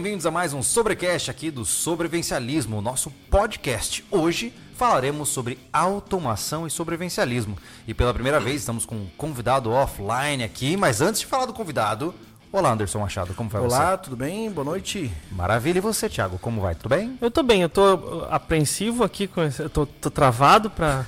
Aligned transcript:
bem-vindos 0.00 0.26
a 0.26 0.30
mais 0.30 0.54
um 0.54 0.62
Sobrecast 0.62 1.28
aqui 1.28 1.50
do 1.50 1.64
Sobrevencialismo, 1.64 2.80
nosso 2.80 3.10
podcast. 3.28 4.04
Hoje 4.12 4.54
falaremos 4.76 5.28
sobre 5.28 5.58
automação 5.72 6.68
e 6.68 6.70
sobrevencialismo. 6.70 7.58
E 7.84 7.92
pela 7.92 8.14
primeira 8.14 8.38
vez 8.38 8.60
estamos 8.60 8.86
com 8.86 8.94
um 8.94 9.08
convidado 9.16 9.72
offline 9.72 10.44
aqui, 10.44 10.76
mas 10.76 11.00
antes 11.00 11.22
de 11.22 11.26
falar 11.26 11.46
do 11.46 11.52
convidado, 11.52 12.14
Olá, 12.50 12.72
Anderson 12.72 13.00
Machado, 13.00 13.34
como 13.34 13.50
vai 13.50 13.60
Olá, 13.60 13.68
você? 13.68 13.76
Olá, 13.76 13.96
tudo 13.98 14.16
bem? 14.16 14.50
Boa 14.50 14.64
noite. 14.64 15.12
Maravilha. 15.30 15.78
E 15.78 15.80
você, 15.82 16.08
Thiago, 16.08 16.38
como 16.38 16.62
vai? 16.62 16.74
Tudo 16.74 16.88
bem? 16.88 17.18
Eu 17.20 17.30
tô 17.30 17.42
bem, 17.42 17.60
eu 17.60 17.68
tô 17.68 18.26
apreensivo 18.30 19.04
aqui, 19.04 19.26
com 19.26 19.42
esse, 19.42 19.60
eu 19.60 19.68
tô, 19.68 19.84
tô 19.84 20.10
travado 20.10 20.70
pra, 20.70 21.04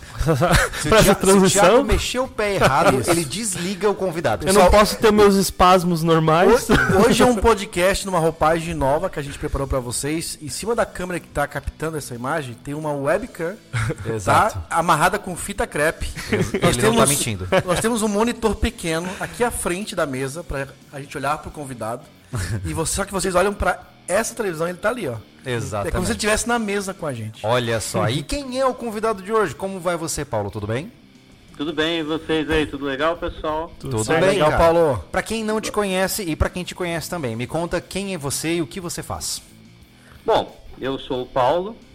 pra 0.86 0.98
essa 0.98 1.14
transição. 1.14 1.48
Se 1.48 1.58
o 1.58 1.62
Thiago 1.62 1.84
mexeu 1.84 2.24
o 2.24 2.28
pé 2.28 2.56
errado, 2.56 3.02
ele 3.08 3.24
desliga 3.24 3.88
o 3.88 3.94
convidado. 3.94 4.46
Eu 4.46 4.52
não 4.52 4.70
posso 4.70 4.98
ter 4.98 5.10
meus 5.10 5.34
espasmos 5.36 6.02
normais. 6.02 6.68
Hoje, 6.68 7.06
hoje 7.06 7.22
é 7.22 7.26
um 7.26 7.36
podcast 7.36 8.04
numa 8.04 8.18
roupagem 8.18 8.74
nova 8.74 9.08
que 9.08 9.18
a 9.18 9.22
gente 9.22 9.38
preparou 9.38 9.66
para 9.66 9.80
vocês. 9.80 10.38
Em 10.42 10.48
cima 10.50 10.74
da 10.74 10.84
câmera 10.84 11.18
que 11.18 11.28
tá 11.28 11.46
captando 11.46 11.96
essa 11.96 12.14
imagem, 12.14 12.52
tem 12.52 12.74
uma 12.74 12.92
webcam 12.92 13.56
Exato. 14.06 14.58
Tá, 14.68 14.76
amarrada 14.76 15.18
com 15.18 15.34
fita 15.34 15.66
crepe. 15.66 16.06
Ele 16.30 16.60
nós 16.62 16.76
temos, 16.76 16.96
não 16.96 17.02
tá 17.02 17.06
mentindo. 17.06 17.48
Nós 17.64 17.80
temos 17.80 18.02
um 18.02 18.08
monitor 18.08 18.54
pequeno 18.56 19.08
aqui 19.18 19.42
à 19.42 19.50
frente 19.50 19.96
da 19.96 20.04
mesa 20.04 20.44
para 20.44 20.68
a 20.92 21.00
gente 21.00 21.16
olhar 21.16 21.29
olhar 21.30 21.38
pro 21.38 21.50
convidado. 21.50 22.02
e 22.64 22.72
você, 22.74 22.96
só 22.96 23.04
que 23.04 23.12
vocês 23.12 23.34
olham 23.34 23.54
para 23.54 23.82
essa 24.06 24.34
televisão, 24.34 24.68
ele 24.68 24.78
tá 24.78 24.88
ali, 24.88 25.08
ó. 25.08 25.16
Exato. 25.44 25.88
É 25.88 25.90
como 25.90 26.04
se 26.04 26.12
ele 26.12 26.16
estivesse 26.16 26.46
na 26.46 26.58
mesa 26.58 26.92
com 26.92 27.06
a 27.06 27.12
gente. 27.12 27.44
Olha 27.46 27.80
só. 27.80 28.08
E 28.08 28.22
quem 28.24 28.58
é 28.58 28.66
o 28.66 28.74
convidado 28.74 29.22
de 29.22 29.32
hoje? 29.32 29.54
Como 29.54 29.80
vai 29.80 29.96
você, 29.96 30.24
Paulo? 30.24 30.50
Tudo 30.50 30.66
bem? 30.66 30.92
Tudo 31.56 31.72
bem, 31.74 32.00
e 32.00 32.02
vocês 32.02 32.48
aí? 32.50 32.66
Tudo 32.66 32.86
legal, 32.86 33.16
pessoal? 33.18 33.70
Tudo, 33.78 33.98
Tudo 33.98 34.08
bem, 34.08 34.20
legal, 34.20 34.50
cara. 34.50 34.64
Paulo. 34.64 35.04
Para 35.12 35.22
quem 35.22 35.44
não 35.44 35.60
te 35.60 35.70
conhece 35.70 36.22
e 36.22 36.34
para 36.34 36.48
quem 36.48 36.64
te 36.64 36.74
conhece 36.74 37.10
também, 37.10 37.36
me 37.36 37.46
conta 37.46 37.80
quem 37.80 38.14
é 38.14 38.18
você 38.18 38.54
e 38.54 38.62
o 38.62 38.66
que 38.66 38.80
você 38.80 39.02
faz. 39.02 39.42
Bom, 40.24 40.58
eu 40.80 40.98
sou 40.98 41.22
o 41.22 41.26
Paulo. 41.26 41.76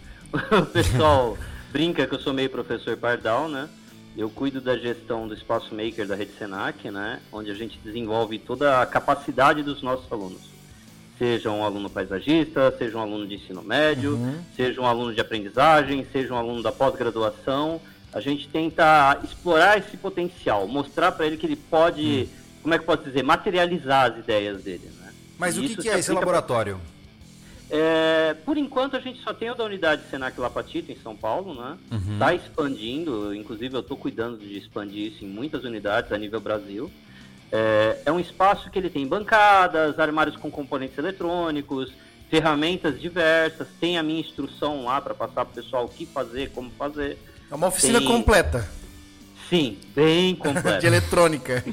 O 0.52 0.66
pessoal 0.66 1.38
brinca 1.72 2.06
que 2.06 2.14
eu 2.14 2.20
sou 2.20 2.32
meio 2.32 2.50
professor 2.50 2.96
Pardal, 2.96 3.48
né? 3.48 3.68
Eu 4.16 4.30
cuido 4.30 4.62
da 4.62 4.78
gestão 4.78 5.28
do 5.28 5.34
Espaço 5.34 5.74
Maker 5.74 6.06
da 6.06 6.14
Rede 6.14 6.32
Senac, 6.38 6.90
né, 6.90 7.20
onde 7.30 7.50
a 7.50 7.54
gente 7.54 7.78
desenvolve 7.84 8.38
toda 8.38 8.80
a 8.80 8.86
capacidade 8.86 9.62
dos 9.62 9.82
nossos 9.82 10.10
alunos. 10.10 10.40
Seja 11.18 11.50
um 11.50 11.62
aluno 11.62 11.90
paisagista, 11.90 12.74
seja 12.78 12.96
um 12.96 13.00
aluno 13.00 13.26
de 13.26 13.34
ensino 13.34 13.62
médio, 13.62 14.14
uhum. 14.14 14.38
seja 14.54 14.80
um 14.80 14.86
aluno 14.86 15.14
de 15.14 15.20
aprendizagem, 15.20 16.06
seja 16.10 16.32
um 16.32 16.36
aluno 16.36 16.62
da 16.62 16.72
pós-graduação. 16.72 17.80
A 18.12 18.20
gente 18.20 18.48
tenta 18.48 19.18
explorar 19.22 19.78
esse 19.78 19.96
potencial, 19.98 20.66
mostrar 20.66 21.12
para 21.12 21.26
ele 21.26 21.36
que 21.36 21.46
ele 21.46 21.56
pode, 21.56 22.02
uhum. 22.02 22.28
como 22.62 22.74
é 22.74 22.78
que 22.78 22.84
pode 22.84 23.04
dizer, 23.04 23.22
materializar 23.22 24.12
as 24.12 24.18
ideias 24.18 24.62
dele. 24.62 24.90
Né? 24.98 25.12
Mas 25.38 25.56
e 25.56 25.60
o 25.60 25.62
que, 25.62 25.76
que 25.76 25.88
é 25.90 25.98
esse 25.98 26.12
laboratório? 26.12 26.76
Pra... 26.76 26.95
É, 27.68 28.34
por 28.44 28.56
enquanto 28.56 28.96
a 28.96 29.00
gente 29.00 29.20
só 29.22 29.34
tem 29.34 29.50
o 29.50 29.54
da 29.54 29.64
unidade 29.64 30.02
Senac 30.08 30.38
Lapatito 30.40 30.92
em 30.92 30.96
São 31.02 31.16
Paulo, 31.16 31.54
né? 31.54 31.76
Está 32.12 32.28
uhum. 32.28 32.34
expandindo, 32.34 33.34
inclusive 33.34 33.74
eu 33.74 33.80
estou 33.80 33.96
cuidando 33.96 34.38
de 34.38 34.56
expandir 34.56 35.12
isso 35.12 35.24
em 35.24 35.28
muitas 35.28 35.64
unidades 35.64 36.12
a 36.12 36.18
nível 36.18 36.40
Brasil. 36.40 36.90
É, 37.50 37.98
é, 38.06 38.12
um 38.12 38.20
espaço 38.20 38.70
que 38.70 38.78
ele 38.78 38.90
tem 38.90 39.06
bancadas, 39.06 39.98
armários 39.98 40.36
com 40.36 40.50
componentes 40.50 40.96
eletrônicos, 40.96 41.92
ferramentas 42.28 43.00
diversas, 43.00 43.68
tem 43.80 43.98
a 43.98 44.02
minha 44.02 44.20
instrução 44.20 44.84
lá 44.84 45.00
para 45.00 45.14
passar 45.14 45.44
para 45.44 45.52
o 45.52 45.54
pessoal 45.62 45.84
o 45.84 45.88
que 45.88 46.06
fazer, 46.06 46.50
como 46.50 46.70
fazer. 46.70 47.18
É 47.50 47.54
uma 47.54 47.68
oficina 47.68 47.98
tem... 47.98 48.08
completa. 48.08 48.68
Sim, 49.48 49.78
bem 49.94 50.34
completa. 50.36 50.78
de 50.78 50.86
eletrônica. 50.86 51.64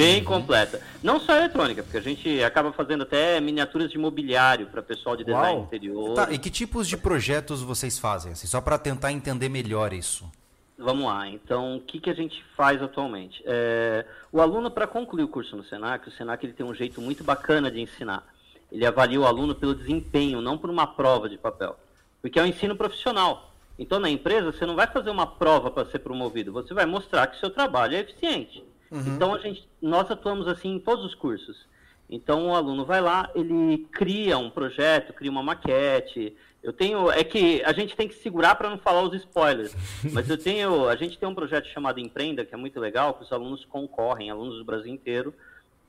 Bem 0.00 0.20
uhum. 0.20 0.24
completa. 0.24 0.80
Não 1.02 1.20
só 1.20 1.36
eletrônica, 1.36 1.82
porque 1.82 1.98
a 1.98 2.02
gente 2.02 2.42
acaba 2.42 2.72
fazendo 2.72 3.02
até 3.02 3.38
miniaturas 3.38 3.90
de 3.90 3.98
mobiliário 3.98 4.66
para 4.66 4.82
pessoal 4.82 5.14
de 5.14 5.24
design 5.24 5.56
Uau. 5.56 5.64
interior. 5.64 6.14
Tá, 6.14 6.28
e 6.32 6.38
que 6.38 6.48
tipos 6.48 6.88
de 6.88 6.96
projetos 6.96 7.60
vocês 7.62 7.98
fazem? 7.98 8.32
Assim, 8.32 8.46
só 8.46 8.60
para 8.60 8.78
tentar 8.78 9.12
entender 9.12 9.50
melhor 9.50 9.92
isso. 9.92 10.30
Vamos 10.78 11.04
lá, 11.04 11.28
então 11.28 11.76
o 11.76 11.80
que, 11.80 12.00
que 12.00 12.08
a 12.08 12.14
gente 12.14 12.42
faz 12.56 12.82
atualmente? 12.82 13.42
É, 13.44 14.06
o 14.32 14.40
aluno, 14.40 14.70
para 14.70 14.86
concluir 14.86 15.24
o 15.24 15.28
curso 15.28 15.54
no 15.54 15.62
Senac, 15.62 16.08
o 16.08 16.12
Senac 16.12 16.44
ele 16.44 16.54
tem 16.54 16.64
um 16.64 16.74
jeito 16.74 17.02
muito 17.02 17.22
bacana 17.22 17.70
de 17.70 17.80
ensinar. 17.80 18.26
Ele 18.72 18.86
avalia 18.86 19.20
o 19.20 19.26
aluno 19.26 19.54
pelo 19.54 19.74
desempenho, 19.74 20.40
não 20.40 20.56
por 20.56 20.70
uma 20.70 20.86
prova 20.86 21.28
de 21.28 21.36
papel. 21.36 21.76
Porque 22.22 22.38
é 22.38 22.42
um 22.42 22.46
ensino 22.46 22.74
profissional. 22.74 23.52
Então, 23.78 23.98
na 23.98 24.08
empresa, 24.08 24.52
você 24.52 24.64
não 24.64 24.74
vai 24.74 24.86
fazer 24.86 25.10
uma 25.10 25.26
prova 25.26 25.70
para 25.70 25.84
ser 25.90 25.98
promovido, 25.98 26.52
você 26.52 26.72
vai 26.72 26.86
mostrar 26.86 27.26
que 27.26 27.38
seu 27.38 27.50
trabalho 27.50 27.96
é 27.96 28.00
eficiente. 28.00 28.64
Uhum. 28.90 29.14
Então 29.14 29.34
a 29.34 29.38
gente, 29.38 29.68
nós 29.80 30.10
atuamos 30.10 30.48
assim 30.48 30.74
em 30.74 30.80
todos 30.80 31.04
os 31.04 31.14
cursos. 31.14 31.68
Então 32.08 32.48
o 32.48 32.54
aluno 32.54 32.84
vai 32.84 33.00
lá, 33.00 33.30
ele 33.34 33.86
cria 33.92 34.36
um 34.36 34.50
projeto, 34.50 35.12
cria 35.12 35.30
uma 35.30 35.42
maquete. 35.42 36.36
Eu 36.62 36.72
tenho, 36.72 37.10
é 37.10 37.22
que 37.22 37.62
a 37.64 37.72
gente 37.72 37.96
tem 37.96 38.08
que 38.08 38.14
segurar 38.14 38.56
para 38.56 38.68
não 38.68 38.78
falar 38.78 39.02
os 39.02 39.14
spoilers. 39.14 39.74
Mas 40.12 40.28
eu 40.28 40.36
tenho, 40.36 40.88
a 40.88 40.96
gente 40.96 41.16
tem 41.16 41.28
um 41.28 41.34
projeto 41.34 41.68
chamado 41.68 42.00
Empreenda 42.00 42.44
que 42.44 42.52
é 42.54 42.58
muito 42.58 42.80
legal, 42.80 43.14
que 43.14 43.22
os 43.22 43.32
alunos 43.32 43.64
concorrem, 43.64 44.30
alunos 44.30 44.58
do 44.58 44.64
Brasil 44.64 44.92
inteiro. 44.92 45.32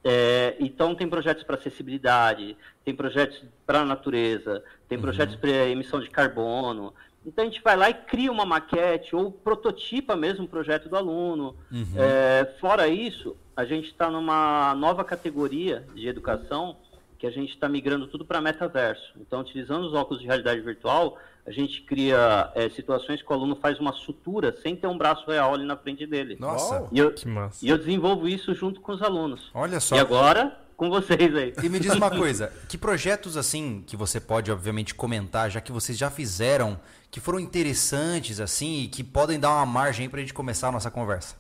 É, 0.04 0.56
então 0.60 0.96
tem 0.96 1.08
projetos 1.08 1.44
para 1.44 1.56
acessibilidade, 1.56 2.58
tem 2.84 2.96
projetos 2.96 3.44
para 3.66 3.82
a 3.82 3.86
natureza, 3.86 4.64
tem 4.88 4.98
uhum. 4.98 5.02
projetos 5.04 5.36
para 5.36 5.68
emissão 5.68 6.00
de 6.00 6.10
carbono. 6.10 6.94
Então 7.26 7.44
a 7.44 7.48
gente 7.48 7.62
vai 7.62 7.76
lá 7.76 7.90
e 7.90 7.94
cria 7.94 8.32
uma 8.32 8.46
maquete 8.46 9.16
ou 9.16 9.32
prototipa 9.32 10.16
mesmo 10.16 10.46
o 10.46 10.48
projeto 10.48 10.90
do 10.90 10.96
aluno. 10.96 11.56
Uhum. 11.72 11.94
É, 11.96 12.56
fora 12.60 12.88
isso, 12.88 13.36
a 13.56 13.66
gente 13.66 13.88
está 13.88 14.10
numa 14.10 14.74
nova 14.76 15.04
categoria 15.04 15.86
de 15.94 16.08
educação 16.08 16.78
que 17.22 17.28
a 17.28 17.32
gente 17.32 17.52
está 17.54 17.70
migrando 17.70 18.08
tudo 18.08 18.26
para 18.26 18.42
metaverso. 18.42 19.14
Então, 19.20 19.42
utilizando 19.42 19.86
os 19.86 19.94
óculos 19.94 20.22
de 20.22 20.26
realidade 20.26 20.60
virtual, 20.62 21.20
a 21.46 21.52
gente 21.52 21.84
cria 21.84 22.52
é, 22.56 22.68
situações 22.70 23.22
que 23.22 23.32
o 23.32 23.36
aluno 23.36 23.56
faz 23.56 23.80
uma 23.80 23.94
sutura 23.94 24.56
sem 24.60 24.76
ter 24.76 24.88
um 24.88 24.98
braço 24.98 25.30
real 25.30 25.54
ali 25.54 25.64
na 25.64 25.78
frente 25.78 26.08
dele. 26.08 26.36
Nossa, 26.40 26.88
e 26.92 26.98
eu, 26.98 27.14
que 27.14 27.28
massa. 27.28 27.64
E 27.64 27.70
eu 27.70 27.78
desenvolvo 27.78 28.28
isso 28.28 28.56
junto 28.56 28.82
com 28.82 28.92
os 28.92 29.04
alunos. 29.04 29.52
Olha 29.54 29.80
só. 29.80 29.96
E 29.96 30.00
agora, 30.00 30.58
com 30.82 30.90
vocês 30.90 31.36
aí. 31.36 31.54
E 31.62 31.70
me 31.70 31.80
diz 31.80 31.94
uma 31.94 32.10
coisa, 32.18 32.52
que 32.68 32.76
projetos 32.76 33.38
assim 33.38 33.84
que 33.86 33.96
você 33.96 34.20
pode 34.20 34.52
obviamente 34.52 34.96
comentar, 34.96 35.48
já 35.48 35.62
que 35.62 35.72
vocês 35.72 35.96
já 35.96 36.10
fizeram, 36.10 36.80
que 37.12 37.20
foram 37.20 37.40
interessantes 37.40 38.40
assim 38.40 38.82
e 38.82 38.88
que 38.88 39.04
podem 39.04 39.40
dar 39.40 39.52
uma 39.52 39.66
margem 39.68 40.10
para 40.10 40.18
a 40.18 40.22
gente 40.22 40.34
começar 40.34 40.70
a 40.70 40.72
nossa 40.72 40.90
conversa? 40.90 41.36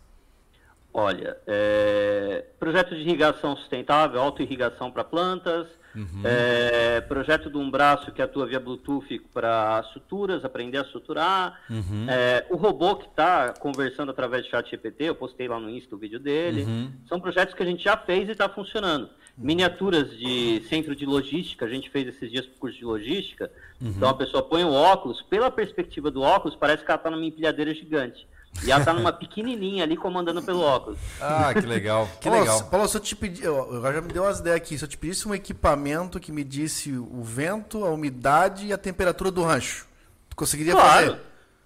Olha, 0.93 1.37
é... 1.47 2.45
projeto 2.59 2.93
de 2.93 3.01
irrigação 3.01 3.55
sustentável, 3.55 4.21
auto-irrigação 4.21 4.91
para 4.91 5.03
plantas, 5.03 5.65
uhum. 5.95 6.21
é... 6.23 7.01
projeto 7.01 7.49
de 7.49 7.57
um 7.57 7.71
braço 7.71 8.11
que 8.11 8.21
atua 8.21 8.45
via 8.45 8.59
Bluetooth 8.59 9.17
para 9.33 9.81
suturas, 9.91 10.45
aprender 10.45 10.77
a 10.77 10.83
suturar, 10.83 11.61
uhum. 11.67 12.05
é... 12.07 12.45
o 12.47 12.57
robô 12.57 12.95
que 12.95 13.07
está 13.07 13.53
conversando 13.53 14.11
através 14.11 14.43
de 14.43 14.51
chat 14.51 14.69
GPT, 14.69 15.05
eu 15.05 15.15
postei 15.15 15.47
lá 15.47 15.59
no 15.59 15.67
Insta 15.67 15.95
o 15.95 15.97
vídeo 15.97 16.19
dele, 16.19 16.61
uhum. 16.61 16.91
são 17.09 17.19
projetos 17.19 17.55
que 17.55 17.63
a 17.63 17.65
gente 17.65 17.83
já 17.83 17.97
fez 17.97 18.29
e 18.29 18.33
está 18.33 18.47
funcionando 18.47 19.09
miniaturas 19.37 20.09
de 20.17 20.63
centro 20.69 20.95
de 20.95 21.05
logística, 21.05 21.65
a 21.65 21.69
gente 21.69 21.89
fez 21.89 22.07
esses 22.07 22.29
dias 22.29 22.45
para 22.45 22.55
o 22.55 22.59
curso 22.59 22.77
de 22.77 22.85
logística. 22.85 23.51
Uhum. 23.79 23.89
Então 23.89 24.09
a 24.09 24.13
pessoa 24.13 24.43
põe 24.43 24.63
o 24.63 24.71
óculos, 24.71 25.21
pela 25.21 25.49
perspectiva 25.49 26.11
do 26.11 26.21
óculos, 26.21 26.55
parece 26.55 26.83
que 26.83 26.91
ela 26.91 26.97
está 26.97 27.09
numa 27.09 27.25
empilhadeira 27.25 27.73
gigante. 27.73 28.27
E 28.63 28.71
ela 28.71 28.81
está 28.81 28.93
numa 28.93 29.11
pequenininha 29.13 29.83
ali 29.83 29.95
comandando 29.95 30.43
pelo 30.43 30.61
óculos. 30.61 30.99
Ah, 31.19 31.53
que 31.53 31.65
legal. 31.65 32.07
Que 32.19 32.29
Paulo, 32.29 32.39
legal. 32.41 32.63
Paulo, 32.65 32.87
se 32.87 32.97
eu 32.97 33.01
te 33.01 33.15
pedir, 33.15 33.47
agora 33.47 33.95
já 33.95 34.01
me 34.01 34.11
deu 34.11 34.23
umas 34.23 34.39
ideias 34.39 34.57
aqui. 34.57 34.77
Se 34.77 34.83
eu 34.83 34.89
te 34.89 34.97
pedisse 34.97 35.27
um 35.27 35.33
equipamento 35.33 36.19
que 36.19 36.31
medisse 36.31 36.91
o 36.91 37.23
vento, 37.23 37.85
a 37.85 37.89
umidade 37.89 38.67
e 38.67 38.73
a 38.73 38.77
temperatura 38.77 39.31
do 39.31 39.43
rancho, 39.43 39.87
tu 40.29 40.35
conseguiria 40.35 40.73
claro. 40.73 41.07
fazer? 41.07 41.19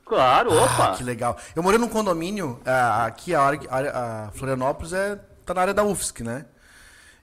Claro, 0.05 0.53
ah, 0.53 0.63
opa. 0.63 0.95
Que 0.95 1.03
legal. 1.03 1.35
Eu 1.55 1.63
morei 1.63 1.79
num 1.79 1.89
condomínio, 1.89 2.59
ah, 2.63 3.05
aqui 3.05 3.33
a, 3.33 3.41
a, 3.41 4.25
a 4.27 4.31
Florianópolis 4.31 4.93
é, 4.93 5.19
tá 5.43 5.53
na 5.53 5.61
área 5.61 5.73
da 5.73 5.83
UFSC, 5.83 6.23
né? 6.23 6.45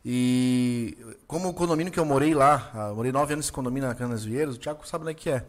E 0.05 0.97
como 1.27 1.49
o 1.49 1.55
condomínio 1.55 1.93
que 1.93 2.01
eu 2.01 2.05
morei 2.05 2.35
lá, 2.35 2.71
ah, 2.75 2.89
eu 2.89 2.97
morei 2.97 3.13
nove 3.13 3.35
anos 3.35 3.47
nesse 3.47 3.53
condomínio 3.53 3.89
na 3.89 3.95
Canas 3.95 4.25
Vieiras, 4.25 4.57
o 4.57 4.59
Thiago 4.59 4.87
sabe 4.87 5.05
onde 5.05 5.13
é 5.13 5.15
que 5.15 5.31
é. 5.31 5.45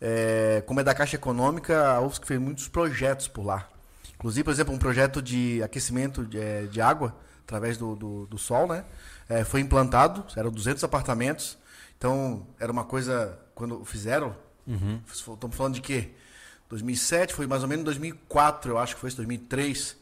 é. 0.00 0.62
Como 0.64 0.78
é 0.78 0.84
da 0.84 0.94
Caixa 0.94 1.16
Econômica, 1.16 1.88
a 1.88 2.00
UFSC 2.00 2.26
fez 2.26 2.40
muitos 2.40 2.68
projetos 2.68 3.26
por 3.26 3.44
lá. 3.44 3.68
Inclusive, 4.14 4.44
por 4.44 4.50
exemplo, 4.50 4.72
um 4.72 4.78
projeto 4.78 5.20
de 5.20 5.62
aquecimento 5.62 6.24
de, 6.24 6.38
é, 6.38 6.62
de 6.62 6.80
água 6.80 7.14
através 7.44 7.76
do, 7.76 7.94
do, 7.94 8.26
do 8.26 8.38
sol, 8.38 8.66
né? 8.68 8.84
É, 9.28 9.44
foi 9.44 9.60
implantado, 9.60 10.24
eram 10.36 10.50
200 10.50 10.82
apartamentos. 10.84 11.58
Então, 11.98 12.46
era 12.58 12.70
uma 12.70 12.84
coisa, 12.84 13.38
quando 13.54 13.84
fizeram, 13.84 14.36
uhum. 14.66 15.00
estamos 15.12 15.56
falando 15.56 15.74
de 15.74 15.80
quê? 15.80 16.10
2007, 16.68 17.34
foi 17.34 17.46
mais 17.46 17.62
ou 17.62 17.68
menos 17.68 17.84
2004, 17.84 18.72
eu 18.72 18.78
acho 18.78 18.94
que 18.94 19.00
foi, 19.00 19.10
2003 19.10 19.96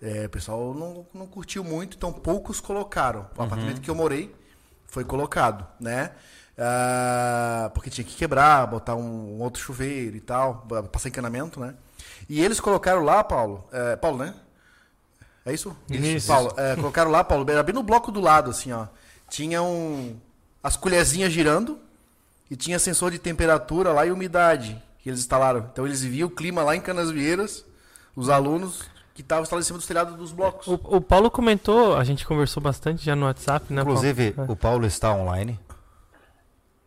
é, 0.00 0.26
o 0.26 0.30
pessoal 0.30 0.74
não, 0.74 1.06
não 1.12 1.26
curtiu 1.26 1.64
muito, 1.64 1.96
então 1.96 2.12
poucos 2.12 2.60
colocaram. 2.60 3.20
O 3.20 3.40
uhum. 3.40 3.46
apartamento 3.46 3.80
que 3.80 3.90
eu 3.90 3.94
morei 3.94 4.34
foi 4.86 5.04
colocado, 5.04 5.66
né? 5.80 6.12
Ah, 6.58 7.70
porque 7.74 7.90
tinha 7.90 8.04
que 8.04 8.16
quebrar, 8.16 8.66
botar 8.66 8.94
um, 8.94 9.36
um, 9.36 9.42
outro 9.42 9.62
chuveiro 9.62 10.16
e 10.16 10.20
tal, 10.20 10.66
passar 10.90 11.08
encanamento, 11.08 11.60
né? 11.60 11.74
E 12.28 12.42
eles 12.42 12.60
colocaram 12.60 13.02
lá, 13.02 13.22
Paulo, 13.22 13.68
é, 13.72 13.96
Paulo, 13.96 14.18
né? 14.18 14.34
É 15.44 15.52
isso? 15.52 15.76
Isso. 15.88 16.26
Paulo, 16.26 16.52
é, 16.56 16.74
colocaram 16.76 17.10
lá, 17.10 17.22
Paulo, 17.22 17.48
era 17.50 17.62
bem 17.62 17.74
no 17.74 17.82
bloco 17.82 18.10
do 18.10 18.20
lado, 18.20 18.50
assim, 18.50 18.72
ó. 18.72 18.86
Tinha 19.28 19.62
um, 19.62 20.18
as 20.62 20.76
colherzinhas 20.76 21.32
girando, 21.32 21.78
e 22.50 22.56
tinha 22.56 22.78
sensor 22.78 23.10
de 23.10 23.18
temperatura 23.18 23.92
lá 23.92 24.06
e 24.06 24.10
umidade 24.10 24.80
que 24.98 25.08
eles 25.08 25.20
instalaram. 25.20 25.68
Então 25.72 25.86
eles 25.86 26.02
viam 26.02 26.28
o 26.28 26.30
clima 26.30 26.62
lá 26.62 26.76
em 26.76 26.80
Canasvieiras, 26.80 27.64
os 28.14 28.28
alunos 28.28 28.82
que 29.16 29.22
estavam 29.22 29.42
instalados 29.42 29.66
em 29.66 29.68
cima 29.68 29.78
do 29.78 29.86
telhado 29.86 30.14
dos 30.16 30.30
blocos. 30.30 30.66
O, 30.68 30.74
o 30.74 31.00
Paulo 31.00 31.30
comentou, 31.30 31.96
a 31.96 32.04
gente 32.04 32.26
conversou 32.26 32.62
bastante 32.62 33.04
já 33.04 33.16
no 33.16 33.24
WhatsApp, 33.26 33.72
né? 33.72 33.80
Inclusive, 33.82 34.32
Paulo? 34.32 34.52
o 34.52 34.56
Paulo 34.56 34.86
está 34.86 35.12
online. 35.12 35.58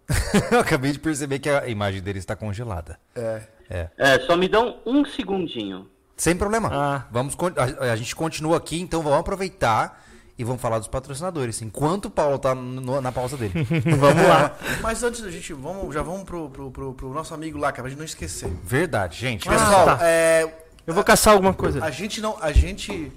Eu 0.52 0.60
acabei 0.60 0.92
de 0.92 1.00
perceber 1.00 1.40
que 1.40 1.50
a 1.50 1.68
imagem 1.68 2.02
dele 2.02 2.20
está 2.20 2.36
congelada. 2.36 3.00
É. 3.16 3.42
É. 3.70 3.90
É, 3.98 4.20
só 4.22 4.36
me 4.36 4.48
dão 4.48 4.78
um 4.86 5.06
segundinho. 5.06 5.88
Sem 6.18 6.36
problema. 6.36 6.70
Ah. 6.72 7.06
Vamos 7.12 7.36
a, 7.80 7.92
a 7.92 7.96
gente 7.96 8.16
continua 8.16 8.58
aqui, 8.58 8.80
então 8.82 9.02
vamos 9.02 9.20
aproveitar 9.20 10.04
e 10.38 10.44
vamos 10.44 10.62
falar 10.62 10.80
dos 10.80 10.88
patrocinadores. 10.88 11.62
Enquanto 11.62 12.06
o 12.06 12.10
Paulo 12.10 12.40
tá 12.40 12.56
no- 12.56 13.00
na 13.02 13.12
pausa 13.12 13.38
dele. 13.38 13.54
Vamos 14.00 14.24
lá. 14.28 14.56
Mas 14.82 15.04
antes 15.04 15.22
da 15.22 15.30
gente, 15.30 15.52
vamos, 15.54 15.94
já 15.94 16.02
vamos 16.02 16.24
pro, 16.24 16.50
pro, 16.50 16.72
pro, 16.72 16.94
pro 16.94 17.14
nosso 17.14 17.34
amigo 17.34 17.58
lá, 17.58 17.72
cara, 17.72 17.84
pra 17.84 17.90
gente 17.90 18.00
não 18.00 18.06
esquecer. 18.06 18.50
Verdade, 18.64 19.18
gente. 19.18 19.48
Ah, 19.48 19.52
Pessoal, 19.52 19.86
tá. 19.86 20.00
é, 20.02 20.69
Eu 20.86 20.94
vou 20.94 21.04
caçar 21.04 21.34
alguma 21.34 21.54
coisa. 21.54 21.84
A 21.84 21.92
gente 21.92 22.22
não. 22.22 22.38
A 22.42 22.52
gente. 22.52 23.12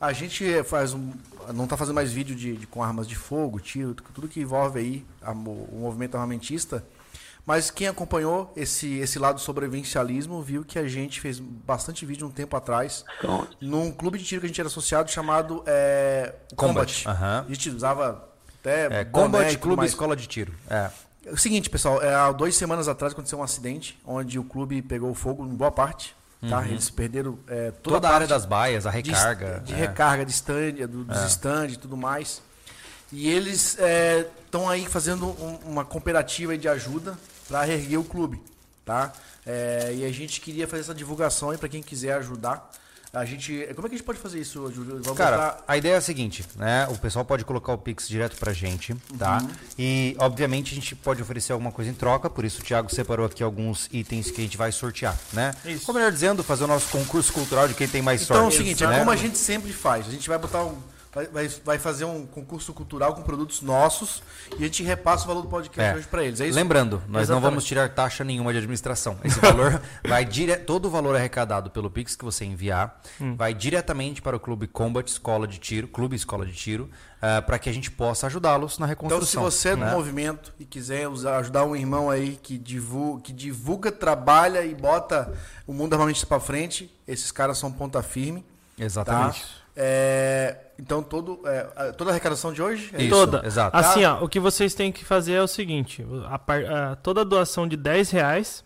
A 0.00 0.12
gente 0.12 0.62
faz 0.64 0.92
um. 0.92 1.12
Não 1.54 1.66
tá 1.66 1.76
fazendo 1.76 1.94
mais 1.94 2.10
vídeo 2.12 2.34
de, 2.34 2.56
de- 2.56 2.66
com 2.66 2.82
armas 2.82 3.06
de 3.06 3.14
fogo, 3.14 3.60
tiro, 3.60 3.94
tudo 4.14 4.26
que 4.28 4.40
envolve 4.40 4.78
aí 4.78 5.06
a 5.22 5.30
o 5.32 5.78
movimento 5.80 6.14
armamentista. 6.16 6.84
Mas 7.46 7.70
quem 7.70 7.86
acompanhou 7.86 8.50
esse, 8.56 8.94
esse 8.98 9.18
lado 9.18 9.38
sobrevivencialismo 9.38 10.40
viu 10.42 10.64
que 10.64 10.78
a 10.78 10.88
gente 10.88 11.20
fez 11.20 11.38
bastante 11.38 12.06
vídeo 12.06 12.26
um 12.26 12.30
tempo 12.30 12.56
atrás 12.56 13.04
Pronto. 13.20 13.54
num 13.60 13.92
clube 13.92 14.18
de 14.18 14.24
tiro 14.24 14.40
que 14.40 14.46
a 14.46 14.48
gente 14.48 14.58
era 14.58 14.68
associado 14.68 15.10
chamado 15.10 15.62
é, 15.66 16.34
Combat, 16.56 17.04
Combat. 17.04 17.08
aham. 17.08 17.44
A 17.46 17.52
gente 17.52 17.68
usava 17.68 18.26
até. 18.60 18.84
É, 19.00 19.04
boné 19.04 19.04
Combat 19.26 19.58
Clube 19.58 19.76
mais. 19.76 19.90
Escola 19.90 20.16
de 20.16 20.26
Tiro. 20.26 20.54
É. 20.70 20.90
É 21.26 21.30
o 21.32 21.36
seguinte, 21.36 21.68
pessoal, 21.68 22.02
é, 22.02 22.14
há 22.14 22.32
duas 22.32 22.54
semanas 22.54 22.88
atrás 22.88 23.12
aconteceu 23.12 23.38
um 23.38 23.42
acidente 23.42 23.98
onde 24.06 24.38
o 24.38 24.44
clube 24.44 24.80
pegou 24.80 25.12
fogo 25.14 25.44
em 25.44 25.54
boa 25.54 25.70
parte. 25.70 26.16
Tá? 26.48 26.66
Eles 26.66 26.90
perderam 26.90 27.38
é, 27.48 27.70
toda, 27.70 27.96
Uhum. 27.96 28.00
Toda 28.02 28.08
a 28.08 28.14
área 28.14 28.26
das 28.26 28.44
baias, 28.44 28.86
a 28.86 28.90
de- 28.90 29.10
recarga. 29.10 29.60
De, 29.64 29.72
é. 29.72 29.76
recarga 29.76 30.24
de 30.24 30.32
stand, 30.32 30.72
do, 30.88 31.04
dos 31.04 31.24
stand 31.26 31.68
e 31.68 31.76
tudo 31.76 31.96
mais. 31.96 32.42
E 33.12 33.28
eles 33.28 33.78
estão 34.44 34.68
aí 34.68 34.86
fazendo 34.86 35.26
um- 35.26 35.58
uma 35.66 35.84
cooperativa 35.84 36.56
de 36.58 36.68
ajuda 36.68 37.16
para 37.48 37.62
reerguer 37.62 37.98
o 38.00 38.04
clube, 38.04 38.42
tá? 38.84 39.12
É, 39.46 39.92
e 39.94 40.04
a 40.04 40.10
gente 40.12 40.40
queria 40.40 40.66
fazer 40.66 40.82
essa 40.82 40.94
divulgação 40.94 41.50
aí 41.50 41.58
para 41.58 41.68
quem 41.68 41.82
quiser 41.82 42.14
ajudar. 42.14 42.70
A 43.14 43.24
gente, 43.24 43.52
como 43.74 43.86
é 43.86 43.90
que 43.90 43.94
a 43.94 43.98
gente 43.98 44.02
pode 44.06 44.18
fazer 44.18 44.40
isso, 44.40 44.70
Júlio? 44.72 45.00
Vamos 45.02 45.16
Cara, 45.18 45.36
botar- 45.36 45.64
a 45.68 45.76
ideia 45.76 45.94
é 45.94 45.96
a 45.96 46.00
seguinte, 46.00 46.44
né? 46.56 46.86
O 46.90 46.98
pessoal 46.98 47.24
pode 47.24 47.44
colocar 47.44 47.72
o 47.72 47.78
Pix 47.78 48.08
direto 48.08 48.36
pra 48.36 48.52
gente, 48.52 48.94
tá? 49.18 49.38
Uhum. 49.42 49.48
E, 49.78 50.16
obviamente, 50.18 50.72
a 50.72 50.74
gente 50.74 50.94
pode 50.96 51.22
oferecer 51.22 51.52
alguma 51.52 51.70
coisa 51.70 51.90
em 51.90 51.94
troca, 51.94 52.28
por 52.28 52.44
isso 52.44 52.60
o 52.60 52.64
Thiago 52.64 52.92
separou 52.94 53.26
aqui 53.26 53.42
alguns 53.42 53.88
itens 53.92 54.30
que 54.30 54.40
a 54.40 54.44
gente 54.44 54.56
vai 54.56 54.72
sortear, 54.72 55.16
né? 55.32 55.54
Isso. 55.64 55.84
Ou 55.88 55.94
melhor 55.94 56.10
dizendo, 56.10 56.42
fazer 56.42 56.64
o 56.64 56.66
nosso 56.66 56.88
concurso 56.88 57.32
cultural 57.32 57.68
de 57.68 57.74
quem 57.74 57.86
tem 57.88 58.02
mais 58.02 58.22
Então 58.22 58.36
é 58.36 58.40
o 58.40 58.42
sorte. 58.44 58.56
seguinte, 58.58 58.82
é 58.84 58.86
né? 58.88 58.98
como 58.98 59.10
a 59.10 59.16
gente 59.16 59.38
sempre 59.38 59.72
faz. 59.72 60.06
A 60.08 60.10
gente 60.10 60.28
vai 60.28 60.38
botar 60.38 60.64
um. 60.64 60.76
Vai, 61.32 61.48
vai, 61.48 61.78
fazer 61.78 62.04
um 62.04 62.26
concurso 62.26 62.72
cultural 62.74 63.14
com 63.14 63.22
produtos 63.22 63.62
nossos 63.62 64.20
e 64.58 64.62
a 64.64 64.66
gente 64.66 64.82
repassa 64.82 65.24
o 65.24 65.28
valor 65.28 65.42
do 65.42 65.48
podcast 65.48 65.94
É. 65.94 65.96
hoje 65.98 66.08
para 66.08 66.24
eles. 66.24 66.40
É 66.40 66.46
isso? 66.48 66.56
Lembrando, 66.56 66.96
nós 67.06 67.06
não 67.12 67.20
Exatamente. 67.20 67.42
vamos 67.44 67.64
tirar 67.64 67.88
taxa 67.94 68.24
nenhuma 68.24 68.50
de 68.50 68.58
administração. 68.58 69.16
Esse 69.22 69.38
valor 69.38 69.80
vai 70.06 70.24
dire... 70.24 70.56
todo 70.56 70.86
o 70.86 70.90
valor 70.90 71.14
arrecadado 71.14 71.70
pelo 71.70 71.88
Pix 71.88 72.16
que 72.16 72.24
você 72.24 72.44
enviar 72.44 73.00
Hum. 73.20 73.36
vai 73.36 73.54
diretamente 73.54 74.20
para 74.20 74.36
o 74.36 74.40
Clube 74.40 74.66
Combat 74.66 75.08
Escola 75.08 75.46
de 75.46 75.58
Tiro, 75.58 75.86
Clube 75.86 76.16
Escola 76.16 76.44
de 76.44 76.52
Tiro, 76.52 76.90
para 77.46 77.58
que 77.58 77.70
a 77.70 77.72
gente 77.72 77.90
possa 77.92 78.26
ajudá-los 78.26 78.78
na 78.78 78.86
Então, 78.90 79.08
se 79.08 79.08
reconstrução. 79.10 79.42
você 79.44 79.68
é 79.70 79.76
do 79.76 79.84
né? 79.84 79.92
movimento 79.92 80.52
e 80.58 80.64
quiser 80.64 81.06
usar- 81.08 81.38
ajudar 81.38 81.64
um 81.64 81.76
irmão 81.76 82.10
aí 82.10 82.38
que 82.42 82.58
divulga, 82.58 83.22
que 83.22 83.32
divulga, 83.32 83.92
trabalha 83.92 84.64
e 84.64 84.74
bota 84.74 85.32
o 85.66 85.72
mundo 85.72 85.92
armamentista 85.94 86.26
para 86.26 86.40
frente, 86.40 86.92
esses 87.06 87.30
caras 87.30 87.56
são 87.56 87.70
ponta 87.70 88.02
firme. 88.02 88.44
Exatamente. 88.76 89.40
Tá? 89.42 89.46
É, 89.76 90.56
então, 90.78 91.02
todo, 91.02 91.40
é, 91.46 91.68
a- 91.76 91.92
toda 91.92 92.10
a 92.10 92.12
arrecadação 92.12 92.52
de 92.52 92.60
hoje 92.62 92.90
é 92.92 93.02
Isso. 93.02 93.10
Toda. 93.10 93.46
exato. 93.46 93.76
Assim, 93.76 94.04
ó, 94.04 94.22
o 94.24 94.28
que 94.28 94.40
vocês 94.40 94.74
têm 94.74 94.90
que 94.92 95.04
fazer 95.04 95.34
é 95.34 95.42
o 95.42 95.46
seguinte: 95.48 96.04
a 96.28 96.38
par- 96.38 96.64
a- 96.64 96.96
toda 96.96 97.24
doação 97.24 97.66
de 97.68 97.76
10 97.76 98.10
reais, 98.10 98.64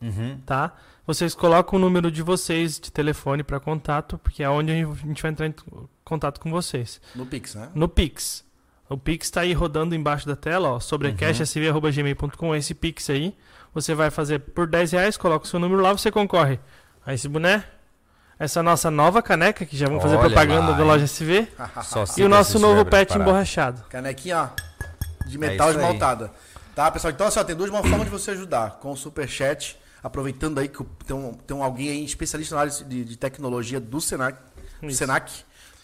Uhum. 0.00 0.38
tá? 0.46 0.72
Vocês 1.06 1.34
colocam 1.34 1.78
o 1.78 1.82
número 1.82 2.10
de 2.10 2.22
vocês 2.22 2.80
de 2.80 2.90
telefone 2.90 3.42
para 3.42 3.60
contato, 3.60 4.16
porque 4.18 4.42
é 4.42 4.48
onde 4.48 4.72
a 4.72 4.74
gente 4.74 5.20
vai 5.22 5.30
entrar 5.30 5.46
em 5.46 5.54
contato 6.02 6.40
com 6.40 6.50
vocês. 6.50 7.00
no 7.14 7.26
Pix, 7.26 7.54
né? 7.54 7.68
No 7.74 7.88
Pix. 7.88 8.42
O 8.88 8.96
Pix 8.98 9.30
tá 9.30 9.40
aí 9.42 9.52
rodando 9.52 9.94
embaixo 9.94 10.26
da 10.26 10.36
tela, 10.36 10.70
ó, 10.70 10.80
sobrecashsv.gmail.com, 10.80 12.54
esse 12.54 12.74
Pix 12.74 13.10
aí. 13.10 13.34
Você 13.74 13.94
vai 13.94 14.10
fazer 14.10 14.38
por 14.38 14.66
10 14.66 14.92
reais, 14.92 15.16
coloca 15.16 15.44
o 15.44 15.48
seu 15.48 15.58
número 15.58 15.82
lá, 15.82 15.92
você 15.92 16.10
concorre 16.10 16.60
a 17.04 17.12
esse 17.12 17.28
boné, 17.28 17.64
essa 18.38 18.62
nossa 18.62 18.90
nova 18.90 19.22
caneca, 19.22 19.64
que 19.64 19.76
já 19.76 19.86
vamos 19.86 20.02
fazer 20.02 20.16
Olha 20.16 20.26
propaganda 20.26 20.70
lá, 20.72 20.76
da 20.76 20.84
loja 20.84 21.04
SV, 21.04 21.48
e 22.16 22.22
o 22.22 22.28
nosso 22.28 22.58
novo 22.58 22.84
pet 22.84 23.16
emborrachado. 23.16 23.82
Canequinha, 23.88 24.50
ó, 24.52 25.26
de 25.26 25.38
metal 25.38 25.68
É 25.68 25.70
isso 25.70 25.78
aí. 25.80 25.84
esmaltada. 25.86 26.30
Tá, 26.74 26.90
pessoal? 26.90 27.12
Então, 27.12 27.26
assim, 27.26 27.38
ó, 27.38 27.44
tem 27.44 27.54
duas 27.54 27.70
uma 27.70 27.82
forma 27.82 28.04
de 28.04 28.10
você 28.10 28.32
ajudar. 28.32 28.78
Com 28.80 28.90
o 28.90 28.96
Superchat, 28.96 29.78
aproveitando 30.02 30.58
aí 30.58 30.68
que 30.68 30.82
tem 31.06 31.14
um, 31.16 31.32
tem 31.32 31.56
um 31.56 31.62
alguém 31.62 31.88
aí 31.90 32.04
especialista 32.04 32.54
na 32.56 32.62
área 32.62 32.72
de, 32.72 33.04
de 33.04 33.16
tecnologia 33.16 33.78
do 33.78 34.00
Senac, 34.00 34.36
do. 34.82 34.90
Senac, 34.90 35.32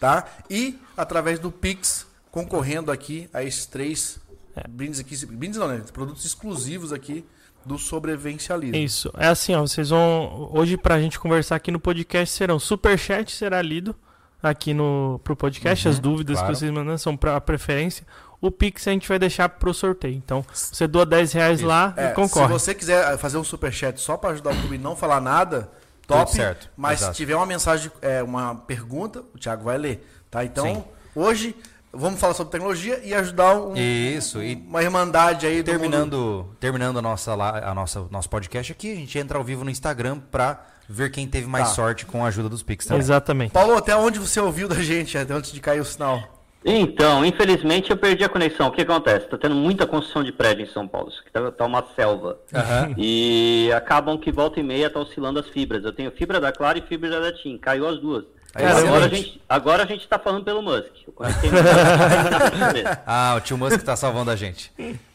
tá? 0.00 0.26
E 0.50 0.79
através 0.96 1.38
do 1.38 1.53
Pix, 1.53 2.06
concorrendo 2.32 2.91
aqui 2.91 3.31
a 3.32 3.44
esses 3.44 3.67
três 3.67 4.19
É. 4.56 4.67
brindes 4.67 4.99
aqui. 4.99 5.25
Brindes 5.26 5.58
não, 5.61 5.69
né? 5.69 5.81
Produtos 5.93 6.25
exclusivos 6.25 6.93
aqui 6.93 7.25
do 7.65 7.79
sobrevivencialismo. 7.79 8.77
Isso. 8.77 9.11
É 9.17 9.29
assim, 9.29 9.55
ó, 9.55 9.61
vocês 9.61 9.91
vão 9.91 10.51
hoje 10.53 10.77
pra 10.77 11.01
gente 11.01 11.19
conversar 11.19 11.57
aqui 11.57 11.71
no 11.71 11.81
podcast 11.81 12.35
serão 12.35 12.59
superchat 12.59 13.33
será 13.33 13.61
lido 13.61 13.95
aqui 14.43 14.73
no 14.73 15.21
pro 15.23 15.37
podcast, 15.37 15.89
as 15.89 15.99
dúvidas 15.99 16.37
claro. 16.39 16.53
que 16.53 16.59
vocês 16.59 16.71
mandam 16.71 16.97
são 16.97 17.17
para 17.17 17.41
preferência. 17.41 18.07
O 18.41 18.51
Pix 18.51 18.89
a 18.89 18.93
gente 18.93 19.07
vai 19.07 19.19
deixar 19.19 19.49
pro 19.51 19.75
sorteio. 19.75 20.15
Então, 20.15 20.43
você 20.53 20.87
doa 20.87 21.05
10 21.05 21.33
reais 21.33 21.59
Isso. 21.59 21.69
lá 21.69 21.93
É, 21.97 22.11
e 22.11 22.15
concorre. 22.15 22.47
Se 22.47 22.53
você 22.53 22.75
quiser 22.75 23.19
fazer 23.19 23.37
um 23.37 23.45
superchat 23.45 24.01
só 24.01 24.17
para 24.17 24.31
ajudar 24.31 24.55
o 24.55 24.56
clube 24.56 24.77
e 24.77 24.79
não 24.79 24.97
falar 24.97 25.21
nada, 25.21 25.70
top. 26.06 26.25
Tudo 26.25 26.37
certo, 26.37 26.70
Mas 26.75 27.01
exato. 27.01 27.13
se 27.13 27.17
tiver 27.19 27.37
uma 27.37 27.44
mensagem, 27.44 27.93
é, 28.01 28.23
uma 28.23 28.55
pergunta, 28.55 29.23
o 29.34 29.39
Thiago 29.39 29.65
vai 29.65 29.77
ler. 29.77 30.06
Tá? 30.31 30.43
Então, 30.43 30.65
Sim. 30.65 30.84
hoje, 31.15 31.55
vamos 31.93 32.20
falar 32.20 32.35
sobre 32.35 32.53
tecnologia 32.53 33.01
e 33.05 33.13
ajudar 33.15 33.55
um, 33.56 33.75
Isso, 33.77 34.43
e 34.43 34.55
uma 34.67 34.82
irmandade 34.82 35.47
aí 35.47 35.63
terminando, 35.63 36.47
terminando 36.61 36.99
a 36.99 37.03
nossa, 37.03 37.35
lá- 37.35 37.59
a 37.70 37.75
nossa, 37.75 38.06
nosso 38.11 38.29
podcast 38.29 38.73
aqui, 38.73 38.93
a 38.93 38.97
gente 38.97 39.19
entra 39.19 39.39
ao 39.39 39.44
vivo 39.44 39.65
no 39.65 39.70
Instagram 39.70 40.19
pra 40.31 40.67
ver 40.89 41.11
quem 41.11 41.27
teve 41.29 41.47
mais 41.47 41.69
Tá. 41.69 41.75
sorte 41.75 42.05
com 42.06 42.25
a 42.25 42.29
ajuda 42.29 42.49
dos 42.49 42.63
Pix 42.63 42.85
também. 42.87 43.01
Exatamente. 43.01 43.53
Paulo, 43.53 43.77
até 43.77 43.94
onde 43.94 44.19
você 44.19 44.41
ouviu 44.41 44.67
da 44.69 44.77
gente, 44.77 45.17
até 45.17 45.32
antes 45.35 45.53
de 45.53 45.61
cair 45.61 45.81
o 45.81 45.85
sinal? 45.85 46.20
Então, 46.63 47.25
infelizmente 47.25 47.91
eu 47.91 47.97
perdi 47.97 48.23
a 48.23 48.29
conexão. 48.29 48.69
O 48.69 48.70
que 48.73 48.82
acontece? 48.82 49.27
Tá 49.29 49.39
tendo 49.39 49.55
muita 49.55 49.87
construção 49.87 50.23
de 50.23 50.31
prédio 50.31 50.65
em 50.65 50.69
São 50.69 50.87
Paulo. 50.87 51.09
Isso 51.09 51.20
aqui 51.23 51.31
tá, 51.32 51.51
tá 51.51 51.65
uma 51.65 51.82
selva. 51.97 52.39
Aham. 52.53 52.94
E 52.99 53.70
acabam 53.75 54.19
que 54.19 54.31
volta 54.31 54.61
e 54.61 54.63
meia 54.63 54.91
tá 54.91 55.01
oscilando 55.01 55.39
as 55.39 55.49
fibras. 55.49 55.82
Eu 55.85 55.93
tenho 55.93 56.11
fibra 56.11 56.39
da 56.39 56.53
Clara 56.53 56.79
e 56.79 56.82
fibra 56.82 57.19
da 57.19 57.32
TIM. 57.32 57.56
Caiu 57.56 57.89
as 57.89 57.99
duas. 57.99 58.25
Aí, 58.53 58.67
agora, 58.67 59.05
a 59.05 59.09
gente, 59.09 59.43
agora 59.49 59.83
a 59.85 59.87
gente 59.87 60.09
tá 60.09 60.19
falando 60.19 60.45
pelo 60.45 60.61
Musk. 60.61 60.91
Ah, 63.07 63.35
o 63.37 63.41
tio 63.41 63.57
Musk 63.57 63.81
tá 63.83 63.95
salvando 63.97 64.31
a 64.31 64.37
gente. 64.37 64.73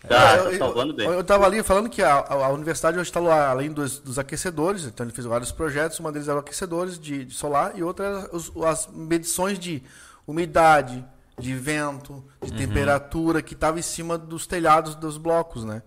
Tá, 0.08 0.38
eu, 0.38 0.52
tá 0.52 0.58
salvando 0.58 0.94
bem. 0.94 1.06
Eu, 1.06 1.14
eu 1.14 1.24
tava 1.24 1.46
ali 1.46 1.62
falando 1.64 1.90
que 1.90 2.02
a, 2.02 2.14
a- 2.20 2.46
a 2.46 2.50
universidade 2.50 2.98
hoje 2.98 3.10
está 3.10 3.20
lá, 3.20 3.50
além 3.50 3.72
dos, 3.72 4.00
dos 4.00 4.18
aquecedores, 4.20 4.86
então 4.86 5.06
ele 5.06 5.14
fez 5.14 5.26
vários 5.26 5.52
projetos, 5.52 6.00
uma 6.00 6.12
deles 6.12 6.28
era 6.28 6.40
aquecedores 6.40 7.00
de, 7.00 7.26
de 7.26 7.34
solar 7.34 7.74
e 7.76 7.84
outra 7.84 8.06
era 8.06 8.30
os- 8.36 8.52
as 8.66 8.88
medições 8.94 9.60
de 9.60 9.84
umidade, 10.28 11.04
de 11.40 11.54
vento, 11.56 12.24
de 12.42 12.52
Uhum. 12.52 12.58
temperatura 12.58 13.42
que 13.42 13.54
estava 13.54 13.78
em 13.80 13.82
cima 13.84 14.18
dos 14.18 14.48
telhados 14.48 14.96
dos 14.96 15.18
blocos, 15.18 15.64
né? 15.66 15.82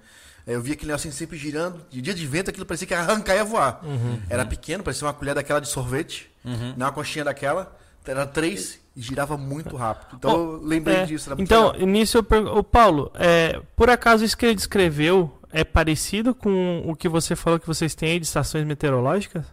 Eu 0.53 0.61
via 0.63 0.75
aquele 0.75 0.93
assim 0.93 1.11
sempre 1.11 1.37
girando, 1.37 1.81
de 1.91 2.01
dia 2.01 2.15
de 2.15 2.27
vento 2.27 2.49
aquilo 2.51 2.65
parecia 2.67 2.87
que 2.89 2.95
ia 2.95 3.01
arrancar 3.01 3.35
e 3.35 3.37
ia 3.37 3.45
voar. 3.45 3.81
Uhum. 3.85 4.19
Era 4.31 4.45
pequeno, 4.47 4.83
parecia 4.83 5.07
uma 5.07 5.13
colher 5.13 5.35
daquela 5.35 5.61
de 5.61 5.69
sorvete, 5.69 6.31
não 6.45 6.87
uma 6.87 6.93
coxinha 6.93 7.25
daquela, 7.25 7.77
era 8.07 8.25
três 8.27 8.81
e 8.97 9.03
girava 9.03 9.37
muito 9.37 9.77
rápido. 9.77 10.17
Então 10.17 10.31
Bom, 10.31 10.39
eu 10.55 10.61
lembrei 10.65 10.97
É, 10.97 11.05
disso. 11.05 11.29
Era 11.29 11.37
muito 11.37 11.47
então, 11.47 11.73
legal. 11.73 11.87
nisso 11.87 12.17
eu 12.17 12.23
pergunto. 12.23 12.57
Ô, 12.57 12.65
Paulo, 12.65 13.13
é, 13.15 13.61
por 13.77 13.91
acaso 13.91 14.25
isso 14.25 14.37
que 14.37 14.47
ele 14.47 14.55
descreveu 14.55 15.39
é 15.53 15.63
parecido 15.63 16.35
com 16.35 16.83
o 16.87 16.97
que 16.97 17.07
você 17.09 17.37
falou 17.37 17.61
que 17.61 17.67
vocês 17.67 17.95
têm 17.95 18.13
aí 18.13 18.19
de 18.19 18.25
estações 18.25 18.65
meteorológicas? 18.65 19.45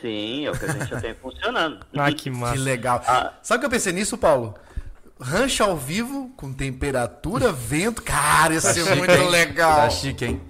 Sim, 0.00 0.44
é 0.46 0.50
o 0.50 0.58
que 0.58 0.64
a 0.64 0.72
gente 0.72 0.90
já 0.90 1.00
tem 1.00 1.14
funcionando. 1.14 1.86
Ah, 1.96 2.10
que 2.10 2.24
Que 2.24 2.30
massa. 2.30 2.60
legal. 2.60 3.00
Ah. 3.06 3.32
Sabe 3.42 3.58
o 3.58 3.60
que 3.60 3.66
eu 3.66 3.70
pensei 3.70 3.92
nisso, 3.92 4.18
Paulo? 4.18 4.54
Rancho 5.20 5.62
ao 5.62 5.76
vivo, 5.76 6.30
com 6.36 6.52
temperatura, 6.52 7.50
vento. 7.54 8.02
Cara, 8.02 8.54
ia 8.54 8.60
ser 8.60 8.84
muito 8.96 9.06
Tá 9.14 9.28
legal. 9.28 9.90
chique, 9.90 10.24
hein? 10.24 10.40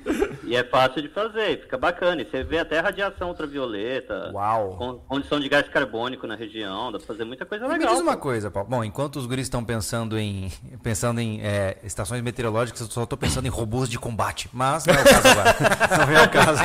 E 0.47 0.57
é 0.57 0.65
fácil 0.65 1.01
de 1.03 1.09
fazer, 1.09 1.61
fica 1.63 1.77
bacana. 1.79 2.23
E 2.23 2.25
você 2.31 2.43
vê 2.43 2.59
até 2.59 2.79
radiação 2.81 3.29
ultravioleta, 3.29 4.31
Uau. 4.33 4.77
con- 4.77 4.99
condição 5.09 5.41
de 5.41 5.49
gás 5.49 5.67
carbônico 5.69 6.27
na 6.27 6.35
região, 6.35 6.91
dá 6.93 6.99
pra 6.99 7.07
fazer 7.07 7.25
muita 7.25 7.45
coisa 7.47 7.67
Me 7.67 7.73
legal. 7.75 7.93
diz 7.93 8.01
uma 8.03 8.15
pô. 8.15 8.23
coisa, 8.23 8.51
Paulo. 8.51 8.69
Bom, 8.69 8.85
enquanto 8.85 9.17
os 9.17 9.27
guris 9.27 9.47
estão 9.47 9.65
pensando 9.65 10.19
em 10.19 10.51
pensando 10.83 11.21
em 11.21 11.41
é, 11.43 11.79
estações 11.83 12.21
meteorológicas, 12.23 12.81
eu 12.83 12.87
só 12.89 13.07
tô 13.07 13.17
pensando 13.17 13.47
em 13.47 13.51
robôs 13.51 13.89
de 13.89 13.99
combate. 13.99 14.49
Mas 14.53 14.85
não 14.87 14.95
é 14.95 15.01
o 15.01 15.05
caso 15.05 15.29
agora. 15.29 15.57
não 15.99 16.07
vem 16.07 16.17
ao 16.17 16.29
caso. 16.29 16.63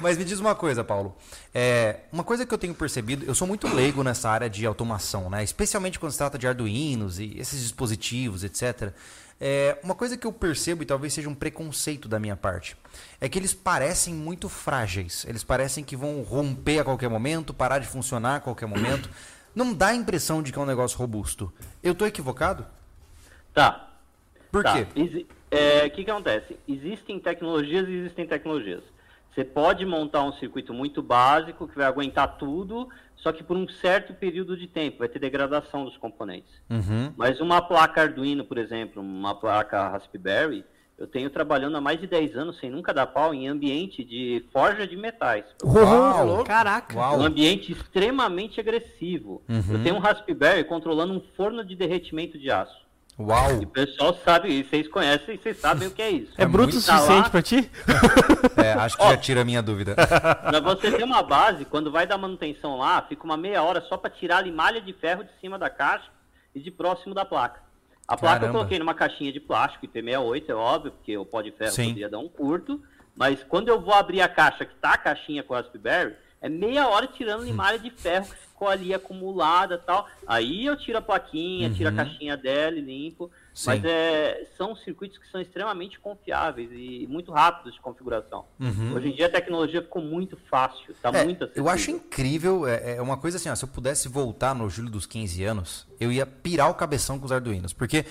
Mas 0.00 0.16
me 0.18 0.24
diz 0.24 0.38
uma 0.38 0.54
coisa, 0.54 0.84
Paulo. 0.84 1.16
É, 1.54 2.00
uma 2.12 2.22
coisa 2.22 2.44
que 2.46 2.52
eu 2.54 2.58
tenho 2.58 2.74
percebido, 2.74 3.24
eu 3.26 3.34
sou 3.34 3.46
muito 3.48 3.66
leigo 3.72 4.02
nessa 4.04 4.28
área 4.30 4.48
de 4.48 4.64
automação, 4.66 5.28
né? 5.30 5.42
Especialmente 5.42 5.98
quando 5.98 6.12
se 6.12 6.18
trata 6.18 6.38
de 6.38 6.46
arduinos 6.60 7.18
e 7.20 7.38
esses 7.38 7.60
dispositivos, 7.62 8.42
etc. 8.42 8.92
É, 9.38 9.78
uma 9.84 9.94
coisa 9.94 10.16
que 10.16 10.26
eu 10.26 10.32
percebo, 10.32 10.82
e 10.82 10.86
talvez 10.86 11.12
seja 11.12 11.28
um 11.28 11.34
preconceito 11.34 12.08
da 12.08 12.18
minha 12.18 12.36
parte, 12.36 12.74
é 13.20 13.28
que 13.28 13.38
eles 13.38 13.52
parecem 13.52 14.14
muito 14.14 14.48
frágeis. 14.48 15.26
Eles 15.28 15.44
parecem 15.44 15.84
que 15.84 15.94
vão 15.94 16.22
romper 16.22 16.78
a 16.80 16.84
qualquer 16.84 17.10
momento, 17.10 17.52
parar 17.52 17.78
de 17.78 17.86
funcionar 17.86 18.36
a 18.36 18.40
qualquer 18.40 18.66
momento. 18.66 19.10
Não 19.54 19.72
dá 19.72 19.88
a 19.88 19.94
impressão 19.94 20.42
de 20.42 20.52
que 20.52 20.58
é 20.58 20.62
um 20.62 20.66
negócio 20.66 20.98
robusto. 20.98 21.52
Eu 21.82 21.94
tô 21.94 22.04
equivocado? 22.06 22.66
Tá. 23.54 23.90
Por 24.50 24.62
Tá. 24.62 24.72
quê? 24.74 24.86
Exi- 24.94 25.26
é, 25.50 25.86
O 25.86 25.90
que, 25.90 26.04
que 26.04 26.10
acontece? 26.10 26.58
Existem 26.68 27.18
tecnologias 27.20 27.88
e 27.88 27.92
existem 27.92 28.26
tecnologias. 28.26 28.82
Você 29.36 29.44
pode 29.44 29.84
montar 29.84 30.22
um 30.22 30.32
circuito 30.32 30.72
muito 30.72 31.02
básico 31.02 31.68
que 31.68 31.76
vai 31.76 31.84
aguentar 31.84 32.38
tudo, 32.38 32.88
só 33.16 33.30
que 33.30 33.44
por 33.44 33.54
um 33.54 33.68
certo 33.68 34.14
período 34.14 34.56
de 34.56 34.66
tempo, 34.66 35.00
vai 35.00 35.08
ter 35.10 35.18
degradação 35.18 35.84
dos 35.84 35.94
componentes. 35.98 36.50
Uhum. 36.70 37.12
Mas 37.18 37.38
uma 37.38 37.60
placa 37.60 38.00
Arduino, 38.00 38.46
por 38.46 38.56
exemplo, 38.56 39.02
uma 39.02 39.34
placa 39.34 39.88
Raspberry, 39.88 40.64
eu 40.96 41.06
tenho 41.06 41.28
trabalhando 41.28 41.76
há 41.76 41.82
mais 41.82 42.00
de 42.00 42.06
10 42.06 42.34
anos 42.34 42.58
sem 42.58 42.70
nunca 42.70 42.94
dar 42.94 43.08
pau 43.08 43.34
em 43.34 43.46
ambiente 43.46 44.02
de 44.02 44.42
forja 44.50 44.86
de 44.86 44.96
metais. 44.96 45.44
Uau! 45.62 46.42
Caraca. 46.42 46.96
Uau! 46.96 47.18
Um 47.18 47.26
ambiente 47.26 47.72
extremamente 47.72 48.58
agressivo. 48.58 49.42
Eu 49.70 49.82
tenho 49.82 49.96
um 49.96 49.98
Raspberry 49.98 50.64
controlando 50.64 51.12
um 51.12 51.20
forno 51.36 51.62
de 51.62 51.76
derretimento 51.76 52.38
de 52.38 52.50
aço. 52.50 52.85
Uau! 53.18 53.62
E 53.62 53.64
o 53.64 53.68
pessoal 53.68 54.14
sabe, 54.22 54.50
e 54.50 54.62
vocês 54.62 54.86
conhecem, 54.88 55.34
e 55.34 55.38
vocês 55.38 55.58
sabem 55.58 55.88
o 55.88 55.90
que 55.90 56.02
é 56.02 56.10
isso. 56.10 56.32
É, 56.36 56.44
bruto 56.44 56.74
o 56.74 56.76
lá. 56.76 56.80
suficiente 56.80 57.30
pra 57.30 57.42
ti? 57.42 57.70
É, 58.56 58.72
acho 58.72 58.96
que 58.96 59.04
já 59.04 59.16
tira 59.16 59.40
a 59.42 59.44
minha 59.44 59.62
dúvida. 59.62 59.94
Pra 59.96 60.60
você 60.60 60.90
ter 60.90 61.04
uma 61.04 61.22
base, 61.22 61.64
quando 61.64 61.90
vai 61.90 62.06
dar 62.06 62.16
manutenção 62.16 62.78
lá, 62.78 63.02
fica 63.02 63.24
uma 63.24 63.36
meia 63.36 63.62
hora 63.62 63.80
só 63.82 63.96
para 63.96 64.10
tirar 64.10 64.38
a 64.38 64.40
limalha 64.40 64.80
de 64.80 64.92
ferro 64.94 65.24
de 65.24 65.30
cima 65.40 65.58
da 65.58 65.68
caixa 65.68 66.08
e 66.54 66.60
de 66.60 66.70
próximo 66.70 67.14
da 67.14 67.24
placa. 67.24 67.60
A 68.08 68.16
placa 68.16 68.40
Caramba. 68.40 68.46
eu 68.46 68.52
coloquei 68.52 68.78
numa 68.78 68.94
caixinha 68.94 69.32
de 69.32 69.40
plástico 69.40 69.86
IP68, 69.86 70.44
é 70.48 70.54
óbvio, 70.54 70.92
porque 70.92 71.16
o 71.18 71.26
pó 71.26 71.42
de 71.42 71.50
ferro 71.50 71.72
Sim. 71.72 71.88
poderia 71.88 72.08
dar 72.08 72.18
um 72.18 72.28
curto, 72.28 72.80
mas 73.14 73.42
quando 73.44 73.68
eu 73.68 73.80
vou 73.80 73.94
abrir 73.94 74.20
a 74.20 74.28
caixa, 74.28 74.64
que 74.64 74.74
tá 74.76 74.92
a 74.92 74.98
caixinha 74.98 75.42
com 75.42 75.54
a 75.54 75.58
Raspberry, 75.58 76.14
é 76.40 76.48
meia 76.48 76.88
hora 76.88 77.06
tirando 77.06 77.44
limalha 77.44 77.78
de 77.78 77.90
ferro 77.90 78.26
que 78.26 78.36
ficou 78.36 78.68
ali 78.68 78.94
acumulada 78.94 79.74
e 79.74 79.86
tal. 79.86 80.06
Aí 80.26 80.66
eu 80.66 80.76
tiro 80.76 80.96
a 80.98 81.02
plaquinha, 81.02 81.70
tiro 81.70 81.88
a 81.88 81.92
caixinha 81.92 82.36
dela 82.36 82.76
e 82.76 82.80
limpo. 82.80 83.24
Uhum. 83.24 83.30
Sim. 83.54 83.66
Mas 83.68 83.84
é, 83.84 84.46
são 84.56 84.76
circuitos 84.76 85.16
que 85.18 85.26
são 85.30 85.40
extremamente 85.40 85.98
confiáveis 85.98 86.70
e 86.72 87.06
muito 87.08 87.32
rápidos 87.32 87.74
de 87.74 87.80
configuração. 87.80 88.44
Hoje 88.94 89.08
em 89.08 89.12
dia 89.16 89.26
a 89.26 89.30
tecnologia 89.30 89.80
ficou 89.82 90.02
muito 90.02 90.38
fácil, 90.50 90.90
está 90.92 91.10
Uhum. 91.10 91.16
É, 91.16 91.24
muito 91.24 91.44
acessível. 91.44 91.64
eu 91.64 91.70
acho 91.70 91.90
incrível, 91.90 92.66
é, 92.66 92.96
é 92.96 93.02
uma 93.02 93.16
coisa 93.16 93.38
assim, 93.38 93.48
ó, 93.48 93.54
se 93.54 93.64
eu 93.64 93.68
pudesse 93.68 94.08
voltar 94.08 94.54
no 94.54 94.68
julho 94.68 94.90
dos 94.90 95.06
15 95.06 95.42
anos, 95.44 95.86
eu 95.98 96.12
ia 96.12 96.26
pirar 96.26 96.70
o 96.70 96.74
cabeção 96.74 97.18
com 97.18 97.24
os 97.24 97.32
Arduinos, 97.32 97.72
porque 97.72 98.04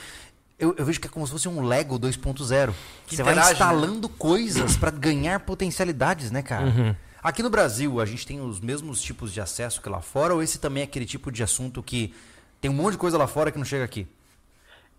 eu, 0.57 0.73
eu 0.77 0.85
vejo 0.85 0.99
que 0.99 1.07
é 1.07 1.09
como 1.09 1.25
se 1.27 1.31
fosse 1.31 1.47
um 1.49 1.61
Lego 1.63 1.99
2.0. 1.99 2.73
Que 3.05 3.15
Você 3.15 3.23
vai 3.23 3.33
interage, 3.33 3.53
instalando 3.53 4.07
coisas 4.09 4.77
para 4.77 4.89
ganhar 4.89 5.39
potencialidades, 5.41 6.31
né, 6.31 6.41
cara? 6.41 6.97
Aqui 7.25 7.41
no 7.41 7.49
Brasil, 7.49 7.99
a 7.99 8.05
gente 8.05 8.23
tem 8.27 8.39
os 8.39 8.59
mesmos 8.59 9.01
tipos 9.01 9.33
de 9.33 9.41
acesso 9.41 9.81
que 9.81 9.89
lá 9.89 9.99
fora, 9.99 10.35
ou 10.35 10.43
esse 10.43 10.61
também 10.61 10.81
é 10.81 10.83
aquele 10.83 11.07
tipo 11.07 11.31
de 11.31 11.41
assunto 11.41 11.81
que 11.81 12.13
tem 12.61 12.69
um 12.69 12.73
monte 12.75 12.91
de 12.91 12.99
coisa 12.99 13.17
lá 13.17 13.25
fora 13.25 13.51
que 13.51 13.57
não 13.57 13.65
chega 13.65 13.83
aqui? 13.83 14.07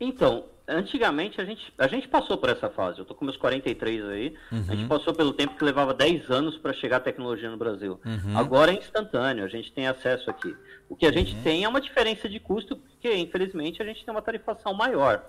Então, 0.01 0.45
antigamente 0.67 1.41
a 1.41 1.45
gente, 1.45 1.73
a 1.79 1.87
gente 1.87 2.09
passou 2.09 2.37
por 2.37 2.49
essa 2.49 2.69
fase. 2.69 2.99
Eu 2.99 3.05
tô 3.05 3.15
com 3.15 3.25
meus 3.25 3.37
43 3.37 4.05
aí. 4.07 4.37
A 4.51 4.75
gente 4.75 4.89
passou 4.89 5.15
pelo 5.15 5.33
tempo 5.35 5.55
que 5.55 5.63
levava 5.63 5.95
10 5.95 6.29
anos 6.29 6.59
para 6.59 6.73
chegar 6.73 6.97
a 6.97 7.01
tecnologia 7.01 7.49
no 7.49 7.57
Brasil. 7.57 8.01
Agora 8.35 8.73
é 8.73 8.75
instantâneo, 8.75 9.45
a 9.45 9.49
gente 9.49 9.71
tem 9.71 9.87
acesso 9.87 10.29
aqui. 10.29 10.53
O 10.89 10.95
que 10.95 11.05
a 11.07 11.13
gente 11.13 11.35
tem 11.43 11.65
é 11.65 11.69
uma 11.69 11.81
diferença 11.81 12.29
de 12.29 12.39
custo, 12.39 12.77
porque 12.77 13.13
infelizmente 13.17 13.83
a 13.83 13.85
gente 13.85 14.05
tem 14.05 14.15
uma 14.15 14.23
tarifação 14.23 14.73
maior. 14.73 15.25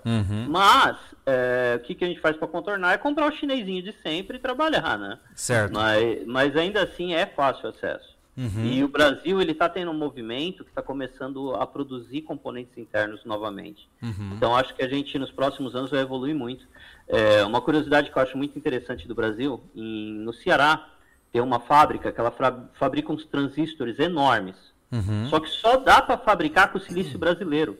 Mas 0.48 0.96
é, 1.26 1.74
o 1.76 1.84
que, 1.84 1.94
que 1.94 2.04
a 2.04 2.08
gente 2.08 2.20
faz 2.20 2.36
para 2.36 2.46
contornar 2.46 2.92
é 2.94 2.98
comprar 2.98 3.26
o 3.26 3.32
chinesinho 3.36 3.82
de 3.82 3.92
sempre 4.02 4.36
e 4.36 4.40
trabalhar, 4.40 4.96
né? 4.98 5.18
Certo. 5.34 5.72
Mas, 5.72 6.24
mas 6.26 6.56
ainda 6.56 6.82
assim 6.84 7.12
é 7.14 7.26
fácil 7.26 7.66
o 7.66 7.68
acesso. 7.70 8.16
E 8.64 8.84
o 8.84 8.88
Brasil 8.88 9.40
ele 9.42 9.50
está 9.50 9.68
tendo 9.68 9.90
um 9.90 9.94
movimento 9.98 10.62
que 10.62 10.70
está 10.70 10.80
começando 10.80 11.56
a 11.56 11.66
produzir 11.66 12.22
componentes 12.22 12.78
internos 12.78 13.24
novamente. 13.24 13.88
Então 14.36 14.54
acho 14.54 14.72
que 14.76 14.82
a 14.84 14.88
gente 14.88 15.18
nos 15.18 15.32
próximos 15.32 15.74
anos 15.74 15.90
vai 15.90 15.98
evoluir 16.02 16.36
muito. 16.36 16.64
É, 17.08 17.44
uma 17.44 17.60
curiosidade 17.60 18.12
que 18.12 18.16
eu 18.16 18.22
acho 18.22 18.38
muito 18.38 18.56
interessante 18.56 19.08
do 19.08 19.14
Brasil, 19.14 19.60
em- 19.74 20.12
no 20.20 20.32
Ceará 20.32 20.88
tem 21.32 21.42
uma 21.42 21.58
fábrica 21.58 22.12
que 22.12 22.20
ela 22.20 22.32
fabrica 22.74 23.12
uns 23.12 23.24
transistores 23.26 23.98
enormes. 23.98 24.54
Só 25.28 25.38
que 25.40 25.48
só 25.50 25.76
dá 25.76 26.00
para 26.00 26.16
fabricar 26.16 26.72
com 26.72 26.78
silício 26.78 27.18
brasileiro. 27.18 27.78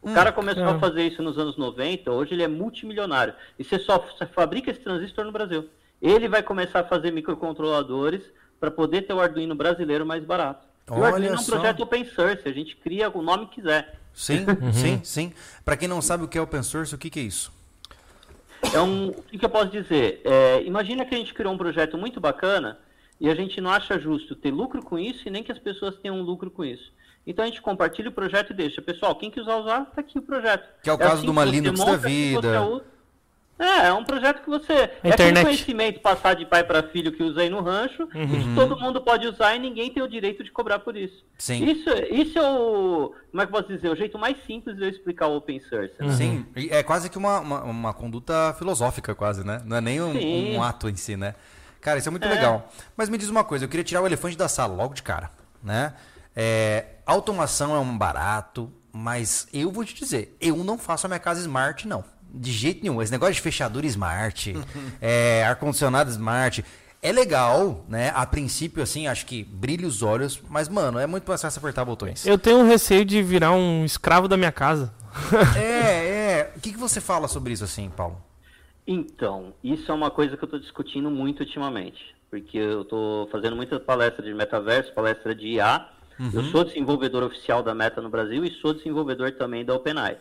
O 0.00 0.12
cara 0.12 0.30
começou 0.32 0.62
a 0.62 0.66
caramba. 0.66 0.86
fazer 0.86 1.06
isso 1.06 1.22
nos 1.22 1.36
anos 1.36 1.56
90, 1.56 2.12
hoje 2.12 2.32
ele 2.32 2.42
é 2.42 2.48
multimilionário. 2.48 3.34
E 3.58 3.64
você 3.64 3.78
só 3.78 4.06
fabrica 4.32 4.70
esse 4.70 4.80
transistor 4.80 5.24
no 5.24 5.32
Brasil. 5.32 5.68
Ele 6.00 6.28
vai 6.28 6.42
começar 6.42 6.80
a 6.80 6.84
fazer 6.84 7.10
microcontroladores 7.10 8.22
para 8.60 8.70
poder 8.70 9.02
ter 9.02 9.12
o 9.12 9.20
Arduino 9.20 9.54
brasileiro 9.54 10.06
mais 10.06 10.24
barato. 10.24 10.66
E 10.86 10.92
o 10.92 10.94
Olha 10.94 11.06
Arduino 11.06 11.34
é 11.34 11.38
um 11.38 11.42
só. 11.42 11.52
projeto 11.56 11.82
open 11.82 12.04
source, 12.04 12.48
a 12.48 12.52
gente 12.52 12.76
cria 12.76 13.10
o 13.10 13.20
nome 13.20 13.46
que 13.46 13.56
quiser. 13.56 13.98
Sim, 14.14 14.46
sim, 14.72 15.00
sim. 15.02 15.32
Para 15.64 15.76
quem 15.76 15.88
não 15.88 16.00
sabe 16.00 16.24
o 16.24 16.28
que 16.28 16.38
é 16.38 16.40
open 16.40 16.62
source, 16.62 16.94
o 16.94 16.98
que, 16.98 17.10
que 17.10 17.20
é 17.20 17.22
isso? 17.24 17.52
É 18.72 18.80
um, 18.80 19.08
o 19.08 19.22
que, 19.22 19.38
que 19.38 19.44
eu 19.44 19.50
posso 19.50 19.70
dizer? 19.70 20.22
É, 20.24 20.62
imagina 20.62 21.04
que 21.04 21.14
a 21.14 21.18
gente 21.18 21.34
criou 21.34 21.52
um 21.52 21.58
projeto 21.58 21.98
muito 21.98 22.20
bacana 22.20 22.78
e 23.20 23.28
a 23.30 23.34
gente 23.34 23.60
não 23.60 23.70
acha 23.70 23.98
justo 23.98 24.34
ter 24.34 24.50
lucro 24.50 24.82
com 24.82 24.98
isso 24.98 25.26
e 25.26 25.30
nem 25.30 25.42
que 25.42 25.52
as 25.52 25.58
pessoas 25.58 25.96
tenham 25.96 26.20
lucro 26.22 26.50
com 26.50 26.64
isso. 26.64 26.92
Então 27.26 27.44
a 27.44 27.48
gente 27.48 27.60
compartilha 27.62 28.08
o 28.08 28.12
projeto 28.12 28.50
e 28.50 28.54
deixa. 28.54 28.80
Pessoal, 28.80 29.14
quem 29.16 29.30
quiser 29.30 29.54
usar, 29.54 29.86
tá 29.86 30.00
aqui 30.00 30.18
o 30.18 30.22
projeto. 30.22 30.68
Que 30.82 30.88
é 30.90 30.92
o 30.92 30.98
caso 30.98 31.14
assim 31.14 31.26
do 31.26 31.32
uma 31.32 31.44
Linux 31.44 31.78
monta, 31.80 31.92
da 31.98 31.98
que 31.98 32.14
vida. 32.14 32.40
você 32.60 32.72
usa. 32.72 32.84
É, 33.58 33.86
é 33.86 33.92
um 33.94 34.04
projeto 34.04 34.42
que 34.42 34.50
você. 34.50 34.72
É 34.74 34.84
aquele 34.84 35.08
internet. 35.14 35.44
conhecimento 35.44 36.00
passar 36.00 36.34
de 36.34 36.44
pai 36.44 36.62
para 36.62 36.82
filho 36.90 37.10
que 37.10 37.22
usei 37.22 37.48
no 37.48 37.62
rancho 37.62 38.06
e 38.14 38.18
Uhum. 38.18 38.28
que 38.28 38.54
todo 38.54 38.78
mundo 38.78 39.00
pode 39.00 39.26
usar 39.26 39.56
e 39.56 39.58
ninguém 39.58 39.90
tem 39.90 40.02
o 40.02 40.06
direito 40.08 40.44
de 40.44 40.52
cobrar 40.52 40.78
por 40.80 40.94
isso. 40.94 41.24
Sim. 41.38 41.64
Isso, 41.64 41.88
isso 42.10 42.38
é 42.38 42.42
o. 42.52 43.14
Como 43.30 43.42
é 43.42 43.46
que 43.46 43.52
eu 43.52 43.56
posso 43.62 43.74
dizer? 43.74 43.88
O 43.88 43.96
jeito 43.96 44.18
mais 44.18 44.36
simples 44.46 44.76
de 44.76 44.82
eu 44.84 44.88
explicar 44.90 45.28
o 45.28 45.36
open 45.38 45.58
source. 45.60 45.94
né? 45.98 46.10
Sim, 46.12 46.46
é 46.54 46.82
quase 46.82 47.08
que 47.08 47.16
uma, 47.16 47.40
uma, 47.40 47.64
uma 47.64 47.94
conduta 47.94 48.54
filosófica, 48.58 49.14
quase, 49.14 49.42
né? 49.44 49.62
Não 49.64 49.78
é 49.78 49.80
nem 49.80 50.02
um, 50.02 50.56
um 50.58 50.62
ato 50.62 50.86
em 50.90 50.94
si, 50.96 51.16
né? 51.16 51.34
Cara, 51.86 52.00
isso 52.00 52.08
é 52.08 52.10
muito 52.10 52.26
É. 52.26 52.30
legal. 52.30 52.68
Mas 52.96 53.08
me 53.08 53.16
diz 53.16 53.28
uma 53.28 53.44
coisa, 53.44 53.64
eu 53.64 53.68
queria 53.68 53.84
tirar 53.84 54.02
o 54.02 54.06
elefante 54.06 54.36
da 54.36 54.48
sala 54.48 54.74
logo 54.74 54.92
de 54.92 55.04
cara, 55.04 55.30
né? 55.62 55.94
É, 56.34 56.84
automação 57.06 57.76
é 57.76 57.78
um 57.78 57.96
barato, 57.96 58.72
mas 58.92 59.46
eu 59.52 59.70
vou 59.70 59.84
te 59.84 59.94
dizer, 59.94 60.36
eu 60.40 60.56
não 60.64 60.76
faço 60.76 61.06
a 61.06 61.08
minha 61.08 61.20
casa 61.20 61.38
smart, 61.42 61.86
não. 61.86 62.02
De 62.28 62.50
jeito 62.50 62.82
nenhum. 62.82 63.00
Esse 63.00 63.12
negócio 63.12 63.34
de 63.34 63.40
fechadura 63.40 63.86
smart, 63.86 64.52
é, 65.00 65.44
ar-condicionado 65.46 66.10
smart, 66.10 66.64
é 67.00 67.12
legal, 67.12 67.84
né? 67.88 68.10
A 68.16 68.26
princípio, 68.26 68.82
assim, 68.82 69.06
acho 69.06 69.24
que 69.24 69.44
brilha 69.44 69.86
os 69.86 70.02
olhos, 70.02 70.42
mas, 70.48 70.68
mano, 70.68 70.98
é 70.98 71.06
muito 71.06 71.28
mais 71.28 71.40
fácil 71.40 71.60
apertar 71.60 71.84
botões. 71.84 72.26
Eu 72.26 72.36
tenho 72.36 72.58
um 72.58 72.66
receio 72.66 73.04
de 73.04 73.22
virar 73.22 73.52
um 73.52 73.84
escravo 73.84 74.26
da 74.26 74.36
minha 74.36 74.50
casa. 74.50 74.92
É, 75.56 75.60
é. 76.50 76.52
O 76.56 76.60
que, 76.60 76.72
que 76.72 76.78
você 76.78 77.00
fala 77.00 77.28
sobre 77.28 77.52
isso, 77.52 77.62
assim, 77.62 77.88
Paulo? 77.90 78.20
Então, 78.86 79.52
isso 79.64 79.90
é 79.90 79.94
uma 79.94 80.10
coisa 80.10 80.36
que 80.36 80.44
eu 80.44 80.46
estou 80.46 80.60
discutindo 80.60 81.10
muito 81.10 81.40
ultimamente, 81.40 82.14
porque 82.30 82.56
eu 82.56 82.82
estou 82.82 83.26
fazendo 83.28 83.56
muita 83.56 83.80
palestra 83.80 84.24
de 84.24 84.32
metaverso, 84.32 84.92
palestra 84.92 85.34
de 85.34 85.48
IA. 85.48 85.88
Eu 86.32 86.44
sou 86.44 86.64
desenvolvedor 86.64 87.22
oficial 87.22 87.62
da 87.62 87.74
Meta 87.74 88.00
no 88.00 88.08
Brasil 88.08 88.44
e 88.44 88.50
sou 88.50 88.72
desenvolvedor 88.72 89.32
também 89.32 89.64
da 89.64 89.74
OpenAI, 89.74 90.16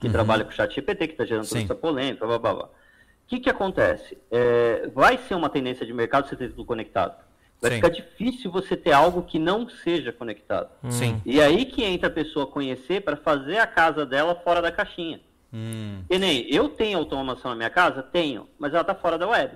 que 0.00 0.08
trabalha 0.08 0.44
com 0.44 0.50
o 0.50 0.54
ChatGPT, 0.54 1.08
que 1.08 1.14
está 1.14 1.24
gerando 1.24 1.46
toda 1.46 1.58
Sim. 1.58 1.64
essa 1.64 1.74
polêmica, 1.74 2.26
blá, 2.26 2.38
blá, 2.38 2.54
blá. 2.54 2.64
O 2.64 3.26
que, 3.26 3.40
que 3.40 3.50
acontece? 3.50 4.16
É, 4.30 4.88
vai 4.94 5.18
ser 5.18 5.34
uma 5.34 5.50
tendência 5.50 5.84
de 5.84 5.92
mercado 5.92 6.28
você 6.28 6.36
ter 6.36 6.50
tudo 6.50 6.64
conectado. 6.64 7.16
Vai 7.60 7.72
Sim. 7.72 7.76
ficar 7.76 7.88
difícil 7.88 8.50
você 8.50 8.76
ter 8.76 8.92
algo 8.92 9.22
que 9.22 9.38
não 9.38 9.68
seja 9.68 10.12
conectado. 10.12 10.70
Sim. 10.88 11.20
E 11.26 11.40
aí 11.40 11.64
que 11.64 11.82
entra 11.82 12.08
a 12.08 12.12
pessoa 12.12 12.46
conhecer 12.46 13.02
para 13.02 13.16
fazer 13.16 13.58
a 13.58 13.66
casa 13.66 14.06
dela 14.06 14.34
fora 14.34 14.62
da 14.62 14.70
caixinha. 14.70 15.20
Hum. 15.54 16.02
E 16.10 16.18
nem 16.18 16.52
eu 16.52 16.68
tenho 16.68 16.98
automação 16.98 17.50
na 17.52 17.56
minha 17.56 17.70
casa? 17.70 18.02
Tenho, 18.02 18.48
mas 18.58 18.72
ela 18.72 18.80
está 18.80 18.94
fora 18.94 19.16
da 19.16 19.28
web. 19.28 19.54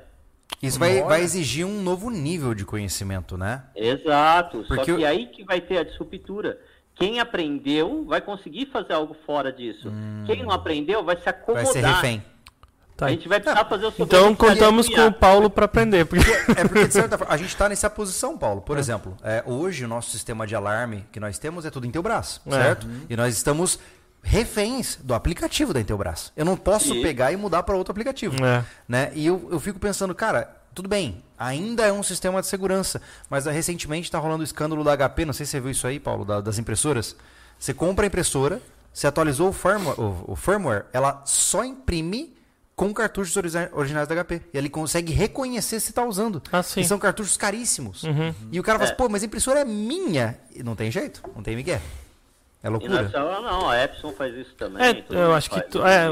Isso 0.63 0.79
vai, 0.79 1.03
vai 1.03 1.21
exigir 1.23 1.67
um 1.67 1.83
novo 1.83 2.09
nível 2.09 2.55
de 2.55 2.65
conhecimento, 2.65 3.37
né? 3.37 3.65
Exato. 3.75 4.65
Porque 4.67 4.85
Só 4.85 4.91
eu- 4.93 4.97
que 4.97 5.05
aí 5.05 5.27
que 5.27 5.45
vai 5.45 5.61
ter 5.61 5.79
a 5.79 5.83
disruptura. 5.85 6.59
Quem 6.95 7.21
aprendeu 7.21 8.05
vai 8.07 8.21
conseguir 8.21 8.67
fazer 8.73 8.93
algo 8.93 9.15
fora 9.27 9.53
disso. 9.53 9.93
Quem 10.27 10.43
não 10.43 10.51
aprendeu 10.51 11.05
vai 11.05 11.17
se 11.17 11.23
Hum. 11.23 11.25
Vai 11.25 11.35
acomodar. 11.35 11.67
ser 11.73 11.85
refém. 11.85 12.25
Tá. 12.97 13.07
A 13.07 13.11
gente 13.11 13.29
vai 13.29 13.39
precisar 13.39 13.65
fazer 13.67 13.87
o 13.87 13.93
Então 14.01 14.35
contamos 14.35 14.89
com 14.89 15.07
o 15.07 15.13
Paulo 15.13 15.49
para 15.49 15.67
aprender. 15.67 16.05
Porque... 16.07 16.29
É 16.57 16.65
porque, 16.67 16.89
de 16.89 16.93
certa 16.93 17.17
forma, 17.19 17.33
a 17.33 17.37
gente 17.37 17.51
está 17.51 17.69
nessa 17.69 17.89
posição, 17.89 18.37
Paulo. 18.37 18.61
Por 18.61 18.77
exemplo, 18.77 19.17
é, 19.23 19.45
hoje 19.47 19.85
o 19.85 19.89
nosso 19.89 20.11
sistema 20.11 20.45
de 20.49 20.57
alarme 20.57 21.05
que 21.13 21.21
nós 21.21 21.39
temos 21.39 21.65
é 21.65 21.71
tudo 21.71 21.87
Intelbras, 21.87 22.41
É. 22.47 22.51
certo? 22.51 22.89
E 23.09 23.15
nós 23.17 23.37
estamos 23.37 23.79
reféns 24.29 24.99
do 25.03 25.15
aplicativo 25.15 25.73
da 25.73 25.81
Intelbras. 25.81 26.33
Eu 26.37 26.45
não 26.45 26.57
posso 26.57 26.93
pegar 27.03 27.33
e 27.33 27.37
mudar 27.37 27.63
para 27.63 27.75
outro 27.77 27.91
aplicativo. 27.93 28.37
É. 28.45 28.65
Né? 28.87 29.11
E 29.15 29.27
eu, 29.27 29.49
eu 29.51 29.59
fico 29.59 29.79
pensando, 29.79 30.15
cara, 30.15 30.55
tudo 30.75 30.89
bem, 30.89 31.23
ainda 31.39 31.87
é 31.87 31.93
um 31.93 32.03
sistema 32.03 32.41
de 32.41 32.47
segurança, 32.47 33.01
mas 33.31 33.47
ah, 33.47 33.51
recentemente 33.51 34.07
está 34.07 34.19
rolando 34.19 34.43
o 34.43 34.45
escândalo 34.45 34.85
da 34.85 34.97
HP, 34.97 35.25
não 35.25 35.33
sei 35.33 35.47
se 35.47 35.53
você 35.53 35.61
viu 35.61 35.71
isso 35.71 35.87
aí, 35.87 35.99
Paulo, 35.99 36.25
da- 36.25 36.41
das 36.41 36.59
impressoras. 36.59 37.17
Você 37.59 37.73
compra 37.75 38.05
a 38.05 38.09
impressora, 38.09 38.61
você 38.93 39.07
atualizou 39.07 39.49
o 39.49 39.53
firmware, 39.53 39.99
o, 39.99 40.33
o 40.33 40.37
firmware, 40.37 40.85
ela 40.93 41.23
só 41.25 41.65
imprime 41.65 42.37
com 42.77 42.93
cartuchos 42.95 43.37
origi- 43.37 43.69
originais 43.73 44.07
da 44.07 44.15
HP. 44.25 44.43
E 44.53 44.59
ele 44.59 44.69
consegue 44.69 45.13
reconhecer 45.13 45.81
se 45.81 45.91
está 45.91 46.05
usando. 46.05 46.41
Ah, 46.53 46.63
sim. 46.63 46.81
E 46.81 46.85
são 46.85 46.97
cartuchos 46.99 47.37
caríssimos. 47.37 48.05
Uhum. 48.05 48.33
E 48.53 48.61
o 48.61 48.63
cara 48.63 48.79
fala 48.79 48.91
É. 48.91 48.93
assim, 48.93 48.97
pô, 49.03 49.09
mas 49.09 49.23
a 49.23 49.27
impressora 49.27 49.61
é 49.61 49.65
minha. 49.65 50.39
E 50.55 50.63
não 50.63 50.77
tem 50.77 50.89
jeito, 50.91 51.21
não 51.35 51.43
tem 51.43 51.57
migué. 51.57 51.81
É 52.63 52.67
E 52.67 52.71
loucura. 52.71 53.01
é 53.03 53.09
só- 53.09 53.41
não, 53.43 53.69
a 53.71 53.83
Epson 53.85 54.13
faz 54.13 54.35
isso 54.35 54.55
também. 54.57 54.83
É, 54.83 55.05
eu 55.11 55.33
acho 55.35 55.49
que 55.51 55.61
tu- 55.63 55.85
é, 55.87 56.09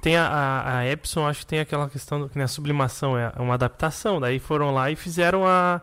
tem 0.00 0.16
a, 0.16 0.26
a, 0.28 0.78
a 0.78 0.86
Epson, 0.86 1.26
acho 1.26 1.40
que 1.40 1.46
tem 1.46 1.58
aquela 1.60 1.88
questão 1.90 2.20
do, 2.20 2.28
que 2.28 2.36
nem 2.36 2.44
a 2.44 2.48
sublimação, 2.48 3.18
é 3.18 3.32
uma 3.36 3.54
adaptação. 3.54 4.20
Daí 4.20 4.38
foram 4.38 4.72
lá 4.72 4.90
e 4.90 4.96
fizeram 4.96 5.44
a, 5.46 5.80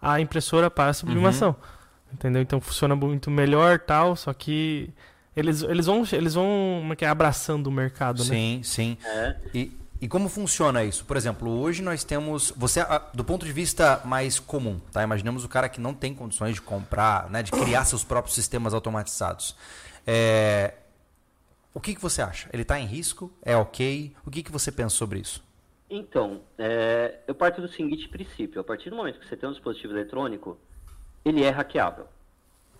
a 0.00 0.20
impressora 0.20 0.70
para 0.70 0.90
a 0.90 0.94
sublimação. 0.94 1.48
Uhum. 1.48 2.14
Entendeu? 2.14 2.40
Então 2.42 2.60
funciona 2.60 2.94
muito 2.94 3.28
melhor 3.28 3.80
tal, 3.80 4.14
só 4.14 4.32
que 4.32 4.88
eles, 5.36 5.62
eles 5.62 5.86
vão 5.86 6.04
eles 6.12 6.34
vão 6.34 6.78
como 6.80 6.92
é 6.92 6.96
que 6.96 7.04
é, 7.04 7.08
abraçando 7.08 7.66
o 7.66 7.72
mercado, 7.72 8.18
né? 8.22 8.30
Sim, 8.30 8.60
sim. 8.62 8.96
É. 9.04 9.34
E, 9.52 9.76
e 10.00 10.08
como 10.08 10.28
funciona 10.28 10.84
isso? 10.84 11.04
Por 11.04 11.16
exemplo, 11.16 11.50
hoje 11.50 11.82
nós 11.82 12.04
temos. 12.04 12.52
Você, 12.56 12.80
ah, 12.80 13.02
do 13.14 13.24
ponto 13.24 13.46
de 13.46 13.52
vista 13.52 14.00
mais 14.04 14.38
comum, 14.38 14.80
tá? 14.92 15.02
Imaginemos 15.02 15.44
o 15.44 15.48
cara 15.48 15.68
que 15.68 15.80
não 15.80 15.94
tem 15.94 16.14
condições 16.14 16.54
de 16.54 16.60
comprar, 16.60 17.30
né? 17.30 17.42
De 17.42 17.50
criar 17.50 17.84
seus 17.84 18.04
próprios 18.04 18.34
sistemas 18.34 18.74
automatizados. 18.74 19.56
É, 20.06 20.74
o 21.72 21.80
que, 21.80 21.94
que 21.94 22.00
você 22.00 22.22
acha? 22.22 22.48
Ele 22.52 22.62
está 22.62 22.78
em 22.78 22.86
risco? 22.86 23.32
É 23.42 23.56
ok? 23.56 24.14
O 24.26 24.30
que, 24.30 24.42
que 24.42 24.52
você 24.52 24.70
pensa 24.70 24.94
sobre 24.94 25.18
isso? 25.20 25.42
Então, 25.88 26.42
é, 26.58 27.20
eu 27.26 27.34
parto 27.34 27.60
do 27.60 27.68
seguinte 27.68 28.08
princípio: 28.08 28.60
a 28.60 28.64
partir 28.64 28.90
do 28.90 28.96
momento 28.96 29.18
que 29.18 29.28
você 29.28 29.36
tem 29.36 29.48
um 29.48 29.52
dispositivo 29.52 29.92
eletrônico, 29.92 30.58
ele 31.24 31.42
é 31.42 31.50
hackeável. 31.50 32.06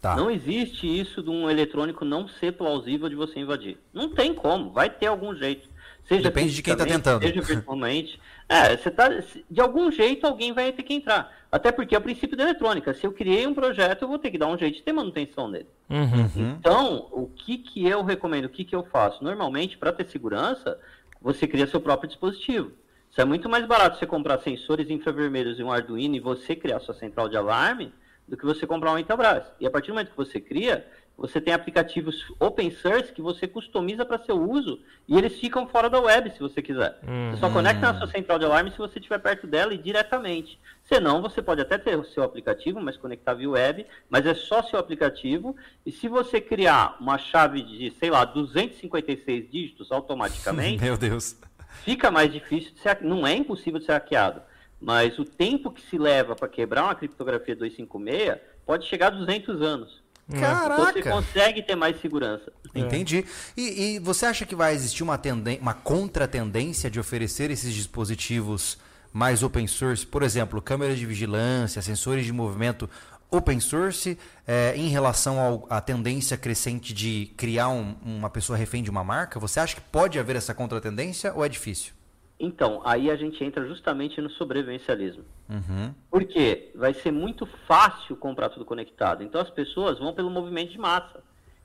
Tá. 0.01 0.17
Não 0.17 0.31
existe 0.31 0.87
isso 0.87 1.23
de 1.23 1.31
um 1.31 1.49
eletrônico 1.49 2.05
não 2.05 2.29
ser 2.29 2.53
plausível 2.53 3.09
de 3.09 3.15
você 3.15 3.41
invadir. 3.41 3.79
Não 3.93 4.11
tem 4.11 4.35
como, 4.35 4.71
vai 4.71 4.91
ter 4.91 5.07
algum 5.07 5.35
jeito. 5.35 5.67
Seja 6.07 6.23
Depende 6.23 6.55
de 6.55 6.63
quem 6.63 6.77
tá 6.77 6.85
fisicamente, 6.85 7.05
tentando. 7.05 7.23
Seja 7.23 7.41
virtualmente. 7.41 8.21
É, 8.47 8.77
você 8.77 8.91
tá, 8.91 9.09
de 9.51 9.59
algum 9.59 9.91
jeito 9.91 10.27
alguém 10.27 10.53
vai 10.53 10.71
ter 10.71 10.83
que 10.83 10.93
entrar. 10.93 11.33
Até 11.51 11.73
porque 11.73 11.95
é 11.95 11.99
o 11.99 12.03
princípio 12.03 12.37
da 12.37 12.43
eletrônica. 12.43 12.93
Se 12.93 13.07
eu 13.07 13.11
criei 13.11 13.47
um 13.47 13.55
projeto, 13.55 14.03
eu 14.03 14.09
vou 14.09 14.19
ter 14.19 14.31
que 14.31 14.37
dar 14.37 14.49
um 14.49 14.59
jeito 14.59 14.77
de 14.77 14.83
ter 14.83 14.93
manutenção 14.93 15.49
nele. 15.49 15.67
Uhum. 15.89 16.57
Então, 16.59 17.09
o 17.11 17.27
que, 17.27 17.57
que 17.57 17.89
eu 17.89 18.03
recomendo, 18.03 18.45
o 18.45 18.51
que, 18.51 18.63
que 18.63 18.77
eu 18.77 18.85
faço? 18.85 19.25
Normalmente, 19.25 19.79
para 19.79 19.95
ter 19.95 20.05
segurança, 20.09 20.79
você 21.23 21.47
cria 21.47 21.67
seu 21.67 21.81
próprio 21.81 22.07
dispositivo. 22.07 22.73
Isso 23.11 23.21
é 23.21 23.25
muito 23.25 23.49
mais 23.49 23.65
barato 23.65 23.99
você 23.99 24.05
comprar 24.05 24.39
sensores 24.41 24.91
infravermelhos 24.91 25.59
e 25.59 25.63
um 25.63 25.73
Arduino 25.73 26.17
e 26.17 26.21
você 26.21 26.55
criar 26.55 26.81
sua 26.81 26.95
central 26.95 27.31
de 27.31 27.37
alarme 27.39 27.95
do 28.27 28.37
que 28.37 28.45
você 28.45 28.67
comprar 28.67 28.93
um 28.93 28.99
Intelbras. 28.99 29.45
E 29.61 29.67
a 29.67 29.71
partir 29.71 29.89
do 29.89 29.95
momento 29.95 30.11
que 30.11 30.17
você 30.17 30.41
cria, 30.41 30.87
você 31.17 31.41
tem 31.41 31.55
aplicativos 31.55 32.33
open 32.41 32.71
source 32.73 33.13
que 33.13 33.23
você 33.23 33.47
customiza 33.47 34.05
para 34.05 34.19
seu 34.25 34.37
uso 34.37 34.81
e 35.07 35.17
eles 35.17 35.39
ficam 35.39 35.67
fora 35.67 35.89
da 35.89 36.01
web 36.01 36.31
se 36.31 36.41
você 36.41 36.61
quiser. 36.61 36.99
Você 37.31 37.41
só 37.41 37.51
conecta 37.51 37.93
na 37.93 37.99
sua 37.99 38.09
central 38.09 38.39
de 38.39 38.45
alarme 38.45 38.73
se 38.73 38.79
você 38.79 38.99
estiver 38.99 39.19
perto 39.19 39.47
dela 39.47 39.73
e 39.73 39.79
diretamente. 39.79 40.59
Senão, 40.83 41.23
você 41.23 41.41
pode 41.41 41.61
até 41.61 41.79
ter 41.79 41.97
o 41.97 42.05
seu 42.05 42.23
aplicativo, 42.23 42.81
mas 42.81 42.97
conectar 42.97 43.33
via 43.35 43.49
web, 43.49 43.87
mas 44.11 44.27
é 44.27 44.35
só 44.35 44.63
seu 44.63 44.79
aplicativo. 44.79 45.57
E 45.87 45.93
se 45.93 46.09
você 46.09 46.41
criar 46.41 46.97
uma 47.01 47.17
chave 47.17 47.63
de, 47.63 47.91
sei 47.93 48.11
lá, 48.11 48.25
256 48.25 49.51
dígitos 49.51 49.93
automaticamente, 49.93 50.83
Meu 50.85 50.97
Deus. 50.97 51.37
fica 51.85 52.11
mais 52.11 52.31
difícil 52.33 52.73
de 52.75 52.81
ser. 52.81 52.99
Não 53.03 53.27
é 53.27 53.35
impossível 53.35 53.79
de 53.79 53.87
ser 53.87 53.93
hackeado. 53.93 54.43
Mas 54.81 55.19
o 55.19 55.25
tempo 55.25 55.71
que 55.71 55.81
se 55.81 55.97
leva 55.97 56.35
para 56.37 56.49
quebrar 56.49 56.85
uma 56.85 56.95
criptografia 56.95 57.57
256 57.57 58.39
pode 58.67 58.85
chegar 58.87 59.07
a 59.07 59.11
200 59.11 59.63
anos. 59.63 60.04
Então 60.29 60.41
você 60.77 61.03
Caraca! 61.03 61.11
consegue 61.11 61.63
ter 61.63 61.77
mais 61.77 62.01
segurança. 62.01 62.51
Entendi. 62.75 63.25
E, 63.57 63.97
e 63.97 63.99
você 63.99 64.27
acha 64.27 64.47
que 64.47 64.55
vai 64.57 64.73
existir 64.75 65.03
uma, 65.03 65.19
tenden 65.19 65.59
uma 65.61 65.75
contratendência 65.75 66.91
de 66.91 66.99
oferecer 66.99 67.51
esses 67.51 67.73
dispositivos 67.75 68.79
mais 69.13 69.43
open 69.43 69.67
source? 69.67 70.07
Por 70.07 70.23
exemplo, 70.23 70.61
câmeras 70.63 70.99
de 70.99 71.07
vigilância, 71.07 71.83
sensores 71.83 72.25
de 72.25 72.33
movimento 72.33 72.89
open 73.31 73.59
source, 73.61 74.17
eh, 74.47 74.75
em 74.77 74.89
relação 74.89 75.67
à 75.69 75.81
tendência 75.81 76.37
crescente 76.37 76.95
de 76.95 77.33
criar 77.37 77.69
um- 77.69 77.95
uma 78.05 78.31
pessoa 78.31 78.57
refém 78.57 78.83
de 78.83 78.91
uma 78.91 79.03
marca? 79.05 79.39
Você 79.41 79.59
acha 79.61 79.75
que 79.75 79.81
pode 79.83 80.19
haver 80.19 80.37
essa 80.37 80.55
contratendência 80.55 81.33
ou 81.35 81.45
é 81.45 81.49
difícil? 81.49 81.93
Então, 82.39 82.81
aí 82.85 83.11
a 83.11 83.17
gente 83.17 83.43
entra 83.45 83.67
justamente 83.67 84.21
no 84.21 84.31
sobrevivencialismo. 84.31 85.25
Uhum. 85.49 85.95
Porque 86.11 86.71
vai 86.75 86.95
ser 86.95 87.11
muito 87.11 87.47
fácil 87.67 88.17
comprar 88.17 88.49
tudo 88.49 88.65
conectado. 88.65 89.23
Então 89.23 89.41
as 89.41 89.51
pessoas 89.51 89.99
vão 89.99 90.15
pelo 90.15 90.31
movimento 90.31 90.73
de 90.73 90.79
massa. 90.79 91.23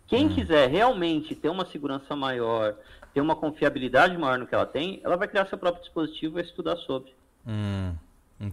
Quem 0.08 0.28
quiser 0.28 0.70
realmente 0.70 1.36
ter 1.36 1.50
uma 1.50 1.66
segurança 1.66 2.16
maior, 2.16 2.76
ter 3.14 3.22
uma 3.22 3.36
confiabilidade 3.36 4.18
maior 4.18 4.40
no 4.40 4.48
que 4.48 4.56
ela 4.56 4.66
tem, 4.66 5.00
ela 5.04 5.16
vai 5.16 5.28
criar 5.28 5.46
seu 5.46 5.58
próprio 5.58 5.84
dispositivo 5.84 6.34
e 6.34 6.42
vai 6.42 6.44
estudar 6.44 6.76
sobre. 6.78 7.14
Hum, 7.48 7.94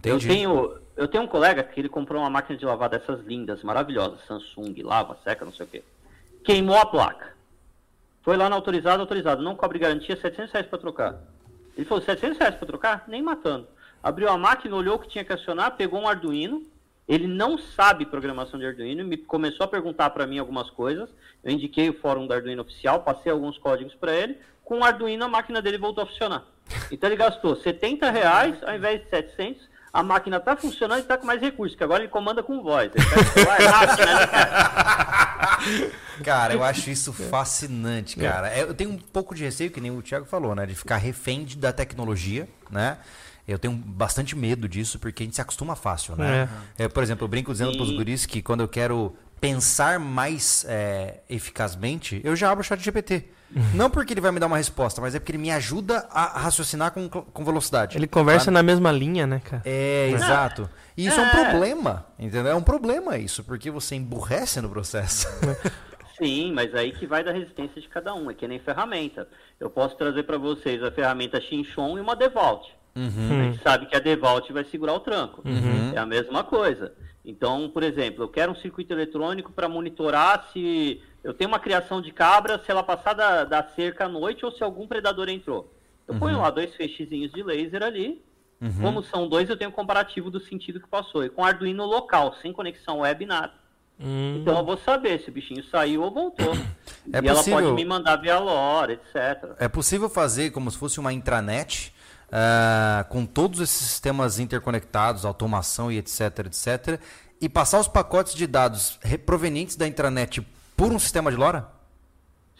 Eu 0.03 0.19
tenho, 0.19 0.77
eu 0.95 1.07
tenho 1.07 1.23
um 1.23 1.27
colega 1.27 1.63
que 1.63 1.79
ele 1.79 1.89
comprou 1.89 2.21
uma 2.21 2.29
máquina 2.29 2.57
de 2.57 2.65
lavar 2.65 2.89
dessas 2.89 3.25
lindas, 3.25 3.63
maravilhosas, 3.63 4.19
Samsung, 4.27 4.81
lava, 4.83 5.17
seca, 5.23 5.45
não 5.45 5.51
sei 5.51 5.65
o 5.65 5.69
quê. 5.69 5.83
Queimou 6.43 6.77
a 6.77 6.85
placa. 6.85 7.35
Foi 8.21 8.37
lá 8.37 8.49
na 8.49 8.55
autorizada, 8.55 9.01
autorizado. 9.01 9.41
Não 9.41 9.55
cobre 9.55 9.79
garantia, 9.79 10.15
700 10.15 10.51
reais 10.51 10.67
para 10.67 10.77
trocar. 10.77 11.21
Ele 11.75 11.85
falou, 11.85 12.03
700 12.03 12.37
reais 12.37 12.55
para 12.55 12.67
trocar? 12.67 13.05
Nem 13.07 13.21
matando. 13.21 13.67
Abriu 14.01 14.29
a 14.29 14.37
máquina, 14.37 14.75
olhou 14.75 14.95
o 14.95 14.99
que 14.99 15.09
tinha 15.09 15.23
que 15.23 15.33
acionar, 15.33 15.75
pegou 15.75 15.99
um 16.01 16.07
Arduino. 16.07 16.63
Ele 17.07 17.25
não 17.25 17.57
sabe 17.57 18.05
programação 18.05 18.59
de 18.59 18.65
Arduino, 18.65 19.05
me 19.05 19.15
começou 19.15 19.63
a 19.63 19.67
perguntar 19.67 20.09
para 20.09 20.27
mim 20.27 20.39
algumas 20.39 20.69
coisas. 20.69 21.09
Eu 21.43 21.51
indiquei 21.51 21.89
o 21.89 21.93
fórum 21.99 22.27
do 22.27 22.33
Arduino 22.33 22.61
oficial, 22.61 23.01
passei 23.01 23.31
alguns 23.31 23.57
códigos 23.57 23.95
para 23.95 24.13
ele. 24.13 24.37
Com 24.63 24.79
o 24.79 24.83
Arduino, 24.83 25.23
a 25.23 25.29
máquina 25.29 25.61
dele 25.61 25.77
voltou 25.77 26.03
a 26.03 26.07
funcionar. 26.07 26.43
Então 26.91 27.09
ele 27.09 27.15
gastou 27.15 27.55
70 27.55 28.11
reais 28.11 28.61
ao 28.63 28.75
invés 28.75 29.01
de 29.01 29.09
700. 29.09 29.77
A 29.93 30.03
máquina 30.03 30.37
está 30.37 30.55
funcionando 30.55 30.99
e 30.99 31.01
está 31.01 31.17
com 31.17 31.25
mais 31.25 31.41
recursos, 31.41 31.75
que 31.75 31.83
agora 31.83 32.03
ele 32.03 32.11
comanda 32.11 32.43
com 32.43 32.61
voz. 32.61 32.91
Rápido, 33.71 34.05
né? 34.05 35.91
Cara, 36.23 36.53
eu 36.53 36.63
acho 36.63 36.89
isso 36.89 37.13
fascinante, 37.13 38.17
cara. 38.17 38.49
É, 38.49 38.61
Eu 38.61 38.73
tenho 38.73 38.91
um 38.91 38.97
pouco 38.97 39.33
de 39.33 39.43
receio, 39.43 39.71
que 39.71 39.81
nem 39.81 39.89
o 39.89 40.01
Thiago 40.01 40.25
falou, 40.25 40.53
né? 40.53 40.65
De 40.65 40.75
ficar 40.75 40.97
refém 40.97 41.45
da 41.57 41.71
tecnologia, 41.71 42.47
né? 42.69 42.97
Eu 43.47 43.57
tenho 43.57 43.73
bastante 43.73 44.35
medo 44.35 44.67
disso, 44.67 44.99
porque 44.99 45.23
a 45.23 45.25
gente 45.25 45.35
se 45.35 45.41
acostuma 45.41 45.75
fácil, 45.75 46.15
né? 46.17 46.49
É, 46.77 46.87
por 46.87 47.01
exemplo, 47.01 47.23
eu 47.23 47.29
brinco 47.29 47.51
dizendo 47.51 47.71
Sim. 47.71 47.77
pros 47.77 47.91
guris 47.91 48.25
que 48.25 48.41
quando 48.41 48.61
eu 48.61 48.67
quero 48.67 49.15
pensar 49.39 49.99
mais 49.99 50.65
é, 50.67 51.21
eficazmente, 51.29 52.19
eu 52.23 52.35
já 52.35 52.51
abro 52.51 52.61
o 52.61 52.63
chat 52.63 52.79
GPT. 52.83 53.25
Não 53.73 53.89
porque 53.89 54.13
ele 54.13 54.19
vai 54.19 54.31
me 54.31 54.39
dar 54.39 54.47
uma 54.47 54.57
resposta, 54.57 54.99
mas 54.99 55.15
é 55.15 55.19
porque 55.19 55.31
ele 55.31 55.37
me 55.37 55.49
ajuda 55.51 56.05
a 56.11 56.39
raciocinar 56.39 56.91
com, 56.91 57.07
com 57.07 57.45
velocidade. 57.45 57.97
Ele 57.97 58.05
conversa 58.07 58.45
sabe? 58.45 58.55
na 58.55 58.63
mesma 58.63 58.91
linha, 58.91 59.25
né, 59.25 59.39
cara? 59.43 59.61
É, 59.65 60.09
exato. 60.09 60.69
E 60.97 61.05
isso 61.07 61.17
é. 61.17 61.23
um 61.23 61.27
É. 61.27 61.49
problema, 61.49 62.05
entendeu? 62.19 62.51
É 62.51 62.55
um 62.55 62.61
problema 62.61 63.17
isso, 63.17 63.43
porque 63.45 63.71
você 63.71 63.95
emburrece 63.95 64.59
no 64.59 64.69
processo. 64.69 65.27
Sim, 66.21 66.51
mas 66.51 66.73
aí 66.73 66.91
que 66.91 67.05
vai 67.05 67.23
da 67.23 67.31
resistência 67.31 67.79
de 67.79 67.87
cada 67.87 68.13
um, 68.13 68.29
é 68.29 68.33
que 68.33 68.47
nem 68.47 68.59
ferramenta. 68.59 69.27
Eu 69.59 69.69
posso 69.69 69.95
trazer 69.95 70.23
para 70.23 70.37
vocês 70.37 70.83
a 70.83 70.91
ferramenta 70.91 71.39
Xinchon 71.39 71.97
e 71.97 72.01
uma 72.01 72.15
DeVault. 72.97 73.33
A 73.41 73.43
gente 73.51 73.63
sabe 73.63 73.85
que 73.85 73.95
a 73.95 73.99
DeVault 73.99 74.51
vai 74.53 74.63
segurar 74.65 74.93
o 74.93 74.99
tranco. 74.99 75.43
É 75.95 75.97
a 75.99 76.05
mesma 76.05 76.43
coisa. 76.43 76.93
Então, 77.23 77.69
por 77.69 77.83
exemplo, 77.83 78.23
eu 78.23 78.29
quero 78.29 78.51
um 78.51 78.55
circuito 78.55 78.93
eletrônico 78.93 79.51
para 79.51 79.67
monitorar 79.67 80.47
se 80.53 81.01
eu 81.23 81.33
tenho 81.33 81.49
uma 81.49 81.59
criação 81.59 82.01
de 82.01 82.11
cabra, 82.11 82.57
se 82.63 82.71
ela 82.71 82.83
passar 82.83 83.13
da, 83.13 83.43
da 83.43 83.63
cerca 83.75 84.05
à 84.05 84.09
noite 84.09 84.45
ou 84.45 84.51
se 84.51 84.63
algum 84.63 84.87
predador 84.87 85.27
entrou. 85.29 85.73
Eu 86.07 86.15
ponho 86.17 86.39
lá 86.39 86.49
dois 86.49 86.73
feixezinhos 86.75 87.31
de 87.33 87.43
laser 87.43 87.83
ali. 87.83 88.21
Como 88.81 89.03
são 89.03 89.27
dois, 89.27 89.49
eu 89.49 89.57
tenho 89.57 89.69
um 89.69 89.73
comparativo 89.73 90.31
do 90.31 90.39
sentido 90.39 90.79
que 90.79 90.87
passou. 90.87 91.23
E 91.23 91.29
com 91.29 91.43
Arduino 91.43 91.85
local, 91.85 92.33
sem 92.41 92.51
conexão 92.53 92.99
web, 92.99 93.25
nada. 93.25 93.53
Hum, 93.99 94.37
Então 94.41 94.57
eu 94.57 94.63
vou 94.65 94.77
saber 94.77 95.19
se 95.19 95.29
o 95.29 95.31
bichinho 95.33 95.63
saiu 95.65 96.01
ou 96.03 96.11
voltou. 96.11 96.53
É 97.11 97.19
e 97.21 97.27
ela 97.27 97.37
possível- 97.39 97.59
pode 97.59 97.71
me 97.73 97.83
mandar 97.85 98.15
via 98.17 98.39
LOR, 98.39 98.89
etc. 98.89 99.53
É 99.59 99.67
possível 99.67 100.09
fazer 100.09 100.51
como 100.51 100.71
se 100.71 100.77
fosse 100.77 100.99
uma 100.99 101.11
intranet 101.11 101.93
ah, 102.31 103.05
com 103.09 103.25
todos 103.25 103.59
esses 103.59 103.87
sistemas 103.87 104.39
interconectados, 104.39 105.25
automação 105.25 105.91
e 105.91 105.97
etc, 105.97 106.39
etc, 106.45 106.99
e 107.39 107.47
passar 107.47 107.79
os 107.79 107.87
pacotes 107.87 108.33
de 108.33 108.47
dados 108.47 108.99
provenientes 109.25 109.75
da 109.75 109.87
intranet 109.87 110.45
por 110.75 110.91
um 110.91 110.99
sistema 110.99 111.31
de 111.31 111.37
LoRa? 111.37 111.67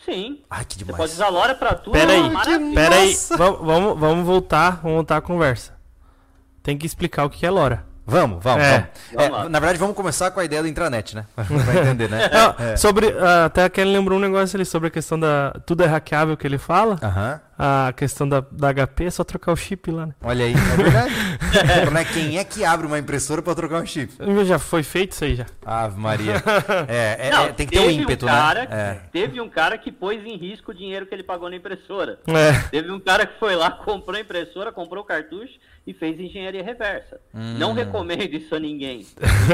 Sim. 0.06 0.41
Ai, 0.49 0.63
que 0.63 0.75
Você 0.75 0.80
demais. 0.86 0.97
pode 0.97 1.12
usar 1.12 1.30
LoRa 1.30 1.56
pra 1.56 1.73
tudo. 1.75 1.93
Pera 1.93 2.12
é 2.13 2.15
aí, 2.15 2.21
uma 2.21 2.30
maravilha. 2.30 2.73
pera 2.75 2.95
aí. 2.95 3.10
Nossa. 3.10 3.38
Vamos, 3.38 3.99
vamos, 3.99 4.25
voltar, 4.25 4.71
vamos 4.82 4.95
voltar 4.95 5.17
a 5.17 5.21
conversa. 5.21 5.73
Tem 6.63 6.77
que 6.77 6.86
explicar 6.86 7.25
o 7.25 7.30
que 7.30 7.45
é 7.45 7.49
LoRa. 7.49 7.86
Vamos, 8.06 8.41
vamos, 8.41 8.63
É. 8.63 8.89
vamos. 9.13 9.45
É, 9.45 9.49
na 9.49 9.60
verdade, 9.60 9.77
vamos 9.80 9.95
começar 9.95 10.32
com 10.32 10.39
a 10.39 10.45
ideia 10.45 10.62
do 10.62 10.67
intranet, 10.67 11.13
né? 11.13 11.25
Vai 11.36 11.80
entender, 11.80 12.10
né? 12.10 12.30
Não, 12.30 12.77
Sobre, 12.77 13.13
ah, 13.19 13.45
até 13.45 13.65
a 13.65 13.69
Kelly 13.69 13.91
lembrou 13.91 14.17
um 14.17 14.21
negócio 14.21 14.56
ali 14.56 14.63
sobre 14.65 14.88
a 14.88 14.91
questão 14.91 15.19
da. 15.19 15.51
Tudo 15.65 15.84
é 15.84 15.88
hackeável 15.88 16.38
que 16.38 16.47
ele 16.47 16.58
fala. 16.58 16.97
Aham. 17.03 17.41
A 17.58 17.91
questão 17.93 18.30
da, 18.30 18.39
da 18.52 18.72
HP 18.72 19.06
é 19.06 19.10
só 19.10 19.24
trocar 19.24 19.52
o 19.52 19.56
chip 19.56 19.89
lá, 19.89 20.06
né? 20.06 20.15
Olha 20.22 20.46
aí, 20.46 20.54
é 20.54 20.84
verdade. 20.84 21.13
Né, 21.91 22.06
Quem 22.06 22.38
é 22.38 22.43
que 22.43 22.63
abre 22.63 22.86
uma 22.86 23.00
impressora 23.00 23.41
pra 23.41 23.56
trocar 23.56 23.82
um 23.82 23.86
chip? 23.86 24.13
Já 24.46 24.60
foi 24.60 24.84
feito 24.84 25.13
isso 25.13 25.24
aí 25.24 25.36
já. 25.36 25.46
Ave 25.65 26.00
Maria. 26.00 26.36
É, 26.88 27.28
é, 27.28 27.32
Não, 27.32 27.46
é, 27.46 27.54
tem 27.54 27.65
que 27.65 27.74
ter 27.74 27.80
um 27.80 27.89
ímpeto, 27.89 28.26
cara, 28.26 28.65
né? 28.65 28.67
É. 28.70 28.93
Teve 29.12 29.41
um 29.41 29.50
cara 29.50 29.78
que 29.78 29.91
pôs 29.91 30.24
em 30.24 30.38
risco 30.38 30.72
o 30.72 30.74
dinheiro 30.74 31.06
que 31.06 31.15
ele 31.15 31.24
pagou 31.24 31.50
na 31.50 31.56
impressora. 31.56 32.20
É. 32.28 32.54
Teve 32.70 32.91
um 32.91 33.00
cara 33.00 33.26
que 33.26 33.39
foi 33.39 33.56
lá, 33.56 33.72
comprou 33.72 34.17
a 34.17 34.20
impressora, 34.20 34.72
comprou 34.72 35.04
o 35.04 35.06
cartucho 35.06 35.54
e 35.86 35.93
fez 35.93 36.20
engenharia 36.20 36.63
reversa. 36.63 37.20
Não 37.34 37.74
recomendo 37.74 38.24
isso 38.36 38.54
a 38.54 38.60
ninguém. 38.60 39.06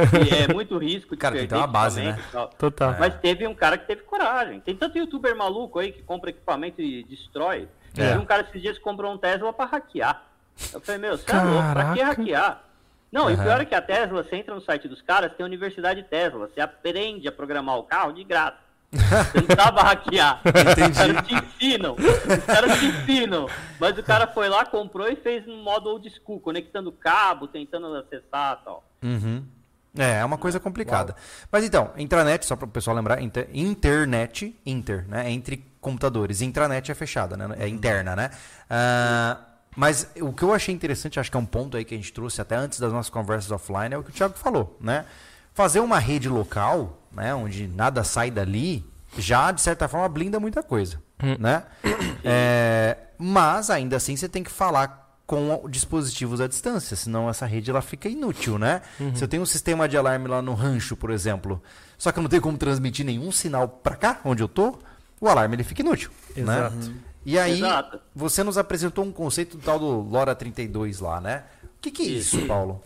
porque 0.10 0.34
é 0.36 0.52
muito 0.52 0.78
risco 0.78 1.16
de 1.16 1.22
Cara, 1.22 1.36
tem 1.36 1.44
que 1.44 1.50
ter 1.50 1.56
perder 1.56 1.62
uma 1.62 1.68
base, 1.68 2.02
né? 2.02 2.18
tal. 2.32 2.48
Total. 2.50 2.96
Mas 3.00 3.16
teve 3.20 3.48
um 3.48 3.54
cara 3.54 3.78
que 3.78 3.88
teve 3.88 4.02
coragem. 4.02 4.60
Tem 4.60 4.76
tanto 4.76 4.98
youtuber 4.98 5.36
maluco 5.36 5.80
aí 5.80 5.92
que 5.92 6.02
compra 6.02 6.32
equipamento 6.32 6.82
e 6.82 7.04
destrói. 7.04 7.68
É. 7.98 8.18
Um 8.18 8.26
cara 8.26 8.44
esses 8.44 8.62
dias 8.62 8.78
comprou 8.80 9.14
um 9.14 9.18
Tesla 9.18 9.52
pra 9.54 9.66
hackear. 9.66 10.24
Eu 10.72 10.80
falei, 10.82 11.02
meu, 11.02 11.18
você 11.18 11.32
é 11.32 11.36
louco, 11.42 11.72
pra 11.74 11.94
que 11.94 12.00
Caraca. 12.00 12.06
hackear? 12.22 12.64
Não, 13.12 13.30
e 13.30 13.34
o 13.34 13.36
Aham. 13.36 13.44
pior 13.44 13.62
é 13.62 13.66
que 13.66 13.76
a 13.76 13.82
Tesla, 13.82 14.24
você 14.24 14.36
entra 14.36 14.56
no 14.56 14.62
site 14.62 14.88
dos 14.88 15.02
caras, 15.02 15.32
tem 15.34 15.44
a 15.44 15.48
Universidade 15.48 16.02
Tesla. 16.04 16.48
Você 16.48 16.60
aprende 16.60 17.28
a 17.28 17.32
programar 17.32 17.78
o 17.78 17.84
carro 17.84 18.12
de 18.12 18.24
graça. 18.24 18.58
Você 18.92 19.40
não 19.40 19.46
precisava 19.46 19.82
hackear. 19.84 20.42
Os 20.44 20.98
caras 20.98 21.28
te 21.28 21.34
ensinam. 21.36 21.96
Os 21.96 22.46
caras 22.46 22.80
te 22.80 22.86
ensinam. 22.88 23.48
Mas 23.80 23.98
o 23.98 24.04
cara 24.04 24.28
foi 24.28 24.50
lá, 24.50 24.66
comprou 24.66 25.08
e 25.08 25.16
fez 25.16 25.46
no 25.46 25.58
modo 25.58 25.90
old 25.90 26.10
school, 26.10 26.40
conectando 26.40 26.92
cabo, 26.92 27.48
tentando 27.48 27.96
acessar 27.96 28.60
e 28.62 28.66
tal. 28.66 28.84
Uhum. 29.04 29.44
É, 29.98 30.20
é 30.20 30.26
uma 30.26 30.38
coisa 30.40 30.60
complicada. 30.60 31.16
Mas 31.52 31.64
então, 31.64 31.92
intranet, 31.98 32.44
só 32.48 32.56
para 32.56 32.66
o 32.66 32.70
pessoal 32.72 32.96
lembrar, 32.96 33.22
inter- 33.22 33.48
internet, 33.54 34.56
inter, 34.66 35.08
né? 35.08 35.30
Entre 35.32 35.64
computadores. 35.84 36.42
Intranet 36.42 36.92
é 36.92 36.96
fechada, 36.96 37.38
né? 37.38 37.56
É 37.60 37.68
interna, 37.68 38.16
né? 38.16 38.32
Ah, 38.70 39.38
mas 39.76 40.08
o 40.22 40.32
que 40.32 40.44
eu 40.44 40.54
achei 40.54 40.74
interessante, 40.74 41.20
acho 41.20 41.30
que 41.30 41.38
é 41.38 41.40
um 41.40 41.46
ponto 41.46 41.78
aí 41.78 41.86
que 41.86 41.94
a 41.94 41.98
gente 41.98 42.14
trouxe 42.14 42.42
até 42.42 42.56
antes 42.56 42.80
das 42.80 42.92
nossas 42.92 43.10
conversas 43.10 43.52
offline, 43.52 43.94
é 43.94 43.98
o 43.98 44.04
que 44.04 44.10
o 44.10 44.14
Thiago 44.14 44.36
falou, 44.38 44.78
né? 44.80 45.06
Fazer 45.54 45.80
uma 45.80 46.00
rede 46.00 46.30
local, 46.30 47.04
né? 47.12 47.34
Onde 47.36 47.68
nada 47.68 48.04
sai 48.04 48.32
dali, 48.32 48.86
já, 49.18 49.52
de 49.52 49.62
certa 49.62 49.88
forma, 49.88 50.08
blinda 50.10 50.40
muita 50.40 50.64
coisa, 50.64 51.02
né? 51.40 51.64
É, 52.26 52.98
mas, 53.18 53.70
ainda 53.70 53.98
assim, 53.98 54.16
você 54.16 54.30
tem 54.30 54.44
que 54.44 54.50
falar 54.50 55.04
com 55.28 55.68
dispositivos 55.70 56.40
à 56.40 56.48
distância, 56.48 56.96
senão 56.96 57.30
essa 57.30 57.46
rede 57.46 57.70
ela 57.70 57.82
fica 57.82 58.08
inútil, 58.08 58.58
né? 58.58 58.82
Se 59.14 59.24
eu 59.24 59.28
tenho 59.28 59.44
um 59.44 59.46
sistema 59.46 59.90
de 59.90 59.98
alarme 59.98 60.28
lá 60.28 60.42
no 60.42 60.54
rancho, 60.54 60.96
por 60.96 61.12
exemplo, 61.12 61.62
só 61.98 62.12
que 62.12 62.20
eu 62.20 62.24
não 62.24 62.30
tenho 62.30 62.42
como 62.42 62.58
transmitir 62.58 63.06
nenhum 63.06 63.30
sinal 63.32 63.68
para 63.68 63.96
cá, 63.96 64.22
onde 64.24 64.42
eu 64.42 64.48
tô, 64.48 64.80
o 65.26 65.30
alarme 65.30 65.56
ele 65.56 65.64
fica 65.64 65.82
inútil, 65.82 66.12
Exato. 66.36 66.76
né? 66.76 66.94
E 67.26 67.40
aí, 67.40 67.54
Exato. 67.60 68.00
você 68.14 68.44
nos 68.44 68.58
apresentou 68.58 69.04
um 69.06 69.12
conceito 69.12 69.58
do 69.58 69.64
tal 69.64 69.80
do 69.80 70.02
LoRa 70.02 70.36
32 70.36 71.00
lá, 71.00 71.22
né? 71.22 71.44
O 71.64 71.68
que, 71.82 71.90
que 71.92 72.04
é 72.04 72.06
isso, 72.06 72.46
Paulo? 72.48 72.82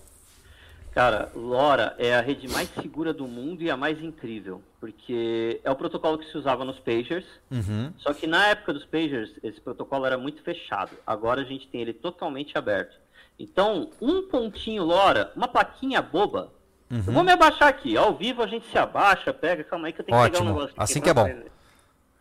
Cara, 0.94 1.32
LoRa 1.36 1.94
é 2.00 2.16
a 2.16 2.22
rede 2.22 2.48
mais 2.48 2.70
segura 2.74 3.14
do 3.14 3.28
mundo 3.28 3.62
e 3.62 3.70
a 3.70 3.78
mais 3.78 4.02
incrível, 4.02 4.62
porque 4.80 5.62
é 5.64 5.70
o 5.70 5.76
protocolo 5.76 6.18
que 6.18 6.26
se 6.32 6.36
usava 6.38 6.66
nos 6.66 6.80
pagers, 6.80 7.26
Uhum. 7.52 7.92
só 8.00 8.14
que 8.14 8.26
na 8.26 8.48
época 8.48 8.74
dos 8.74 8.84
pagers 8.86 9.32
esse 9.44 9.62
protocolo 9.62 10.06
era 10.08 10.18
muito 10.18 10.42
fechado. 10.42 10.92
Agora 11.06 11.42
a 11.42 11.44
gente 11.46 11.68
tem 11.68 11.82
ele 11.82 11.94
totalmente 11.94 12.58
aberto. 12.58 12.96
Então, 13.40 13.92
um 14.02 14.24
pontinho 14.24 14.84
LoRa, 14.84 15.32
uma 15.36 15.48
plaquinha 15.48 16.02
boba. 16.02 16.52
Uhum. 16.90 17.04
Eu 17.06 17.14
vou 17.14 17.24
me 17.24 17.32
abaixar 17.32 17.68
aqui. 17.68 17.96
Ao 17.96 18.16
vivo 18.18 18.42
a 18.42 18.48
gente 18.48 18.66
se 18.72 18.78
abaixa, 18.78 19.32
pega, 19.32 19.64
calma 19.64 19.88
aí 19.88 19.94
que 19.94 20.02
eu 20.02 20.06
tenho 20.06 20.18
que 20.18 20.24
pegar 20.24 20.38
Ótimo. 20.40 20.50
um 20.50 20.54
negócio. 20.56 20.74
aqui 20.76 20.82
Assim 20.84 21.02
que 21.02 21.10
é 21.10 21.14
bom. 21.14 21.24
vocês. 21.26 21.57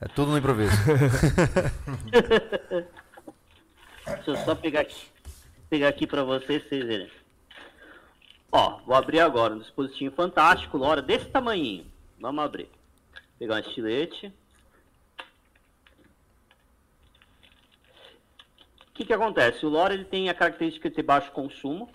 É 0.00 0.08
tudo 0.08 0.30
no 0.30 0.38
improviso. 0.38 0.76
Deixa 4.06 4.30
eu 4.30 4.36
só 4.44 4.54
pegar 4.54 4.80
aqui. 4.80 5.06
Pegar 5.70 5.88
aqui 5.88 6.06
pra 6.06 6.22
vocês, 6.22 6.62
vocês 6.68 6.84
verem. 6.84 7.10
Ó, 8.52 8.78
vou 8.86 8.94
abrir 8.94 9.20
agora 9.20 9.54
um 9.54 9.58
dispositivo 9.58 10.14
fantástico, 10.14 10.76
LoRa, 10.76 11.02
desse 11.02 11.26
tamanhinho. 11.26 11.86
Vamos 12.20 12.44
abrir. 12.44 12.68
Pegar 13.38 13.56
um 13.56 13.58
estilete. 13.58 14.32
O 18.88 18.92
que 18.94 19.04
que 19.04 19.12
acontece? 19.12 19.64
O 19.66 19.68
LoRa 19.68 19.94
ele 19.94 20.04
tem 20.04 20.28
a 20.28 20.34
característica 20.34 20.88
de 20.88 20.96
ter 20.96 21.02
baixo 21.02 21.32
consumo. 21.32 21.90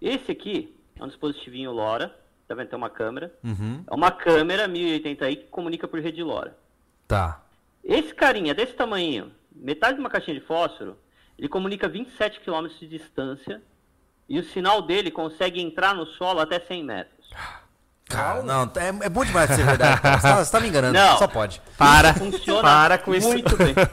Esse 0.00 0.32
aqui 0.32 0.76
é 0.98 1.04
um 1.04 1.08
dispositivinho 1.08 1.72
LoRa. 1.72 2.14
Tá 2.46 2.54
vendo? 2.54 2.68
Tem 2.68 2.76
uma 2.78 2.90
câmera. 2.90 3.32
Uhum. 3.42 3.84
É 3.86 3.94
uma 3.94 4.10
câmera 4.10 4.68
1080i 4.68 5.36
que 5.36 5.44
comunica 5.44 5.88
por 5.88 6.00
rede 6.00 6.22
LoRa. 6.22 6.56
Tá. 7.08 7.40
Esse 7.82 8.14
carinha 8.14 8.54
desse 8.54 8.72
tamanho, 8.72 9.32
metade 9.54 9.94
de 9.94 10.00
uma 10.00 10.10
caixinha 10.10 10.38
de 10.38 10.46
fósforo, 10.46 10.96
ele 11.38 11.48
comunica 11.48 11.88
27 11.88 12.40
km 12.40 12.66
de 12.80 12.88
distância 12.88 13.60
e 14.28 14.38
o 14.38 14.44
sinal 14.44 14.82
dele 14.82 15.10
consegue 15.10 15.60
entrar 15.60 15.94
no 15.94 16.06
solo 16.06 16.40
até 16.40 16.60
100 16.60 16.84
metros. 16.84 17.30
Cara, 18.08 18.40
não, 18.44 18.62
é, 18.76 19.06
é 19.06 19.08
bom 19.08 19.24
demais 19.24 19.48
pra 19.48 19.56
ser 19.56 19.64
verdade. 19.64 20.00
Você 20.00 20.22
tá, 20.22 20.44
você 20.44 20.52
tá 20.52 20.60
me 20.60 20.68
enganando, 20.68 20.96
Não. 20.96 21.18
só 21.18 21.26
pode. 21.26 21.60
Para. 21.76 22.14
Funciona 22.14 22.62
Para 22.62 22.98
com 22.98 23.12
isso. 23.12 23.26
muito 23.26 23.56
bem. 23.56 23.74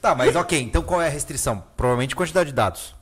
Tá, 0.00 0.14
mas 0.14 0.36
ok, 0.36 0.60
então 0.60 0.82
qual 0.82 1.00
é 1.00 1.06
a 1.06 1.10
restrição? 1.10 1.64
Provavelmente 1.74 2.14
quantidade 2.14 2.50
de 2.50 2.54
dados. 2.54 2.94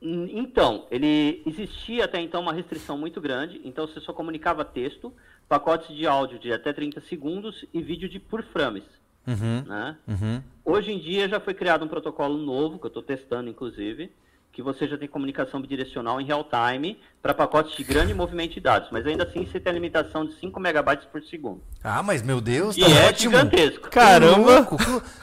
Hum, 0.00 0.28
Então, 0.32 0.86
ele 0.90 1.42
existia 1.46 2.04
até 2.04 2.20
então 2.20 2.40
uma 2.40 2.52
restrição 2.52 2.96
muito 2.96 3.20
grande, 3.20 3.60
então 3.64 3.86
você 3.86 4.00
só 4.00 4.12
comunicava 4.12 4.64
texto, 4.64 5.12
pacotes 5.48 5.94
de 5.96 6.06
áudio 6.06 6.38
de 6.38 6.52
até 6.52 6.72
30 6.72 7.00
segundos 7.02 7.64
e 7.74 7.82
vídeo 7.82 8.08
de 8.08 8.18
por 8.18 8.42
frames. 8.44 8.84
Uhum, 9.26 9.62
Né? 9.66 9.96
uhum. 10.06 10.42
Hoje 10.64 10.90
em 10.92 10.98
dia 10.98 11.28
já 11.28 11.38
foi 11.40 11.52
criado 11.54 11.84
um 11.84 11.88
protocolo 11.88 12.38
novo, 12.38 12.78
que 12.78 12.84
eu 12.86 12.88
estou 12.88 13.02
testando 13.02 13.50
inclusive, 13.50 14.10
que 14.52 14.62
você 14.62 14.88
já 14.88 14.96
tem 14.96 15.06
comunicação 15.06 15.60
bidirecional 15.60 16.20
em 16.20 16.24
real 16.24 16.44
time 16.44 16.98
para 17.22 17.34
pacotes 17.34 17.76
de 17.76 17.84
grande 17.84 18.12
movimento 18.14 18.54
de 18.54 18.60
dados, 18.60 18.88
mas 18.90 19.06
ainda 19.06 19.24
assim 19.24 19.44
você 19.46 19.60
tem 19.60 19.70
a 19.70 19.74
limitação 19.74 20.24
de 20.24 20.32
5 20.34 20.58
megabytes 20.58 21.06
por 21.06 21.22
segundo. 21.22 21.62
Ah, 21.84 22.02
mas 22.02 22.22
meu 22.22 22.40
Deus, 22.40 22.76
E 22.76 22.80
tá 22.80 22.88
é 22.88 23.08
ótimo. 23.08 23.32
gigantesco. 23.36 23.90
Caramba! 23.90 24.66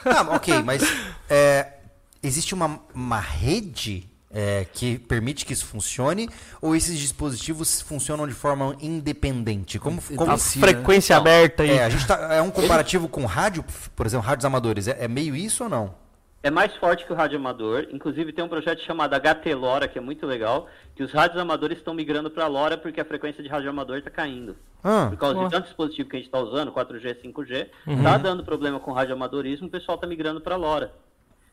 Ah, 0.04 0.34
ok, 0.36 0.62
mas 0.62 0.82
é, 1.28 1.80
existe 2.22 2.54
uma, 2.54 2.80
uma 2.94 3.20
rede 3.20 4.08
é, 4.30 4.66
que 4.72 4.98
permite 4.98 5.44
que 5.46 5.52
isso 5.52 5.66
funcione 5.66 6.28
ou 6.60 6.74
esses 6.74 6.98
dispositivos 6.98 7.80
funcionam 7.80 8.26
de 8.26 8.34
forma 8.34 8.76
independente? 8.80 9.78
Como, 9.78 10.00
como 10.16 10.30
A 10.30 10.38
frequência 10.38 11.14
Não. 11.14 11.20
aberta 11.22 11.62
aí. 11.62 11.70
é, 11.70 11.84
a 11.84 11.88
gente 11.88 12.06
tá, 12.06 12.34
é 12.34 12.42
um 12.42 12.50
comparativo 12.50 13.08
com 13.08 13.24
rádio, 13.24 13.64
por 13.94 14.06
exemplo, 14.06 14.26
rádios 14.26 14.44
amadores. 14.44 14.88
É, 14.88 15.04
é 15.04 15.08
meio 15.08 15.34
isso 15.34 15.64
ou 15.64 15.70
não? 15.70 15.94
É 16.42 16.50
mais 16.50 16.76
forte 16.76 17.04
que 17.04 17.12
o 17.12 17.16
rádio 17.16 17.38
amador. 17.38 17.88
Inclusive 17.90 18.32
tem 18.32 18.44
um 18.44 18.48
projeto 18.48 18.80
chamado 18.82 19.14
HT 19.18 19.52
Lora, 19.54 19.88
que 19.88 19.98
é 19.98 20.00
muito 20.00 20.24
legal, 20.26 20.68
que 20.94 21.02
os 21.02 21.10
rádios 21.12 21.40
amadores 21.40 21.78
estão 21.78 21.92
migrando 21.92 22.30
para 22.30 22.46
Lora 22.46 22.78
porque 22.78 23.00
a 23.00 23.04
frequência 23.04 23.42
de 23.42 23.48
rádio 23.48 23.68
amador 23.68 23.98
está 23.98 24.10
caindo. 24.10 24.56
Ah, 24.84 25.08
Por 25.10 25.18
causa 25.18 25.38
Ó. 25.40 25.44
de 25.44 25.50
tanto 25.50 25.64
dispositivo 25.64 26.08
que 26.08 26.14
a 26.14 26.18
gente 26.20 26.28
está 26.28 26.38
usando, 26.38 26.70
4G, 26.70 27.20
5G, 27.20 27.68
tá 28.00 28.16
dando 28.18 28.44
problema 28.44 28.78
com 28.78 28.92
rádio 28.92 29.14
amadorismo, 29.14 29.66
o 29.66 29.70
pessoal 29.70 29.96
está 29.96 30.06
migrando 30.06 30.40
para 30.40 30.54
Lora. 30.54 30.92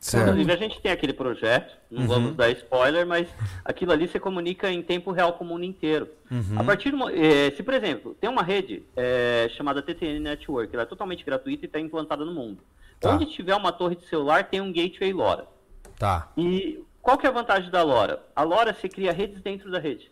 Certo. 0.04 0.28
Inclusive 0.28 0.52
a 0.52 0.56
gente 0.56 0.80
tem 0.82 0.92
aquele 0.92 1.12
projeto, 1.14 1.74
não 1.90 2.06
vamos 2.06 2.36
dar 2.36 2.50
spoiler, 2.50 3.06
mas 3.06 3.26
aquilo 3.64 3.90
ali 3.92 4.06
você 4.06 4.20
comunica 4.20 4.70
em 4.70 4.82
tempo 4.82 5.10
real 5.10 5.32
com 5.32 5.44
o 5.44 5.46
mundo 5.48 5.64
inteiro. 5.64 6.08
A 6.56 6.62
partir 6.62 6.90
do, 6.90 7.08
eh, 7.08 7.50
se 7.56 7.62
por 7.62 7.72
exemplo, 7.72 8.14
tem 8.20 8.28
uma 8.28 8.42
rede 8.42 8.82
eh, 8.96 9.48
chamada 9.56 9.80
TTN 9.80 10.20
Network, 10.20 10.74
ela 10.74 10.82
é 10.82 10.86
totalmente 10.86 11.24
gratuita 11.24 11.64
e 11.64 11.66
está 11.66 11.80
implantada 11.80 12.24
no 12.24 12.34
mundo. 12.34 12.58
Tá. 13.00 13.14
Onde 13.14 13.26
tiver 13.26 13.54
uma 13.54 13.72
torre 13.72 13.96
de 13.96 14.04
celular 14.06 14.44
tem 14.44 14.60
um 14.60 14.72
gateway 14.72 15.12
LoRa. 15.12 15.46
Tá. 15.98 16.30
E 16.36 16.82
qual 17.00 17.16
que 17.16 17.26
é 17.26 17.30
a 17.30 17.32
vantagem 17.32 17.70
da 17.70 17.82
LoRa? 17.82 18.22
A 18.36 18.42
LoRa 18.42 18.74
você 18.74 18.88
cria 18.88 19.12
redes 19.12 19.40
dentro 19.40 19.70
da 19.70 19.78
rede. 19.78 20.10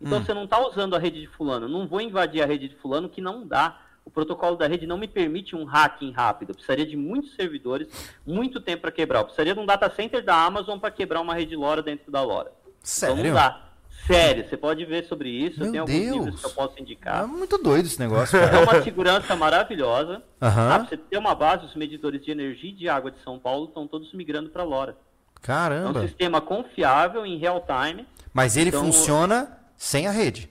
Então 0.00 0.18
Hum. 0.18 0.24
você 0.24 0.34
não 0.34 0.44
está 0.44 0.64
usando 0.64 0.94
a 0.94 0.98
rede 0.98 1.20
de 1.20 1.26
fulano. 1.26 1.68
Não 1.68 1.86
vou 1.86 2.00
invadir 2.00 2.42
a 2.42 2.46
rede 2.46 2.68
de 2.68 2.76
fulano 2.76 3.08
que 3.08 3.20
não 3.20 3.46
dá. 3.46 3.80
O 4.04 4.10
protocolo 4.10 4.56
da 4.56 4.66
rede 4.66 4.86
não 4.86 4.98
me 4.98 5.06
permite 5.06 5.54
um 5.54 5.64
hacking 5.64 6.10
rápido. 6.12 6.50
Eu 6.50 6.54
precisaria 6.54 6.84
de 6.86 6.96
muitos 6.96 7.34
servidores, 7.34 7.88
muito 8.26 8.60
tempo 8.60 8.82
para 8.82 8.90
quebrar. 8.92 9.20
Eu 9.20 9.24
precisaria 9.24 9.54
de 9.54 9.60
um 9.60 9.66
data 9.66 9.88
center 9.94 10.24
da 10.24 10.34
Amazon 10.44 10.78
para 10.78 10.90
quebrar 10.90 11.20
uma 11.20 11.34
rede 11.34 11.54
LoRa 11.56 11.82
dentro 11.82 12.10
da 12.10 12.20
LoRa. 12.22 12.50
Então 12.66 12.74
Sério? 12.82 13.24
não 13.24 13.34
dá. 13.34 13.68
Sério, 14.06 14.48
você 14.48 14.56
pode 14.56 14.84
ver 14.84 15.04
sobre 15.04 15.28
isso. 15.28 15.60
Meu 15.60 15.72
eu 15.74 15.84
tenho 15.84 15.86
Deus. 15.86 16.08
alguns 16.10 16.24
livros 16.24 16.40
que 16.40 16.46
eu 16.46 16.50
posso 16.50 16.74
É 16.76 16.82
indicar. 16.82 17.28
muito 17.28 17.56
doido 17.58 17.86
esse 17.86 18.00
negócio, 18.00 18.36
É 18.36 18.48
cara. 18.48 18.64
uma 18.64 18.82
segurança 18.82 19.36
maravilhosa. 19.36 20.20
Tá? 20.40 20.50
Pra 20.50 20.78
você 20.88 20.96
ter 20.96 21.16
uma 21.18 21.34
base, 21.36 21.64
os 21.66 21.76
medidores 21.76 22.20
de 22.24 22.32
energia 22.32 22.70
e 22.70 22.74
de 22.74 22.88
água 22.88 23.12
de 23.12 23.20
São 23.22 23.38
Paulo 23.38 23.66
estão 23.66 23.86
todos 23.86 24.12
migrando 24.12 24.50
para 24.50 24.64
LoRa. 24.64 24.90
É 24.90 24.94
um 25.38 25.40
Caramba. 25.40 26.02
sistema 26.02 26.40
confiável 26.40 27.24
em 27.24 27.38
real 27.38 27.64
time. 27.64 28.04
Mas 28.34 28.56
ele 28.56 28.70
Então, 28.70 28.84
funciona 28.84 29.56
sem 29.76 30.08
a 30.08 30.10
rede. 30.10 30.50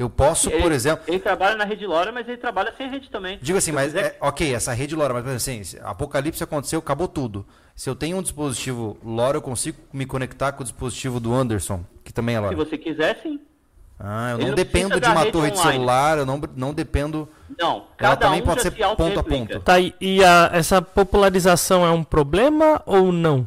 Eu 0.00 0.08
posso, 0.08 0.48
Ele- 0.48 0.62
por 0.62 0.72
exemplo. 0.72 1.04
Ele 1.06 1.18
trabalha 1.18 1.54
na 1.56 1.64
rede 1.64 1.86
LoRa, 1.86 2.10
mas 2.10 2.26
ele 2.26 2.38
trabalha 2.38 2.72
sem 2.74 2.88
rede 2.88 3.10
também. 3.10 3.38
Digo 3.42 3.58
assim, 3.58 3.66
Se 3.70 3.72
mas 3.72 3.92
quiser- 3.92 4.06
é, 4.06 4.16
ok, 4.18 4.54
essa 4.54 4.72
rede 4.72 4.96
LoRa, 4.96 5.12
mas 5.12 5.22
por 5.22 5.28
exemplo, 5.28 5.42
assim, 5.60 5.62
se 5.62 5.78
apocalipse 5.84 6.42
aconteceu, 6.42 6.78
acabou 6.78 7.06
tudo. 7.06 7.44
Se 7.76 7.90
eu 7.90 7.94
tenho 7.94 8.16
um 8.16 8.22
dispositivo 8.22 8.96
LoRa, 9.04 9.36
eu 9.36 9.42
consigo 9.42 9.76
me 9.92 10.06
conectar 10.06 10.52
com 10.52 10.62
o 10.62 10.64
dispositivo 10.64 11.20
do 11.20 11.34
Anderson, 11.34 11.84
que 12.02 12.14
também 12.14 12.34
é 12.34 12.38
Se 12.38 12.44
LoRa. 12.44 12.56
você 12.56 12.78
quiser, 12.78 13.20
sim. 13.22 13.38
Ah, 14.02 14.30
eu 14.30 14.38
não 14.38 14.48
não 14.48 14.54
dependo 14.54 14.98
de 14.98 15.06
uma 15.06 15.26
torre 15.26 15.50
de 15.50 15.58
online. 15.58 15.72
celular, 15.74 16.16
eu 16.18 16.24
não, 16.24 16.40
não 16.56 16.72
dependo. 16.72 17.28
Não, 17.58 17.70
Ela 17.76 17.84
cada 17.98 18.16
também 18.16 18.40
um 18.40 18.44
pode 18.46 18.62
já 18.62 18.70
ser 18.70 18.72
se 18.72 18.96
ponto 18.96 19.20
a 19.20 19.22
ponto. 19.22 19.60
Tá, 19.60 19.78
e, 19.78 19.94
e 20.00 20.24
a- 20.24 20.48
essa 20.54 20.80
popularização 20.80 21.84
é 21.86 21.90
um 21.90 22.02
problema 22.02 22.82
ou 22.86 23.12
não? 23.12 23.46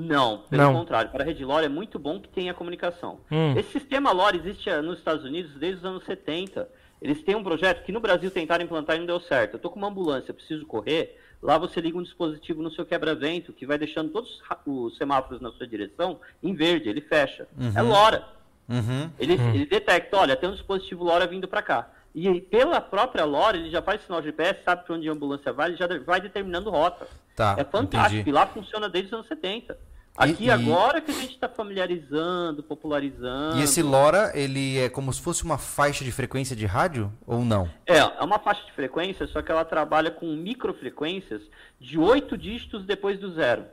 Não, 0.00 0.38
pelo 0.48 0.62
Não. 0.62 0.72
contrário. 0.74 1.10
Para 1.10 1.22
a 1.22 1.26
rede 1.26 1.44
LoRa 1.44 1.66
é 1.66 1.68
muito 1.68 1.98
bom 1.98 2.20
que 2.20 2.28
tenha 2.28 2.54
comunicação. 2.54 3.20
Hum. 3.30 3.54
Esse 3.56 3.72
sistema 3.72 4.12
LoRa 4.12 4.36
existe 4.36 4.70
ah, 4.70 4.80
nos 4.80 4.98
Estados 4.98 5.24
Unidos 5.24 5.52
desde 5.54 5.78
os 5.78 5.84
anos 5.84 6.04
70. 6.04 6.68
Eles 7.00 7.22
têm 7.22 7.34
um 7.34 7.42
projeto 7.42 7.84
que 7.84 7.92
no 7.92 8.00
Brasil 8.00 8.30
tentaram 8.30 8.64
implantar 8.64 8.96
e 8.96 8.98
não 8.98 9.06
deu 9.06 9.20
certo. 9.20 9.54
Eu 9.54 9.56
estou 9.56 9.70
com 9.70 9.78
uma 9.78 9.88
ambulância, 9.88 10.34
preciso 10.34 10.66
correr. 10.66 11.18
Lá 11.42 11.56
você 11.56 11.80
liga 11.80 11.96
um 11.96 12.02
dispositivo 12.02 12.62
no 12.62 12.70
seu 12.70 12.84
quebra-vento 12.84 13.52
que 13.52 13.64
vai 13.64 13.78
deixando 13.78 14.10
todos 14.10 14.42
os 14.66 14.96
semáforos 14.96 15.40
na 15.40 15.52
sua 15.52 15.66
direção 15.66 16.18
em 16.42 16.54
verde, 16.54 16.88
ele 16.88 17.00
fecha. 17.00 17.46
É 17.74 17.82
LoRa. 17.82 18.24
Uhum. 18.68 19.08
Ele, 19.18 19.34
ele 19.34 19.66
detecta, 19.66 20.16
olha, 20.16 20.36
tem 20.36 20.48
um 20.48 20.52
dispositivo 20.52 21.04
LoRa 21.04 21.26
vindo 21.26 21.46
para 21.46 21.62
cá. 21.62 21.90
E 22.26 22.40
pela 22.40 22.80
própria 22.80 23.24
LoRa, 23.24 23.56
ele 23.56 23.70
já 23.70 23.80
faz 23.82 24.02
sinal 24.04 24.22
GPS, 24.22 24.60
sabe 24.64 24.84
para 24.84 24.94
onde 24.94 25.08
a 25.08 25.12
ambulância 25.12 25.52
vai, 25.52 25.68
ele 25.68 25.76
já 25.76 25.86
de- 25.86 25.98
vai 26.00 26.20
determinando 26.20 26.70
rota. 26.70 27.06
Tá, 27.36 27.54
é 27.58 27.64
fantástico. 27.64 28.14
entendi. 28.16 28.30
E 28.30 28.32
lá 28.32 28.46
funciona 28.46 28.88
desde 28.88 29.08
os 29.08 29.12
anos 29.14 29.26
70. 29.28 29.78
Aqui 30.16 30.46
e- 30.46 30.50
agora 30.50 31.00
que 31.00 31.12
a 31.12 31.14
gente 31.14 31.34
está 31.34 31.48
familiarizando, 31.48 32.60
popularizando. 32.62 33.58
E 33.58 33.62
esse 33.62 33.82
LoRa, 33.82 34.32
ele 34.34 34.78
é 34.78 34.88
como 34.88 35.12
se 35.12 35.20
fosse 35.22 35.44
uma 35.44 35.58
faixa 35.58 36.04
de 36.04 36.10
frequência 36.10 36.56
de 36.56 36.66
rádio 36.66 37.12
ou 37.24 37.44
não? 37.44 37.70
É, 37.86 37.98
é 37.98 38.24
uma 38.24 38.40
faixa 38.40 38.64
de 38.64 38.72
frequência, 38.72 39.26
só 39.28 39.40
que 39.42 39.52
ela 39.52 39.64
trabalha 39.64 40.10
com 40.10 40.26
microfrequências 40.34 41.42
de 41.80 41.98
oito 41.98 42.36
dígitos 42.36 42.84
depois 42.84 43.18
do 43.20 43.30
zero. 43.32 43.64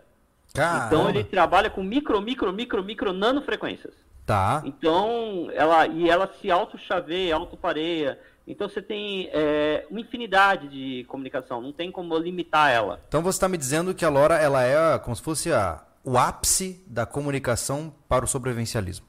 Caramba. 0.54 0.86
Então 0.86 1.10
ele 1.10 1.24
trabalha 1.24 1.70
com 1.70 1.84
micro, 1.84 2.22
micro, 2.22 2.54
micro, 2.54 2.84
micro 2.84 3.12
nanofrequências. 3.12 3.94
Tá. 4.26 4.62
Então, 4.66 5.50
ela 5.54 5.86
e 5.88 6.10
ela 6.10 6.32
se 6.42 6.50
auto-chaveia, 6.50 7.36
auto-pareia. 7.36 8.20
Então 8.48 8.70
você 8.70 8.82
tem 8.82 9.30
é, 9.34 9.86
uma 9.90 10.00
infinidade 10.00 10.68
de 10.68 11.04
comunicação, 11.06 11.62
não 11.62 11.72
tem 11.72 11.92
como 11.92 12.18
limitar 12.18 12.72
ela. 12.72 13.02
Então 13.08 13.22
você 13.22 13.38
está 13.38 13.50
me 13.50 13.58
dizendo 13.58 13.94
que 13.94 14.06
a 14.06 14.10
LoRa 14.10 14.36
ela 14.36 14.64
é 14.64 15.00
como 15.00 15.16
se 15.16 15.22
fosse 15.22 15.52
a, 15.52 15.84
o 16.04 16.18
ápice 16.18 16.84
da 16.86 17.06
comunicação 17.06 17.94
para 18.08 18.24
o 18.24 18.28
sobrevivencialismo. 18.28 19.06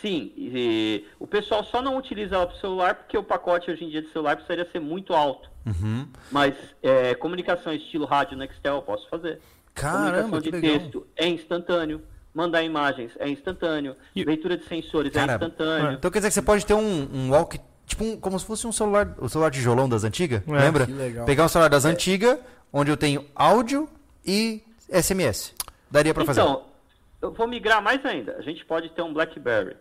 Sim, 0.00 0.32
e 0.36 1.04
o 1.18 1.26
pessoal 1.26 1.62
só 1.64 1.82
não 1.82 1.96
utiliza 1.96 2.34
ela 2.36 2.46
para 2.46 2.56
o 2.56 2.60
celular 2.60 2.94
porque 2.94 3.18
o 3.18 3.22
pacote 3.24 3.70
hoje 3.70 3.84
em 3.84 3.90
dia 3.90 4.00
de 4.02 4.08
celular 4.10 4.36
precisaria 4.36 4.70
ser 4.70 4.80
muito 4.80 5.12
alto. 5.14 5.50
Uhum. 5.66 6.08
Mas 6.30 6.54
é, 6.82 7.14
comunicação 7.14 7.72
estilo 7.72 8.06
rádio 8.06 8.36
Nextel 8.36 8.76
eu 8.76 8.82
posso 8.82 9.08
fazer. 9.08 9.40
Caramba, 9.74 10.22
comunicação 10.22 10.40
de 10.40 10.50
legal. 10.50 10.78
texto 10.80 11.06
é 11.16 11.28
instantâneo. 11.28 12.02
Mandar 12.32 12.62
imagens 12.62 13.12
é 13.18 13.28
instantâneo. 13.28 13.96
E- 14.14 14.24
Leitura 14.24 14.56
de 14.56 14.64
sensores 14.64 15.12
Cara, 15.12 15.32
é 15.32 15.34
instantâneo. 15.34 15.92
Então 15.92 16.10
quer 16.10 16.20
dizer 16.20 16.28
que 16.28 16.34
você 16.34 16.42
pode 16.42 16.64
ter 16.64 16.74
um, 16.74 17.08
um 17.12 17.30
walk, 17.32 17.60
tipo 17.90 18.04
um- 18.04 18.16
como 18.16 18.38
se 18.38 18.44
fosse 18.46 18.66
um 18.66 18.72
celular, 18.72 19.14
o 19.18 19.28
celular 19.28 19.50
tijolão 19.50 19.88
das 19.88 20.04
antigas, 20.04 20.42
É, 20.46 20.52
lembra? 20.52 20.86
que 20.86 20.92
legal. 20.92 21.26
Pegar 21.26 21.44
um 21.44 21.48
celular 21.48 21.68
das 21.68 21.84
antigas, 21.84 22.38
onde 22.72 22.90
eu 22.90 22.96
tenho 22.96 23.24
áudio 23.34 23.88
e 24.24 24.62
SMS. 24.88 25.54
Daria 25.90 26.14
pra 26.14 26.24
fazer. 26.24 26.40
Então, 26.40 26.62
eu 27.20 27.32
vou 27.32 27.46
migrar 27.46 27.82
mais 27.82 28.04
ainda. 28.06 28.36
A 28.38 28.42
gente 28.42 28.64
pode 28.64 28.88
ter 28.90 29.02
um 29.02 29.12
BlackBerry. 29.12 29.76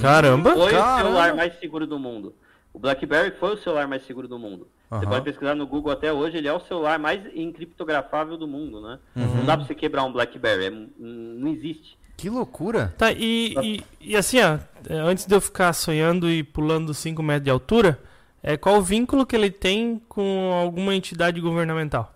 Caramba! 0.00 0.54
Foi 0.54 0.70
Caramba. 0.72 0.94
o 0.94 1.02
celular 1.04 1.34
mais 1.34 1.58
seguro 1.58 1.86
do 1.86 1.98
mundo. 1.98 2.34
O 2.72 2.78
BlackBerry 2.78 3.32
foi 3.38 3.54
o 3.54 3.58
celular 3.58 3.86
mais 3.88 4.04
seguro 4.06 4.28
do 4.28 4.38
mundo. 4.38 4.68
Você 4.88 5.04
Aham. 5.04 5.06
pode 5.10 5.24
pesquisar 5.24 5.54
no 5.54 5.66
Google 5.66 5.92
até 5.92 6.12
hoje, 6.12 6.36
ele 6.36 6.48
é 6.48 6.52
o 6.52 6.60
celular 6.60 6.98
mais 6.98 7.20
encriptografável 7.34 8.36
do 8.36 8.46
mundo, 8.46 8.80
né? 8.80 8.98
Não 9.14 9.44
dá 9.44 9.56
pra 9.56 9.66
você 9.66 9.74
quebrar 9.74 10.04
um 10.04 10.12
BlackBerry, 10.12 10.66
é- 10.66 10.70
não 10.98 11.48
existe. 11.48 11.96
Que 12.20 12.28
loucura. 12.28 12.94
Tá, 12.98 13.10
e, 13.12 13.54
e, 13.62 13.84
e 13.98 14.14
assim, 14.14 14.38
ó, 14.42 14.58
é, 14.86 14.94
antes 14.94 15.24
de 15.24 15.34
eu 15.34 15.40
ficar 15.40 15.72
sonhando 15.72 16.30
e 16.30 16.42
pulando 16.42 16.92
5 16.92 17.22
metros 17.22 17.44
de 17.44 17.50
altura, 17.50 17.98
é, 18.42 18.58
qual 18.58 18.76
o 18.76 18.82
vínculo 18.82 19.24
que 19.24 19.34
ele 19.34 19.50
tem 19.50 20.02
com 20.06 20.52
alguma 20.52 20.94
entidade 20.94 21.40
governamental? 21.40 22.12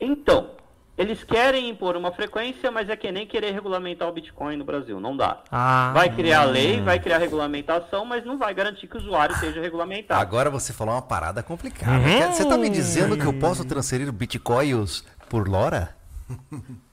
Então, 0.00 0.50
eles 0.98 1.22
querem 1.22 1.68
impor 1.70 1.96
uma 1.96 2.10
frequência, 2.10 2.68
mas 2.72 2.88
é 2.88 2.96
que 2.96 3.12
nem 3.12 3.28
querer 3.28 3.52
regulamentar 3.52 4.08
o 4.08 4.12
Bitcoin 4.12 4.56
no 4.56 4.64
Brasil, 4.64 4.98
não 4.98 5.16
dá. 5.16 5.40
Ah, 5.52 5.92
Vai 5.94 6.12
criar 6.12 6.42
lei, 6.42 6.80
vai 6.80 6.98
criar 6.98 7.18
regulamentação, 7.18 8.04
mas 8.04 8.24
não 8.24 8.36
vai 8.36 8.52
garantir 8.54 8.88
que 8.88 8.96
o 8.96 9.00
usuário 9.00 9.36
seja 9.36 9.60
regulamentado. 9.60 10.20
Agora 10.20 10.50
você 10.50 10.72
falou 10.72 10.92
uma 10.92 11.02
parada 11.02 11.44
complicada. 11.44 12.02
Você 12.32 12.44
tá 12.44 12.58
me 12.58 12.68
dizendo 12.68 13.16
que 13.16 13.24
eu 13.24 13.34
posso 13.34 13.64
transferir 13.64 14.10
bitcoins 14.10 15.04
por 15.28 15.46
LoRa? 15.46 15.94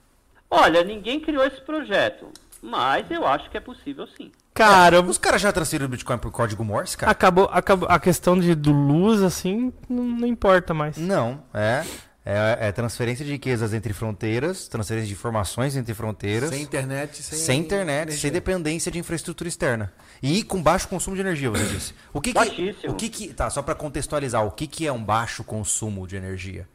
Olha, 0.56 0.84
ninguém 0.84 1.20
criou 1.20 1.44
esse 1.46 1.60
projeto, 1.62 2.28
mas 2.62 3.10
eu 3.10 3.26
acho 3.26 3.50
que 3.50 3.58
é 3.58 3.60
possível 3.60 4.06
sim. 4.16 4.32
cara, 4.54 5.02
Os 5.02 5.18
caras 5.18 5.42
já 5.42 5.52
transferiram 5.52 5.90
bitcoin 5.90 6.20
por 6.20 6.32
código 6.32 6.64
Morse, 6.64 6.96
cara? 6.96 7.12
acabou, 7.12 7.46
acabou 7.52 7.90
a 7.90 8.00
questão 8.00 8.40
de, 8.40 8.54
do 8.54 8.72
luz, 8.72 9.24
assim, 9.24 9.74
não, 9.90 10.04
não 10.04 10.28
importa 10.28 10.72
mais. 10.74 10.96
Não, 10.96 11.42
é, 11.54 11.84
é. 12.24 12.68
É 12.68 12.72
transferência 12.72 13.26
de 13.26 13.32
riquezas 13.32 13.74
entre 13.74 13.94
fronteiras, 13.94 14.68
transferência 14.68 15.08
de 15.08 15.14
informações 15.14 15.76
entre 15.76 15.94
fronteiras. 15.96 16.52
Sem 16.52 16.62
internet, 16.62 17.24
sem, 17.24 17.38
Sem 17.40 17.60
internet, 17.62 18.02
energia. 18.04 18.22
sem 18.22 18.32
dependência 18.32 18.92
de 18.92 19.00
infraestrutura 19.00 19.48
externa. 19.48 19.92
E 20.22 20.44
com 20.44 20.62
baixo 20.62 20.88
consumo 20.88 21.16
de 21.16 21.22
energia, 21.22 21.50
você 21.50 21.66
disse. 21.66 21.94
O 22.14 22.22
que 22.22 22.30
que, 22.30 22.36
Baixíssimo. 22.36 22.94
o 22.94 22.96
que, 22.96 23.10
que 23.10 23.34
tá, 23.34 23.50
só 23.50 23.62
para 23.64 23.74
contextualizar, 23.76 24.46
o 24.46 24.52
que 24.52 24.68
que 24.68 24.86
é 24.88 24.92
um 24.94 25.04
baixo 25.04 25.44
consumo 25.44 26.08
de 26.08 26.16
energia? 26.16 26.66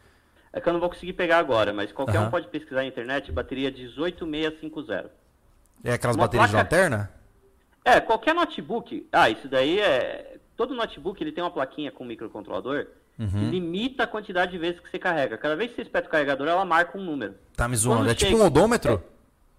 É 0.52 0.60
que 0.60 0.68
eu 0.68 0.72
não 0.72 0.80
vou 0.80 0.88
conseguir 0.88 1.12
pegar 1.12 1.38
agora, 1.38 1.72
mas 1.72 1.92
qualquer 1.92 2.16
Aham. 2.18 2.28
um 2.28 2.30
pode 2.30 2.48
pesquisar 2.48 2.80
na 2.80 2.86
internet, 2.86 3.30
bateria 3.30 3.70
18650. 3.70 5.10
É 5.84 5.92
aquelas 5.92 6.16
Uma 6.16 6.24
baterias 6.24 6.50
placa- 6.50 6.68
de 6.68 6.74
lanterna? 6.76 7.10
É, 7.84 8.00
qualquer 8.00 8.34
notebook. 8.34 9.06
Ah, 9.12 9.30
isso 9.30 9.48
daí 9.48 9.78
é. 9.80 10.36
Todo 10.56 10.74
notebook 10.74 11.22
ele 11.22 11.30
tem 11.32 11.42
uma 11.44 11.50
plaquinha 11.50 11.92
com 11.92 12.04
microcontrolador 12.04 12.86
Uhum. 13.18 13.28
que 13.28 13.44
limita 13.46 14.04
a 14.04 14.06
quantidade 14.06 14.52
de 14.52 14.58
vezes 14.58 14.80
que 14.80 14.90
você 14.90 14.98
carrega. 14.98 15.36
Cada 15.38 15.54
vez 15.56 15.70
que 15.70 15.76
você 15.76 15.82
espeta 15.82 16.08
o 16.08 16.10
carregador, 16.10 16.48
ela 16.48 16.64
marca 16.64 16.96
um 16.98 17.02
número. 17.04 17.34
Tá 17.56 17.68
me 17.68 17.76
zoando, 17.76 18.00
Quando 18.02 18.10
é 18.10 18.14
tipo 18.14 18.30
chega- 18.32 18.42
um 18.42 18.46
odômetro? 18.46 19.02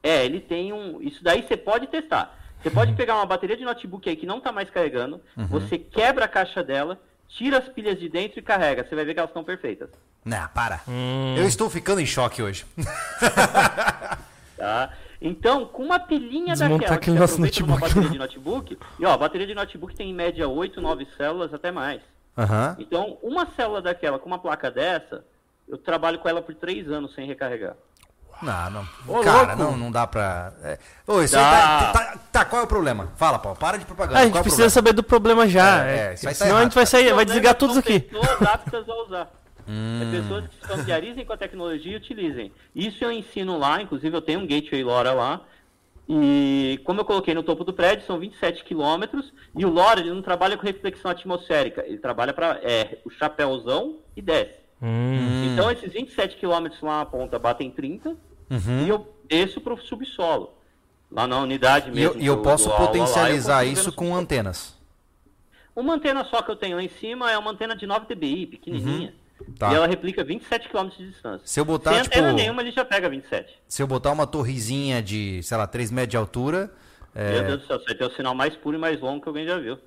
É, 0.03 0.25
ele 0.25 0.39
tem 0.39 0.71
um. 0.73 1.01
Isso 1.01 1.23
daí 1.23 1.41
você 1.43 1.55
pode 1.57 1.87
testar. 1.87 2.37
Você 2.61 2.69
Uhum. 2.69 2.75
pode 2.75 2.93
pegar 2.93 3.15
uma 3.15 3.25
bateria 3.25 3.55
de 3.55 3.63
notebook 3.63 4.09
aí 4.09 4.15
que 4.15 4.25
não 4.25 4.41
tá 4.41 4.51
mais 4.51 4.69
carregando, 4.69 5.21
você 5.49 5.77
quebra 5.77 6.25
a 6.25 6.27
caixa 6.27 6.61
dela, 6.63 6.99
tira 7.29 7.57
as 7.57 7.69
pilhas 7.69 7.97
de 7.97 8.09
dentro 8.09 8.39
e 8.39 8.41
carrega. 8.41 8.83
Você 8.83 8.95
vai 8.95 9.05
ver 9.05 9.13
que 9.13 9.19
elas 9.19 9.29
estão 9.29 9.43
perfeitas. 9.43 9.89
Não, 10.25 10.47
para. 10.49 10.81
Hum. 10.87 11.35
Eu 11.37 11.47
estou 11.47 11.69
ficando 11.69 12.01
em 12.01 12.05
choque 12.05 12.41
hoje. 12.41 12.65
Tá? 14.57 14.89
Então, 15.21 15.65
com 15.65 15.83
uma 15.83 15.99
pilhinha 15.99 16.53
Desmontar 16.53 16.79
daquela 16.79 16.95
aquele 16.95 17.15
que 17.15 17.21
nosso 17.21 17.35
você 17.37 17.47
aproveita 17.47 17.61
numa 17.65 17.79
notebook. 17.79 17.93
bateria 17.95 18.09
de 18.11 18.17
notebook, 18.19 18.77
e 18.99 19.05
ó, 19.05 19.13
a 19.13 19.17
bateria 19.17 19.47
de 19.47 19.55
notebook 19.55 19.95
tem 19.95 20.09
em 20.09 20.13
média 20.13 20.47
8, 20.49 20.81
9 20.81 21.07
células, 21.17 21.53
até 21.53 21.71
mais. 21.71 22.01
Aham. 22.37 22.75
Então, 22.77 23.17
uma 23.23 23.47
célula 23.55 23.81
daquela 23.81 24.19
com 24.19 24.25
uma 24.27 24.37
placa 24.39 24.69
dessa, 24.69 25.23
eu 25.67 25.77
trabalho 25.77 26.19
com 26.19 26.27
ela 26.27 26.41
por 26.41 26.53
3 26.55 26.89
anos 26.91 27.13
sem 27.15 27.25
recarregar. 27.25 27.75
Não, 28.41 28.69
não. 28.69 28.87
Ô, 29.07 29.19
Cara, 29.21 29.53
louco. 29.53 29.71
não, 29.71 29.77
não 29.77 29.91
dá 29.91 30.07
pra. 30.07 30.53
É... 30.63 30.77
Ô, 31.05 31.21
isso 31.21 31.35
Dá. 31.35 31.41
tá, 31.41 31.91
tá- 31.91 32.17
tá, 32.31 32.45
qual 32.45 32.61
é 32.61 32.65
o 32.65 32.67
problema? 32.67 33.09
Fala, 33.17 33.37
Paulo, 33.37 33.57
para 33.57 33.77
de 33.77 33.83
propaganda. 33.85 34.17
Ah, 34.17 34.21
a 34.21 34.23
gente 34.23 34.31
qual 34.31 34.37
é 34.39 34.41
o 34.41 34.43
precisa 34.43 34.63
problema? 34.63 34.69
saber 34.73 34.93
do 34.93 35.03
problema 35.03 35.47
já. 35.49 35.85
É, 35.85 35.89
é. 35.89 35.99
é, 36.09 36.13
isso 36.13 36.27
aí 36.27 36.33
tá 36.33 36.37
Senão 36.45 36.55
a 36.55 36.59
errado, 36.59 36.63
gente 36.69 36.75
vai 36.75 36.85
sair, 36.85 37.13
vai 37.13 37.25
desligar 37.25 37.55
todos 37.55 37.75
aqui. 37.77 37.99
pessoas 37.99 38.41
aptas 38.41 38.87
a 38.89 38.93
usar. 39.03 39.27
Hum. 39.69 40.01
É 40.01 40.19
pessoas 40.19 40.47
que 40.47 40.55
se 40.55 40.67
familiarizem 40.67 41.23
com 41.25 41.33
a 41.33 41.37
tecnologia 41.37 41.93
e 41.93 41.95
utilizem. 41.95 42.51
Isso 42.75 43.03
eu 43.03 43.11
ensino 43.11 43.57
lá, 43.57 43.79
inclusive 43.81 44.15
eu 44.17 44.21
tenho 44.21 44.39
um 44.39 44.47
gateway 44.47 44.83
LoRa 44.83 45.13
lá. 45.13 45.41
E 46.11 46.79
como 46.85 47.01
eu 47.01 47.05
coloquei 47.05 47.35
no 47.35 47.43
topo 47.43 47.63
do 47.63 47.71
prédio, 47.71 48.03
são 48.07 48.17
27 48.17 48.63
quilômetros. 48.63 49.31
E 49.55 49.63
o 49.63 49.69
LoRa 49.69 49.99
ele 49.99 50.09
não 50.11 50.23
trabalha 50.23 50.57
com 50.57 50.65
reflexão 50.65 51.11
atmosférica, 51.11 51.85
ele 51.85 51.99
trabalha 51.99 52.33
para 52.33 52.59
é, 52.63 52.97
o 53.05 53.11
chapéuzão 53.11 53.97
e 54.17 54.21
desce. 54.21 54.55
Hum. 54.81 55.53
Então 55.53 55.69
esses 55.69 55.91
27 55.93 56.37
quilômetros 56.37 56.81
lá 56.81 56.99
na 56.99 57.05
ponta 57.05 57.37
batem 57.37 57.69
30 57.69 58.15
Uhum. 58.49 58.85
e 58.85 58.89
eu 58.89 59.13
desço 59.27 59.61
para 59.61 59.75
o 59.75 59.77
subsolo. 59.79 60.55
Lá 61.11 61.27
na 61.27 61.39
unidade 61.39 61.89
eu, 61.89 61.93
mesmo. 61.95 62.19
e 62.21 62.25
eu 62.25 62.37
do- 62.37 62.41
posso 62.41 62.69
aula 62.69 62.79
lá, 62.79 62.81
eu 62.85 62.87
potencializar 62.87 63.63
isso 63.65 63.91
com 63.91 64.15
antenas. 64.15 64.75
Uma 65.75 65.93
antena 65.93 66.25
só 66.25 66.41
que 66.41 66.49
eu 66.49 66.55
tenho 66.55 66.77
lá 66.77 66.83
em 66.83 66.89
cima 66.89 67.31
é 67.31 67.37
uma 67.37 67.51
antena 67.51 67.75
de 67.75 67.85
9 67.85 68.07
dBi, 68.07 68.47
pequenininha. 68.47 69.13
Tá. 69.57 69.71
E 69.71 69.75
ela 69.75 69.87
replica 69.87 70.23
27 70.23 70.69
km 70.69 70.87
de 70.89 71.09
distância. 71.09 71.41
Se 71.45 71.59
eu 71.59 71.65
botar, 71.65 71.93
Sem 71.93 72.03
tipo. 72.03 72.15
antena 72.17 72.33
nenhuma, 72.33 72.61
ele 72.61 72.71
já 72.71 72.83
pega 72.83 73.09
27. 73.09 73.53
Se 73.67 73.81
eu 73.81 73.87
botar 73.87 74.11
uma 74.11 74.27
torrezinha 74.27 75.01
de, 75.01 75.41
sei 75.43 75.57
lá, 75.57 75.65
3 75.67 75.91
metros 75.91 76.11
de 76.11 76.17
altura. 76.17 76.71
Meu 77.15 77.23
É... 77.25 77.43
Deus 77.43 77.61
do 77.61 77.67
céu, 77.67 77.79
você 77.79 77.85
vai 77.85 77.95
ter 77.95 78.05
o 78.05 78.11
sinal 78.11 78.35
mais 78.35 78.55
puro 78.55 78.77
e 78.77 78.79
mais 78.79 78.99
longo 79.01 79.21
que 79.21 79.27
alguém 79.29 79.45
já 79.45 79.57
viu. 79.57 79.77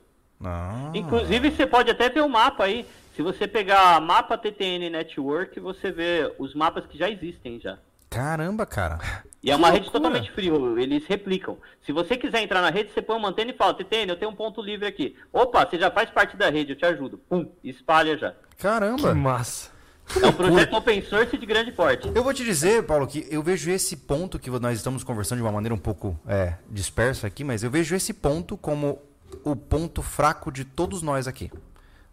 Ah. 0.45 0.91
Inclusive, 0.95 1.51
você 1.51 1.67
pode 1.67 1.91
até 1.91 2.09
ver 2.09 2.21
o 2.23 2.29
mapa 2.29 2.65
aí. 2.65 2.85
Se 3.15 3.23
você 3.23 3.47
pegar 3.47 4.01
mapa 4.01 4.37
TTN 4.39 4.89
Network, 4.91 5.61
você 5.61 5.93
vê 5.93 6.33
os 6.39 6.55
mapas 6.55 6.87
que 6.87 6.97
já 6.99 7.09
existem 7.11 7.61
já. 7.61 7.79
Caramba, 8.13 8.67
cara. 8.67 8.99
E 9.43 9.51
é 9.51 9.57
uma 9.57 9.71
rede 9.71 9.91
totalmente 9.91 10.31
frio, 10.31 10.79
eles 10.79 11.05
replicam. 11.07 11.57
Se 11.85 11.91
você 11.91 12.17
quiser 12.17 12.43
entrar 12.43 12.61
na 12.61 12.71
rede, 12.71 12.93
você 12.93 13.03
põe 13.03 13.17
uma 13.17 13.31
antena 13.31 13.51
e 13.51 13.57
fala, 13.57 13.75
TTN, 13.75 14.11
eu 14.11 14.17
tenho 14.17 14.31
um 14.31 14.37
ponto 14.37 14.63
livre 14.63 14.87
aqui. 14.87 15.17
Opa, 15.33 15.67
você 15.67 15.79
já 15.79 15.91
faz 15.91 16.11
parte 16.11 16.37
da 16.37 16.49
rede, 16.49 16.73
eu 16.73 16.77
te 16.77 16.85
ajudo. 16.85 17.19
Pum, 17.29 17.51
espalha 17.65 18.17
já. 18.17 18.31
Que 18.57 18.63
Caramba. 18.63 19.15
massa. 19.15 19.73
É 20.23 20.27
um 20.27 20.33
projeto 20.33 20.77
open 20.77 21.03
source 21.03 21.37
de 21.37 21.47
grande 21.47 21.73
porte. 21.73 22.11
Eu 22.15 22.23
vou 22.23 22.35
te 22.35 22.45
dizer, 22.45 22.85
Paulo, 22.85 23.07
que 23.07 23.27
eu 23.31 23.43
vejo 23.43 23.71
esse 23.71 23.97
ponto 23.97 24.39
que 24.39 24.51
nós 24.51 24.77
estamos 24.77 25.03
conversando 25.03 25.39
de 25.39 25.43
uma 25.43 25.53
maneira 25.53 25.75
um 25.75 25.79
pouco 25.79 26.19
é, 26.27 26.55
dispersa 26.69 27.27
aqui, 27.27 27.43
mas 27.43 27.63
eu 27.63 27.71
vejo 27.71 27.95
esse 27.97 28.13
ponto 28.13 28.57
como 28.57 29.01
o 29.43 29.57
ponto 29.57 30.03
fraco 30.03 30.53
de 30.53 30.65
todos 30.65 31.03
nós 31.03 31.27
aqui. 31.27 31.51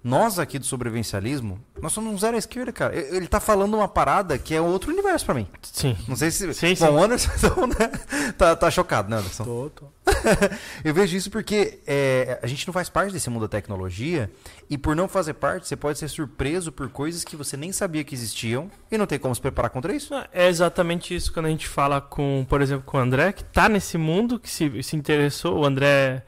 Nós 0.02 0.40
aqui 0.40 0.58
do 0.58 0.66
sobrevivencialismo, 0.66 1.60
nós 1.82 1.92
somos 1.92 2.14
um 2.14 2.18
zero 2.18 2.38
à 2.38 2.40
esquerda, 2.40 2.72
cara. 2.72 2.96
Ele 2.96 3.28
tá 3.28 3.40
falando 3.40 3.74
uma 3.76 3.88
parada 3.88 4.38
que 4.38 4.56
é 4.56 4.62
outro 4.62 4.92
universo 4.92 5.26
pra 5.26 5.34
mim. 5.36 5.46
Sim. 5.62 5.98
Não 6.08 6.16
sei 6.16 6.32
se. 6.32 6.54
Sim, 6.54 6.74
Bom, 6.80 6.94
o 6.94 7.04
Anderson 7.04 7.32
então, 7.36 7.68
né, 7.68 8.32
tá, 8.38 8.56
tá 8.56 8.72
chocado, 8.72 9.10
né, 9.10 9.18
Anderson? 9.18 9.44
Tô, 9.44 9.70
tô. 9.70 9.86
eu 10.86 10.94
vejo 10.94 11.18
isso 11.18 11.30
porque 11.30 11.80
é, 11.86 12.40
a 12.42 12.48
gente 12.48 12.66
não 12.66 12.74
faz 12.74 12.88
parte 12.90 13.12
desse 13.12 13.30
mundo 13.30 13.42
da 13.42 13.50
tecnologia 13.50 14.32
e 14.70 14.78
por 14.78 14.96
não 14.96 15.08
fazer 15.08 15.34
parte, 15.34 15.68
você 15.68 15.76
pode 15.76 16.00
ser 16.00 16.08
surpreso 16.08 16.72
por 16.72 16.90
coisas 16.90 17.26
que 17.26 17.36
você 17.36 17.58
nem 17.58 17.74
sabia 17.74 18.04
que 18.04 18.16
existiam 18.16 18.72
e 18.90 18.98
não 18.98 19.06
tem 19.06 19.20
como 19.20 19.36
se 19.36 19.42
preparar 19.42 19.70
contra 19.70 19.94
isso. 19.94 20.14
Não, 20.14 20.26
É 20.32 20.48
exatamente 20.48 21.14
isso 21.14 21.34
quando 21.34 21.48
a 21.48 21.50
gente 21.50 21.68
fala 21.68 22.00
com, 22.00 22.46
por 22.48 22.62
exemplo, 22.62 22.84
com 22.86 22.98
o 22.98 23.02
André, 23.02 23.34
que 23.34 23.44
tá 23.44 23.68
nesse 23.68 23.98
mundo, 23.98 24.40
que 24.40 24.50
se, 24.50 24.82
se 24.82 24.96
interessou, 24.96 25.60
o 25.60 25.66
André 25.66 26.24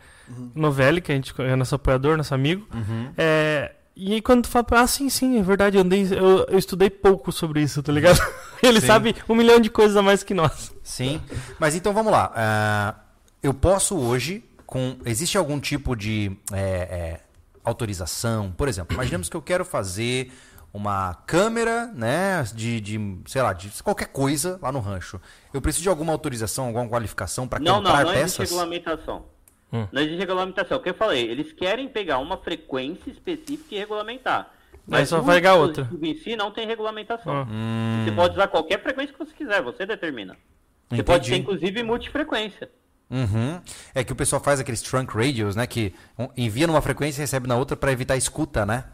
Novelli, 0.56 1.02
que 1.02 1.12
a 1.12 1.16
gente 1.16 1.34
é 1.42 1.56
nosso 1.56 1.76
apoiador, 1.76 2.18
nosso 2.18 2.34
amigo. 2.34 2.68
É, 3.18 3.72
e 3.96 4.14
aí 4.14 4.22
quando 4.22 4.44
tu 4.44 4.50
fala, 4.50 4.66
ah, 4.72 4.88
sim, 4.88 5.10
sim, 5.10 5.38
é 5.38 5.44
verdade, 5.44 5.78
eu, 5.78 5.82
andei, 5.84 6.08
eu, 6.12 6.46
eu 6.48 6.58
estudei 6.58 6.90
pouco 6.90 7.32
sobre 7.32 7.62
isso, 7.62 7.84
tá 7.84 7.92
ligado? 7.92 8.20
Ele 8.64 8.80
Sim. 8.80 8.88
sabe 8.88 9.16
um 9.28 9.36
milhão 9.36 9.60
de 9.60 9.70
coisas 9.70 9.98
a 9.98 10.02
mais 10.02 10.24
que 10.24 10.34
nós. 10.34 10.74
Sim. 10.84 11.20
Mas 11.60 11.76
então 11.76 11.94
vamos 11.94 12.12
lá. 12.12 12.32
Ah, 12.36 12.96
eu 13.42 13.54
posso 13.54 13.98
hoje, 13.98 14.44
com. 14.66 14.98
Existe 15.06 15.38
algum 15.38 15.60
tipo 15.60 15.96
de 15.96 16.32
é, 16.54 16.60
é, 16.60 17.20
autorização? 17.64 18.52
Por 18.52 18.68
exemplo, 18.68 18.94
imaginemos 18.94 19.30
que 19.30 19.36
eu 19.36 19.42
quero 19.42 19.66
fazer 19.66 20.32
uma 20.74 21.16
câmera, 21.26 21.88
né? 21.88 22.44
De, 22.54 22.80
de, 22.80 23.18
sei 23.26 23.42
lá, 23.42 23.52
de 23.52 23.70
qualquer 23.84 24.08
coisa 24.08 24.60
lá 24.62 24.72
no 24.72 24.80
rancho. 24.80 25.20
Eu 25.54 25.60
preciso 25.62 25.84
de 25.84 25.90
alguma 25.90 26.12
autorização, 26.14 26.68
alguma 26.68 26.88
qualificação 26.88 27.48
para 27.48 27.60
Não, 27.60 27.78
comprar 27.78 28.06
não, 28.06 28.12
não 28.14 28.20
existe 28.20 28.38
peças? 28.38 28.50
regulamentação. 28.52 29.26
Hum. 29.74 29.88
Não 29.92 30.02
existe 30.02 30.20
regulamentação. 30.20 30.78
O 30.78 30.82
que 30.82 30.90
eu 30.90 30.94
falei, 30.94 31.30
eles 31.30 31.54
querem 31.54 31.88
pegar 31.88 32.18
uma 32.20 32.38
frequência 32.38 33.10
específica 33.10 33.76
e 33.76 33.78
regulamentar. 33.80 34.52
Mas 34.86 35.10
só 35.10 35.20
o 35.20 35.22
vai 35.22 35.36
pegar 35.36 35.56
outra. 35.56 35.90
em 36.02 36.16
si 36.16 36.36
não 36.36 36.52
tem 36.52 36.68
regulamentação. 36.68 37.48
Hum. 37.50 38.04
Você 38.04 38.12
pode 38.12 38.34
usar 38.34 38.48
qualquer 38.48 38.82
frequência 38.82 39.14
que 39.14 39.20
você 39.20 39.34
quiser, 39.34 39.62
você 39.62 39.86
determina. 39.86 40.36
Você 40.90 41.04
pode 41.04 41.28
Entendi. 41.28 41.32
ter, 41.32 41.38
inclusive, 41.38 41.84
multifrequência. 41.84 42.70
Uhum. 43.10 43.62
É 43.94 44.04
que 44.04 44.14
o 44.14 44.16
pessoal 44.16 44.42
faz 44.42 44.60
aqueles 44.60 44.82
trunk 44.82 45.14
radios, 45.14 45.56
né? 45.56 45.68
Que 45.68 45.94
envia 46.38 46.66
numa 46.66 46.82
frequência 46.82 47.20
e 47.20 47.24
recebe 47.24 47.48
na 47.48 47.58
outra 47.58 47.76
para 47.76 47.92
evitar 47.92 48.16
escuta, 48.16 48.66
né? 48.66 48.86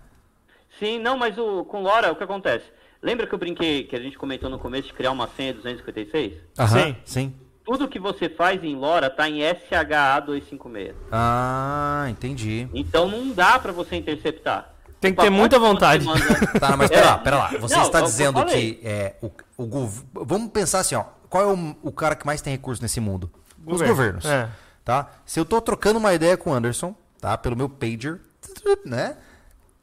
Sim, 0.80 1.00
não, 1.00 1.18
mas 1.18 1.38
o, 1.38 1.64
com 1.66 1.82
LoRa, 1.82 2.12
o 2.12 2.16
que 2.16 2.24
acontece? 2.24 2.66
Lembra 3.02 3.28
que 3.28 3.34
eu 3.34 3.38
brinquei, 3.40 3.84
que 3.84 3.96
a 3.96 4.00
gente 4.02 4.18
comentou 4.18 4.50
no 4.50 4.58
começo 4.60 4.88
de 4.88 4.94
criar 4.94 5.12
uma 5.12 5.28
senha 5.28 5.54
256? 5.54 6.34
Aham, 6.58 6.80
Sim. 6.80 6.96
sim. 7.06 7.36
Tudo 7.68 7.88
que 7.88 8.00
você 8.00 8.30
faz 8.30 8.64
em 8.64 8.76
LoRa 8.78 9.10
tá 9.10 9.28
em 9.30 9.40
SHA-256. 9.42 10.94
Ah, 11.12 12.06
entendi. 12.10 12.68
Então 12.74 13.08
não 13.10 13.30
dá 13.34 13.60
pra 13.60 13.74
você 13.74 13.98
interceptar. 13.98 14.74
Tem 15.02 15.12
que 15.12 15.18
ter 15.18 15.26
pacote 15.26 15.38
muita 15.38 15.60
vontade. 15.60 16.06
manda- 16.06 16.26
Tá, 16.60 16.78
mas 16.78 16.90
É. 16.90 16.96
pera 16.96 17.06
lá, 17.08 17.18
pera 17.18 17.38
lá. 17.38 17.48
Você 17.60 17.76
Não, 17.76 17.84
está 17.84 18.00
é 18.00 18.02
dizendo 18.04 18.46
que 18.46 18.80
é, 18.84 19.16
o, 19.22 19.30
o 19.58 19.66
gov... 19.68 20.02
Vamos 20.14 20.50
pensar 20.52 20.80
assim, 20.80 20.96
ó. 20.96 21.04
Qual 21.30 21.44
é 21.44 21.54
o, 21.54 21.76
o 21.84 21.92
cara 21.92 22.16
que 22.16 22.26
mais 22.26 22.42
tem 22.42 22.54
recurso 22.54 22.82
nesse 22.82 23.00
mundo? 23.02 23.30
Os 23.60 23.66
Governo. 23.82 23.94
governos. 23.94 24.26
É. 24.26 24.50
Tá? 24.86 25.12
Se 25.26 25.38
eu 25.38 25.44
tô 25.46 25.60
trocando 25.60 26.00
uma 26.00 26.14
ideia 26.14 26.38
com 26.38 26.52
o 26.52 26.54
Anderson, 26.54 26.96
tá? 27.20 27.38
Pelo 27.38 27.58
meu 27.58 27.68
pager, 27.68 28.22
né? 28.86 29.18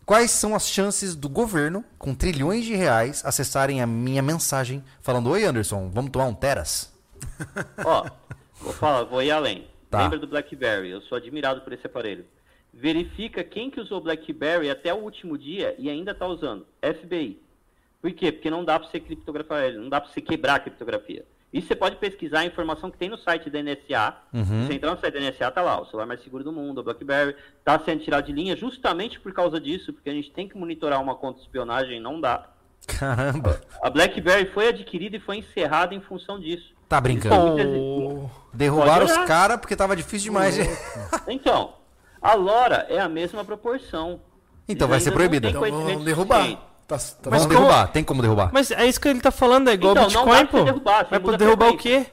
Quais 0.07 0.31
são 0.31 0.55
as 0.55 0.66
chances 0.68 1.14
do 1.14 1.29
governo, 1.29 1.85
com 1.99 2.14
trilhões 2.14 2.64
de 2.64 2.75
reais, 2.75 3.23
acessarem 3.27 3.83
a 3.83 3.87
minha 3.87 4.23
mensagem 4.23 4.83
falando: 5.03 5.29
Oi, 5.31 5.44
Anderson, 5.44 5.90
vamos 5.92 6.11
tomar 6.11 6.25
um 6.27 6.35
Teras? 6.35 6.92
Ó, 7.85 8.07
vou 8.61 8.73
falar, 8.73 9.05
vou 9.05 9.23
ir 9.23 9.31
além. 9.31 9.67
Tá. 9.91 10.03
Lembra 10.03 10.19
do 10.19 10.27
BlackBerry? 10.27 10.91
Eu 10.91 11.01
sou 11.03 11.17
admirado 11.17 11.61
por 11.61 11.73
esse 11.73 11.87
aparelho. 11.87 12.25
Verifica 12.73 13.45
quem 13.45 13.71
que 13.71 13.81
usou 13.81 14.01
BlackBerry 14.01 14.69
até 14.69 14.93
o 14.93 14.99
último 14.99 15.39
dia 15.39 15.75
e 15.79 15.89
ainda 15.89 16.11
está 16.11 16.27
usando. 16.27 16.67
FBI. 16.83 17.41
Por 18.03 18.13
quê? 18.13 18.33
Porque 18.33 18.51
não 18.51 18.65
dá 18.65 18.79
para 18.79 18.89
você 18.89 19.01
criptografar 19.01 19.65
ele, 19.65 19.79
não 19.79 19.89
dá 19.89 20.01
para 20.01 20.11
você 20.11 20.21
quebrar 20.21 20.57
a 20.57 20.61
criptografia. 20.61 21.25
Isso 21.55 21.69
você 21.69 21.77
pode 21.77 21.97
pesquisar 21.97 22.41
a 22.41 22.45
informação 22.45 22.91
que 22.91 22.99
tem 22.99 23.09
no 23.09 23.17
site 23.17 23.49
da 23.49 23.63
NSA. 23.63 24.17
Uhum. 24.33 24.67
Você 24.67 24.75
entrar 24.75 24.91
no 24.91 25.01
site 25.01 25.15
da 25.15 25.21
NSA, 25.21 25.51
tá 25.53 25.63
lá, 25.63 25.81
o 25.81 25.87
celular 25.87 26.05
mais 26.05 26.21
seguro 26.21 26.43
do 26.43 26.53
mundo, 26.53 26.79
o 26.79 26.83
BlackBerry, 26.83 27.37
tá 27.65 27.79
sendo 27.79 28.03
tirado 28.03 28.27
de 28.27 28.33
linha 28.33 28.57
justamente 28.57 29.21
por 29.21 29.33
causa 29.33 29.61
disso, 29.61 29.93
porque 29.93 30.11
a 30.11 30.13
gente 30.13 30.33
tem 30.33 30.49
que 30.49 30.59
monitorar 30.59 31.01
uma 31.01 31.15
conta 31.15 31.39
de 31.39 31.45
espionagem, 31.45 32.01
não 32.01 32.21
dá. 32.21 32.49
Caramba. 32.89 33.61
A 33.81 33.89
BlackBerry 33.89 34.47
foi 34.47 34.69
adquirida 34.69 35.17
e 35.17 35.21
foi 35.21 35.37
encerrada 35.37 35.95
em 35.95 36.01
função 36.01 36.41
disso. 36.41 36.74
Tá 36.95 37.01
brincando. 37.01 37.57
Oh. 37.81 38.31
Derrubaram 38.53 39.05
os 39.07 39.17
caras 39.27 39.59
porque 39.59 39.75
tava 39.75 39.97
difícil 39.97 40.31
demais. 40.31 40.55
de- 40.55 40.63
Então, 41.29 41.75
a 42.23 42.35
LoRa 42.35 42.87
é 42.89 43.01
a 43.01 43.09
mesma 43.09 43.45
proporção. 43.45 44.21
Então 44.69 44.87
Eles 44.87 44.91
vai 44.91 45.01
ser 45.01 45.11
não 45.11 45.17
têm 45.19 45.51
Então 45.51 45.85
vamos 45.85 46.05
derrubar. 46.05 46.47
Tá, 46.87 46.99
tá 46.99 47.31
Vamos 47.31 47.47
como- 47.47 47.49
derrubar, 47.59 47.87
tem 47.89 48.05
como 48.05 48.23
derrubar. 48.23 48.51
Mas 48.53 48.71
é 48.71 48.87
isso 48.87 49.01
que 49.01 49.09
ele 49.09 49.21
tá 49.21 49.31
falando, 49.31 49.69
é 49.71 49.73
igual 49.73 49.93
Então, 49.93 50.03
não 50.05 50.09
Bitcoin, 50.11 50.39
dá 50.39 50.47
pra 50.47 50.59
pô. 50.59 50.65
derrubar, 50.65 51.07
Vai 51.11 51.19
poder 51.21 51.39
derrubar 51.39 51.69
o 51.71 51.77
quê? 51.77 52.07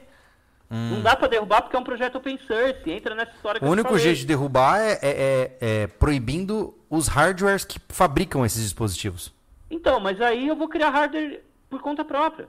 Não 0.70 1.02
dá 1.02 1.14
pra 1.14 1.28
derrubar 1.28 1.60
porque 1.62 1.76
é 1.76 1.78
um 1.78 1.84
projeto 1.84 2.16
open 2.16 2.38
source. 2.46 2.90
Entra 2.90 3.14
nessa 3.14 3.32
história 3.32 3.60
que 3.60 3.66
O 3.66 3.70
único 3.70 3.96
jeito 3.98 4.18
de 4.20 4.26
derrubar 4.26 4.80
é, 4.80 4.92
é- 4.92 4.98
é- 5.02 5.56
é 5.82 5.86
proibindo 5.86 6.74
os 6.88 7.06
hardwares 7.08 7.64
que 7.64 7.78
fabricam 7.90 8.44
esses 8.46 8.62
dispositivos. 8.62 9.32
Então, 9.70 10.00
mas 10.00 10.18
aí 10.20 10.48
eu 10.48 10.56
vou 10.56 10.68
criar 10.68 10.88
hardware 10.90 11.42
por 11.68 11.80
conta 11.82 12.02
própria. 12.04 12.48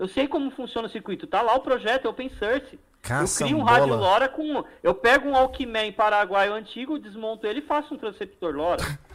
Eu 0.00 0.08
sei 0.08 0.26
como 0.26 0.50
funciona 0.50 0.88
o 0.88 0.90
circuito. 0.90 1.26
Tá 1.26 1.42
lá 1.42 1.54
o 1.54 1.60
projeto, 1.60 2.06
é 2.06 2.08
open 2.08 2.30
source. 2.30 2.78
eu 3.42 3.46
crio 3.46 3.58
um 3.58 3.62
rádio 3.62 3.94
LoRa 3.94 4.30
com... 4.30 4.64
Eu 4.82 4.94
pego 4.94 5.28
um 5.28 5.36
Alckmin 5.36 5.92
paraguaio 5.92 6.54
antigo, 6.54 6.98
desmonto 6.98 7.46
ele 7.46 7.58
e 7.58 7.62
faço 7.62 7.92
um 7.92 7.98
transceptor 7.98 8.54
LoRa. 8.54 8.82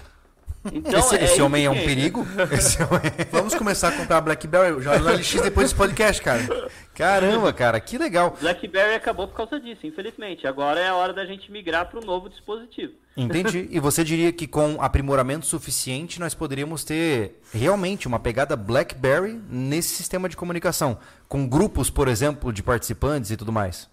Então, 0.73 0.99
esse 0.99 1.15
esse 1.15 1.34
isso 1.34 1.45
homem 1.45 1.65
é 1.65 1.69
um 1.69 1.75
perigo? 1.75 2.25
Esse 2.51 2.82
homem... 2.82 3.01
Vamos 3.32 3.54
começar 3.56 3.89
a 3.89 3.91
comprar 3.91 4.21
BlackBerry. 4.21 4.82
Já 4.82 4.97
no 4.97 5.10
LX 5.12 5.34
depois 5.41 5.67
desse 5.67 5.75
podcast, 5.75 6.21
cara. 6.21 6.69
Caramba, 6.93 7.51
cara, 7.54 7.80
que 7.80 7.97
legal. 7.97 8.36
BlackBerry 8.39 8.95
acabou 8.95 9.28
por 9.28 9.36
causa 9.36 9.60
disso, 9.60 9.86
infelizmente. 9.86 10.47
Agora 10.47 10.80
é 10.80 10.88
a 10.88 10.95
hora 10.95 11.13
da 11.13 11.25
gente 11.25 11.51
migrar 11.51 11.89
para 11.89 11.99
o 11.99 12.06
novo 12.06 12.30
dispositivo. 12.30 12.93
Entendi. 13.17 13.67
E 13.71 13.80
você 13.80 14.04
diria 14.04 14.32
que 14.32 14.47
com 14.47 14.82
aprimoramento 14.82 15.45
suficiente 15.45 16.19
nós 16.19 16.34
poderíamos 16.34 16.84
ter 16.84 17.39
realmente 17.54 18.08
uma 18.08 18.19
pegada 18.19 18.56
BlackBerry 18.56 19.41
nesse 19.49 19.95
sistema 19.95 20.28
de 20.28 20.36
comunicação, 20.36 20.97
com 21.28 21.47
grupos, 21.47 21.89
por 21.89 22.08
exemplo, 22.08 22.51
de 22.51 22.62
participantes 22.62 23.32
e 23.32 23.38
tudo 23.38 23.51
mais. 23.51 23.89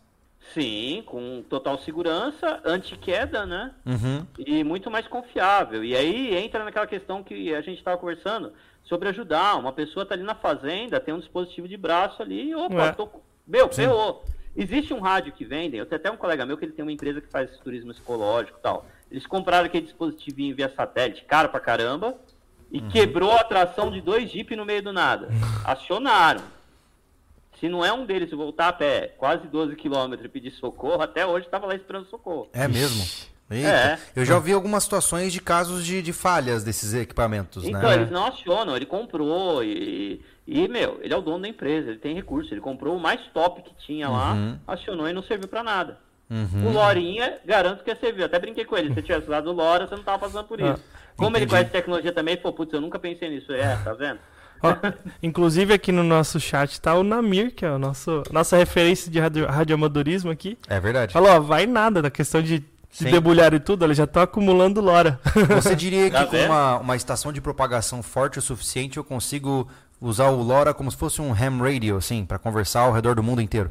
Sim, 0.52 1.02
com 1.06 1.42
total 1.48 1.78
segurança, 1.78 2.60
anti-queda, 2.64 3.46
né? 3.46 3.72
Uhum. 3.86 4.26
E 4.38 4.62
muito 4.62 4.90
mais 4.90 5.06
confiável. 5.06 5.82
E 5.84 5.96
aí 5.96 6.36
entra 6.36 6.64
naquela 6.64 6.86
questão 6.86 7.22
que 7.22 7.54
a 7.54 7.60
gente 7.62 7.78
estava 7.78 7.96
conversando 7.96 8.52
sobre 8.84 9.08
ajudar. 9.08 9.58
Uma 9.58 9.72
pessoa 9.72 10.04
tá 10.04 10.14
ali 10.14 10.22
na 10.22 10.34
fazenda, 10.34 11.00
tem 11.00 11.14
um 11.14 11.18
dispositivo 11.18 11.66
de 11.66 11.76
braço 11.76 12.22
ali, 12.22 12.54
opa, 12.54 12.86
É. 12.86 12.92
tô... 12.92 13.08
meu, 13.46 13.68
ferrou. 13.72 14.24
Existe 14.54 14.92
um 14.92 15.00
rádio 15.00 15.32
que 15.32 15.46
vendem, 15.46 15.80
eu 15.80 15.86
tenho 15.86 15.98
até 15.98 16.10
um 16.10 16.16
colega 16.16 16.44
meu 16.44 16.58
que 16.58 16.64
ele 16.66 16.72
tem 16.72 16.84
uma 16.84 16.92
empresa 16.92 17.22
que 17.22 17.28
faz 17.28 17.56
turismo 17.58 17.90
ecológico 17.90 18.58
e 18.58 18.62
tal. 18.62 18.84
Eles 19.10 19.26
compraram 19.26 19.64
aquele 19.64 19.86
dispositivinho 19.86 20.54
via 20.54 20.68
satélite, 20.68 21.24
caro 21.24 21.48
pra 21.48 21.58
caramba, 21.60 22.14
e 22.70 22.80
quebrou 22.82 23.32
a 23.32 23.44
tração 23.44 23.90
de 23.90 24.00
dois 24.02 24.30
Jeep 24.30 24.54
no 24.54 24.64
meio 24.66 24.82
do 24.82 24.92
nada. 24.92 25.28
Acionaram. 25.64 26.42
Se 27.62 27.68
não 27.68 27.84
é 27.84 27.92
um 27.92 28.04
deles 28.04 28.28
voltar 28.32 28.66
a 28.68 28.72
pé, 28.72 29.14
quase 29.16 29.46
12 29.46 29.76
quilômetros 29.76 30.26
e 30.26 30.28
pedir 30.28 30.50
socorro, 30.54 31.00
até 31.00 31.24
hoje 31.24 31.46
estava 31.46 31.64
lá 31.64 31.76
esperando 31.76 32.08
socorro. 32.08 32.48
É 32.52 32.66
mesmo? 32.66 33.04
Eita. 33.48 33.68
É. 33.68 33.98
Eu 34.16 34.24
já 34.24 34.34
ouvi 34.34 34.52
algumas 34.52 34.82
situações 34.82 35.32
de 35.32 35.40
casos 35.40 35.86
de, 35.86 36.02
de 36.02 36.12
falhas 36.12 36.64
desses 36.64 36.92
equipamentos, 36.92 37.62
Então, 37.64 37.80
né? 37.82 37.94
eles 37.94 38.10
não 38.10 38.26
acionam, 38.26 38.74
ele 38.74 38.84
comprou 38.86 39.62
e, 39.62 40.20
e, 40.44 40.66
meu, 40.66 40.98
ele 41.02 41.14
é 41.14 41.16
o 41.16 41.20
dono 41.20 41.42
da 41.42 41.48
empresa, 41.48 41.90
ele 41.90 41.98
tem 42.00 42.16
recurso, 42.16 42.52
ele 42.52 42.60
comprou 42.60 42.96
o 42.96 43.00
mais 43.00 43.20
top 43.32 43.62
que 43.62 43.72
tinha 43.86 44.08
lá, 44.08 44.32
Uhum. 44.32 44.58
acionou 44.66 45.08
e 45.08 45.12
não 45.12 45.22
serviu 45.22 45.46
pra 45.46 45.62
nada. 45.62 45.98
Uhum. 46.28 46.66
O 46.68 46.72
Lorinha, 46.72 47.38
garanto 47.44 47.84
que 47.84 47.90
ia 47.90 47.96
servir. 47.96 48.24
Até 48.24 48.40
brinquei 48.40 48.64
com 48.64 48.76
ele, 48.76 48.88
se 48.88 48.94
você 48.94 49.02
tivesse 49.02 49.26
usado 49.26 49.50
o 49.50 49.52
Lora, 49.52 49.86
você 49.86 49.94
não 49.94 50.02
tava 50.02 50.18
passando 50.20 50.48
por 50.48 50.58
isso. 50.60 50.82
Como 51.16 51.36
ele 51.36 51.46
conhece 51.46 51.70
tecnologia 51.70 52.10
também, 52.12 52.36
pô, 52.38 52.52
putz, 52.52 52.72
eu 52.72 52.80
nunca 52.80 52.98
pensei 52.98 53.28
nisso. 53.28 53.52
É, 53.52 53.76
tá 53.84 53.92
vendo? 53.92 54.18
Ó, 54.62 54.76
inclusive 55.22 55.72
aqui 55.74 55.90
no 55.90 56.02
nosso 56.02 56.38
chat 56.38 56.80
tá 56.80 56.94
o 56.94 57.02
Namir, 57.02 57.54
que 57.54 57.64
é 57.64 57.70
o 57.70 57.78
nosso 57.78 58.22
nossa 58.30 58.56
referência 58.56 59.10
de 59.10 59.18
radio, 59.18 59.46
radioamadorismo 59.46 60.30
aqui. 60.30 60.56
É 60.68 60.78
verdade. 60.78 61.12
Falou, 61.12 61.30
ó, 61.30 61.40
vai 61.40 61.66
nada 61.66 62.00
da 62.00 62.10
questão 62.10 62.40
de, 62.40 62.60
de 62.60 62.66
Sim. 62.90 63.10
debulhar 63.10 63.52
e 63.54 63.60
tudo, 63.60 63.84
eles 63.84 63.96
já 63.96 64.04
estão 64.04 64.22
acumulando 64.22 64.80
lora. 64.80 65.18
Você 65.50 65.74
diria 65.74 66.10
que 66.10 66.16
Tá 66.16 66.26
com 66.26 66.36
uma, 66.36 66.78
uma 66.78 66.96
estação 66.96 67.32
de 67.32 67.40
propagação 67.40 68.02
forte 68.02 68.38
o 68.38 68.42
suficiente 68.42 68.96
eu 68.96 69.04
consigo 69.04 69.68
usar 70.00 70.28
o 70.28 70.42
LoRa 70.42 70.74
como 70.74 70.90
se 70.90 70.96
fosse 70.96 71.22
um 71.22 71.32
ham 71.32 71.58
radio, 71.58 71.96
assim, 71.96 72.24
para 72.24 72.38
conversar 72.38 72.80
ao 72.80 72.92
redor 72.92 73.14
do 73.14 73.22
mundo 73.22 73.40
inteiro? 73.40 73.70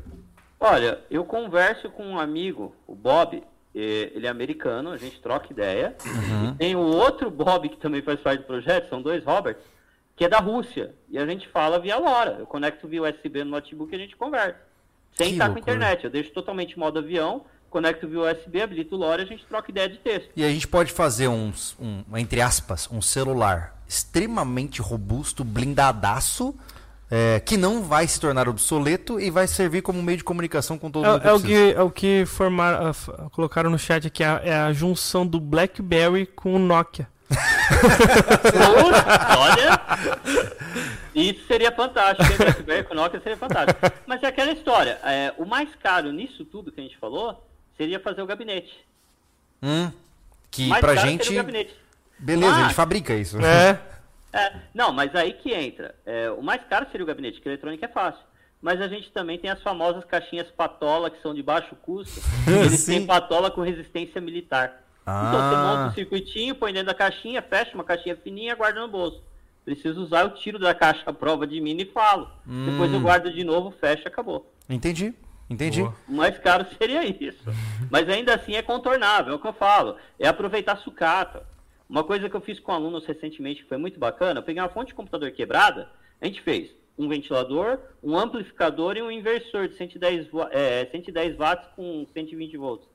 Olha, 0.60 1.00
eu 1.10 1.26
converso 1.26 1.89
com 1.89 2.06
um 2.06 2.20
amigo, 2.20 2.74
o 2.88 2.96
Bob, 2.96 3.44
ele 3.74 4.28
é 4.28 4.30
americano, 4.30 4.92
a 4.92 4.98
gente 4.98 5.20
troca 5.20 5.52
ideia. 5.52 5.96
E 6.06 6.56
tem 6.56 6.76
o 6.76 6.80
outro 6.80 7.32
Bob 7.32 7.68
que 7.68 7.78
também 7.78 8.02
faz 8.02 8.20
parte 8.20 8.42
do 8.42 8.46
projeto, 8.46 8.89
são 8.89 9.02
dois 9.02 9.24
Roberts, 9.24 9.64
que 10.22 10.26
é 10.26 10.30
da 10.30 10.38
Rússia. 10.38 10.94
E 11.10 11.18
a 11.18 11.26
gente 11.26 11.48
fala 11.48 11.80
via 11.80 11.98
LoRa. 11.98 12.36
Eu 12.42 12.46
conecto 12.46 12.88
via 12.88 13.02
USB 13.02 13.44
no 13.44 13.50
notebook 13.50 13.92
e 13.92 13.96
a 13.96 13.98
gente 13.98 14.16
conversa. 14.16 14.56
Sem 15.18 15.30
Que 15.30 15.34
estar 15.34 15.50
com 15.50 15.58
internet. 15.58 16.04
Eu 16.04 16.12
deixo 16.12 16.30
totalmente 16.30 16.78
modo 16.78 17.00
avião, 17.00 17.42
conecto 17.72 18.08
via 18.08 18.22
USB, 18.32 18.62
habilito 18.62 18.94
o 18.96 19.00
LoRa 19.00 19.24
e 19.24 19.26
a 19.26 19.28
gente 19.28 19.44
troca 19.48 19.72
ideia 19.72 19.90
de 19.90 19.98
texto. 19.98 20.30
E 20.36 20.44
a 20.44 20.50
gente 20.50 20.68
pode 20.68 20.92
fazer 20.92 21.28
uns, 21.28 21.76
um, 21.82 22.04
entre 22.20 22.40
aspas, 22.40 22.88
um 22.92 23.02
celular 23.02 23.76
extremamente 23.88 24.80
robusto, 24.80 25.44
blindadaço, 25.44 26.54
é, 27.10 27.40
que 27.40 27.58
não 27.58 27.82
vai 27.82 28.06
se 28.08 28.20
tornar 28.22 28.48
obsoleto 28.48 29.20
e 29.20 29.32
vai 29.32 29.48
servir 29.48 29.82
como 29.82 30.04
meio 30.04 30.20
de 30.20 30.24
comunicação 30.24 30.78
com 30.78 30.92
todo 30.92 31.04
mundo 31.04 31.26
É, 31.26 31.30
é 31.30 31.34
o 31.34 31.42
que, 31.42 31.74
é 31.74 31.82
o 31.82 31.90
que 31.90 32.26
formar, 32.28 32.76
ah, 32.80 33.30
colocaram 33.32 33.72
no 33.72 33.80
chat 33.80 34.06
aqui, 34.06 34.24
a- 34.24 34.40
é 34.44 34.54
a 34.54 34.72
junção 34.72 35.26
do 35.26 35.40
BlackBerry 35.40 36.28
com 36.28 36.54
o 36.54 36.60
Nokia. 36.60 37.10
Olha, 39.38 39.82
isso 41.14 41.46
seria 41.48 41.72
fantástico. 41.72 42.38
BlackBerry 42.38 42.84
com 42.84 42.94
Nokia 42.96 43.20
seria 43.22 43.38
fantástico. 43.38 43.80
Mas 44.06 44.24
é 44.24 44.28
aquela 44.28 44.52
história. 44.52 45.00
é, 45.04 45.34
o 45.38 45.46
mais 45.46 45.70
caro 45.76 46.12
nisso 46.12 46.46
tudo 46.46 46.72
que 46.72 46.80
a 46.80 46.84
gente 46.84 46.98
falou 46.98 47.46
seria 47.78 48.00
fazer 48.00 48.22
o 48.22 48.26
gabinete. 48.28 48.74
Hum, 49.64 49.92
que 50.50 50.68
mais 50.68 50.82
pra 50.82 50.96
caro 50.96 51.08
gente. 51.08 51.24
seria 51.26 51.42
o 51.42 51.44
gabinete. 51.44 51.76
Beleza, 52.20 52.52
a 52.52 52.56
gente 52.56 52.66
Mas- 52.68 52.76
fabrica 52.76 53.14
isso. 53.14 53.38
É, 53.40 53.80
É, 54.34 54.54
não, 54.74 54.94
mas 54.94 55.14
aí 55.14 55.34
que 55.34 55.54
entra. 55.54 55.94
É, 56.06 56.32
o 56.32 56.42
mais 56.42 56.62
caro 56.70 56.88
seria 56.90 57.04
o 57.04 57.08
gabinete, 57.08 57.42
que 57.42 57.50
eletrônica 57.50 57.86
é 57.86 57.90
fácil. 57.90 58.22
Mas 58.62 58.80
a 58.80 58.88
gente 58.88 59.12
também 59.12 59.38
tem 59.38 59.50
as 59.50 59.62
famosas 59.62 60.06
caixinhas 60.06 60.48
patola, 60.52 61.10
que 61.10 61.22
são 61.22 61.34
de 61.34 61.44
baixo 61.44 61.76
custo. 61.82 62.22
Eles 62.48 62.80
Sim. 62.80 62.92
têm 63.00 63.06
patola 63.06 63.52
com 63.52 63.60
resistência 63.62 64.22
militar. 64.22 64.81
Então 65.02 65.32
você 65.32 65.56
Ah. 65.56 65.64
monta 65.76 65.91
um 65.91 65.93
circuitinho, 65.93 66.56
põe 66.56 66.72
dentro 66.72 66.88
da 66.88 66.93
caixinha, 66.93 67.41
fecha 67.41 67.74
uma 67.74 67.84
caixinha 67.84 68.16
fininha 68.16 68.54
e 68.54 68.56
guarda 68.56 68.80
no 68.82 68.88
bolso. 68.88 69.22
Preciso 69.66 70.02
usar 70.02 70.26
o 70.26 70.30
tiro 70.32 70.58
da 70.60 70.74
caixa 70.74 71.04
à 71.10 71.14
prova 71.14 71.45
de 71.45 71.60
mim 71.62 71.76
e 71.80 71.86
falo. 71.86 72.30
Depois 72.45 72.91
eu 72.91 72.99
Hum. 72.99 73.04
guardo 73.04 73.32
de 73.32 73.43
novo, 73.43 73.72
fecha, 73.72 74.08
acabou. 74.08 74.52
Entendi, 74.70 75.14
entendi. 75.49 75.82
Boa. 75.82 75.95
O 76.08 76.12
mais 76.14 76.38
caro 76.38 76.66
seria 76.78 77.06
isso. 77.06 77.43
Mas 77.91 78.08
ainda 78.10 78.36
assim 78.36 78.56
é 78.56 78.62
contornável, 78.62 79.34
é 79.34 79.36
o 79.36 79.39
que 79.39 79.47
eu 79.47 79.54
falo. 79.54 79.97
É 80.20 80.28
aproveitar 80.28 80.78
sucata. 80.78 81.45
Uma 81.89 82.04
coisa 82.04 82.30
que 82.30 82.36
eu 82.36 82.41
fiz 82.41 82.60
com 82.60 82.72
alunos 82.72 83.06
recentemente 83.06 83.64
que 83.64 83.70
foi 83.70 83.78
muito 83.78 83.99
bacana, 83.99 84.39
eu 84.39 84.43
peguei 84.43 84.62
uma 84.62 84.70
fonte 84.70 84.88
de 84.89 84.93
computador 84.95 85.30
quebrada, 85.32 85.89
a 86.22 86.26
gente 86.26 86.41
fez 86.41 86.70
um 86.97 87.10
ventilador, 87.10 87.80
um 88.02 88.18
amplificador 88.18 88.95
e 88.95 89.02
um 89.02 89.12
inversor 89.12 89.68
de 89.68 89.76
110, 89.76 90.32
wa- 90.32 90.49
é, 90.52 90.86
110 90.91 91.36
watts 91.38 91.68
com 91.76 92.06
120 92.14 92.56
volts. 92.56 92.88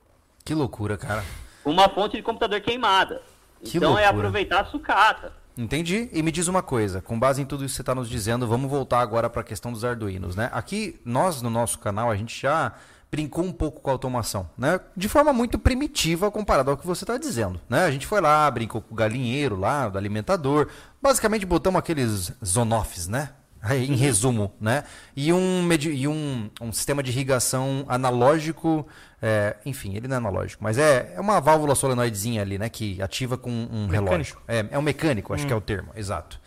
Que 0.44 0.54
loucura, 0.54 0.96
cara. 0.96 1.22
Uma 1.66 1.88
fonte 1.88 2.16
de 2.16 2.22
computador 2.22 2.60
queimada. 2.60 3.20
Que 3.62 3.76
então 3.78 3.98
é 3.98 4.02
loucura. 4.02 4.10
aproveitar 4.10 4.60
a 4.60 4.64
sucata. 4.66 5.32
Entendi. 5.58 6.08
E 6.12 6.22
me 6.22 6.30
diz 6.30 6.48
uma 6.48 6.62
coisa, 6.62 7.00
com 7.00 7.18
base 7.18 7.42
em 7.42 7.46
tudo 7.46 7.64
isso 7.64 7.72
que 7.72 7.76
você 7.76 7.82
está 7.82 7.94
nos 7.94 8.08
dizendo, 8.08 8.46
vamos 8.46 8.70
voltar 8.70 9.00
agora 9.00 9.28
para 9.28 9.40
a 9.40 9.44
questão 9.44 9.72
dos 9.72 9.84
Arduinos, 9.84 10.36
né? 10.36 10.50
Aqui, 10.52 11.00
nós 11.04 11.42
no 11.42 11.50
nosso 11.50 11.78
canal, 11.78 12.10
a 12.10 12.16
gente 12.16 12.40
já 12.40 12.72
brincou 13.10 13.44
um 13.44 13.52
pouco 13.52 13.80
com 13.80 13.88
a 13.88 13.92
automação, 13.92 14.50
né? 14.58 14.78
De 14.94 15.08
forma 15.08 15.32
muito 15.32 15.58
primitiva 15.58 16.30
comparado 16.30 16.70
ao 16.70 16.76
que 16.76 16.86
você 16.86 17.04
está 17.04 17.16
dizendo, 17.16 17.60
né? 17.68 17.84
A 17.84 17.90
gente 17.90 18.06
foi 18.06 18.20
lá, 18.20 18.50
brincou 18.50 18.82
com 18.82 18.92
o 18.92 18.96
galinheiro 18.96 19.58
lá, 19.58 19.88
do 19.88 19.96
alimentador, 19.96 20.68
basicamente 21.00 21.46
botamos 21.46 21.78
aqueles 21.78 22.32
zonoffs, 22.44 23.08
né? 23.08 23.30
Em 23.74 23.96
resumo, 23.96 24.52
né? 24.60 24.84
E 25.14 25.32
um, 25.32 25.68
e 25.72 26.06
um, 26.08 26.50
um 26.60 26.72
sistema 26.72 27.02
de 27.02 27.10
irrigação 27.10 27.84
analógico, 27.88 28.86
é, 29.20 29.56
enfim, 29.64 29.94
ele 29.96 30.06
não 30.08 30.14
é 30.14 30.18
analógico, 30.18 30.62
mas 30.62 30.78
é, 30.78 31.12
é 31.14 31.20
uma 31.20 31.40
válvula 31.40 31.74
solenoidezinha 31.74 32.42
ali, 32.42 32.58
né? 32.58 32.68
Que 32.68 33.00
ativa 33.02 33.36
com 33.36 33.50
um 33.50 33.86
relógio. 33.86 34.38
É, 34.46 34.64
é 34.70 34.78
um 34.78 34.82
mecânico, 34.82 35.34
acho 35.34 35.46
que 35.46 35.52
é 35.52 35.56
o 35.56 35.60
termo, 35.60 35.90
exato. 35.94 36.40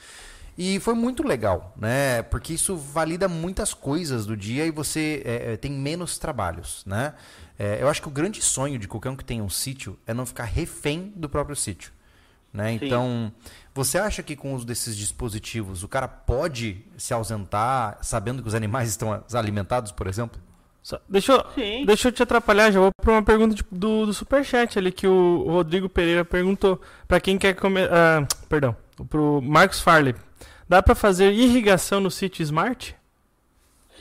E 0.62 0.78
foi 0.82 0.94
muito 0.94 1.26
legal, 1.26 1.74
né? 1.78 2.22
Porque 2.24 2.54
isso 2.54 2.76
valida 2.76 3.30
muitas 3.30 3.74
coisas 3.74 4.26
do 4.26 4.36
dia 4.36 4.66
e 4.66 4.72
você 4.72 5.24
é, 5.24 5.54
é, 5.54 5.58
tem 5.58 5.72
menos 5.72 6.18
trabalhos, 6.18 6.84
né? 6.86 7.14
É, 7.58 7.82
eu 7.82 7.88
acho 7.88 8.02
que 8.02 8.10
o 8.10 8.12
grande 8.12 8.42
sonho 8.42 8.78
de 8.78 8.86
qualquer 8.86 9.10
um 9.10 9.16
que 9.16 9.24
tenha 9.24 9.42
um 9.42 9.50
sítio 9.50 9.98
é 10.06 10.14
não 10.14 10.26
ficar 10.26 10.44
refém 10.44 11.14
do 11.16 11.30
próprio 11.30 11.56
sítio. 11.56 11.94
Né? 12.52 12.78
Sim. 12.78 12.86
Então, 12.86 13.32
você 13.84 13.98
acha 13.98 14.22
que 14.22 14.36
com 14.36 14.52
o 14.54 14.56
uso 14.56 14.66
desses 14.66 14.96
dispositivos 14.96 15.84
o 15.84 15.88
cara 15.88 16.08
pode 16.08 16.84
se 16.98 17.14
ausentar 17.14 17.98
sabendo 18.02 18.42
que 18.42 18.48
os 18.48 18.56
animais 18.56 18.90
estão 18.90 19.24
alimentados, 19.34 19.92
por 19.92 20.08
exemplo? 20.08 20.40
Só- 20.82 21.00
deixa, 21.10 21.34
eu, 21.34 21.46
Sim. 21.56 21.86
deixa 21.86 22.08
eu 22.08 22.12
te 22.12 22.24
atrapalhar, 22.24 22.72
já 22.72 22.80
vou 22.80 22.92
para 23.02 23.12
uma 23.12 23.22
pergunta 23.24 23.54
de- 23.54 23.66
do, 23.72 24.06
do 24.06 24.14
Superchat 24.14 24.78
ali 24.80 24.92
que 24.92 25.06
o 25.08 25.44
Rodrigo 25.48 25.90
Pereira 25.90 26.24
perguntou. 26.24 26.80
Para 27.08 27.20
quem 27.20 27.38
quer 27.38 27.54
comer. 27.56 27.90
ah, 27.92 28.26
perdão, 28.48 28.76
pro 29.10 29.42
Marcos 29.42 29.82
Farley. 29.82 30.16
Dá 30.68 30.82
para 30.82 30.96
fazer 30.96 31.32
irrigação 31.32 32.00
no 32.00 32.10
sítio 32.12 32.44
Smart? 32.44 32.96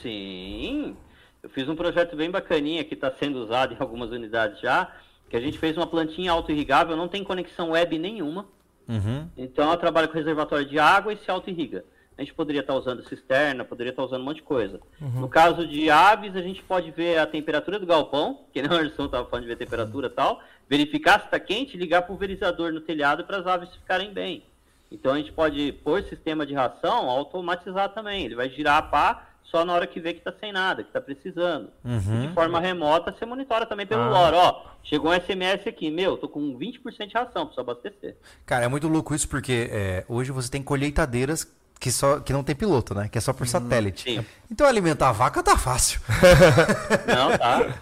Sim, 0.01 0.95
eu 1.43 1.49
fiz 1.49 1.67
um 1.67 1.75
projeto 1.75 2.15
bem 2.15 2.31
bacaninha 2.31 2.83
que 2.83 2.93
está 2.93 3.11
sendo 3.19 3.39
usado 3.43 3.73
em 3.73 3.77
algumas 3.79 4.11
unidades 4.11 4.61
já, 4.61 4.89
que 5.29 5.35
a 5.35 5.41
gente 5.41 5.57
fez 5.59 5.75
uma 5.75 5.87
plantinha 5.87 6.31
auto-irrigável, 6.31 6.95
não 6.95 7.07
tem 7.07 7.23
conexão 7.23 7.71
web 7.71 7.97
nenhuma, 7.99 8.45
Uhum. 8.89 9.29
então 9.37 9.65
ela 9.65 9.77
trabalha 9.77 10.07
com 10.07 10.15
reservatório 10.15 10.65
de 10.65 10.79
água 10.79 11.13
e 11.13 11.17
se 11.17 11.29
auto-irriga. 11.29 11.85
A 12.17 12.21
gente 12.21 12.33
poderia 12.33 12.59
estar 12.59 12.73
usando 12.73 13.01
cisterna, 13.07 13.63
poderia 13.63 13.91
estar 13.91 14.03
usando 14.03 14.21
um 14.21 14.25
monte 14.25 14.37
de 14.37 14.43
coisa. 14.43 14.81
No 14.99 15.29
caso 15.29 15.65
de 15.65 15.89
aves, 15.89 16.35
a 16.35 16.41
gente 16.41 16.61
pode 16.61 16.91
ver 16.91 17.17
a 17.17 17.25
temperatura 17.25 17.79
do 17.79 17.85
galpão, 17.85 18.41
que 18.51 18.61
nem 18.61 18.69
o 18.69 18.73
Anderson 18.73 19.05
estava 19.05 19.25
falando 19.29 19.43
de 19.43 19.47
ver 19.47 19.55
temperatura 19.55 20.07
e 20.07 20.09
tal, 20.09 20.41
verificar 20.67 21.19
se 21.19 21.25
está 21.25 21.39
quente, 21.39 21.77
ligar 21.77 22.01
pulverizador 22.01 22.73
no 22.73 22.81
telhado 22.81 23.23
para 23.23 23.37
as 23.37 23.47
aves 23.47 23.73
ficarem 23.73 24.11
bem. 24.11 24.43
Então 24.91 25.13
a 25.13 25.17
gente 25.17 25.31
pode, 25.31 25.71
por 25.71 26.03
sistema 26.03 26.45
de 26.45 26.53
ração, 26.53 27.09
automatizar 27.09 27.89
também. 27.93 28.25
Ele 28.25 28.35
vai 28.35 28.49
girar 28.49 28.77
a 28.77 28.81
pá 28.81 29.28
só 29.51 29.65
na 29.65 29.73
hora 29.73 29.87
que 29.87 29.99
vê 29.99 30.13
que 30.13 30.19
está 30.19 30.33
sem 30.39 30.51
nada, 30.51 30.83
que 30.83 30.89
está 30.89 31.01
precisando. 31.01 31.69
Uhum. 31.83 32.27
De 32.27 32.33
forma 32.33 32.59
remota, 32.59 33.11
você 33.11 33.25
monitora 33.25 33.65
também 33.65 33.85
pelo 33.87 34.01
Ah. 34.03 34.09
LoRa. 34.09 34.37
Ó, 34.37 34.65
chegou 34.83 35.11
um 35.11 35.13
SMS 35.19 35.67
aqui, 35.67 35.89
meu, 35.89 36.17
tô 36.17 36.27
com 36.29 36.57
20% 36.57 37.07
de 37.07 37.13
ração, 37.13 37.45
preciso 37.45 37.61
abastecer. 37.61 38.15
Cara, 38.45 38.65
é 38.65 38.67
muito 38.67 38.87
louco 38.87 39.13
isso 39.15 39.27
porque 39.27 39.69
é, 39.71 40.05
hoje 40.07 40.31
você 40.31 40.49
tem 40.51 40.61
colheitadeiras 40.61 41.51
que, 41.79 41.91
só, 41.91 42.19
que 42.19 42.33
não 42.33 42.43
tem 42.43 42.55
piloto, 42.55 42.93
né? 42.93 43.07
Que 43.09 43.17
é 43.17 43.21
só 43.21 43.31
por 43.33 43.47
satélite. 43.47 44.03
sim. 44.03 44.25
Então 44.51 44.67
alimentar 44.67 45.09
a 45.09 45.13
vaca 45.13 45.41
tá 45.41 45.57
fácil. 45.57 46.01
Não, 47.07 47.37
tá? 47.37 47.77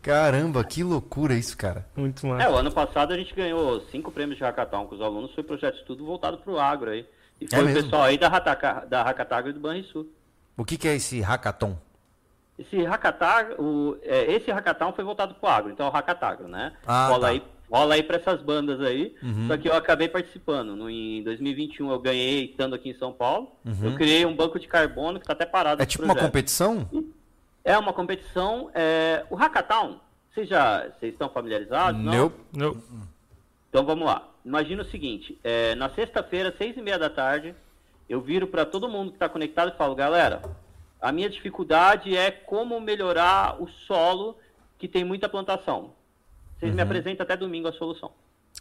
Caramba, 0.00 0.64
que 0.64 0.82
loucura 0.82 1.34
isso, 1.34 1.56
cara. 1.56 1.86
Muito 1.94 2.26
É, 2.26 2.30
mais. 2.30 2.50
o 2.50 2.56
ano 2.56 2.72
passado 2.72 3.12
a 3.12 3.16
gente 3.16 3.32
ganhou 3.34 3.80
cinco 3.92 4.10
prêmios 4.10 4.36
de 4.38 4.42
Hackathon 4.44 4.86
com 4.86 4.94
os 4.96 5.00
alunos, 5.00 5.32
foi 5.34 5.44
projeto 5.44 5.74
de 5.74 5.80
estudo 5.82 6.04
voltado 6.04 6.38
para 6.38 6.52
o 6.52 6.58
agro 6.58 6.90
aí. 6.90 7.06
E 7.40 7.46
foi 7.48 7.58
o 7.58 7.62
É 7.62 7.64
mesmo? 7.66 7.82
pessoal 7.84 8.02
aí 8.02 8.18
da, 8.18 8.26
Hataka, 8.28 8.84
da 8.88 9.02
Hackatagro 9.02 9.50
e 9.50 9.52
do 9.52 9.60
Banrisul. 9.60 10.06
O 10.56 10.64
que, 10.64 10.76
que 10.76 10.88
é 10.88 10.94
esse 10.94 11.20
hackathon? 11.20 11.76
Esse 12.58 12.84
Hackatagro, 12.84 13.60
o, 13.60 13.98
é, 14.02 14.30
esse 14.34 14.50
Hackathon 14.52 14.92
foi 14.92 15.02
voltado 15.02 15.34
para 15.34 15.46
o 15.48 15.50
agro, 15.50 15.70
então 15.72 15.86
é 15.86 15.88
o 15.88 15.92
Hackatagro, 15.92 16.46
né? 16.46 16.72
Ah, 16.86 17.08
rola, 17.08 17.20
tá. 17.22 17.28
aí, 17.28 17.42
rola 17.68 17.94
aí 17.94 18.02
para 18.02 18.16
essas 18.18 18.40
bandas 18.42 18.80
aí, 18.80 19.16
Uhum. 19.22 19.48
só 19.48 19.56
que 19.56 19.68
eu 19.68 19.74
acabei 19.74 20.06
participando. 20.08 20.76
No, 20.76 20.88
em 20.88 21.22
2021 21.24 21.90
eu 21.90 21.98
ganhei, 21.98 22.44
estando 22.44 22.74
aqui 22.74 22.90
em 22.90 22.98
São 22.98 23.10
Paulo, 23.12 23.50
Uhum. 23.64 23.86
eu 23.86 23.94
criei 23.96 24.24
um 24.26 24.36
banco 24.36 24.60
de 24.60 24.68
carbono 24.68 25.18
que 25.18 25.24
está 25.24 25.32
até 25.32 25.46
parado. 25.46 25.82
É 25.82 25.86
tipo 25.86 26.04
uma 26.04 26.12
projeto. 26.12 26.30
competição? 26.30 26.88
É 27.64 27.76
uma 27.78 27.92
competição, 27.92 28.70
é, 28.74 29.24
o 29.30 29.34
Hackathon, 29.34 29.98
vocês 30.32 30.46
já 30.48 30.82
vocês 31.00 31.14
estão 31.14 31.30
familiarizados? 31.30 32.00
Não? 32.00 32.32
Não. 32.52 32.76
Então 33.70 33.84
vamos 33.84 34.04
lá. 34.04 34.28
Imagina 34.44 34.82
o 34.82 34.86
seguinte: 34.86 35.38
é, 35.42 35.74
na 35.74 35.88
sexta-feira, 35.88 36.54
seis 36.58 36.76
e 36.76 36.82
meia 36.82 36.98
da 36.98 37.08
tarde, 37.10 37.54
eu 38.08 38.20
viro 38.20 38.46
para 38.46 38.64
todo 38.64 38.88
mundo 38.88 39.10
que 39.10 39.16
está 39.16 39.28
conectado 39.28 39.72
e 39.74 39.76
falo, 39.76 39.94
galera, 39.94 40.42
a 41.00 41.10
minha 41.10 41.28
dificuldade 41.28 42.16
é 42.16 42.30
como 42.30 42.80
melhorar 42.80 43.60
o 43.60 43.68
solo 43.86 44.36
que 44.78 44.86
tem 44.88 45.04
muita 45.04 45.28
plantação. 45.28 45.92
Vocês 46.58 46.74
me 46.74 46.82
apresentam 46.82 47.24
até 47.24 47.36
domingo 47.36 47.68
a 47.68 47.72
solução. 47.72 48.12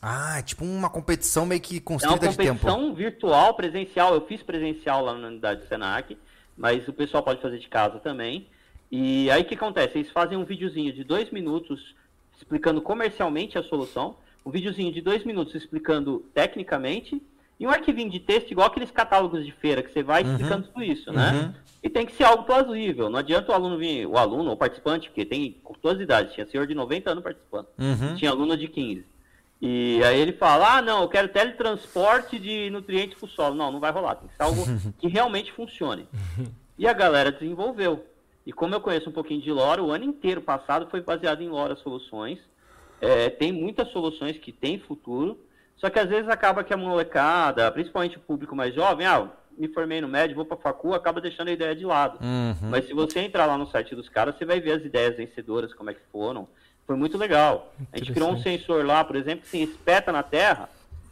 Ah, 0.02 0.40
é 0.40 0.42
tipo 0.42 0.64
uma 0.64 0.90
competição 0.90 1.46
meio 1.46 1.62
que 1.62 1.76
É 1.76 1.80
uma 1.80 1.86
constrita 1.86 2.28
de 2.30 2.38
tempo. 2.38 2.60
competição 2.60 2.94
virtual, 2.96 3.54
presencial. 3.54 4.14
Eu 4.16 4.26
fiz 4.26 4.42
presencial 4.42 5.04
lá 5.04 5.14
na 5.14 5.28
unidade 5.28 5.62
do 5.62 5.68
Senac, 5.68 6.18
mas 6.58 6.88
o 6.88 6.94
pessoal 6.94 7.22
pode 7.22 7.42
fazer 7.42 7.60
de 7.60 7.68
casa 7.68 8.00
também. 8.00 8.48
E 8.92 9.30
aí 9.30 9.44
o 9.44 9.46
que 9.46 9.56
acontece? 9.56 9.98
Eles 9.98 10.12
fazem 10.12 10.38
um 10.38 10.44
videozinho 10.44 10.92
de 10.94 11.04
dois 11.04 11.30
minutos 11.30 11.96
explicando 12.38 12.82
comercialmente 12.82 13.58
a 13.58 13.64
solução, 13.64 14.16
um 14.44 14.50
videozinho 14.50 14.92
de 14.92 15.02
dois 15.02 15.24
minutos 15.24 15.54
explicando 15.54 16.26
tecnicamente, 16.34 17.22
e 17.62 17.68
um 17.68 17.70
arquivinho 17.70 18.10
de 18.10 18.20
texto 18.20 18.50
igual 18.50 18.66
aqueles 18.66 18.90
catálogos 18.90 19.46
de 19.46 19.52
feira 19.52 19.84
que 19.84 19.94
você 19.94 20.02
vai 20.02 20.24
explicando 20.24 20.68
tudo 20.68 20.84
isso, 20.84 21.14
né? 21.14 21.32
Uhum. 21.32 21.54
E 21.84 21.90
tem 21.92 22.08
que 22.08 22.14
ser 22.16 22.24
algo 22.24 22.44
plausível. 22.44 23.08
Não 23.08 23.20
adianta 23.20 23.52
o 23.52 23.54
aluno 23.56 23.78
vir, 23.78 24.08
o 24.08 24.18
aluno 24.18 24.50
ou 24.50 24.58
participante, 24.58 25.10
porque 25.10 25.24
tem 25.24 25.56
com 25.64 25.76
todas 25.76 26.00
as 26.00 26.04
idades, 26.04 26.34
tinha 26.34 26.48
senhor 26.48 26.66
de 26.66 26.74
90 26.74 27.12
anos 27.12 27.24
participando 27.24 27.68
Uhum. 27.78 28.16
tinha 28.16 28.32
aluno 28.32 28.58
de 28.58 28.68
15. 28.68 29.06
E 29.62 30.02
aí 30.04 30.20
ele 30.20 30.34
fala, 30.34 30.78
ah, 30.78 30.82
não, 30.82 31.04
eu 31.04 31.08
quero 31.08 31.28
teletransporte 31.28 32.40
de 32.40 32.72
nutrientes 32.72 33.16
para 33.20 33.28
o 33.28 33.30
solo. 33.30 33.54
Não, 33.54 33.72
não 33.72 33.80
vai 33.80 33.92
rolar, 33.92 34.16
tem 34.16 34.28
que 34.28 34.36
ser 34.36 34.42
algo 34.42 34.64
que 34.98 35.08
realmente 35.08 35.52
funcione. 35.52 36.08
E 36.80 36.88
a 36.88 36.94
galera 36.94 37.32
desenvolveu. 37.32 38.04
E 38.44 38.52
como 38.52 38.74
eu 38.74 38.82
conheço 38.82 39.08
um 39.08 39.14
pouquinho 39.14 39.40
de 39.40 39.52
LoRa, 39.52 39.84
o 39.84 39.92
ano 39.92 40.04
inteiro 40.06 40.42
passado 40.42 40.88
foi 40.90 41.02
baseado 41.02 41.42
em 41.44 41.50
LoRa 41.50 41.76
Soluções. 41.76 42.40
É, 43.00 43.30
tem 43.30 43.52
muitas 43.52 43.92
soluções 43.92 44.36
que 44.40 44.52
têm 44.52 44.80
futuro, 44.80 45.38
só 45.82 45.90
que 45.90 45.98
às 45.98 46.08
vezes 46.08 46.30
acaba 46.30 46.64
que 46.64 46.72
a 46.72 46.78
molecada, 46.78 47.72
principalmente 47.72 48.16
o 48.16 48.20
público 48.20 48.56
mais 48.56 48.72
jovem, 48.72 49.08
ah, 49.08 49.28
me 49.58 49.68
formei 49.68 50.00
no 50.00 50.08
médio, 50.08 50.36
vou 50.36 50.46
para 50.46 50.56
facu, 50.56 50.94
acaba 50.94 51.20
deixando 51.20 51.48
a 51.48 51.52
ideia 51.52 51.76
de 51.76 51.84
lado. 51.84 52.20
Uhum. 52.24 52.70
Mas 52.70 52.86
se 52.86 52.94
você 52.94 53.22
entrar 53.22 53.48
lá 53.48 53.58
no 53.58 53.66
site 53.66 53.96
dos 53.96 54.08
caras, 54.08 54.36
você 54.38 54.46
vai 54.46 54.60
ver 54.60 54.74
as 54.74 54.86
ideias 54.86 55.18
vencedoras, 55.18 55.74
como 55.74 55.90
é 55.90 55.96
que 55.96 56.02
foram. 56.12 56.48
Foi 56.86 56.96
muito 56.96 57.18
legal. 57.18 57.74
A 57.92 57.98
gente 57.98 58.14
criou 58.14 58.30
um 58.30 58.38
sensor 58.38 58.86
lá, 58.86 59.04
por 59.04 59.16
exemplo, 59.16 59.42
que 59.42 59.50
se 59.50 59.64
espeta 59.64 60.12
na 60.12 60.22
terra, 60.22 60.70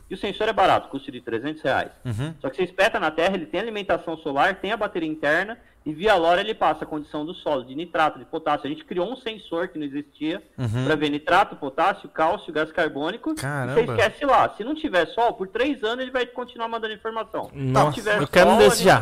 e 0.07 0.13
o 0.13 0.17
sensor 0.17 0.47
é 0.47 0.53
barato, 0.53 0.89
custa 0.89 1.11
de 1.11 1.19
300 1.19 1.63
reais. 1.63 1.91
Uhum. 2.05 2.35
Só 2.39 2.49
que 2.51 2.57
você 2.57 2.63
espeta 2.63 2.99
na 2.99 3.09
terra, 3.09 3.35
ele 3.35 3.47
tem 3.47 3.59
alimentação 3.59 4.17
solar, 4.17 4.55
tem 4.55 4.71
a 4.71 4.77
bateria 4.77 5.09
interna, 5.09 5.57
e 5.89 5.93
via 5.93 6.15
LoRa 6.15 6.41
ele 6.41 6.53
passa 6.53 6.83
a 6.83 6.87
condição 6.87 7.25
do 7.25 7.33
solo, 7.33 7.63
de 7.65 7.73
nitrato, 7.75 8.19
de 8.19 8.25
potássio. 8.25 8.67
A 8.67 8.69
gente 8.69 8.85
criou 8.85 9.11
um 9.11 9.15
sensor 9.15 9.67
que 9.69 9.77
não 9.79 9.85
existia 9.85 10.41
Uhum. 10.57 10.85
para 10.85 10.95
ver 10.95 11.09
nitrato, 11.09 11.55
potássio, 11.55 12.07
cálcio, 12.09 12.51
gás 12.53 12.71
carbônico. 12.71 13.33
Caramba. 13.35 13.79
E 13.81 13.85
você 13.85 13.91
esquece 13.93 14.25
lá. 14.25 14.53
Se 14.55 14.63
não 14.63 14.75
tiver 14.75 15.07
sol, 15.07 15.33
por 15.33 15.47
três 15.47 15.83
anos 15.83 16.01
ele 16.03 16.11
vai 16.11 16.25
continuar 16.25 16.67
mandando 16.67 16.93
informação. 16.93 17.49
Nossa, 17.53 17.89
Se 17.91 17.95
tiver 17.95 18.21
eu 18.21 18.27
quero 18.27 18.49
um 18.49 18.59
sol, 18.59 18.69
desse 18.69 18.89
a 18.89 19.01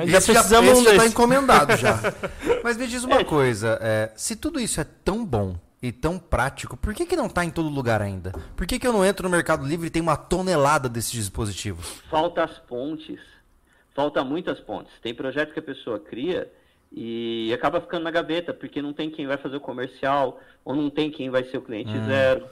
É, 0.00 0.06
Já 0.06 0.18
esse 0.18 0.32
precisamos 0.32 0.70
um 0.78 0.84
já 0.84 0.90
tá 0.90 0.96
desse. 0.96 1.08
encomendado 1.08 1.76
já. 1.76 1.98
Mas 2.64 2.76
me 2.76 2.86
diz 2.86 3.04
uma 3.04 3.24
coisa, 3.24 3.78
é, 3.80 4.10
se 4.16 4.34
tudo 4.36 4.58
isso 4.58 4.80
é 4.80 4.84
tão 5.04 5.24
bom 5.24 5.56
e 5.80 5.92
tão 5.92 6.18
prático, 6.18 6.76
por 6.76 6.92
que, 6.92 7.06
que 7.06 7.14
não 7.14 7.28
tá 7.28 7.44
em 7.44 7.50
todo 7.50 7.68
lugar 7.68 8.02
ainda? 8.02 8.32
Por 8.56 8.66
que, 8.66 8.78
que 8.80 8.86
eu 8.86 8.92
não 8.92 9.04
entro 9.04 9.22
no 9.28 9.30
Mercado 9.30 9.64
Livre 9.64 9.86
e 9.86 9.90
tem 9.90 10.02
uma 10.02 10.16
tonelada 10.16 10.88
desses 10.88 11.12
dispositivos? 11.12 12.02
Falta 12.10 12.42
as 12.42 12.58
pontes. 12.58 13.20
Falta 13.98 14.22
muitas 14.22 14.60
pontes. 14.60 14.92
Tem 15.02 15.12
projeto 15.12 15.52
que 15.52 15.58
a 15.58 15.62
pessoa 15.62 15.98
cria 15.98 16.48
e 16.92 17.50
acaba 17.52 17.80
ficando 17.80 18.04
na 18.04 18.12
gaveta, 18.12 18.54
porque 18.54 18.80
não 18.80 18.92
tem 18.92 19.10
quem 19.10 19.26
vai 19.26 19.36
fazer 19.36 19.56
o 19.56 19.60
comercial, 19.60 20.38
ou 20.64 20.76
não 20.76 20.88
tem 20.88 21.10
quem 21.10 21.28
vai 21.30 21.42
ser 21.42 21.58
o 21.58 21.62
cliente 21.62 21.90
zero. 22.06 22.46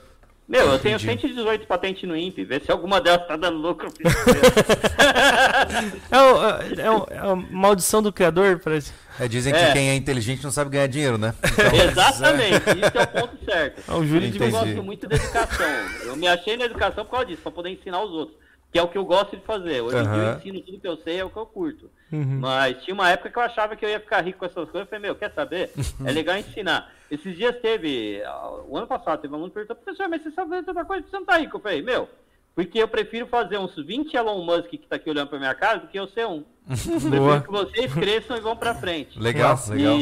Meu, 0.45 0.65
eu 0.73 0.77
tenho 0.79 0.97
Entendi. 0.97 1.21
118 1.21 1.65
patentes 1.65 2.03
no 2.07 2.17
INPE, 2.17 2.43
vê 2.43 2.59
se 2.59 2.69
alguma 2.69 2.99
delas 2.99 3.25
tá 3.27 3.37
dando 3.37 3.59
lucro. 3.59 3.87
É, 6.11 6.21
o- 6.21 6.81
é, 6.81 6.91
o- 6.91 7.07
é 7.11 7.17
a 7.17 7.33
maldição 7.35 8.03
do 8.03 8.11
criador, 8.11 8.59
parece. 8.59 8.91
É, 9.17 9.25
dizem 9.29 9.53
que 9.53 9.59
É. 9.59 9.71
quem 9.71 9.89
é 9.89 9.95
inteligente 9.95 10.43
não 10.43 10.51
sabe 10.51 10.69
ganhar 10.71 10.87
dinheiro, 10.87 11.17
né? 11.17 11.33
Exatamente, 11.89 12.55
isso 12.57 12.97
é 12.97 13.03
o 13.03 13.07
ponto 13.07 13.45
certo. 13.45 13.83
É 13.89 13.93
o 13.95 14.05
Júlio 14.05 14.29
de 14.31 14.41
Eu 14.43 14.51
gosto 14.51 14.83
muito 14.83 15.07
da 15.07 15.15
educação. 15.15 15.65
Eu 16.03 16.17
me 16.17 16.27
achei 16.27 16.57
na 16.57 16.65
educação 16.65 17.05
por 17.05 17.11
causa 17.11 17.25
disso, 17.27 17.41
para 17.41 17.51
poder 17.53 17.69
ensinar 17.69 18.03
os 18.03 18.11
outros. 18.11 18.37
Que 18.77 18.81
é 18.81 18.83
o 18.83 18.87
que 18.89 18.97
eu 18.99 19.05
gosto 19.05 19.35
de 19.35 19.43
fazer. 19.43 19.81
Hoje 19.81 19.97
em 19.97 20.03
dia 20.03 20.11
Aham. 20.11 20.31
eu 20.33 20.37
ensino 20.37 20.61
tudo 20.61 20.79
que 20.79 20.87
eu 20.87 20.97
sei, 20.97 21.19
é 21.19 21.25
o 21.25 21.31
que 21.31 21.37
eu 21.37 21.47
curto. 21.47 21.89
Uhum. 22.11 22.37
Mas 22.39 22.83
tinha 22.83 22.93
uma 22.93 23.09
época 23.09 23.31
que 23.31 23.39
eu 23.39 23.41
achava 23.41 23.75
que 23.75 23.83
eu 23.83 23.89
ia 23.89 23.99
ficar 23.99 24.21
rico 24.21 24.37
com 24.37 24.45
essas 24.45 24.69
coisas. 24.69 24.81
Eu 24.81 24.85
falei, 24.85 25.01
meu, 25.01 25.15
quer 25.15 25.33
saber? 25.33 25.71
É 26.05 26.11
legal 26.11 26.37
ensinar. 26.37 26.93
Esses 27.09 27.35
dias 27.35 27.55
teve, 27.59 28.21
ah, 28.23 28.61
o 28.67 28.77
ano 28.77 28.85
passado, 28.85 29.19
teve 29.19 29.33
um 29.33 29.37
aluno 29.37 29.49
que 29.49 29.55
perguntou, 29.55 29.77
professor, 29.77 30.07
mas 30.07 30.21
você 30.21 30.29
sabe 30.29 30.51
fazer 30.51 30.63
tanta 30.63 30.85
coisa, 30.85 31.07
você 31.09 31.17
não 31.17 31.25
tá 31.25 31.39
rico? 31.39 31.57
Eu 31.57 31.61
falei, 31.61 31.81
meu, 31.81 32.07
porque 32.53 32.77
eu 32.77 32.87
prefiro 32.87 33.25
fazer 33.25 33.57
uns 33.57 33.75
20 33.75 34.13
Elon 34.13 34.45
Musk 34.45 34.69
que 34.69 34.77
tá 34.87 34.97
aqui 34.97 35.09
olhando 35.09 35.29
pra 35.29 35.39
minha 35.39 35.55
casa 35.55 35.79
do 35.79 35.87
que 35.87 35.97
eu 35.97 36.07
ser 36.09 36.27
um. 36.27 36.43
Boa. 36.69 37.41
Prefiro 37.41 37.41
que 37.41 37.51
vocês 37.51 37.93
cresçam 37.95 38.37
e 38.37 38.41
vão 38.41 38.55
pra 38.55 38.75
frente. 38.75 39.17
Legal, 39.19 39.49
Nossa. 39.49 39.73
legal. 39.73 39.97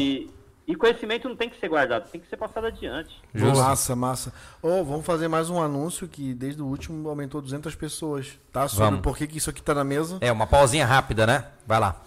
E, 0.66 0.74
conhecimento 0.74 1.28
não 1.28 1.36
tem 1.36 1.48
que 1.48 1.58
ser 1.60 1.68
guardado, 1.68 2.10
tem 2.10 2.20
que 2.20 2.28
ser 2.28 2.36
passado 2.36 2.66
adiante. 2.66 3.22
Justo. 3.32 3.58
Massa, 3.58 3.94
massa. 3.94 4.32
Ô, 4.60 4.82
vamos 4.82 5.06
fazer 5.06 5.28
mais 5.28 5.48
um 5.48 5.62
anúncio 5.62 6.08
que 6.08 6.34
desde 6.34 6.60
o 6.60 6.66
último 6.66 7.08
aumentou 7.08 7.40
200 7.40 7.74
pessoas, 7.76 8.38
tá? 8.52 8.66
Sobre 8.66 8.86
Vamos. 8.86 9.00
por 9.00 9.16
que, 9.16 9.28
que 9.28 9.38
isso 9.38 9.48
aqui 9.48 9.62
tá 9.62 9.74
na 9.74 9.84
mesa. 9.84 10.18
É, 10.20 10.32
uma 10.32 10.46
pausinha 10.46 10.84
rápida, 10.84 11.24
né? 11.26 11.44
Vai 11.64 11.78
lá. 11.78 12.02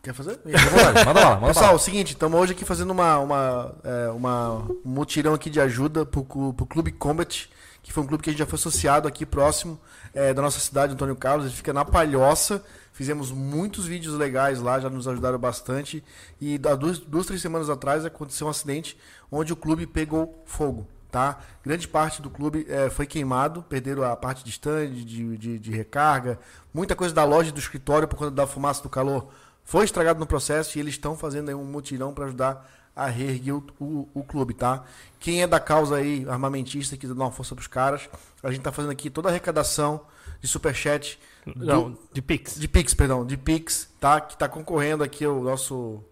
Quer 0.00 0.14
fazer? 0.14 0.38
Manda 0.46 1.04
manda 1.04 1.20
lá, 1.20 1.34
manda 1.34 1.46
Pessoal, 1.48 1.72
é 1.72 1.74
o 1.74 1.78
seguinte, 1.78 2.12
estamos 2.12 2.38
hoje 2.38 2.52
aqui 2.52 2.64
fazendo 2.64 2.92
uma, 2.92 3.18
uma, 3.18 3.74
é, 3.82 4.08
uma 4.10 4.54
um 4.54 4.80
mutirão 4.84 5.34
aqui 5.34 5.50
de 5.50 5.60
ajuda 5.60 6.06
pro, 6.06 6.24
pro 6.24 6.66
Clube 6.66 6.92
Combat, 6.92 7.50
que 7.82 7.92
foi 7.92 8.04
um 8.04 8.06
clube 8.06 8.22
que 8.22 8.30
a 8.30 8.32
gente 8.32 8.38
já 8.38 8.46
foi 8.46 8.56
associado 8.56 9.08
aqui 9.08 9.26
próximo 9.26 9.78
é, 10.14 10.32
da 10.32 10.40
nossa 10.40 10.60
cidade, 10.60 10.92
Antônio 10.92 11.16
Carlos. 11.16 11.46
Ele 11.46 11.54
fica 11.54 11.72
na 11.72 11.84
Palhoça. 11.84 12.62
Fizemos 12.98 13.30
muitos 13.30 13.86
vídeos 13.86 14.16
legais 14.16 14.58
lá, 14.58 14.80
já 14.80 14.90
nos 14.90 15.06
ajudaram 15.06 15.38
bastante. 15.38 16.02
E 16.40 16.60
há 16.68 16.74
duas, 16.74 16.98
duas 16.98 17.26
três 17.26 17.40
semanas 17.40 17.70
atrás 17.70 18.04
aconteceu 18.04 18.48
um 18.48 18.50
acidente 18.50 18.98
onde 19.30 19.52
o 19.52 19.56
clube 19.56 19.86
pegou 19.86 20.42
fogo. 20.44 20.84
Tá? 21.08 21.38
Grande 21.64 21.86
parte 21.86 22.20
do 22.20 22.28
clube 22.28 22.66
é, 22.68 22.90
foi 22.90 23.06
queimado, 23.06 23.62
perderam 23.62 24.02
a 24.02 24.16
parte 24.16 24.42
de 24.42 24.50
stand, 24.50 24.90
de, 24.90 25.36
de, 25.38 25.58
de 25.60 25.70
recarga, 25.70 26.40
muita 26.74 26.96
coisa 26.96 27.14
da 27.14 27.22
loja 27.22 27.50
e 27.50 27.52
do 27.52 27.60
escritório 27.60 28.08
por 28.08 28.16
conta 28.16 28.32
da 28.32 28.48
fumaça 28.48 28.82
do 28.82 28.88
calor 28.88 29.28
foi 29.62 29.84
estragado 29.84 30.18
no 30.18 30.26
processo 30.26 30.76
e 30.76 30.80
eles 30.80 30.94
estão 30.94 31.16
fazendo 31.16 31.50
aí 31.50 31.54
um 31.54 31.62
mutirão 31.62 32.12
para 32.12 32.24
ajudar 32.24 32.68
a 32.96 33.06
reerguer 33.06 33.54
o, 33.54 33.64
o, 33.78 34.08
o 34.12 34.24
clube, 34.24 34.54
tá? 34.54 34.82
Quem 35.20 35.40
é 35.40 35.46
da 35.46 35.60
causa 35.60 35.98
aí, 35.98 36.26
armamentista, 36.28 36.96
quiser 36.96 37.14
dar 37.14 37.22
uma 37.22 37.30
força 37.30 37.54
pros 37.54 37.68
caras, 37.68 38.10
a 38.42 38.50
gente 38.50 38.62
tá 38.62 38.72
fazendo 38.72 38.90
aqui 38.90 39.08
toda 39.08 39.28
a 39.28 39.30
arrecadação 39.30 40.00
de 40.40 40.48
superchat, 40.48 41.18
do- 41.46 41.64
Não, 41.64 41.98
de 42.12 42.20
Pix. 42.22 42.58
de 42.58 42.68
Pix, 42.68 42.94
perdão, 42.94 43.24
de 43.24 43.36
Pix, 43.36 43.88
tá? 44.00 44.20
Que 44.20 44.36
tá 44.36 44.48
concorrendo 44.48 45.02
aqui 45.02 45.26
o 45.26 45.42
nosso, 45.42 46.02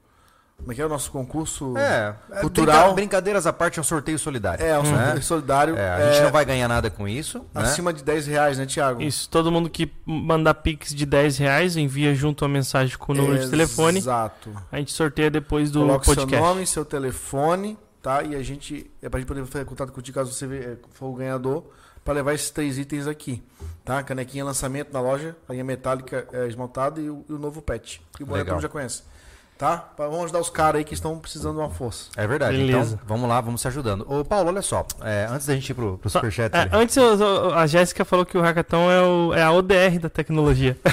como 0.56 0.72
é 0.72 0.74
que 0.74 0.80
é 0.80 0.86
o 0.86 0.88
nosso 0.88 1.10
concurso 1.10 1.76
É, 1.76 2.14
é, 2.32 2.40
cultural. 2.40 2.78
brinca- 2.84 2.94
brincadeiras 2.94 3.46
à 3.46 3.52
parte, 3.52 3.78
é 3.78 3.80
um 3.80 3.84
sorteio 3.84 4.18
solidário. 4.18 4.64
É, 4.64 4.78
um 4.78 4.82
né? 4.82 4.96
sorteio 5.04 5.22
solidário. 5.22 5.76
É, 5.76 5.90
a 5.90 6.06
gente 6.10 6.20
é, 6.20 6.24
não 6.24 6.32
vai 6.32 6.44
ganhar 6.46 6.66
nada 6.68 6.88
com 6.90 7.06
isso, 7.06 7.38
né? 7.54 7.62
acima 7.62 7.92
de 7.92 8.02
10 8.02 8.26
reais, 8.26 8.56
né, 8.56 8.64
Thiago? 8.64 9.02
Isso, 9.02 9.28
todo 9.28 9.52
mundo 9.52 9.68
que 9.68 9.92
mandar 10.06 10.54
Pix 10.54 10.94
de 10.94 11.04
10 11.04 11.36
reais, 11.36 11.76
envia 11.76 12.14
junto 12.14 12.44
a 12.44 12.48
mensagem 12.48 12.96
com 12.96 13.12
o 13.12 13.14
número 13.14 13.38
de 13.44 13.50
telefone. 13.50 13.98
Exato. 13.98 14.50
A 14.72 14.78
gente 14.78 14.92
sorteia 14.92 15.30
depois 15.30 15.70
do 15.70 15.80
Coloca 15.80 16.04
podcast. 16.06 16.30
seu 16.34 16.40
nome, 16.40 16.66
seu 16.66 16.84
telefone, 16.84 17.78
tá? 18.02 18.22
E 18.22 18.34
a 18.34 18.42
gente. 18.42 18.90
É 19.02 19.08
pra 19.10 19.20
gente 19.20 19.28
poder 19.28 19.44
fazer 19.44 19.64
contato 19.66 19.92
contigo 19.92 20.14
caso 20.14 20.32
você 20.32 20.78
for 20.92 21.08
o 21.08 21.14
ganhador, 21.14 21.64
pra 22.06 22.14
levar 22.14 22.32
esses 22.32 22.48
três 22.50 22.78
itens 22.78 23.06
aqui. 23.06 23.42
Tá? 23.84 24.02
Canequinha 24.02 24.44
lançamento 24.44 24.92
na 24.92 25.00
loja, 25.00 25.36
a 25.48 25.52
linha 25.52 25.64
metálica 25.64 26.26
é, 26.32 26.46
esmaltada 26.46 27.00
e 27.00 27.10
o, 27.10 27.24
e 27.28 27.32
o 27.34 27.38
novo 27.38 27.60
pet. 27.60 28.00
E 28.18 28.22
o 28.22 28.26
todo 28.26 28.60
já 28.60 28.68
conhece. 28.68 29.02
Tá? 29.58 29.78
Pra- 29.78 30.06
Vamos 30.06 30.24
ajudar 30.24 30.40
os 30.40 30.50
caras 30.50 30.78
aí 30.80 30.84
que 30.84 30.92
estão 30.92 31.18
precisando 31.18 31.54
de 31.54 31.60
uma 31.60 31.70
força. 31.70 32.10
É 32.16 32.26
verdade. 32.26 32.56
Beleza. 32.58 32.94
Então, 32.96 33.06
vamos 33.06 33.28
lá, 33.28 33.40
vamos 33.40 33.60
se 33.60 33.68
ajudando. 33.68 34.04
Ô, 34.10 34.22
Paulo, 34.24 34.48
olha 34.50 34.60
só. 34.60 34.86
é, 35.02 35.26
antes 35.30 35.46
da 35.46 35.54
gente 35.54 35.70
ir 35.70 35.74
pro, 35.74 35.96
pro 35.98 36.10
Só- 36.10 36.18
superchat 36.18 36.54
É, 36.54 36.60
ali. 36.62 36.70
antes, 36.72 36.96
eu- 36.96 37.54
a 37.54 37.66
Jéssica 37.66 38.04
falou 38.04 38.26
que 38.26 38.36
o 38.36 38.40
hackathon 38.42 38.90
é, 38.90 39.00
o- 39.02 39.32
é 39.34 39.42
a 39.42 39.50
ODR 39.52 39.98
da 40.00 40.10
tecnologia. 40.10 40.76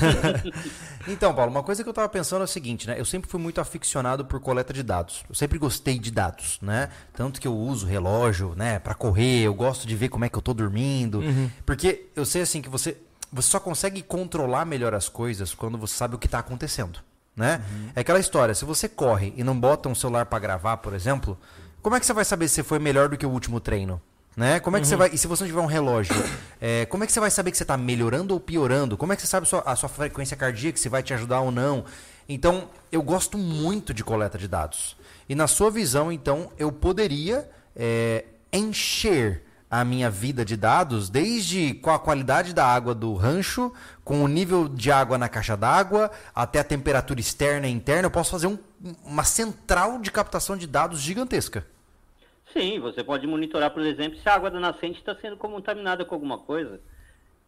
Então, 1.06 1.34
Paulo, 1.34 1.50
uma 1.50 1.62
coisa 1.62 1.82
que 1.82 1.88
eu 1.88 1.92
tava 1.92 2.08
pensando 2.08 2.42
é 2.42 2.44
o 2.44 2.48
seguinte, 2.48 2.86
né? 2.86 2.98
Eu 2.98 3.04
sempre 3.04 3.30
fui 3.30 3.40
muito 3.40 3.60
aficionado 3.60 4.24
por 4.24 4.40
coleta 4.40 4.72
de 4.72 4.82
dados. 4.82 5.22
Eu 5.28 5.34
sempre 5.34 5.58
gostei 5.58 5.98
de 5.98 6.10
dados, 6.10 6.58
né? 6.62 6.88
Tanto 7.12 7.40
que 7.40 7.46
eu 7.46 7.54
uso 7.56 7.86
relógio, 7.86 8.54
né, 8.56 8.78
Pra 8.78 8.94
correr, 8.94 9.42
eu 9.42 9.54
gosto 9.54 9.86
de 9.86 9.94
ver 9.96 10.08
como 10.08 10.24
é 10.24 10.28
que 10.28 10.36
eu 10.36 10.42
tô 10.42 10.54
dormindo, 10.54 11.20
porque 11.66 12.06
eu 12.16 12.24
sei 12.24 12.42
assim 12.42 12.60
que 12.62 12.68
você 12.68 12.96
você 13.32 13.50
só 13.50 13.58
consegue 13.58 14.00
controlar 14.00 14.64
melhor 14.64 14.94
as 14.94 15.08
coisas 15.08 15.52
quando 15.52 15.76
você 15.76 15.94
sabe 15.96 16.14
o 16.14 16.18
que 16.18 16.28
tá 16.28 16.38
acontecendo, 16.38 17.00
né? 17.34 17.60
É 17.96 18.00
aquela 18.00 18.20
história, 18.20 18.54
se 18.54 18.64
você 18.64 18.88
corre 18.88 19.34
e 19.36 19.42
não 19.42 19.58
bota 19.58 19.88
um 19.88 19.94
celular 19.94 20.26
pra 20.26 20.38
gravar, 20.38 20.76
por 20.76 20.94
exemplo, 20.94 21.36
como 21.82 21.96
é 21.96 22.00
que 22.00 22.06
você 22.06 22.12
vai 22.12 22.24
saber 22.24 22.46
se 22.46 22.62
foi 22.62 22.78
melhor 22.78 23.08
do 23.08 23.16
que 23.16 23.26
o 23.26 23.30
último 23.30 23.58
treino? 23.58 24.00
Né? 24.36 24.58
Como 24.58 24.76
é 24.76 24.80
que 24.80 24.86
você 24.86 24.96
vai. 24.96 25.10
E 25.12 25.18
se 25.18 25.26
você 25.28 25.44
não 25.44 25.48
tiver 25.48 25.60
um 25.60 25.66
relógio, 25.66 26.14
é, 26.60 26.84
como 26.86 27.04
é 27.04 27.06
que 27.06 27.12
você 27.12 27.20
vai 27.20 27.30
saber 27.30 27.52
que 27.52 27.56
você 27.56 27.62
está 27.62 27.76
melhorando 27.76 28.34
ou 28.34 28.40
piorando? 28.40 28.96
Como 28.96 29.12
é 29.12 29.16
que 29.16 29.22
você 29.22 29.28
sabe 29.28 29.46
sua- 29.48 29.62
a 29.64 29.76
sua 29.76 29.88
frequência 29.88 30.36
cardíaca, 30.36 30.76
se 30.76 30.88
vai 30.88 31.02
te 31.04 31.14
ajudar 31.14 31.40
ou 31.40 31.52
não? 31.52 31.84
Então, 32.28 32.68
eu 32.90 33.00
gosto 33.02 33.38
muito 33.38 33.94
de 33.94 34.02
coleta 34.02 34.36
de 34.36 34.48
dados. 34.48 34.96
E 35.28 35.34
na 35.36 35.46
sua 35.46 35.70
visão, 35.70 36.10
então, 36.10 36.50
eu 36.58 36.72
poderia 36.72 37.48
é, 37.76 38.24
encher 38.52 39.42
a 39.70 39.84
minha 39.84 40.08
vida 40.08 40.44
de 40.44 40.56
dados, 40.56 41.08
desde 41.10 41.74
com 41.74 41.90
a 41.90 41.98
qualidade 41.98 42.52
da 42.54 42.64
água 42.64 42.94
do 42.94 43.14
rancho, 43.14 43.72
com 44.04 44.22
o 44.22 44.28
nível 44.28 44.68
de 44.68 44.92
água 44.92 45.18
na 45.18 45.28
caixa 45.28 45.56
d'água, 45.56 46.10
até 46.34 46.60
a 46.60 46.64
temperatura 46.64 47.18
externa 47.18 47.66
e 47.66 47.72
interna. 47.72 48.06
Eu 48.06 48.10
posso 48.10 48.30
fazer 48.30 48.46
um- 48.46 48.58
uma 49.04 49.24
central 49.24 49.98
de 49.98 50.10
captação 50.12 50.56
de 50.56 50.66
dados 50.66 51.00
gigantesca. 51.00 51.66
Sim, 52.54 52.78
você 52.80 53.02
pode 53.04 53.26
monitorar, 53.26 53.70
por 53.70 53.82
exemplo, 53.82 54.18
se 54.18 54.26
a 54.28 54.34
água 54.34 54.50
da 54.50 54.58
nascente 54.60 54.98
está 54.98 55.14
sendo 55.20 55.36
contaminada 55.36 56.04
com 56.04 56.14
alguma 56.14 56.38
coisa. 56.38 56.80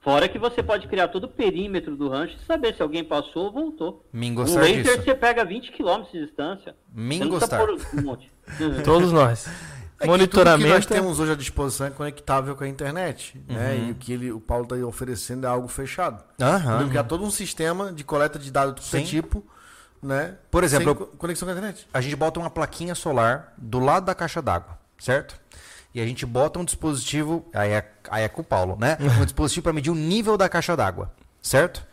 Fora 0.00 0.28
que 0.28 0.38
você 0.38 0.62
pode 0.62 0.86
criar 0.86 1.08
todo 1.08 1.24
o 1.24 1.28
perímetro 1.28 1.96
do 1.96 2.08
rancho 2.08 2.36
e 2.40 2.44
saber 2.44 2.74
se 2.76 2.82
alguém 2.82 3.02
passou 3.02 3.46
ou 3.46 3.52
voltou. 3.52 4.04
Me 4.12 4.30
Um 4.30 4.34
gostar 4.34 4.60
laser 4.60 4.82
disso. 4.82 5.04
você 5.04 5.14
pega 5.14 5.44
20 5.44 5.72
km 5.72 6.02
de 6.12 6.24
distância. 6.26 6.76
Me 6.92 7.18
precisa 7.18 7.30
gostar. 7.40 7.64
um 7.94 8.02
monte. 8.02 8.30
Todos 8.84 9.10
nós. 9.12 9.46
É 9.48 9.50
que 9.50 9.52
tudo 9.52 9.98
que 10.00 10.06
Monitoramento. 10.08 10.68
nós 10.74 10.84
temos 10.86 11.18
hoje 11.18 11.32
à 11.32 11.34
disposição 11.34 11.86
é 11.86 11.90
conectável 11.90 12.54
com 12.54 12.62
a 12.64 12.68
internet. 12.68 13.40
Né? 13.48 13.86
E 13.88 13.90
o 13.92 13.94
que 13.94 14.12
ele, 14.12 14.30
o 14.30 14.38
Paulo 14.38 14.64
está 14.64 14.76
oferecendo 14.86 15.46
é 15.46 15.48
algo 15.48 15.66
fechado. 15.68 16.22
Aham. 16.40 16.72
Podemos 16.72 16.88
criar 16.90 17.04
todo 17.04 17.24
um 17.24 17.30
sistema 17.30 17.90
de 17.92 18.04
coleta 18.04 18.38
de 18.38 18.50
dados 18.50 18.74
do 18.74 18.82
Sim. 18.82 19.04
tipo, 19.04 19.42
né? 20.02 20.36
Por 20.50 20.62
exemplo, 20.62 20.94
conexão 21.18 21.46
com 21.46 21.50
a 21.54 21.56
internet. 21.56 21.88
a 21.94 22.00
gente 22.02 22.14
bota 22.14 22.38
uma 22.38 22.50
plaquinha 22.50 22.94
solar 22.94 23.54
do 23.56 23.78
lado 23.78 24.04
da 24.04 24.14
caixa 24.14 24.42
d'água, 24.42 24.78
certo? 24.98 25.38
e 25.96 26.00
a 26.00 26.04
gente 26.04 26.26
bota 26.26 26.58
um 26.58 26.64
dispositivo, 26.64 27.46
aí 27.54 27.70
é, 27.70 27.90
aí 28.10 28.22
é 28.22 28.28
com 28.28 28.42
o 28.42 28.44
Paulo, 28.44 28.76
né? 28.78 28.98
Um 29.18 29.24
dispositivo 29.24 29.64
para 29.64 29.72
medir 29.72 29.90
o 29.90 29.94
nível 29.94 30.36
da 30.36 30.46
caixa 30.46 30.76
d'água, 30.76 31.10
certo? 31.40 31.86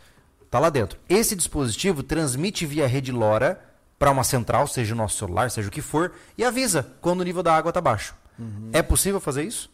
Tá 0.51 0.59
lá 0.59 0.69
dentro. 0.69 0.99
Esse 1.07 1.37
dispositivo 1.37 2.03
transmite 2.03 2.65
via 2.65 2.85
rede 2.85 3.13
LoRa 3.13 3.61
para 3.97 4.11
uma 4.11 4.25
central, 4.25 4.67
seja 4.67 4.93
o 4.93 4.97
nosso 4.97 5.17
celular, 5.17 5.49
seja 5.49 5.69
o 5.69 5.71
que 5.71 5.81
for, 5.81 6.11
e 6.37 6.43
avisa 6.43 6.85
quando 6.99 7.21
o 7.21 7.23
nível 7.23 7.41
da 7.41 7.55
água 7.55 7.69
está 7.69 7.79
baixo. 7.79 8.13
É 8.73 8.81
possível 8.81 9.21
fazer 9.21 9.43
isso? 9.43 9.71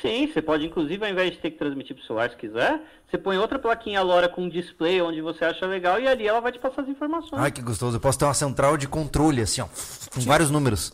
Sim, 0.00 0.30
você 0.32 0.40
pode, 0.40 0.64
inclusive, 0.64 1.04
ao 1.04 1.10
invés 1.10 1.32
de 1.32 1.38
ter 1.38 1.50
que 1.50 1.58
transmitir 1.58 1.96
para 1.96 2.04
o 2.04 2.06
celular, 2.06 2.30
se 2.30 2.36
quiser, 2.36 2.80
você 3.10 3.18
põe 3.18 3.38
outra 3.38 3.58
plaquinha 3.58 4.02
LoRa 4.02 4.28
com 4.28 4.42
um 4.42 4.48
display 4.48 5.02
onde 5.02 5.20
você 5.20 5.44
acha 5.44 5.66
legal 5.66 5.98
e 6.00 6.06
ali 6.06 6.28
ela 6.28 6.40
vai 6.40 6.52
te 6.52 6.60
passar 6.60 6.82
as 6.82 6.88
informações. 6.88 7.42
Ai, 7.42 7.50
que 7.50 7.60
gostoso. 7.60 7.96
Eu 7.96 8.00
posso 8.00 8.20
ter 8.20 8.24
uma 8.24 8.34
central 8.34 8.76
de 8.76 8.86
controle, 8.86 9.42
assim, 9.42 9.62
ó, 9.62 9.66
com 10.14 10.20
vários 10.20 10.48
números. 10.48 10.92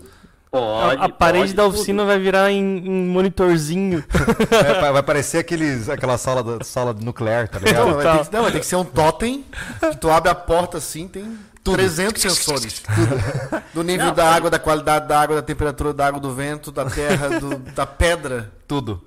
Pode, 0.50 1.00
a, 1.00 1.04
a 1.04 1.08
parede 1.08 1.44
pode 1.44 1.54
da 1.54 1.62
tudo. 1.64 1.74
oficina 1.76 2.04
vai 2.04 2.18
virar 2.18 2.50
em, 2.50 2.78
em 2.78 3.06
monitorzinho. 3.06 4.02
É, 4.50 4.80
vai- 4.80 4.92
vai 4.92 5.02
parecer 5.02 5.38
aqueles, 5.38 5.88
aquela 5.88 6.18
sala, 6.18 6.42
da, 6.42 6.64
sala 6.64 6.92
nuclear, 6.92 7.46
tá 7.48 7.60
Não, 7.60 7.66
ligado? 7.66 7.94
vai 7.94 8.18
ter 8.18 8.24
que, 8.28 8.32
não, 8.34 8.42
vai 8.42 8.52
ter 8.52 8.58
que 8.60 8.66
ser 8.66 8.76
um 8.76 8.84
totem 8.84 9.44
que 9.80 9.96
tu 9.98 10.10
abre 10.10 10.28
a 10.30 10.34
porta 10.34 10.78
assim, 10.78 11.06
tem 11.06 11.38
300 11.62 12.20
sensores. 12.20 12.82
Do 13.72 13.84
nível 13.84 14.10
da 14.12 14.28
água, 14.34 14.50
da 14.50 14.58
qualidade 14.58 15.06
da 15.06 15.20
água, 15.20 15.36
da 15.36 15.42
temperatura 15.42 15.92
da 15.94 16.06
água, 16.08 16.18
do 16.20 16.34
vento, 16.34 16.72
da 16.72 16.84
terra, 16.90 17.38
do- 17.38 17.58
da 17.58 17.86
pedra. 17.86 18.50
Tudo. 18.66 19.04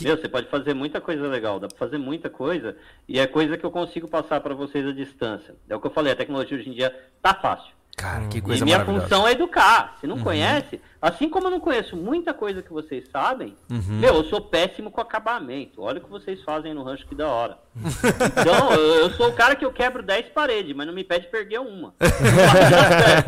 Meu, 0.00 0.16
você 0.16 0.28
pode 0.28 0.48
fazer 0.48 0.74
muita 0.74 1.00
coisa 1.00 1.26
legal, 1.26 1.58
dá 1.58 1.66
pra 1.66 1.76
fazer 1.76 1.98
muita 1.98 2.30
coisa, 2.30 2.76
e 3.08 3.18
é 3.18 3.26
coisa 3.26 3.58
que 3.58 3.66
eu 3.66 3.70
consigo 3.70 4.06
passar 4.06 4.40
para 4.40 4.54
vocês 4.54 4.86
à 4.86 4.92
distância. 4.92 5.54
É 5.68 5.74
o 5.74 5.80
que 5.80 5.88
eu 5.88 5.90
falei, 5.90 6.12
a 6.12 6.16
tecnologia 6.16 6.56
hoje 6.56 6.70
em 6.70 6.72
dia 6.72 6.94
tá 7.20 7.34
fácil. 7.34 7.72
Cara, 7.98 8.28
que 8.28 8.38
E 8.38 8.40
coisa 8.40 8.64
minha 8.64 8.78
maravilhosa. 8.78 9.04
Uhum. 9.04 9.08
função 9.10 9.28
é 9.28 9.32
educar. 9.32 9.96
Se 10.00 10.06
não 10.06 10.20
conhece, 10.20 10.80
assim 11.02 11.28
como 11.28 11.48
eu 11.48 11.50
não 11.50 11.58
conheço 11.58 11.96
muita 11.96 12.32
coisa 12.32 12.62
que 12.62 12.72
vocês 12.72 13.08
sabem, 13.10 13.56
Uhum. 13.68 13.98
meu, 13.98 14.14
eu 14.14 14.24
sou 14.24 14.40
péssimo 14.40 14.88
com 14.90 15.00
acabamento. 15.00 15.82
Olha 15.82 15.98
o 15.98 16.04
que 16.04 16.08
vocês 16.08 16.40
fazem 16.44 16.72
no 16.72 16.84
rancho 16.84 17.04
que 17.08 17.14
da 17.16 17.26
hora. 17.28 17.58
Então, 18.40 18.72
eu, 18.72 18.94
eu 19.02 19.10
sou 19.10 19.28
o 19.28 19.32
cara 19.32 19.56
que 19.56 19.64
eu 19.64 19.72
quebro 19.72 20.00
10 20.02 20.28
paredes, 20.28 20.74
mas 20.76 20.86
não 20.86 20.94
me 20.94 21.02
pede 21.02 21.26
perder 21.26 21.58
uma. 21.58 21.92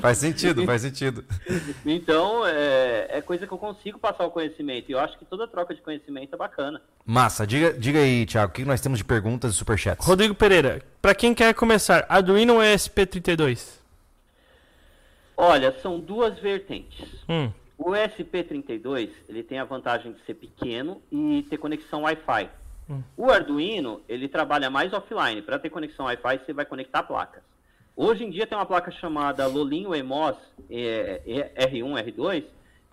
Faz 0.00 0.18
sentido, 0.18 0.64
faz 0.64 0.82
sentido. 0.82 1.24
então, 1.84 2.46
é, 2.46 3.06
é 3.10 3.20
coisa 3.20 3.46
que 3.46 3.52
eu 3.52 3.58
consigo 3.58 3.98
passar 3.98 4.24
o 4.24 4.30
conhecimento. 4.30 4.88
E 4.88 4.92
eu 4.92 4.98
acho 4.98 5.18
que 5.18 5.24
toda 5.24 5.46
troca 5.46 5.74
de 5.74 5.80
conhecimento 5.80 6.34
é 6.34 6.36
bacana. 6.36 6.80
Massa, 7.04 7.46
diga, 7.46 7.72
diga 7.72 7.98
aí, 7.98 8.26
Thiago, 8.26 8.50
o 8.50 8.54
que 8.54 8.64
nós 8.64 8.80
temos 8.80 8.98
de 8.98 9.04
perguntas 9.04 9.52
e 9.52 9.56
superchats? 9.56 10.06
Rodrigo 10.06 10.34
Pereira, 10.34 10.82
para 11.00 11.14
quem 11.14 11.34
quer 11.34 11.52
começar, 11.54 12.06
Arduino 12.08 12.54
ou 12.54 12.60
ESP32? 12.60 13.81
Olha, 15.36 15.72
são 15.80 15.98
duas 15.98 16.38
vertentes. 16.38 17.08
Hum, 17.28 17.50
O 17.78 17.90
SP32 17.92 19.10
ele 19.28 19.42
tem 19.42 19.58
a 19.58 19.64
vantagem 19.64 20.12
de 20.12 20.20
ser 20.24 20.34
pequeno 20.34 21.02
e 21.10 21.44
ter 21.48 21.58
conexão 21.58 22.02
Wi-Fi. 22.02 22.48
O 23.16 23.30
Arduino 23.30 24.02
ele 24.08 24.28
trabalha 24.28 24.68
mais 24.68 24.92
offline. 24.92 25.40
Para 25.42 25.58
ter 25.58 25.70
conexão 25.70 26.06
Wi-Fi 26.06 26.38
você 26.44 26.52
vai 26.52 26.64
conectar 26.64 27.02
placas. 27.02 27.42
Hoje 27.96 28.24
em 28.24 28.30
dia 28.30 28.46
tem 28.46 28.56
uma 28.56 28.66
placa 28.66 28.90
chamada 28.90 29.46
Lolinho 29.46 29.94
EMOS 29.94 30.36
é, 30.70 31.22
é, 31.56 31.66
R1, 31.66 32.04
R2, 32.14 32.44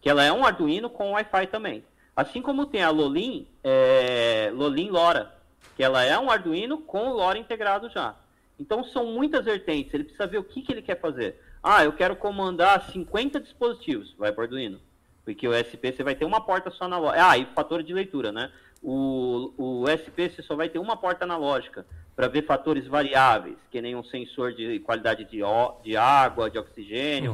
que 0.01 0.09
ela 0.09 0.23
é 0.23 0.31
um 0.31 0.45
Arduino 0.45 0.89
com 0.89 1.11
Wi-Fi 1.11 1.47
também. 1.47 1.83
Assim 2.15 2.41
como 2.41 2.65
tem 2.65 2.83
a 2.83 2.89
Lolin, 2.89 3.47
é, 3.63 4.51
Lolin 4.53 4.89
LoRa, 4.89 5.33
que 5.75 5.83
ela 5.83 6.03
é 6.03 6.17
um 6.19 6.29
Arduino 6.29 6.79
com 6.79 7.09
o 7.09 7.13
LoRa 7.13 7.37
integrado 7.37 7.89
já. 7.89 8.15
Então 8.59 8.83
são 8.83 9.05
muitas 9.05 9.45
vertentes. 9.45 9.93
Ele 9.93 10.03
precisa 10.03 10.27
ver 10.27 10.37
o 10.37 10.43
que, 10.43 10.61
que 10.61 10.71
ele 10.71 10.81
quer 10.81 10.99
fazer. 10.99 11.39
Ah, 11.63 11.83
eu 11.83 11.93
quero 11.93 12.15
comandar 12.15 12.89
50 12.91 13.39
dispositivos. 13.39 14.15
Vai 14.17 14.31
para 14.31 14.45
Arduino. 14.45 14.79
Porque 15.25 15.47
o 15.47 15.53
SP 15.53 15.91
você 15.91 16.03
vai 16.03 16.15
ter 16.15 16.25
uma 16.25 16.41
porta 16.41 16.71
só 16.71 16.85
analógica. 16.85 17.29
Ah, 17.29 17.37
e 17.37 17.45
fator 17.53 17.83
de 17.83 17.93
leitura, 17.93 18.31
né? 18.31 18.51
O, 18.81 19.53
o 19.57 19.85
SP 19.91 20.29
você 20.29 20.41
só 20.41 20.55
vai 20.55 20.69
ter 20.69 20.79
uma 20.79 20.95
porta 20.95 21.25
analógica 21.25 21.85
para 22.15 22.27
ver 22.27 22.45
fatores 22.45 22.87
variáveis, 22.87 23.57
que 23.71 23.81
nem 23.81 23.95
um 23.95 24.03
sensor 24.03 24.53
de 24.53 24.79
qualidade 24.79 25.25
de, 25.25 25.39
de 25.83 25.97
água, 25.97 26.49
de 26.49 26.57
oxigênio. 26.57 27.33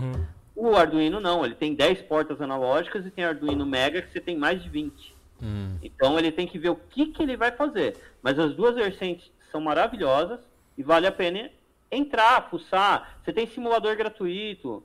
O 0.56 0.76
Arduino 0.76 1.20
não, 1.20 1.46
ele 1.46 1.56
tem 1.56 1.74
10 1.74 2.04
portas 2.04 2.40
analógicas 2.42 3.06
e 3.06 3.12
tem 3.12 3.26
Arduino 3.26 3.66
Mega 3.66 4.02
que 4.02 4.12
você 4.12 4.22
tem 4.22 4.38
mais 4.38 4.62
de 4.62 4.70
20. 4.70 5.16
Então 5.84 6.18
ele 6.18 6.32
tem 6.32 6.48
que 6.48 6.58
ver 6.58 6.70
o 6.70 6.76
que, 6.76 7.08
que 7.08 7.22
ele 7.22 7.36
vai 7.36 7.52
fazer. 7.52 7.98
Mas 8.22 8.40
as 8.40 8.56
duas 8.56 8.76
vertentes 8.76 9.30
são 9.52 9.60
maravilhosas 9.60 10.40
e 10.78 10.84
vale 10.84 11.08
a 11.08 11.12
pena 11.12 11.50
entrar, 11.92 12.50
fuçar. 12.50 13.18
Você 13.24 13.32
tem 13.34 13.48
simulador 13.48 13.96
gratuito. 13.96 14.84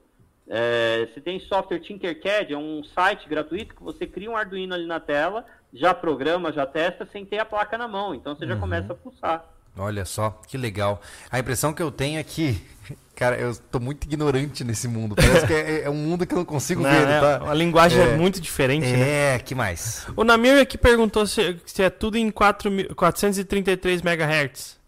é, 0.48 1.08
você 1.12 1.20
tem 1.20 1.38
software 1.40 1.78
Tinkercad, 1.78 2.52
é 2.52 2.56
um 2.56 2.82
site 2.82 3.28
gratuito 3.28 3.74
que 3.74 3.82
você 3.82 4.06
cria 4.06 4.30
um 4.30 4.36
Arduino 4.36 4.74
ali 4.74 4.84
na 4.86 4.98
tela, 4.98 5.44
já 5.72 5.94
programa, 5.94 6.52
já 6.52 6.66
testa 6.66 7.06
sem 7.12 7.24
ter 7.24 7.38
a 7.38 7.44
placa 7.44 7.78
na 7.78 7.86
mão. 7.86 8.14
Então 8.14 8.34
você 8.34 8.46
já 8.46 8.56
começa 8.56 8.92
a 8.92 8.96
fuçar. 8.96 9.44
Olha 9.78 10.04
só, 10.04 10.30
que 10.48 10.58
legal. 10.58 11.00
A 11.30 11.38
impressão 11.38 11.72
que 11.72 11.80
eu 11.80 11.92
tenho 11.92 12.18
é 12.18 12.24
que, 12.24 12.60
cara, 13.14 13.36
eu 13.38 13.54
tô 13.70 13.78
muito 13.78 14.02
ignorante 14.04 14.64
nesse 14.64 14.88
mundo. 14.88 15.14
Parece 15.14 15.46
que 15.46 15.52
é, 15.54 15.82
é 15.84 15.90
um 15.90 15.94
mundo 15.94 16.26
que 16.26 16.34
eu 16.34 16.38
não 16.38 16.44
consigo 16.44 16.82
né, 16.82 16.90
ver, 16.90 17.06
né, 17.06 17.20
tá? 17.20 17.48
A 17.48 17.54
linguagem 17.54 18.00
é, 18.00 18.14
É. 18.14 18.16
muito 18.16 18.40
diferente, 18.40 18.88
né? 18.88 19.36
É, 19.36 19.38
que 19.38 19.54
mais? 19.54 20.04
O 20.16 20.24
Namir 20.24 20.60
aqui 20.60 20.76
perguntou 20.76 21.24
se, 21.28 21.60
se 21.64 21.80
é 21.84 21.88
tudo 21.88 22.16
em 22.18 22.28
4 22.32 22.68
mil- 22.68 22.92
433 22.96 24.02
MHz. 24.02 24.79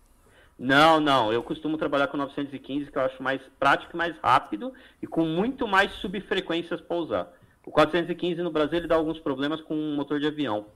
Não, 0.63 1.01
não. 1.01 1.33
Eu 1.33 1.43
costumo 1.43 1.77
trabalhar 1.77 2.07
com 2.07 2.17
915, 2.17 2.91
que 2.93 2.97
eu 2.97 3.03
acho 3.03 3.21
mais 3.21 3.41
prático 3.59 3.91
e 3.95 3.97
mais 3.97 4.15
rápido 4.23 4.73
e 5.03 5.09
com 5.09 5.25
muito 5.27 5.67
mais 5.67 5.91
subfrequências 5.95 6.81
para 6.81 6.97
usar. 6.97 7.29
O 7.67 7.73
415 7.73 8.41
no 8.43 8.51
Brasil 8.53 8.79
ele 8.79 8.87
dá 8.87 8.95
alguns 8.95 9.19
problemas 9.19 9.61
com 9.61 9.75
o 9.75 9.97
motor 9.97 10.21
de 10.21 10.27
avião. 10.29 10.67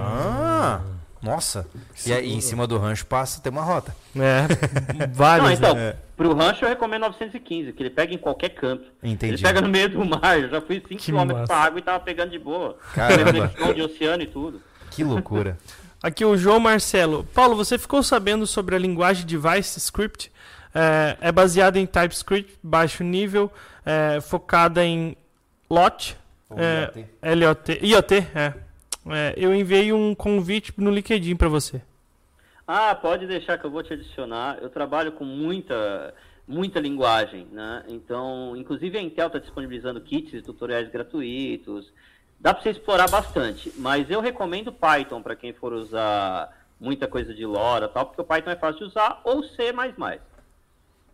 Ah, 0.00 0.80
nossa. 1.22 1.68
E 2.04 2.12
aí, 2.12 2.32
em 2.32 2.40
cima 2.40 2.66
do 2.66 2.78
rancho 2.78 3.06
passa, 3.06 3.40
tem 3.40 3.52
uma 3.52 3.62
rota. 3.62 3.94
É, 4.16 5.06
vários, 5.14 5.46
Não, 5.48 5.52
então, 5.54 5.74
né? 5.76 5.94
pro 6.16 6.34
rancho 6.34 6.64
eu 6.64 6.68
recomendo 6.68 7.02
915, 7.02 7.72
que 7.72 7.82
ele 7.84 7.90
pega 7.90 8.12
em 8.12 8.18
qualquer 8.18 8.50
canto. 8.50 8.84
Entendi. 9.02 9.34
Ele 9.34 9.42
pega 9.42 9.60
no 9.60 9.68
meio 9.68 9.88
do 9.88 10.04
mar. 10.04 10.40
Eu 10.40 10.48
já 10.48 10.60
fui 10.60 10.76
5 10.76 10.88
Que 10.88 11.12
km 11.12 11.26
massa. 11.26 11.44
pra 11.46 11.56
água 11.58 11.78
e 11.78 11.82
tava 11.82 12.00
pegando 12.00 12.30
de 12.30 12.38
boa. 12.40 12.76
Caramba. 12.92 13.30
Reflexão 13.46 13.72
de 13.74 13.82
oceano 13.82 14.22
e 14.22 14.26
tudo. 14.26 14.60
Que 14.90 15.04
loucura. 15.04 15.56
Aqui 16.02 16.24
o 16.24 16.34
João 16.34 16.58
Marcelo. 16.58 17.24
Paulo, 17.34 17.54
você 17.54 17.76
ficou 17.76 18.02
sabendo 18.02 18.46
sobre 18.46 18.74
a 18.74 18.78
linguagem 18.78 19.26
Device 19.26 19.78
Script? 19.78 20.32
É, 20.74 21.16
é 21.20 21.32
baseada 21.32 21.78
em 21.78 21.84
TypeScript, 21.84 22.58
baixo 22.62 23.04
nível, 23.04 23.52
é, 23.84 24.20
focada 24.20 24.84
em 24.84 25.14
LOT, 25.68 26.16
é, 26.56 27.34
LOT, 27.34 27.78
IoT, 27.82 28.14
é. 28.34 28.54
É, 29.08 29.34
eu 29.36 29.54
enviei 29.54 29.92
um 29.92 30.14
convite 30.14 30.72
no 30.76 30.90
LinkedIn 30.90 31.36
para 31.36 31.48
você. 31.48 31.82
Ah, 32.66 32.94
pode 32.94 33.26
deixar 33.26 33.58
que 33.58 33.66
eu 33.66 33.70
vou 33.70 33.82
te 33.82 33.92
adicionar. 33.92 34.58
Eu 34.62 34.70
trabalho 34.70 35.12
com 35.12 35.24
muita, 35.24 36.14
muita 36.46 36.78
linguagem, 36.80 37.46
né? 37.50 37.84
Então, 37.88 38.56
inclusive 38.56 38.96
a 38.96 39.02
Intel 39.02 39.26
está 39.26 39.38
disponibilizando 39.38 40.00
kits 40.00 40.34
e 40.34 40.42
tutoriais 40.42 40.88
gratuitos. 40.90 41.92
Dá 42.40 42.54
para 42.54 42.62
você 42.62 42.70
explorar 42.70 43.08
bastante, 43.10 43.70
mas 43.76 44.10
eu 44.10 44.20
recomendo 44.20 44.72
Python 44.72 45.20
para 45.22 45.36
quem 45.36 45.52
for 45.52 45.72
usar 45.74 46.48
muita 46.80 47.06
coisa 47.06 47.34
de 47.34 47.44
LoRa 47.44 47.86
tal, 47.88 48.06
porque 48.06 48.22
o 48.22 48.24
Python 48.24 48.50
é 48.50 48.56
fácil 48.56 48.78
de 48.78 48.84
usar, 48.86 49.20
ou 49.24 49.42
C++. 49.44 49.64
É 49.64 50.18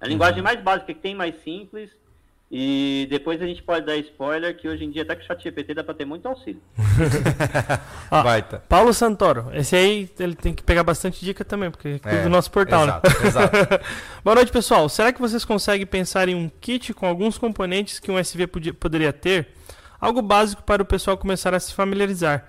a 0.01 0.07
linguagem 0.07 0.41
mais 0.43 0.61
básica 0.63 0.95
que 0.95 1.01
tem, 1.01 1.15
mais 1.15 1.35
simples. 1.43 1.91
E 2.49 3.09
depois 3.11 3.43
a 3.43 3.45
gente 3.45 3.61
pode 3.61 3.85
dar 3.85 3.97
spoiler 3.97 4.57
que 4.57 4.69
hoje 4.69 4.85
em 4.85 4.91
dia 4.93 5.03
até 5.03 5.17
que 5.17 5.25
o 5.25 5.27
ChatGPT 5.27 5.75
dá 5.75 5.83
para 5.83 5.95
ter 5.95 6.05
muito 6.05 6.29
auxílio. 6.29 6.63
Ah, 8.09 8.23
Baita. 8.23 8.63
Paulo 8.69 8.95
Santoro, 8.95 9.51
esse 9.53 9.75
aí 9.75 10.09
ele 10.21 10.37
tem 10.37 10.55
que 10.55 10.63
pegar 10.63 10.85
bastante 10.85 11.25
dica 11.25 11.45
também, 11.45 11.73
porque 11.73 11.89
é 11.89 11.99
tudo 11.99 12.23
do 12.23 12.29
nosso 12.29 12.49
portal, 12.53 12.85
exato, 12.85 13.11
né? 13.21 13.27
Exato. 13.27 13.57
Boa 14.23 14.37
noite, 14.37 14.53
pessoal. 14.53 14.89
Será 14.89 15.13
que 15.13 15.21
vocês 15.21 15.45
conseguem 15.45 15.85
pensar 15.85 16.29
em 16.29 16.37
um 16.37 16.49
kit 16.49 16.95
com 16.95 17.05
alguns 17.05 17.37
componentes 17.37 17.99
que 17.99 18.13
um 18.13 18.17
SV 18.19 18.47
podia- 18.47 18.73
poderia 18.75 19.13
ter? 19.13 19.49
Algo 20.01 20.21
básico 20.23 20.63
para 20.63 20.83
o 20.83 20.87
pessoal 20.87 21.17
começar 21.17 21.55
a 21.55 21.61
se 21.61 21.73
familiarizar. 21.75 22.45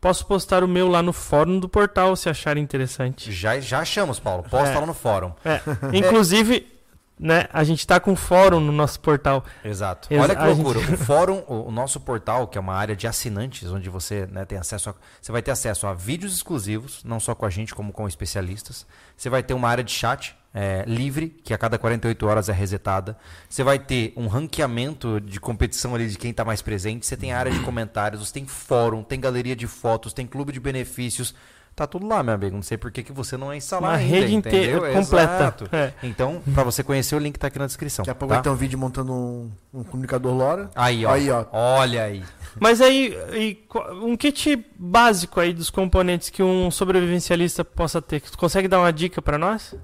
Posso 0.00 0.26
postar 0.26 0.62
o 0.62 0.68
meu 0.68 0.86
lá 0.88 1.02
no 1.02 1.12
fórum 1.12 1.58
do 1.58 1.68
portal 1.68 2.14
se 2.14 2.28
acharem 2.28 2.62
interessante. 2.62 3.32
Já, 3.32 3.58
já 3.60 3.80
achamos, 3.80 4.18
Paulo. 4.20 4.42
Posta 4.42 4.74
É. 4.76 4.78
lá 4.78 4.86
no 4.86 4.92
fórum. 4.94 5.32
É, 5.44 5.60
inclusive, 5.96 6.70
né, 7.18 7.46
a 7.52 7.64
gente 7.64 7.86
tá 7.86 7.98
com 7.98 8.14
fórum 8.14 8.60
no 8.60 8.70
nosso 8.70 9.00
portal. 9.00 9.42
Exato. 9.64 10.08
Exa- 10.12 10.22
Olha 10.22 10.36
que 10.36 10.42
a 10.42 10.48
gente- 10.52 10.62
loucura. 10.62 10.80
O 10.92 10.98
fórum, 10.98 11.42
o, 11.48 11.68
o 11.68 11.70
nosso 11.70 11.98
portal, 12.00 12.46
que 12.46 12.58
é 12.58 12.60
uma 12.60 12.74
área 12.74 12.94
de 12.94 13.06
assinantes, 13.06 13.70
onde 13.72 13.88
você 13.88 14.26
né, 14.26 14.44
tem 14.44 14.58
acesso 14.58 14.90
a. 14.90 14.94
Você 15.22 15.32
vai 15.32 15.40
ter 15.40 15.52
acesso 15.52 15.86
a 15.86 15.94
vídeos 15.94 16.34
exclusivos, 16.34 17.02
não 17.02 17.18
só 17.18 17.34
com 17.34 17.46
a 17.46 17.50
gente, 17.50 17.74
como 17.74 17.90
com 17.92 18.06
especialistas. 18.06 18.86
Você 19.16 19.30
vai 19.30 19.42
ter 19.42 19.54
uma 19.54 19.68
área 19.70 19.82
de 19.84 19.90
chat 19.92 20.36
é, 20.54 20.84
livre, 20.86 21.30
que 21.42 21.52
a 21.52 21.58
cada 21.58 21.76
48 21.76 22.26
horas 22.26 22.48
é 22.48 22.52
resetada. 22.52 23.18
Você 23.48 23.64
vai 23.64 23.76
ter 23.76 24.12
um 24.16 24.28
ranqueamento 24.28 25.20
de 25.20 25.40
competição 25.40 25.96
ali 25.96 26.06
de 26.06 26.16
quem 26.16 26.30
está 26.30 26.44
mais 26.44 26.62
presente. 26.62 27.04
Você 27.04 27.16
tem 27.16 27.32
área 27.32 27.50
de 27.50 27.58
comentários, 27.60 28.24
você 28.24 28.32
tem 28.32 28.46
fórum, 28.46 29.02
tem 29.02 29.18
galeria 29.18 29.56
de 29.56 29.66
fotos, 29.66 30.12
tem 30.12 30.26
clube 30.26 30.52
de 30.52 30.60
benefícios. 30.60 31.34
Tá 31.74 31.88
tudo 31.88 32.06
lá, 32.06 32.22
meu 32.22 32.34
amigo. 32.34 32.54
Não 32.54 32.62
sei 32.62 32.78
por 32.78 32.92
que, 32.92 33.02
que 33.02 33.12
você 33.12 33.36
não 33.36 33.50
é 33.50 33.56
instalar 33.56 33.90
Uma 33.90 33.98
ainda, 33.98 34.16
rede 34.16 34.34
entendeu? 34.36 34.76
inteira, 34.76 34.92
completa. 34.92 35.68
É. 35.72 35.92
Então, 36.04 36.40
pra 36.54 36.62
você 36.62 36.84
conhecer, 36.84 37.16
o 37.16 37.18
link 37.18 37.36
tá 37.36 37.48
aqui 37.48 37.58
na 37.58 37.66
descrição. 37.66 38.04
Daqui 38.04 38.10
a 38.12 38.14
pouco 38.14 38.30
tá? 38.30 38.36
vai 38.36 38.44
ter 38.44 38.50
um 38.50 38.54
vídeo 38.54 38.78
montando 38.78 39.12
um, 39.12 39.50
um 39.72 39.82
comunicador 39.82 40.32
LoRa. 40.32 40.70
Aí, 40.76 41.04
ó. 41.04 41.10
Aí, 41.10 41.28
ó. 41.28 41.44
Olha 41.50 42.04
aí. 42.04 42.22
Mas 42.60 42.80
aí, 42.80 43.12
e 43.32 43.58
um 44.04 44.16
kit 44.16 44.64
básico 44.78 45.40
aí 45.40 45.52
dos 45.52 45.68
componentes 45.68 46.30
que 46.30 46.44
um 46.44 46.70
sobrevivencialista 46.70 47.64
possa 47.64 48.00
ter. 48.00 48.20
Tu 48.20 48.38
consegue 48.38 48.68
dar 48.68 48.78
uma 48.78 48.92
dica 48.92 49.20
pra 49.20 49.36
nós? 49.36 49.74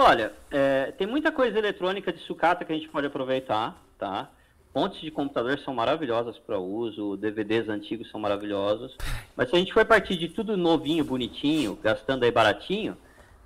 Olha, 0.00 0.32
é, 0.48 0.92
tem 0.92 1.08
muita 1.08 1.32
coisa 1.32 1.58
eletrônica 1.58 2.12
de 2.12 2.20
sucata 2.20 2.64
que 2.64 2.72
a 2.72 2.76
gente 2.76 2.88
pode 2.88 3.08
aproveitar, 3.08 3.82
tá? 3.98 4.30
Fontes 4.72 5.00
de 5.00 5.10
computador 5.10 5.58
são 5.58 5.74
maravilhosas 5.74 6.38
para 6.38 6.56
uso, 6.56 7.16
DVDs 7.16 7.68
antigos 7.68 8.08
são 8.08 8.20
maravilhosos. 8.20 8.96
Mas 9.34 9.50
se 9.50 9.56
a 9.56 9.58
gente 9.58 9.74
for 9.74 9.84
partir 9.84 10.14
de 10.14 10.28
tudo 10.28 10.56
novinho, 10.56 11.04
bonitinho, 11.04 11.76
gastando 11.82 12.22
aí 12.22 12.30
baratinho, 12.30 12.96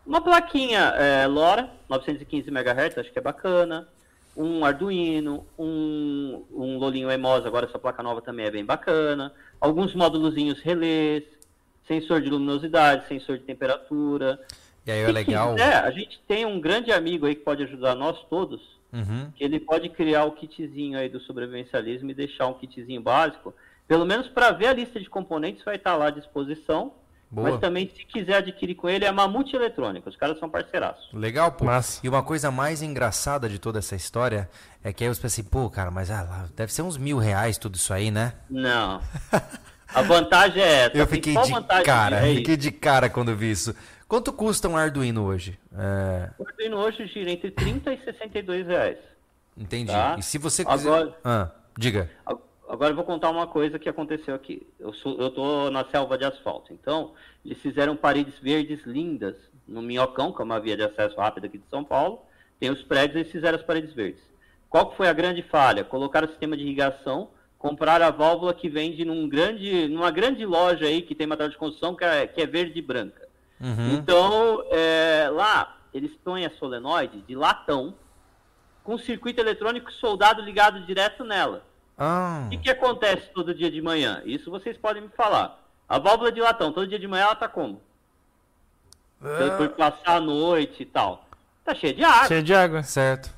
uma 0.05 0.21
plaquinha 0.21 0.93
é, 0.99 1.27
LoRa, 1.27 1.71
915 1.89 2.51
MHz, 2.51 2.99
acho 2.99 3.11
que 3.11 3.19
é 3.19 3.23
bacana. 3.23 3.89
Um 4.37 4.63
Arduino, 4.63 5.47
um, 5.59 6.45
um 6.53 6.77
Lolinho 6.77 7.11
EMOS, 7.11 7.47
agora 7.47 7.65
essa 7.65 7.79
placa 7.79 8.03
nova 8.03 8.21
também 8.21 8.45
é 8.45 8.51
bem 8.51 8.65
bacana. 8.65 9.33
Alguns 9.59 9.95
módulozinhos 9.95 10.61
relés, 10.61 11.25
sensor 11.89 12.21
de 12.21 12.29
luminosidade, 12.29 13.09
sensor 13.09 13.39
de 13.39 13.45
temperatura. 13.45 14.39
E 14.87 14.91
aí 14.91 15.01
é 15.01 15.07
Se 15.07 15.13
legal. 15.13 15.55
quiser, 15.55 15.77
a 15.85 15.91
gente 15.91 16.21
tem 16.27 16.45
um 16.45 16.61
grande 16.61 16.91
amigo 16.93 17.27
aí 17.27 17.35
que 17.35 17.45
pode 17.45 17.63
ajudar 17.63 17.95
nós 17.95 18.19
todos, 18.29 18.61
Uhum. 18.93 19.31
que 19.35 19.43
ele 19.43 19.59
pode 19.59 19.89
criar 19.89 20.25
o 20.25 20.33
kitzinho 20.33 20.99
aí 20.99 21.09
do 21.09 21.19
sobrevivencialismo 21.21 22.11
e 22.11 22.15
deixar 22.15 22.47
um 22.49 22.55
kitzinho 22.55 23.01
básico. 23.01 23.55
Pelo 23.89 24.05
menos 24.05 24.29
para 24.29 24.51
ver 24.53 24.67
a 24.67 24.73
lista 24.73 25.01
de 25.01 25.09
componentes 25.09 25.65
vai 25.65 25.77
estar 25.77 25.97
lá 25.97 26.07
à 26.07 26.11
disposição. 26.11 26.93
Boa. 27.31 27.53
Mas 27.53 27.61
também, 27.61 27.89
se 27.89 28.05
quiser 28.05 28.35
adquirir 28.37 28.75
com 28.75 28.91
ele, 28.91 29.07
é 29.07 29.11
Mamute 29.11 29.57
Eletrônica. 29.57 30.11
Os 30.11 30.17
caras 30.17 30.39
são 30.39 30.51
parceiraços. 30.51 31.09
Legal, 31.15 31.51
pô. 31.53 31.65
Massa. 31.65 31.99
E 32.05 32.09
uma 32.09 32.23
coisa 32.23 32.51
mais 32.51 32.83
engraçada 32.83 33.49
de 33.49 33.59
toda 33.59 33.79
essa 33.79 33.97
história 33.97 34.51
é 34.85 34.93
que 34.93 35.03
aí 35.03 35.09
eu 35.09 35.17
pensei, 35.17 35.43
pô, 35.43 35.71
cara, 35.71 35.91
mas 35.91 36.11
ah, 36.11 36.23
lá, 36.23 36.49
deve 36.55 36.71
ser 36.71 36.83
uns 36.83 36.99
mil 36.99 37.17
reais 37.17 37.57
tudo 37.57 37.77
isso 37.77 37.95
aí, 37.95 38.11
né? 38.11 38.35
Não. 38.51 39.01
A 39.95 40.03
vantagem 40.03 40.63
é 40.63 40.87
essa. 40.87 40.97
Eu 40.97 41.07
fiquei 41.07 41.35
de 41.35 41.83
cara, 41.85 42.27
é 42.27 42.35
fiquei 42.35 42.57
de 42.57 42.71
cara 42.71 43.11
quando 43.11 43.35
vi 43.37 43.51
isso. 43.51 43.75
Quanto 44.13 44.31
custa 44.31 44.69
um 44.69 44.77
Arduino 44.77 45.25
hoje? 45.25 45.59
É, 45.75 46.29
O 46.39 46.47
Arduino 46.47 46.77
hoje 46.77 47.07
gira 47.07 47.31
entre 47.31 47.51
30 47.51 47.95
e 47.95 48.05
62 48.05 48.67
reais. 48.67 48.99
entendi. 49.57 49.91
Tá. 49.91 50.17
E 50.19 50.23
se 50.23 50.37
você 50.37 50.63
quiser. 50.67 50.87
Agora- 50.87 51.17
Ah, 51.25 51.51
diga. 51.79 52.11
Agora 52.69 52.91
eu 52.93 52.95
vou 52.95 53.07
contar 53.07 53.31
uma 53.31 53.47
coisa 53.47 53.79
que 53.79 53.89
aconteceu 53.89 54.35
aqui. 54.35 54.67
Eu, 54.79 54.93
sou, 54.93 55.19
eu 55.19 55.31
tô 55.31 55.71
na 55.71 55.87
selva 55.87 56.19
de 56.19 56.27
asfalto. 56.27 56.75
Então, 56.75 57.15
eles 57.43 57.57
fizeram 57.63 57.97
paredes 57.97 58.39
verdes 58.39 58.85
lindas 58.85 59.35
no 59.67 59.81
Minhocão, 59.81 60.31
que 60.31 60.43
é 60.43 60.45
uma 60.45 60.61
via 60.61 60.77
de 60.77 60.83
acesso 60.83 61.17
rápido 61.17 61.47
aqui 61.47 61.57
de 61.57 61.65
São 61.71 61.83
Paulo. 61.83 62.21
Tem 62.61 62.69
os 62.69 62.83
prédios 62.83 63.17
e 63.17 63.21
eles 63.21 63.33
fizeram 63.33 63.57
as 63.57 63.65
paredes 63.65 63.95
verdes. 63.95 64.21
Qual 64.69 64.91
que 64.91 64.97
foi 64.99 65.09
a 65.09 65.15
grande 65.15 65.41
falha? 65.43 65.85
Colocaram 65.85 66.27
o 66.27 66.31
sistema 66.31 66.55
de 66.55 66.65
irrigação, 66.65 67.31
compraram 67.59 68.05
a 68.05 68.11
válvula 68.11 68.53
que 68.53 68.69
vende 68.69 69.07
num 69.07 69.27
grande, 69.27 69.89
numa 69.89 70.11
grande 70.11 70.45
loja 70.45 70.85
aí 70.85 71.01
que 71.01 71.15
tem 71.15 71.27
material 71.27 71.49
de 71.49 71.57
construção 71.57 71.95
que 71.97 72.05
é, 72.05 72.27
que 72.27 72.43
é 72.43 72.47
verde 72.47 72.79
e 72.79 72.83
branca. 72.83 73.22
Uhum. 73.63 73.95
Então, 73.95 74.65
é, 74.71 75.29
lá, 75.31 75.77
eles 75.95 76.11
põem 76.25 76.45
a 76.45 76.51
solenoide 76.51 77.21
de 77.23 77.35
latão 77.37 77.95
com 78.83 78.99
circuito 78.99 79.41
eletrônico 79.41 79.93
soldado 79.93 80.43
ligado 80.43 80.85
direto 80.85 81.23
nela. 81.25 81.65
Ah, 81.97 82.45
O 82.47 82.51
que, 82.51 82.59
que 82.59 82.71
acontece 82.71 83.29
todo 83.33 83.55
dia 83.55 83.71
de 83.71 83.81
manhã? 83.81 84.21
Isso 84.25 84.51
vocês 84.51 84.77
podem 84.77 85.03
me 85.03 85.09
falar. 85.11 85.61
A 85.89 85.99
válvula 85.99 86.33
de 86.33 86.41
latão, 86.41 86.73
todo 86.73 86.89
dia 86.89 86.99
de 86.99 87.07
manhã 87.07 87.25
ela 87.25 87.35
tá 87.37 87.47
como? 87.49 87.81
Ah. 89.23 89.57
Por 89.57 89.69
passar 89.71 90.17
a 90.17 90.21
noite 90.21 90.83
e 90.83 90.87
tal. 90.87 91.25
Tá 91.65 91.75
cheia 91.75 91.95
de 91.95 92.03
água. 92.03 92.27
Cheio 92.27 92.43
de 92.43 92.55
água. 92.55 92.83
certo. 92.83 93.31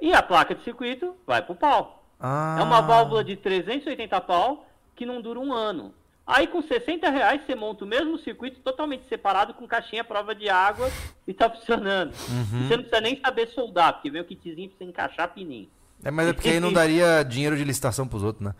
E 0.00 0.12
a 0.12 0.22
placa 0.22 0.54
de 0.54 0.64
circuito 0.64 1.14
vai 1.26 1.42
pro 1.42 1.54
pau. 1.54 2.02
Ah, 2.18 2.56
É 2.58 2.62
uma 2.62 2.80
válvula 2.80 3.22
de 3.22 3.36
380 3.36 4.20
pau 4.22 4.66
que 4.96 5.06
não 5.06 5.20
dura 5.20 5.38
um 5.38 5.52
ano. 5.52 5.94
Aí 6.30 6.46
com 6.46 6.62
60 6.62 7.10
reais 7.10 7.42
você 7.44 7.54
monta 7.54 7.84
o 7.84 7.88
mesmo 7.88 8.18
circuito 8.18 8.60
totalmente 8.60 9.06
separado 9.08 9.52
com 9.54 9.66
caixinha 9.66 10.02
à 10.02 10.04
prova 10.04 10.34
de 10.34 10.48
água 10.48 10.90
e 11.26 11.34
tá 11.34 11.50
funcionando. 11.50 12.12
Uhum. 12.28 12.60
E 12.60 12.68
você 12.68 12.76
não 12.76 12.84
precisa 12.84 13.00
nem 13.00 13.20
saber 13.20 13.48
soldar, 13.48 13.94
porque 13.94 14.10
vem 14.10 14.20
o 14.20 14.24
kitzinho 14.24 14.68
pra 14.68 14.78
você 14.78 14.84
encaixar 14.84 15.34
pininho. 15.34 15.68
É, 16.02 16.10
mas 16.10 16.28
é 16.28 16.32
porque 16.32 16.48
aí 16.48 16.60
não 16.60 16.72
daria 16.72 17.22
dinheiro 17.22 17.56
de 17.56 17.64
licitação 17.64 18.08
pros 18.08 18.22
outros, 18.22 18.44
né? 18.44 18.54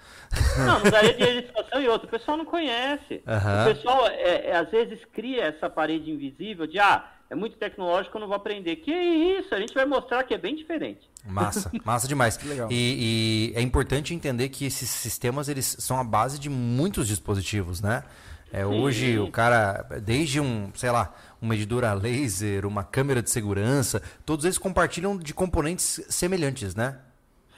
Não, 0.59 0.81
não 0.81 0.83
daria 0.91 1.15
dinheiro 1.15 1.41
de 1.41 1.41
licitação 1.47 1.81
e 1.81 1.89
outro. 1.89 2.07
O 2.07 2.11
pessoal 2.11 2.37
não 2.37 2.45
conhece. 2.45 3.23
Aham. 3.27 3.63
O 3.63 3.75
pessoal, 3.75 4.07
é, 4.09 4.49
é, 4.49 4.57
às 4.57 4.71
vezes, 4.71 4.99
cria 5.13 5.45
essa 5.45 5.71
parede 5.71 6.11
invisível 6.11 6.67
de, 6.67 6.79
ah, 6.79 7.05
é 7.31 7.35
muito 7.37 7.57
tecnológico, 7.57 8.17
eu 8.17 8.21
não 8.21 8.27
vou 8.27 8.37
aprender. 8.37 8.77
Que 8.77 8.91
isso? 8.93 9.55
A 9.55 9.61
gente 9.61 9.73
vai 9.73 9.87
mostrar 9.87 10.25
que 10.25 10.35
é 10.35 10.39
bem 10.39 10.57
diferente. 10.57 11.09
Massa, 11.25 11.71
massa 11.85 12.09
demais. 12.09 12.43
Legal. 12.43 12.69
E, 12.71 13.53
e 13.55 13.57
é 13.57 13.63
importante 13.63 14.13
entender 14.13 14.49
que 14.49 14.67
esses 14.67 14.91
sistemas 14.91 15.49
eles 15.49 15.77
são 15.79 15.99
a 15.99 16.03
base 16.03 16.41
de 16.41 16.51
muitos 16.51 17.07
dispositivos, 17.07 17.81
né? 17.81 18.03
É, 18.53 18.67
hoje 18.67 19.17
o 19.17 19.31
cara, 19.31 19.87
desde 20.03 20.41
um, 20.41 20.73
sei 20.75 20.91
lá, 20.91 21.15
um 21.41 21.47
medidor 21.47 21.85
a 21.85 21.93
laser, 21.93 22.67
uma 22.67 22.83
câmera 22.83 23.23
de 23.23 23.31
segurança, 23.31 24.03
todos 24.27 24.45
eles 24.45 24.59
compartilham 24.59 25.17
de 25.17 25.33
componentes 25.33 26.01
semelhantes, 26.09 26.75
né? 26.75 26.99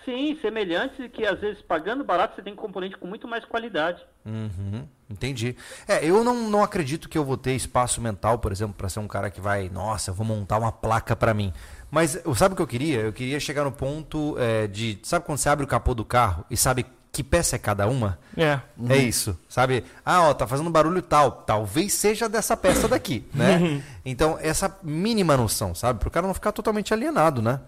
Sim, 0.05 0.37
semelhantes 0.41 1.11
que, 1.13 1.25
às 1.25 1.39
vezes, 1.41 1.63
pagando 1.63 2.03
barato, 2.03 2.35
você 2.35 2.43
tem 2.43 2.55
componente 2.55 2.97
com 2.97 3.07
muito 3.07 3.29
mais 3.29 3.45
qualidade. 3.45 4.03
Uhum, 4.25 4.87
entendi. 5.09 5.57
É, 5.87 6.05
eu 6.05 6.25
não, 6.25 6.49
não 6.49 6.63
acredito 6.63 7.09
que 7.09 7.17
eu 7.17 7.25
vou 7.25 7.37
ter 7.37 7.53
espaço 7.53 8.01
mental, 8.01 8.39
por 8.39 8.51
exemplo, 8.51 8.75
para 8.75 8.89
ser 8.89 9.01
um 9.01 9.09
cara 9.09 9.31
que 9.31 9.41
vai, 9.41 9.69
nossa, 9.69 10.11
eu 10.11 10.15
vou 10.15 10.27
montar 10.27 10.59
uma 10.59 10.73
placa 10.73 11.15
para 11.15 11.33
mim. 11.33 11.53
Mas 11.91 12.19
sabe 12.35 12.55
o 12.55 12.57
que 12.57 12.63
eu 12.63 12.67
queria? 12.67 13.01
Eu 13.01 13.13
queria 13.13 13.39
chegar 13.39 13.65
no 13.65 13.73
ponto 13.73 14.37
é, 14.39 14.67
de, 14.67 14.99
sabe 15.03 15.25
quando 15.25 15.39
você 15.39 15.49
abre 15.49 15.65
o 15.65 15.69
capô 15.69 15.95
do 15.95 16.05
carro 16.05 16.45
e 16.51 16.57
sabe 16.57 16.87
que 17.13 17.23
peça 17.23 17.57
é 17.57 17.59
cada 17.59 17.87
uma? 17.87 18.19
É. 18.35 18.59
É 18.89 18.97
isso, 18.97 19.39
sabe? 19.47 19.85
Ah, 20.05 20.31
ó, 20.31 20.35
tá 20.35 20.47
fazendo 20.47 20.71
barulho 20.71 21.03
tal. 21.03 21.31
Talvez 21.31 21.93
seja 21.93 22.27
dessa 22.27 22.57
peça 22.57 22.89
daqui, 22.89 23.29
né? 23.35 23.83
Então, 24.03 24.39
essa 24.41 24.79
mínima 24.83 25.37
noção, 25.37 25.75
sabe? 25.75 26.01
Pro 26.01 26.11
cara 26.11 26.27
não 26.27 26.33
ficar 26.33 26.53
totalmente 26.53 26.95
alienado, 26.95 27.43
né? 27.43 27.61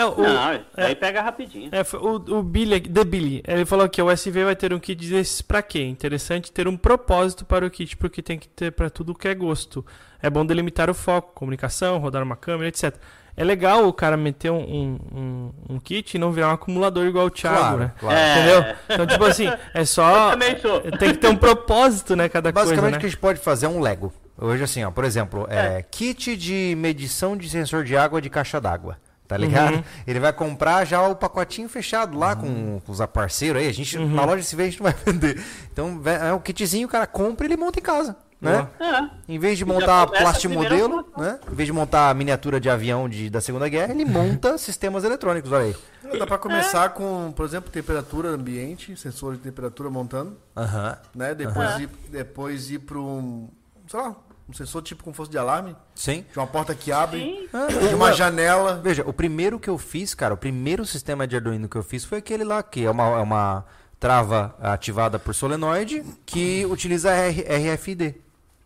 É, 0.00 0.04
o, 0.06 0.16
não, 0.22 0.60
aí 0.76 0.94
pega 0.94 1.20
rapidinho. 1.22 1.70
é, 1.72 1.82
o, 1.96 2.38
o 2.38 2.42
Billy, 2.42 2.74
aqui- 2.76 2.88
The 2.88 3.04
Billy, 3.04 3.42
ele 3.46 3.64
falou 3.64 3.88
que 3.88 4.00
o 4.00 4.10
SV 4.10 4.44
vai 4.44 4.56
ter 4.56 4.72
um 4.72 4.78
kit 4.78 5.08
desses 5.08 5.42
pra 5.42 5.62
quê? 5.62 5.82
Interessante 5.84 6.50
ter 6.52 6.66
um 6.68 6.76
propósito 6.76 7.44
para 7.44 7.66
o 7.66 7.70
kit, 7.70 7.96
porque 7.96 8.22
tem 8.22 8.38
que 8.38 8.48
ter 8.48 8.72
pra 8.72 8.88
tudo 8.90 9.14
que 9.14 9.28
é 9.28 9.34
gosto. 9.34 9.84
É 10.22 10.28
bom 10.30 10.44
delimitar 10.44 10.88
o 10.90 10.94
foco, 10.94 11.32
comunicação, 11.34 11.98
rodar 11.98 12.22
uma 12.22 12.36
câmera, 12.36 12.68
etc. 12.68 12.94
É 13.36 13.44
legal 13.44 13.86
o 13.86 13.92
cara 13.92 14.16
meter 14.16 14.50
um, 14.50 14.58
um, 14.58 14.98
um- 15.14 15.52
um 15.76 15.80
kit 15.80 16.14
e 16.14 16.18
não 16.18 16.30
virar 16.32 16.48
um 16.48 16.52
acumulador 16.52 17.06
igual 17.06 17.26
o 17.26 17.30
Thiago, 17.30 17.58
Claro, 17.58 17.78
né? 17.78 17.92
claro. 17.98 18.16
É. 18.18 18.32
Entendeu? 18.38 18.74
Então, 18.90 19.06
tipo 19.06 19.24
assim, 19.24 19.50
é 19.72 19.84
só. 19.84 20.36
Tem 20.98 21.12
que 21.12 21.18
ter 21.18 21.28
um 21.28 21.36
propósito, 21.36 22.14
né? 22.16 22.28
Cada 22.28 22.52
Basicamente, 22.52 22.80
coisa, 22.82 22.96
o 22.96 22.98
que 22.98 23.04
né? 23.04 23.06
a 23.06 23.10
gente 23.10 23.18
pode 23.20 23.38
fazer 23.40 23.66
é 23.66 23.68
um 23.68 23.80
Lego. 23.80 24.12
Hoje, 24.36 24.64
assim, 24.64 24.82
ó, 24.84 24.90
por 24.90 25.04
exemplo, 25.04 25.46
é, 25.48 25.82
kit 25.90 26.36
de 26.36 26.74
medição 26.76 27.36
de 27.36 27.48
sensor 27.48 27.84
de 27.84 27.96
água 27.96 28.20
de 28.20 28.28
caixa 28.30 28.60
d'água. 28.60 28.96
Tá 29.30 29.36
ligado? 29.36 29.76
Uhum. 29.76 29.84
Ele 30.08 30.18
vai 30.18 30.32
comprar 30.32 30.84
já 30.84 31.00
o 31.06 31.14
pacotinho 31.14 31.68
fechado 31.68 32.18
lá 32.18 32.34
com, 32.34 32.80
com 32.84 32.90
os 32.90 32.98
parceiros 33.06 33.62
aí. 33.62 33.68
A 33.68 33.72
gente, 33.72 33.96
Uhum. 33.96 34.12
na 34.12 34.24
loja 34.24 34.42
se 34.42 34.56
vê, 34.56 34.64
a 34.64 34.66
gente 34.66 34.82
não 34.82 34.90
vai 34.90 34.94
vender. 35.06 35.40
Então, 35.72 36.00
é 36.04 36.32
um 36.34 36.40
kitzinho, 36.40 36.88
o 36.88 36.90
cara 36.90 37.06
compra 37.06 37.46
e 37.46 37.48
ele 37.48 37.56
monta 37.56 37.78
em 37.78 37.82
casa. 37.82 38.16
Né? 38.40 38.66
Boa. 38.78 38.88
É. 39.28 39.32
Em 39.32 39.38
vez 39.38 39.56
de 39.56 39.64
montar 39.64 40.04
plastimodelo, 40.08 41.04
primeira 41.04 41.34
né? 41.34 41.40
Em 41.48 41.54
vez 41.54 41.66
de 41.68 41.72
montar 41.72 42.12
miniatura 42.16 42.58
de 42.58 42.68
avião 42.68 43.08
de, 43.08 43.30
da 43.30 43.40
Segunda 43.40 43.68
Guerra, 43.68 43.92
ele 43.92 44.04
monta 44.04 44.56
sistemas 44.58 45.04
eletrônicos, 45.04 45.52
olha 45.52 45.66
aí. 45.66 46.18
Dá 46.18 46.26
pra 46.26 46.36
começar 46.38 46.88
com, 46.88 47.30
por 47.36 47.44
exemplo, 47.46 47.70
temperatura 47.70 48.30
ambiente, 48.30 48.96
sensor 48.96 49.34
de 49.34 49.38
temperatura 49.42 49.88
montando, 49.90 50.36
Aham. 50.56 50.98
né? 51.14 51.36
Depois, 51.36 51.78
ir, 51.78 51.88
depois 52.10 52.68
ir 52.72 52.80
para 52.80 52.98
um, 52.98 53.48
sei 53.86 54.00
lá, 54.00 54.16
um 54.50 54.52
sensor 54.52 54.82
tipo 54.82 55.02
como 55.04 55.14
fosse 55.14 55.30
de 55.30 55.38
alarme, 55.38 55.76
Sim. 55.94 56.24
de 56.30 56.38
uma 56.38 56.46
porta 56.46 56.74
que 56.74 56.90
abre, 56.92 57.20
Sim. 57.50 57.88
de 57.88 57.94
uma 57.94 58.12
janela. 58.12 58.80
Veja, 58.82 59.02
o 59.06 59.12
primeiro 59.12 59.58
que 59.58 59.70
eu 59.70 59.78
fiz, 59.78 60.14
cara, 60.14 60.34
o 60.34 60.36
primeiro 60.36 60.84
sistema 60.84 61.26
de 61.26 61.36
Arduino 61.36 61.68
que 61.68 61.76
eu 61.76 61.82
fiz 61.82 62.04
foi 62.04 62.18
aquele 62.18 62.44
lá, 62.44 62.62
que 62.62 62.84
é 62.84 62.90
uma, 62.90 63.04
é 63.04 63.20
uma 63.22 63.64
trava 63.98 64.54
ativada 64.60 65.18
por 65.18 65.34
solenoide 65.34 66.02
que 66.26 66.66
utiliza 66.66 67.10
R- 67.12 67.74
RFID. 67.74 68.14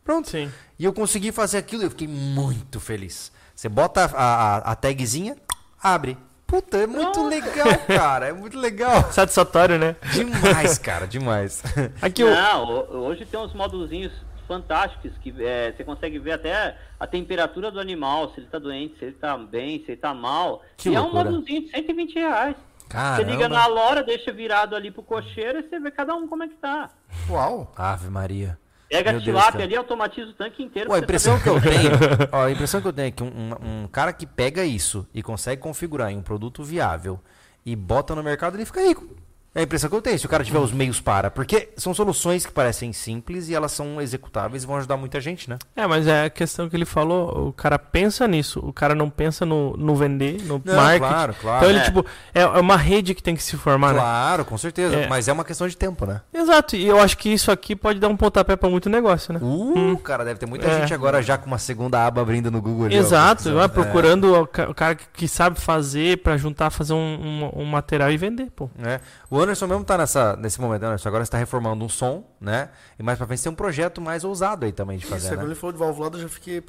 Pronto. 0.04 0.28
Sim. 0.30 0.50
E 0.78 0.84
eu 0.84 0.92
consegui 0.92 1.32
fazer 1.32 1.58
aquilo 1.58 1.82
e 1.82 1.86
eu 1.86 1.90
fiquei 1.90 2.08
muito 2.08 2.80
feliz. 2.80 3.30
Você 3.54 3.68
bota 3.68 4.04
a, 4.04 4.08
a, 4.18 4.56
a 4.72 4.74
tagzinha, 4.76 5.36
abre. 5.82 6.16
Puta, 6.46 6.76
é 6.76 6.86
muito 6.86 7.26
legal, 7.26 7.66
cara. 7.86 8.26
É 8.28 8.32
muito 8.32 8.58
legal. 8.58 9.10
Satisfatório, 9.12 9.78
né? 9.78 9.96
Demais, 10.12 10.76
cara, 10.78 11.06
demais. 11.06 11.62
Aqui. 12.02 12.22
Não, 12.22 12.64
ho- 12.64 12.96
hoje 13.06 13.24
tem 13.24 13.40
uns 13.40 13.54
módulozinhos 13.54 14.12
fantásticos 14.46 15.12
que 15.18 15.34
é, 15.44 15.72
você 15.76 15.84
consegue 15.84 16.18
ver 16.18 16.32
até 16.32 16.76
a 16.98 17.06
temperatura 17.06 17.70
do 17.70 17.80
animal, 17.80 18.30
se 18.32 18.40
ele 18.40 18.46
tá 18.46 18.58
doente, 18.58 18.98
se 18.98 19.04
ele 19.06 19.14
tá 19.14 19.36
bem, 19.36 19.78
se 19.84 19.92
ele 19.92 20.00
tá 20.00 20.12
mal. 20.14 20.62
Que 20.76 20.90
e 20.90 20.94
é 20.94 21.00
um 21.00 21.04
loucura. 21.04 21.24
módulozinho 21.24 21.62
de 21.62 21.70
120 21.70 22.14
reais. 22.14 22.56
Caramba. 22.88 23.16
Você 23.16 23.30
liga 23.30 23.48
na 23.48 23.66
lora, 23.66 24.02
deixa 24.02 24.32
virado 24.32 24.76
ali 24.76 24.90
pro 24.90 25.02
cocheiro 25.02 25.58
e 25.58 25.62
você 25.68 25.80
vê 25.80 25.90
cada 25.90 26.14
um 26.14 26.28
como 26.28 26.42
é 26.44 26.48
que 26.48 26.54
tá. 26.54 26.90
Uau! 27.28 27.72
Ave 27.76 28.08
Maria. 28.08 28.58
Pega 28.88 29.10
Meu 29.12 29.20
a 29.20 29.24
tilápia 29.24 29.64
ali 29.64 29.74
e 29.74 29.76
automatiza 29.76 30.30
o 30.30 30.34
tanque 30.34 30.62
inteiro. 30.62 30.88
Pô, 30.88 30.94
a 30.94 30.98
impressão 31.00 31.40
que 31.40 31.48
eu 31.48 31.60
tenho, 31.60 31.90
ó, 32.30 32.44
a 32.44 32.50
impressão 32.52 32.80
que 32.80 32.86
eu 32.86 32.92
tenho 32.92 33.08
é 33.08 33.10
que 33.10 33.22
um, 33.22 33.26
um- 33.28 33.82
um 33.84 33.88
cara 33.88 34.12
que 34.12 34.26
pega 34.26 34.64
isso 34.64 35.08
e 35.12 35.22
consegue 35.22 35.60
configurar 35.60 36.10
em 36.12 36.16
um 36.18 36.22
produto 36.22 36.62
viável 36.62 37.18
e 37.66 37.74
bota 37.74 38.14
no 38.14 38.22
mercado, 38.22 38.56
ele 38.56 38.64
fica 38.66 38.80
rico. 38.82 39.08
É 39.54 39.60
a 39.60 39.62
impressão 39.62 39.88
que 39.88 39.94
eu 39.94 40.02
tenho, 40.02 40.18
se 40.18 40.26
o 40.26 40.28
cara 40.28 40.42
tiver 40.42 40.58
os 40.58 40.72
meios 40.72 41.00
para. 41.00 41.30
Porque 41.30 41.68
são 41.76 41.94
soluções 41.94 42.44
que 42.44 42.50
parecem 42.52 42.92
simples 42.92 43.48
e 43.48 43.54
elas 43.54 43.70
são 43.70 44.00
executáveis 44.00 44.64
e 44.64 44.66
vão 44.66 44.76
ajudar 44.76 44.96
muita 44.96 45.20
gente, 45.20 45.48
né? 45.48 45.58
É, 45.76 45.86
mas 45.86 46.06
é 46.08 46.24
a 46.24 46.30
questão 46.30 46.68
que 46.68 46.76
ele 46.76 46.84
falou, 46.84 47.48
o 47.48 47.52
cara 47.52 47.78
pensa 47.78 48.26
nisso, 48.26 48.58
o 48.60 48.72
cara 48.72 48.94
não 48.96 49.08
pensa 49.08 49.46
no, 49.46 49.76
no 49.76 49.94
vender, 49.94 50.42
no 50.42 50.60
Não, 50.64 50.74
marketing. 50.74 50.98
claro, 51.08 51.34
claro. 51.40 51.56
Então 51.58 51.70
ele, 51.70 51.78
É. 51.78 51.82
tipo, 51.84 52.04
é, 52.34 52.40
é 52.42 52.46
uma 52.60 52.76
rede 52.76 53.14
que 53.14 53.22
tem 53.22 53.36
que 53.36 53.42
se 53.44 53.56
formar, 53.56 53.92
né? 53.94 54.00
Claro, 54.00 54.44
com 54.44 54.58
certeza. 54.58 54.96
É. 54.96 55.06
Mas 55.08 55.28
é 55.28 55.32
uma 55.32 55.44
questão 55.44 55.68
de 55.68 55.76
tempo, 55.76 56.04
né? 56.04 56.20
Exato, 56.32 56.74
e 56.74 56.84
eu 56.84 56.98
acho 57.00 57.16
que 57.16 57.28
isso 57.32 57.52
aqui 57.52 57.76
pode 57.76 58.00
dar 58.00 58.08
um 58.08 58.16
pontapé 58.16 58.56
pra 58.56 58.68
muito 58.68 58.90
negócio, 58.90 59.32
né? 59.32 59.38
Uh, 59.40 59.96
cara, 59.98 60.24
deve 60.24 60.40
ter 60.40 60.46
muita 60.46 60.66
É. 60.66 60.80
gente 60.80 60.92
agora 60.92 61.22
já 61.22 61.38
com 61.38 61.46
uma 61.46 61.58
segunda 61.58 62.04
aba 62.04 62.20
abrindo 62.22 62.50
no 62.50 62.60
Google. 62.60 62.86
ali, 62.86 62.96
Exato, 62.96 63.44
pesquisando. 63.44 63.58
vai 63.58 63.68
procurando 63.68 64.34
o 64.34 64.46
ca- 64.48 64.68
o 64.68 64.74
cara 64.74 64.96
que- 64.96 65.28
sabe 65.28 65.60
fazer 65.60 66.18
pra 66.24 66.36
juntar, 66.36 66.70
fazer 66.70 66.92
um, 66.92 66.96
um, 67.54 67.62
um 67.62 67.64
material 67.64 68.10
e 68.10 68.16
vender, 68.16 68.50
pô. 68.56 68.68
É. 68.82 68.98
O 69.30 69.43
Anderson 69.44 69.66
mesmo 69.66 69.84
tá 69.84 69.96
nessa, 69.98 70.36
nesse 70.36 70.60
momento, 70.60 70.82
né, 70.82 70.88
Anderson? 70.88 71.08
Agora 71.08 71.24
você 71.24 71.30
tá 71.30 71.38
reformando 71.38 71.84
um 71.84 71.88
som, 71.88 72.24
né? 72.40 72.70
E 72.98 73.02
mais 73.02 73.16
pra 73.18 73.26
frente 73.26 73.42
tem 73.42 73.52
um 73.52 73.54
projeto 73.54 74.00
mais 74.00 74.24
ousado 74.24 74.64
aí 74.66 74.72
também 74.72 74.98
de 74.98 75.04
Isso, 75.04 75.12
fazer, 75.12 75.28
quando 75.30 75.38
né? 75.40 75.44
ele 75.46 75.54
falou 75.54 75.72
de 75.72 75.78
valvulado, 75.78 76.16
eu 76.18 76.22
já 76.22 76.28
fiquei. 76.28 76.60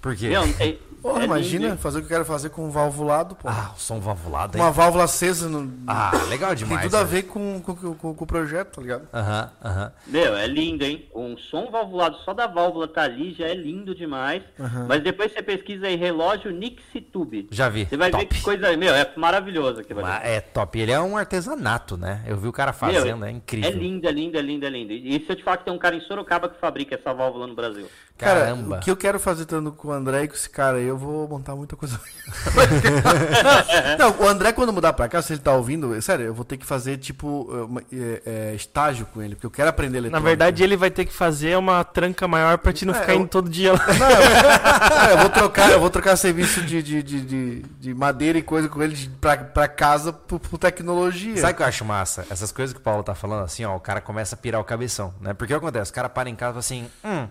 Por 0.00 0.14
quê? 0.16 0.28
Não 0.30 0.52
tem- 0.52 0.78
Porra, 1.02 1.22
é 1.22 1.24
imagina 1.24 1.68
lindo, 1.68 1.78
fazer 1.78 1.98
o 1.98 2.00
que 2.00 2.06
eu 2.06 2.10
quero 2.10 2.24
fazer 2.24 2.50
com 2.50 2.66
um 2.66 2.70
valvulado, 2.70 3.34
pô. 3.34 3.48
Ah, 3.48 3.72
o 3.76 3.80
som 3.80 4.00
valvulado 4.00 4.56
aí. 4.56 4.60
Uma 4.62 4.70
válvula 4.70 5.04
acesa 5.04 5.48
no. 5.48 5.72
Ah, 5.86 6.10
legal 6.28 6.50
tem 6.50 6.58
demais. 6.66 6.82
tudo 6.82 6.96
a 6.96 7.00
né? 7.00 7.04
ver 7.06 7.22
com, 7.24 7.60
com, 7.60 7.74
com- 7.94 8.14
com 8.14 8.24
o 8.24 8.26
projeto, 8.26 8.76
tá 8.76 8.82
ligado? 8.82 9.08
Aham, 9.12 9.50
aham. 9.64 9.92
Meu, 10.06 10.36
é 10.36 10.46
lindo, 10.46 10.84
hein? 10.84 11.08
Um 11.14 11.36
som 11.38 11.70
valvulado 11.70 12.16
só 12.24 12.34
da 12.34 12.46
válvula 12.46 12.88
tá 12.88 13.02
ali, 13.02 13.32
já 13.34 13.46
é 13.46 13.54
lindo 13.54 13.94
demais. 13.94 14.42
Mas 14.88 15.02
depois 15.02 15.32
você 15.32 15.42
pesquisa 15.42 15.86
aí, 15.86 15.96
relógio 15.96 16.50
Nixitube. 16.50 17.48
Já 17.50 17.68
vi. 17.68 17.84
Você 17.86 17.96
vai 17.96 18.10
Top. 18.10 18.24
ver 18.24 18.28
que 18.34 18.42
coisa. 18.42 18.76
Meu, 18.76 18.94
é 18.94 19.10
maravilhoso 19.16 19.80
aquilo 19.80 20.00
ali. 20.00 20.08
Mas 20.08 20.24
é 20.24 20.40
top. 20.40 20.78
Ele 20.78 20.92
é 20.92 21.00
um 21.00 21.16
artesanato, 21.16 21.96
né? 21.96 22.22
Eu 22.26 22.36
vi 22.36 22.48
o 22.48 22.52
cara 22.52 22.72
Meu, 22.72 22.78
fazendo, 22.94 23.24
é 23.24 23.30
incrível. 23.30 23.70
É 23.70 23.72
lindo, 23.72 24.08
é 24.08 24.12
lindo, 24.12 24.38
é 24.38 24.42
lindo, 24.42 24.66
é 24.66 24.70
lindo. 24.70 24.92
E 24.92 25.24
se 25.24 25.30
eu 25.30 25.36
te 25.36 25.44
falar 25.44 25.58
que 25.58 25.64
tem 25.64 25.72
um 25.72 25.78
cara 25.78 25.94
em 25.96 26.00
Sorocaba 26.00 26.48
que 26.48 26.58
fabrica 26.60 26.94
essa 26.94 27.12
válvula 27.12 27.46
no 27.46 27.54
Brasil? 27.54 27.86
Caramba. 28.16 28.68
Cara, 28.70 28.80
o 28.80 28.84
que 28.84 28.90
eu 28.90 28.96
quero 28.96 29.20
fazer 29.20 29.42
estando 29.42 29.70
com 29.72 29.88
o 29.88 29.92
André 29.92 30.24
e 30.24 30.28
com 30.28 30.34
esse 30.34 30.50
cara 30.50 30.78
aí, 30.78 30.87
eu 30.88 30.96
vou 30.98 31.28
montar 31.28 31.54
muita 31.54 31.76
coisa. 31.76 32.00
não, 33.98 34.14
o 34.20 34.28
André, 34.28 34.52
quando 34.52 34.72
mudar 34.72 34.92
pra 34.92 35.08
cá, 35.08 35.20
se 35.22 35.32
ele 35.32 35.40
tá 35.40 35.52
ouvindo, 35.52 36.00
sério, 36.02 36.26
eu 36.26 36.34
vou 36.34 36.44
ter 36.44 36.56
que 36.56 36.66
fazer, 36.66 36.96
tipo, 36.98 37.42
uma- 37.68 37.82
é, 37.92 38.22
é, 38.26 38.54
estágio 38.54 39.06
com 39.06 39.22
ele, 39.22 39.34
porque 39.34 39.46
eu 39.46 39.50
quero 39.50 39.68
aprender 39.68 39.92
Na 40.00 40.08
eletrônica. 40.08 40.28
verdade, 40.28 40.62
ele 40.62 40.76
vai 40.76 40.90
ter 40.90 41.04
que 41.04 41.12
fazer 41.12 41.56
uma 41.56 41.84
tranca 41.84 42.26
maior 42.28 42.58
pra 42.58 42.72
te 42.72 42.84
não 42.84 42.94
É, 42.94 43.00
ficar 43.00 43.14
eu- 43.14 43.20
indo 43.20 43.28
todo 43.28 43.48
dia 43.48 43.72
lá. 43.72 43.78
Não, 43.86 44.10
eu, 44.10 45.10
é, 45.10 45.12
eu 45.12 45.18
vou 45.18 45.30
trocar, 45.30 45.70
eu 45.70 45.80
vou 45.80 45.90
trocar 45.90 46.16
serviço 46.16 46.62
de, 46.62 46.82
de, 46.82 47.02
de, 47.02 47.20
de, 47.20 47.62
de 47.80 47.94
madeira 47.94 48.38
e 48.38 48.42
coisa 48.42 48.68
com 48.68 48.82
ele 48.82 48.94
de- 48.94 49.08
pra, 49.10 49.36
pra 49.36 49.68
casa 49.68 50.12
por, 50.12 50.38
por 50.40 50.58
tecnologia. 50.58 51.36
Sabe 51.36 51.52
o 51.52 51.56
que 51.56 51.62
eu 51.62 51.66
acho 51.66 51.84
massa? 51.84 52.26
Essas 52.30 52.52
coisas 52.52 52.72
que 52.72 52.80
o 52.80 52.82
Paulo 52.82 53.02
tá 53.02 53.14
falando, 53.14 53.44
assim, 53.44 53.64
ó, 53.64 53.76
o 53.76 53.80
cara 53.80 54.00
começa 54.00 54.34
a 54.34 54.38
pirar 54.38 54.60
o 54.60 54.64
cabeção, 54.64 55.14
né? 55.20 55.32
Porque 55.34 55.52
o 55.54 55.58
que 55.58 55.64
acontece? 55.64 55.90
O 55.90 55.94
cara 55.94 56.08
para 56.08 56.28
em 56.28 56.34
casa 56.34 56.50
e 56.50 56.52
fala 56.54 56.58
assim, 56.60 56.86
hum, 57.04 57.28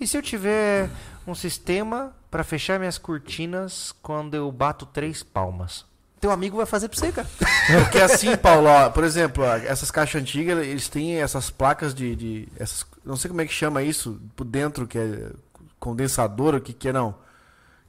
e 0.00 0.06
se 0.06 0.16
eu 0.16 0.22
tiver 0.22 0.88
um 1.26 1.34
sistema 1.34 2.12
pra 2.30 2.44
fechar 2.44 2.78
minhas 2.78 2.98
cortinas 2.98 3.92
quando 4.02 4.34
eu 4.34 4.50
bato 4.52 4.86
três 4.86 5.22
palmas? 5.22 5.84
Teu 6.20 6.30
amigo 6.30 6.56
vai 6.58 6.66
fazer 6.66 6.88
pra 6.88 6.98
você, 6.98 7.10
cara. 7.12 7.26
Porque 7.84 7.98
assim, 7.98 8.36
Paulo, 8.36 8.68
ó, 8.68 8.90
por 8.90 9.04
exemplo, 9.04 9.42
ó, 9.42 9.54
essas 9.56 9.90
caixas 9.90 10.20
antigas, 10.20 10.58
eles 10.66 10.88
têm 10.88 11.16
essas 11.20 11.48
placas 11.50 11.94
de. 11.94 12.14
de 12.14 12.48
essas, 12.58 12.84
não 13.04 13.16
sei 13.16 13.28
como 13.30 13.40
é 13.40 13.46
que 13.46 13.52
chama 13.54 13.82
isso, 13.82 14.20
por 14.36 14.44
dentro, 14.44 14.86
que 14.86 14.98
é 14.98 15.30
condensador, 15.78 16.54
o 16.56 16.60
que, 16.60 16.72
que 16.74 16.88
é, 16.88 16.92
não. 16.92 17.14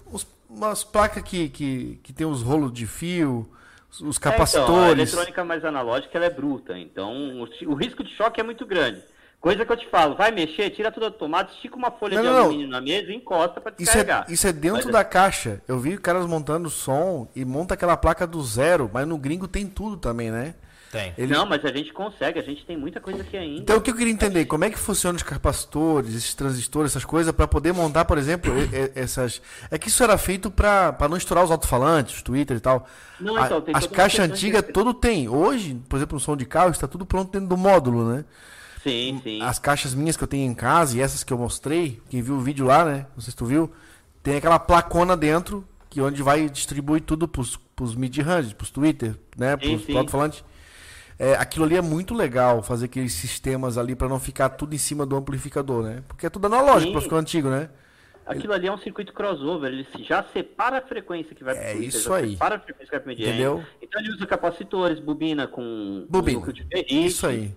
Uns- 0.09 0.25
umas 0.49 0.83
placas 0.83 1.23
que, 1.23 1.49
que, 1.49 1.99
que 2.01 2.13
tem 2.13 2.25
os 2.25 2.41
rolos 2.41 2.71
de 2.71 2.87
fio, 2.87 3.49
os- 3.91 3.99
os 3.99 4.15
É, 4.15 4.19
então, 4.19 4.31
a 4.31 4.33
capacitores. 4.33 5.11
eletrônica 5.13 5.43
mais 5.43 5.65
analógica 5.65 6.17
ela 6.17 6.25
é 6.25 6.29
bruta, 6.29 6.77
então 6.79 7.11
o, 7.41 7.47
o 7.69 7.73
risco 7.75 8.01
de 8.01 8.15
choque 8.15 8.39
é 8.39 8.43
muito 8.43 8.65
grande. 8.65 9.03
Coisa 9.41 9.65
que 9.65 9.71
eu 9.71 9.77
te 9.77 9.89
falo, 9.89 10.15
vai 10.15 10.29
mexer, 10.31 10.69
tira 10.69 10.91
tudo 10.91 11.09
da 11.09 11.11
tomada, 11.11 11.49
estica 11.51 11.75
uma 11.75 11.89
folha 11.89 12.15
Não, 12.17 12.21
de 12.21 12.27
não, 12.27 12.35
não. 12.35 12.43
alumínio 12.43 12.67
na 12.69 12.79
mesa 12.79 13.11
e 13.11 13.15
encosta 13.15 13.59
pra 13.59 13.71
Isso 13.71 13.81
é, 13.89 13.95
descarregar. 13.95 14.25
isso 14.31 14.47
é 14.47 14.53
dentro 14.53 14.83
Mas- 14.83 14.93
da 14.93 15.03
caixa. 15.03 15.59
Eu 15.67 15.79
vi 15.79 15.97
caras 15.97 16.27
montando 16.27 16.69
som 16.69 17.27
e 17.35 17.43
monta 17.43 17.73
aquela 17.73 17.97
placa 17.97 18.27
do 18.27 18.41
zero, 18.43 18.87
mas 18.93 19.07
no 19.07 19.17
gringo 19.17 19.47
tem 19.47 19.65
tudo 19.65 19.97
também, 19.97 20.29
né? 20.29 20.53
Tem. 20.91 21.11
Ele- 21.17 21.33
Não, 21.33 21.45
mas 21.47 21.63
a 21.65 21.69
gente 21.71 21.91
consegue, 21.91 22.37
a 22.37 22.43
gente 22.43 22.63
tem 22.65 22.77
muita 22.77 22.99
coisa 22.99 23.21
aqui 23.23 23.35
ainda. 23.35 23.61
Então 23.61 23.77
o 23.77 23.81
que 23.81 23.89
eu 23.89 23.95
queria 23.95 24.13
entender, 24.13 24.45
como 24.45 24.63
é 24.65 24.69
que 24.69 24.77
funciona 24.77 25.15
os 25.15 25.23
capacitores, 25.23 26.13
esses 26.13 26.35
transistores, 26.35 26.91
essas 26.91 27.05
coisas, 27.05 27.33
para 27.33 27.47
poder 27.47 27.71
montar, 27.73 28.05
por 28.05 28.17
exemplo, 28.19 28.53
essas. 28.93 29.41
É 29.71 29.77
que 29.79 29.87
isso 29.87 30.03
era 30.03 30.17
feito 30.19 30.51
para 30.51 30.95
não 31.09 31.17
estourar 31.17 31.43
os 31.45 31.49
alto-falantes, 31.49 32.17
os 32.17 32.21
Twitter 32.21 32.57
e 32.57 32.59
tal. 32.59 32.85
Não, 33.19 33.37
A- 33.37 33.45
então, 33.47 33.61
tem 33.61 33.73
As 33.75 33.87
caixas 33.87 34.27
de- 34.27 34.33
antigas 34.33 34.65
tudo 34.71 34.93
tem. 34.93 35.27
Hoje, 35.29 35.81
por 35.89 35.95
exemplo, 35.95 36.13
no 36.15 36.19
som 36.19 36.35
de 36.37 36.45
carro, 36.45 36.69
está 36.69 36.87
tudo 36.87 37.05
pronto 37.07 37.31
dentro 37.31 37.47
do 37.47 37.57
módulo, 37.57 38.07
né? 38.07 38.23
Sim, 38.83 39.19
sim. 39.23 39.41
As 39.41 39.59
caixas 39.59 39.93
minhas 39.93 40.17
que 40.17 40.23
eu 40.23 40.27
tenho 40.27 40.49
em 40.49 40.55
casa 40.55 40.97
e 40.97 41.01
essas 41.01 41.23
que 41.23 41.31
eu 41.31 41.37
mostrei, 41.37 42.01
quem 42.09 42.21
viu 42.21 42.35
o 42.35 42.41
vídeo 42.41 42.65
lá, 42.65 42.83
né? 42.83 43.05
Não 43.15 43.21
sei 43.21 43.31
se 43.31 43.37
tu 43.37 43.45
viu, 43.45 43.71
tem 44.23 44.35
aquela 44.37 44.57
placona 44.59 45.15
dentro, 45.15 45.67
que 45.89 46.01
onde 46.01 46.23
vai 46.23 46.49
distribuir 46.49 47.01
tudo 47.01 47.27
pros, 47.27 47.57
pros 47.75 47.95
mid-range, 47.95 48.55
pros 48.55 48.71
Twitter, 48.71 49.15
né? 49.37 49.51
Sim, 49.51 49.69
Pros, 49.69 49.81
sim. 49.81 49.85
pro 49.87 49.97
alto-falante. 49.97 50.45
É, 51.19 51.35
aquilo 51.35 51.65
ali 51.65 51.77
é 51.77 51.81
muito 51.81 52.15
legal, 52.15 52.63
fazer 52.63 52.85
aqueles 52.85 53.13
sistemas 53.13 53.77
ali 53.77 53.95
para 53.95 54.07
não 54.09 54.19
ficar 54.19 54.49
tudo 54.49 54.73
em 54.73 54.77
cima 54.79 55.05
do 55.05 55.15
amplificador, 55.15 55.83
né? 55.83 56.03
Porque 56.07 56.25
é 56.25 56.29
tudo 56.29 56.47
analógico 56.47 56.93
para 56.93 57.01
ficar 57.01 57.17
antigo, 57.17 57.49
né? 57.49 57.69
Aquilo 58.25 58.53
ali 58.53 58.67
é 58.67 58.71
um 58.71 58.77
circuito 58.77 59.13
crossover, 59.13 59.71
ele 59.71 59.85
já 60.07 60.23
separa 60.31 60.77
a 60.77 60.81
frequência 60.81 61.35
que 61.35 61.43
vai 61.43 61.53
pro 61.53 61.63
É 61.63 61.71
Twitter, 61.73 61.89
isso 61.89 62.13
aí. 62.13 62.31
Separa 62.31 62.55
a 62.55 62.59
frequência 62.59 62.85
que 62.85 62.91
vai 62.91 63.15
pro. 63.15 63.23
Entendeu? 63.23 63.63
Então 63.81 64.01
ele 64.01 64.11
usa 64.11 64.25
capacitores, 64.25 64.99
bobina 64.99 65.47
com 65.47 66.05
Bobina. 66.09 66.41
ferrite. 66.71 67.05
Isso 67.05 67.27
aí. 67.27 67.53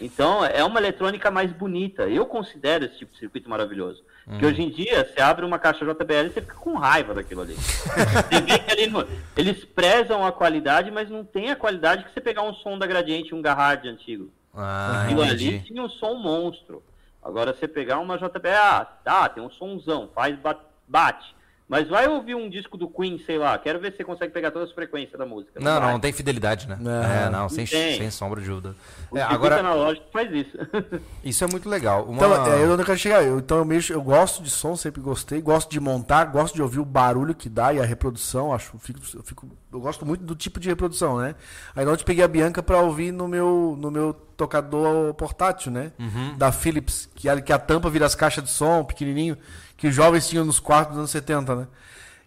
Então 0.00 0.44
é 0.44 0.62
uma 0.64 0.78
eletrônica 0.78 1.30
mais 1.30 1.50
bonita. 1.52 2.02
Eu 2.08 2.24
considero 2.26 2.84
esse 2.84 2.98
tipo 2.98 3.12
de 3.12 3.18
circuito 3.18 3.48
maravilhoso. 3.50 4.02
Porque 4.24 4.44
Hum. 4.44 4.48
hoje 4.48 4.62
em 4.62 4.70
dia, 4.70 5.04
você 5.04 5.20
abre 5.20 5.44
uma 5.44 5.58
caixa 5.58 5.84
JBL 5.84 6.26
e 6.26 6.30
você 6.30 6.40
fica 6.42 6.54
com 6.54 6.74
raiva 6.76 7.14
daquilo 7.14 7.40
ali. 7.40 7.56
ali 8.70 8.86
no- 8.86 9.06
eles 9.36 9.64
prezam 9.64 10.24
a 10.24 10.30
qualidade, 10.32 10.90
mas 10.90 11.08
não 11.10 11.24
tem 11.24 11.50
a 11.50 11.56
qualidade 11.56 12.04
que 12.04 12.12
você 12.12 12.20
pegar 12.20 12.42
um 12.42 12.54
som 12.54 12.78
da 12.78 12.86
Gradiente, 12.86 13.34
um 13.34 13.42
Garrard 13.42 13.88
antigo. 13.88 14.30
Ah, 14.54 15.02
Aquilo 15.04 15.22
ali 15.22 15.46
entendi. 15.48 15.64
tinha 15.66 15.82
um 15.82 15.88
som 15.88 16.14
monstro. 16.14 16.82
Agora 17.22 17.52
você 17.54 17.66
pegar 17.66 17.98
uma 17.98 18.16
JBL, 18.16 18.48
ah, 18.54 18.84
tá, 19.04 19.28
tem 19.28 19.42
um 19.42 19.50
somzão, 19.50 20.08
faz 20.14 20.36
ba- 20.38 20.60
bate. 20.86 21.34
Mas 21.68 21.86
vai 21.86 22.08
ouvir 22.08 22.34
um 22.34 22.48
disco 22.48 22.78
do 22.78 22.88
Queen, 22.88 23.18
sei 23.26 23.36
lá, 23.36 23.58
quero 23.58 23.78
ver 23.78 23.90
se 23.90 23.98
você 23.98 24.04
consegue 24.04 24.32
pegar 24.32 24.50
todas 24.50 24.70
as 24.70 24.74
frequências 24.74 25.18
da 25.18 25.26
música. 25.26 25.60
Não, 25.60 25.78
não, 25.78 25.92
não 25.92 26.00
tem 26.00 26.12
fidelidade, 26.14 26.66
né? 26.66 26.78
É. 26.82 27.26
É, 27.26 27.30
não, 27.30 27.46
sem, 27.50 27.66
tem. 27.66 27.98
sem 27.98 28.10
sombra 28.10 28.40
de 28.40 28.48
dúvida. 28.48 28.74
O 29.10 29.18
É, 29.18 29.22
agora, 29.22 29.60
analógico 29.60 30.06
faz 30.10 30.32
isso. 30.32 30.56
isso 31.22 31.44
é 31.44 31.46
muito 31.46 31.68
legal. 31.68 32.04
Uma... 32.04 32.16
Então, 32.16 32.46
é 32.54 32.64
eu 32.64 32.84
quero 32.84 32.98
chegar. 32.98 33.22
Eu, 33.22 33.38
então 33.38 33.58
eu 33.58 33.66
mexo, 33.66 33.92
eu 33.92 34.00
gosto 34.00 34.42
de 34.42 34.48
som, 34.48 34.74
sempre 34.76 35.02
gostei, 35.02 35.42
gosto 35.42 35.70
de 35.70 35.78
montar, 35.78 36.24
gosto 36.24 36.54
de 36.54 36.62
ouvir 36.62 36.78
o 36.78 36.86
barulho 36.86 37.34
que 37.34 37.50
dá 37.50 37.70
e 37.74 37.78
a 37.80 37.84
reprodução. 37.84 38.54
Acho, 38.54 38.74
eu 38.74 38.80
fico, 38.80 39.00
eu 39.14 39.22
fico- 39.22 39.48
eu 39.70 39.80
gosto 39.80 40.06
muito 40.06 40.24
do 40.24 40.34
tipo 40.34 40.58
de 40.58 40.70
reprodução, 40.70 41.18
né? 41.18 41.34
Aí 41.76 41.86
ontem 41.86 42.02
peguei 42.02 42.24
a 42.24 42.28
Bianca 42.28 42.62
para 42.62 42.80
ouvir 42.80 43.12
no 43.12 43.28
meu, 43.28 43.76
no 43.78 43.90
meu 43.90 44.14
tocador 44.38 45.12
portátil, 45.14 45.70
né? 45.70 45.92
Da 46.38 46.50
Philips, 46.50 47.10
que 47.14 47.28
a, 47.28 47.38
que 47.40 47.52
a 47.52 47.58
tampa 47.58 47.90
vira 47.90 48.06
as 48.06 48.14
caixas 48.14 48.42
de 48.42 48.50
som, 48.50 48.82
pequenininho, 48.84 49.36
que 49.78 49.86
os 49.86 49.94
jovens 49.94 50.28
tinham 50.28 50.44
nos 50.44 50.60
quartos 50.60 50.88
dos 50.90 50.98
anos 50.98 51.10
70, 51.10 51.54
né? 51.56 51.66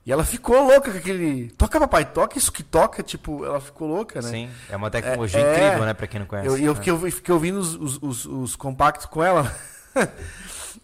E 0.04 0.12
ela 0.12 0.24
ficou 0.26 0.66
louca 0.66 0.90
com 0.92 0.98
aquele. 0.98 1.52
Toca, 1.52 1.80
papai, 1.80 2.06
toca 2.06 2.36
isso 2.36 2.52
que 2.52 2.64
toca, 2.64 3.04
tipo, 3.04 3.46
ela 3.46 3.62
ficou 3.62 3.88
louca, 3.88 4.20
né? 4.20 4.30
Sim, 4.30 4.50
é 4.68 4.76
uma 4.76 4.90
tecnologia 4.90 5.40
É, 5.40 5.52
incrível, 5.68 5.86
né, 5.86 5.94
pra 5.94 6.08
quem 6.08 6.20
não 6.20 6.26
conhece. 6.26 6.48
Eu, 6.48 6.58
eu 6.58 6.74
fiquei, 6.74 6.92
eu 6.92 7.00
fiquei 7.12 7.32
ouvindo 7.32 7.60
os, 7.60 7.76
os, 7.76 8.00
os- 8.02 8.26
os 8.26 8.56
compactos 8.56 9.06
com 9.06 9.24
ela. 9.24 9.56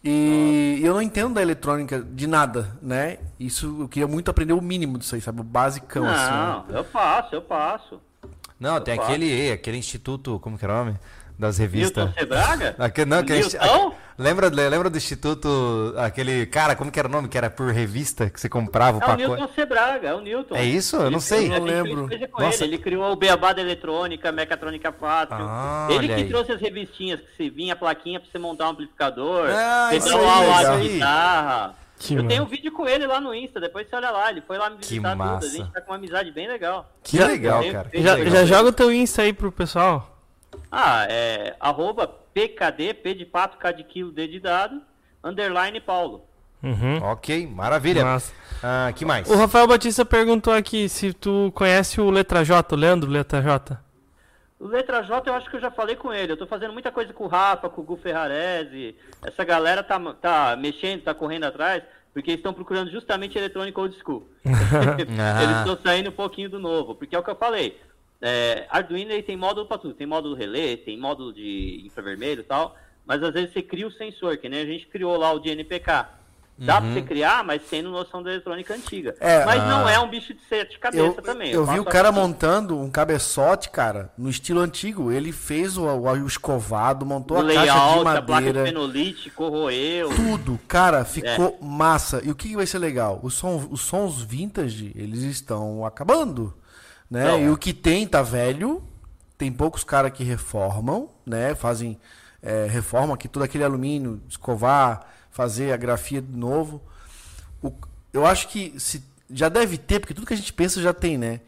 e 0.03 0.79
eu 0.83 0.93
não 0.93 1.01
entendo 1.01 1.33
da 1.33 1.41
eletrônica 1.41 1.99
de 1.99 2.27
nada, 2.27 2.77
né? 2.81 3.17
Isso 3.39 3.77
eu 3.81 3.87
queria 3.87 4.07
muito 4.07 4.29
aprender 4.29 4.53
o 4.53 4.61
mínimo 4.61 4.97
disso 4.97 5.15
aí, 5.15 5.21
sabe? 5.21 5.41
O 5.41 5.43
basicão, 5.43 6.05
assim. 6.07 6.31
né? 6.31 6.63
Não, 6.69 6.75
eu 6.77 6.83
passo, 6.83 7.35
eu 7.35 7.41
passo. 7.41 7.99
Não, 8.59 8.79
tem 8.81 8.95
Eu 8.95 9.03
aquele, 9.03 9.51
aquele 9.51 9.77
instituto, 9.77 10.39
como 10.39 10.57
que 10.57 10.65
é 10.65 10.67
o 10.67 10.71
nome? 10.71 10.95
Das 11.39 11.57
revistas. 11.57 12.05
Newton 12.05 12.19
Sebraga? 12.19 12.75
Aquele, 12.79 13.09
não, 13.09 13.19
aquele, 13.19 13.39
Newton? 13.41 13.95
Lembra, 14.17 14.47
lembra 14.49 14.89
do 14.89 14.97
instituto, 14.97 15.93
aquele 15.97 16.45
cara, 16.45 16.75
como 16.75 16.91
que 16.91 16.99
era 16.99 17.07
o 17.07 17.11
nome? 17.11 17.27
Que 17.27 17.37
era 17.37 17.49
por 17.49 17.71
revista, 17.71 18.29
que 18.29 18.39
você 18.39 18.49
comprava 18.49 18.97
o 18.97 19.01
É 19.01 19.03
o 19.03 19.07
pacote. 19.07 19.27
Newton 19.27 19.47
Sebraga, 19.53 20.07
é 20.09 20.13
o 20.13 20.21
Newton. 20.21 20.55
É 20.55 20.63
isso? 20.65 20.95
Eu 20.95 21.03
não 21.03 21.09
Ele- 21.09 21.19
sei. 21.21 21.41
gente 21.47 21.59
Não 21.59 21.65
lembro. 21.65 22.09
com 22.31 22.41
Nossa. 22.41 22.63
Ele. 22.63 22.75
ele 22.75 22.83
criou 22.83 23.11
o 23.11 23.15
Beabá 23.15 23.53
da 23.53 23.61
Eletrônica, 23.61 24.31
Mecatrônica 24.31 24.91
Fácil. 24.91 25.35
Ah, 25.39 25.87
ele 25.91 26.07
que 26.07 26.13
aí. 26.13 26.27
trouxe 26.27 26.51
as 26.51 26.61
revistinhas 26.61 27.19
que 27.19 27.27
você 27.37 27.49
vinha 27.49 27.73
a 27.73 27.75
plaquinha 27.75 28.19
pra 28.19 28.29
você 28.31 28.37
montar 28.39 28.67
um 28.67 28.71
amplificador, 28.71 29.49
Ah, 29.49 29.89
isso 29.93 30.07
pedalar 30.07 30.41
o 30.41 30.59
de 30.59 30.65
aí. 30.83 30.89
guitarra. 30.93 31.75
Que 31.99 32.13
eu 32.13 32.17
massa. 32.17 32.27
tenho 32.29 32.43
um 32.43 32.45
vídeo 32.45 32.71
com 32.71 32.87
ele 32.87 33.07
lá 33.07 33.19
no 33.19 33.33
Insta, 33.33 33.59
depois 33.59 33.89
você 33.89 33.95
olha 33.95 34.11
lá, 34.11 34.29
ele 34.29 34.41
foi 34.45 34.55
lá 34.59 34.69
me 34.69 34.77
Que 34.77 34.99
visitar 34.99 35.11
tudo. 35.17 35.45
A 35.45 35.49
gente 35.49 35.71
tá 35.71 35.81
com 35.81 35.91
uma 35.91 35.97
amizade 35.97 36.31
bem 36.31 36.47
legal. 36.47 36.87
Que 37.03 37.17
legal, 37.17 37.61
Tem- 37.63 37.71
cara. 37.71 37.89
tem- 37.89 38.03
Já, 38.03 38.13
legal. 38.13 38.33
já 38.35 38.45
joga 38.45 38.69
o 38.69 38.71
teu 38.71 38.93
Insta 38.93 39.23
aí 39.23 39.33
pro 39.33 39.51
pessoal. 39.51 40.15
Ah, 40.71 41.07
é 41.09 41.55
arroba 41.59 42.07
PKD, 42.37 42.93
P 42.93 43.15
de 43.15 43.25
pato, 43.25 43.57
K 43.57 43.71
de 43.71 43.83
quilo, 43.83 44.11
D 44.11 44.27
de 44.27 44.39
dado, 44.39 44.79
underline 45.23 45.81
Paulo. 45.81 46.23
Uhum. 46.61 47.01
Ok, 47.01 47.47
maravilha. 47.47 48.03
Ah, 48.61 48.93
que 48.95 49.03
mais? 49.03 49.27
O 49.27 49.35
Rafael 49.35 49.67
Batista 49.67 50.05
perguntou 50.05 50.53
aqui 50.53 50.87
se 50.87 51.13
tu 51.13 51.51
conhece 51.55 51.99
o 51.99 52.11
Letra 52.11 52.45
J, 52.45 52.75
o 52.75 52.77
Leandro 52.77 53.09
Letra 53.09 53.41
J. 53.41 53.79
O 54.59 54.67
Letra 54.67 55.01
J 55.01 55.27
eu 55.27 55.33
acho 55.33 55.49
que 55.49 55.55
eu 55.55 55.61
já 55.61 55.71
falei 55.71 55.95
com 55.95 56.13
ele. 56.13 56.33
Eu 56.33 56.37
tô 56.37 56.45
fazendo 56.45 56.73
muita 56.73 56.91
coisa 56.91 57.11
com 57.11 57.23
o 57.23 57.27
Rafa, 57.27 57.69
com 57.69 57.81
o 57.81 57.83
Gu 57.83 57.97
Ferrarese. 57.97 58.95
Essa 59.23 59.43
galera 59.43 59.81
tá, 59.81 59.99
tá 60.21 60.55
mexendo, 60.55 61.03
tá 61.03 61.15
correndo 61.15 61.45
atrás, 61.45 61.81
porque 62.13 62.29
eles 62.29 62.39
estão 62.39 62.53
procurando 62.53 62.91
justamente 62.91 63.35
eletrônico 63.35 63.81
old 63.81 63.97
school. 63.97 64.29
Ah. 64.45 65.43
eles 65.43 65.57
estão 65.57 65.77
saindo 65.83 66.09
um 66.09 66.13
pouquinho 66.13 66.51
do 66.51 66.59
novo, 66.59 66.93
porque 66.93 67.15
é 67.15 67.19
o 67.19 67.23
que 67.23 67.31
eu 67.31 67.35
falei. 67.35 67.79
É, 68.21 68.65
Arduino 68.69 69.11
ele 69.11 69.23
tem 69.23 69.37
módulo 69.37 69.67
para 69.67 69.77
tudo. 69.77 69.93
Tem 69.93 70.07
módulo 70.07 70.35
relé, 70.35 70.77
tem 70.77 70.97
módulo 70.97 71.31
de 71.33 71.83
infravermelho 71.85 72.41
e 72.41 72.43
tal. 72.45 72.75
Mas 73.05 73.23
às 73.23 73.33
vezes 73.33 73.53
você 73.53 73.61
cria 73.61 73.87
o 73.87 73.91
sensor, 73.91 74.37
que 74.37 74.49
nem 74.49 74.61
a 74.61 74.65
gente 74.65 74.87
criou 74.87 75.15
lá 75.17 75.31
o 75.31 75.39
de 75.39 75.49
NPK. 75.49 76.17
Dá 76.59 76.81
pra 76.81 76.89
você 76.91 77.03
criar, 77.03 77.43
mas 77.43 77.61
tendo 77.69 77.91
noção 77.91 78.23
da 78.23 78.31
eletrônica 78.31 78.73
antiga. 78.73 79.15
É, 79.19 79.45
mas 79.45 79.61
ah. 79.61 79.67
não 79.67 79.87
é 79.87 79.99
um 79.99 80.09
bicho 80.09 80.33
de 80.33 80.41
sete 80.49 80.79
cabeça 80.79 81.03
Eu, 81.03 81.13
também. 81.13 81.51
eu 81.51 81.61
vi 81.63 81.67
faço 81.69 81.81
o 81.81 81.85
cara 81.85 82.09
assim. 82.09 82.19
montando 82.19 82.79
um 82.79 82.89
cabeçote, 82.89 83.69
cara, 83.69 84.11
no 84.17 84.27
estilo 84.27 84.59
antigo. 84.61 85.11
Ele 85.11 85.31
fez 85.31 85.77
o, 85.77 85.83
o, 85.85 86.11
o 86.11 86.25
escovado, 86.25 87.05
montou 87.05 87.37
o 87.37 87.41
a 87.41 87.43
caixa 87.43 87.59
de 87.59 87.67
layout, 87.67 87.99
a 87.99 88.01
placa 88.01 88.21
madeira. 88.33 88.65
fenolite, 88.65 89.29
corroeu. 89.29 90.09
Tudo, 90.15 90.59
cara, 90.67 91.01
É. 91.01 91.05
ficou 91.05 91.59
massa. 91.61 92.21
E 92.25 92.31
o 92.31 92.35
que 92.35 92.55
vai 92.55 92.65
ser 92.65 92.79
legal? 92.79 93.19
Os 93.21 93.35
sons, 93.35 93.67
os 93.69 93.81
sons 93.81 94.23
vintage, 94.23 94.91
eles 94.95 95.21
estão 95.21 95.85
acabando, 95.85 96.55
né? 97.09 97.25
Não. 97.25 97.39
E 97.41 97.49
o 97.49 97.57
que 97.57 97.73
tem 97.73 98.07
tá 98.07 98.21
velho. 98.21 98.83
Tem 99.37 99.51
poucos 99.51 99.83
caras 99.83 100.11
que 100.11 100.23
reformam, 100.23 101.09
né? 101.25 101.53
Fazem 101.53 101.99
é, 102.41 102.65
reforma 102.65 103.13
aqui 103.13 103.27
todo 103.27 103.43
aquele 103.43 103.63
alumínio, 103.63 104.19
escovar, 104.27 105.05
fazer 105.29 105.71
a 105.73 105.77
grafia 105.77 106.21
de 106.21 106.35
novo. 106.35 106.81
O- 107.61 107.71
eu 108.13 108.25
acho 108.25 108.47
que 108.47 108.73
se, 108.79 109.03
já 109.29 109.47
deve 109.49 109.77
ter, 109.77 109.99
porque 109.99 110.13
tudo 110.13 110.25
que 110.25 110.33
a 110.33 110.37
gente 110.37 110.51
pensa 110.53 110.81
já 110.81 110.93
tem, 110.93 111.17
né? 111.17 111.41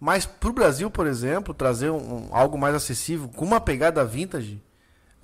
Mas 0.00 0.26
pro 0.26 0.52
Brasil, 0.52 0.90
por 0.90 1.06
exemplo, 1.06 1.54
trazer 1.54 1.90
um- 1.90 2.28
algo 2.32 2.58
mais 2.58 2.74
acessível 2.74 3.28
com 3.28 3.44
uma 3.44 3.60
pegada 3.60 4.04
vintage, 4.04 4.60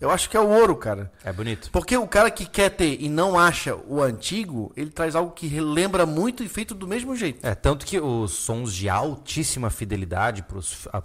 eu 0.03 0.11
acho 0.11 0.29
que 0.29 0.37
é 0.37 0.41
o 0.41 0.49
ouro, 0.49 0.77
cara. 0.77 1.11
É 1.25 1.33
bonito. 1.33 1.71
Porque 1.71 1.97
o 1.97 2.07
cara 2.07 2.31
que 2.31 2.45
quer 2.45 2.71
ter 2.71 3.01
e 3.01 3.09
não 3.09 3.39
acha 3.39 3.75
o 3.87 4.03
antigo, 4.03 4.73
ele 4.77 4.91
traz 4.91 5.15
algo 5.15 5.31
que 5.33 5.49
lembra 5.61 6.05
muito 6.05 6.43
e 6.43 6.49
feito 6.49 6.75
do 6.75 6.87
mesmo 6.87 7.15
jeito. 7.17 7.47
É, 7.47 7.55
tanto 7.55 7.87
que 7.87 7.99
os 8.01 8.33
sons 8.33 8.75
de 8.75 8.89
altíssima 8.89 9.71
fidelidade 9.71 10.43
para 10.43 10.59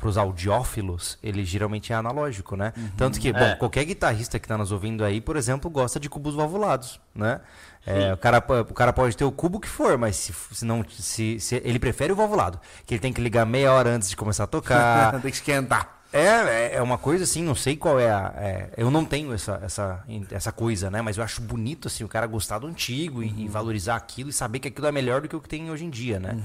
os 0.10 0.18
audiófilos, 0.18 1.18
ele 1.22 1.46
geralmente 1.46 1.94
é 1.94 1.96
analógico, 1.96 2.56
né? 2.56 2.74
Tanto 2.98 3.20
que, 3.20 3.32
bom, 3.32 3.40
É. 3.40 3.56
qualquer 3.56 3.86
guitarrista 3.86 4.40
que 4.40 4.46
está 4.46 4.58
nos 4.58 4.72
ouvindo 4.72 5.04
aí, 5.04 5.22
por 5.22 5.36
exemplo, 5.36 5.70
gosta 5.70 6.00
de 6.00 6.10
cubos 6.10 6.36
valvulados, 6.36 7.00
né? 7.14 7.42
É, 7.86 8.14
o, 8.14 8.18
cara, 8.18 8.44
o 8.70 8.74
cara 8.74 8.92
pode 8.92 9.16
ter 9.16 9.24
o 9.24 9.32
cubo 9.32 9.60
que 9.62 9.68
for, 9.70 9.98
mas 9.98 10.18
se, 10.18 10.34
se 10.52 10.66
não, 10.66 10.84
se, 10.90 11.40
se- 11.40 11.62
ele 11.64 11.80
prefere 11.80 12.12
o 12.12 12.16
valvulado, 12.18 12.60
que 12.86 12.94
ele 12.94 13.00
tem 13.00 13.14
que 13.14 13.22
ligar 13.22 13.46
meia 13.46 13.72
hora 13.72 13.90
antes 13.92 14.10
de 14.10 14.16
começar 14.18 14.44
a 14.44 14.48
tocar. 14.48 15.12
Tem 15.22 15.32
que 15.32 15.38
esquentar. 15.38 15.97
É, 16.18 16.72
é, 16.74 16.76
é 16.76 16.82
uma 16.82 16.98
coisa 16.98 17.24
assim, 17.24 17.44
não 17.44 17.56
sei 17.56 17.76
qual 17.76 18.00
é 18.00 18.10
a. 18.12 18.34
é, 18.38 18.70
eu 18.78 18.90
não 18.90 19.06
tenho 19.06 19.34
essa, 19.34 19.60
essa, 19.64 20.04
essa 20.32 20.52
coisa, 20.52 20.90
né? 20.90 21.02
Mas 21.02 21.18
eu 21.18 21.24
acho 21.24 21.42
bonito, 21.42 21.88
assim, 21.88 22.04
o 22.04 22.08
cara 22.08 22.26
gostar 22.28 22.60
do 22.60 22.68
antigo 22.68 23.22
e, 23.24 23.44
e 23.46 23.48
valorizar 23.48 23.96
aquilo 23.96 24.30
e 24.30 24.34
saber 24.34 24.60
que 24.60 24.68
aquilo 24.68 24.88
é 24.88 24.92
melhor 24.92 25.22
do 25.22 25.28
que 25.30 25.36
o 25.36 25.42
que 25.42 25.48
tem 25.50 25.70
hoje 25.70 25.86
em 25.86 25.90
dia, 25.90 26.20
né? 26.20 26.38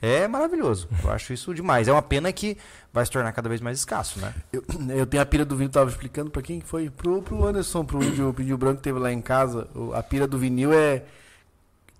É 0.00 0.26
maravilhoso. 0.28 0.88
Eu 1.04 1.10
acho 1.10 1.32
isso 1.32 1.54
demais. 1.54 1.88
É 1.88 1.92
uma 1.92 2.02
pena 2.02 2.32
que 2.32 2.56
vai 2.92 3.04
se 3.04 3.10
tornar 3.12 3.32
cada 3.32 3.48
vez 3.48 3.60
mais 3.60 3.78
escasso, 3.78 4.18
né? 4.18 4.34
Eu, 4.52 4.64
eu 4.96 5.06
tenho 5.06 5.22
a 5.22 5.26
pira 5.26 5.44
do 5.44 5.56
vinil, 5.56 5.70
tava 5.70 5.90
explicando 5.90 6.30
pra 6.30 6.40
quem 6.42 6.60
que 6.60 6.66
foi? 6.66 6.88
Pro, 6.90 7.20
pro 7.22 7.46
Anderson, 7.46 7.84
pro 7.84 8.02
índio, 8.02 8.32
pro 8.32 8.42
índio 8.42 8.56
branco 8.58 8.76
que 8.78 8.82
teve 8.84 8.98
lá 8.98 9.12
em 9.12 9.20
casa. 9.20 9.68
O- 9.74 9.92
A 9.94 10.02
pira 10.02 10.26
do 10.26 10.38
vinil 10.38 10.72
é 10.72 11.02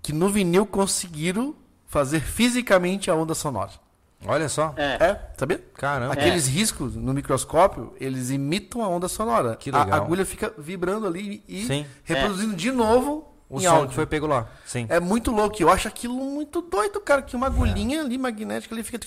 que 0.01 0.13
no 0.13 0.29
vinil 0.29 0.65
conseguiram 0.65 1.53
fazer 1.85 2.21
fisicamente 2.21 3.09
a 3.11 3.15
onda 3.15 3.33
sonora. 3.35 3.71
Olha 4.25 4.49
só. 4.49 4.73
É. 4.75 4.83
É, 5.03 5.19
sabia? 5.37 5.63
Caramba. 5.75 6.13
Aqueles 6.13 6.45
riscos 6.47 6.95
no 6.95 7.13
microscópio, 7.13 7.93
eles 7.99 8.29
imitam 8.29 8.83
a 8.83 8.87
onda 8.87 9.07
sonora. 9.07 9.55
Que 9.55 9.69
A 9.69 9.83
legal. 9.83 10.01
agulha 10.03 10.25
fica 10.25 10.53
vibrando 10.57 11.07
ali 11.07 11.41
e 11.47 11.65
Sim. 11.65 11.85
reproduzindo 12.03 12.53
de 12.55 12.69
novo 12.71 13.33
O 13.49 13.59
em 13.59 13.63
som 13.63 13.69
áudio. 13.69 13.89
que 13.89 13.95
foi 13.95 14.05
pego 14.05 14.27
lá. 14.27 14.47
Sim. 14.65 14.85
É 14.89 14.99
muito 14.99 15.31
louco. 15.31 15.55
Eu 15.61 15.69
acho 15.69 15.87
aquilo 15.87 16.15
muito 16.15 16.61
doido, 16.61 16.99
cara. 16.99 17.21
Que 17.21 17.35
uma 17.35 17.47
agulhinha 17.47 18.01
ali 18.01 18.17
magnética 18.17 18.75
ali 18.75 18.83
fica 18.83 18.99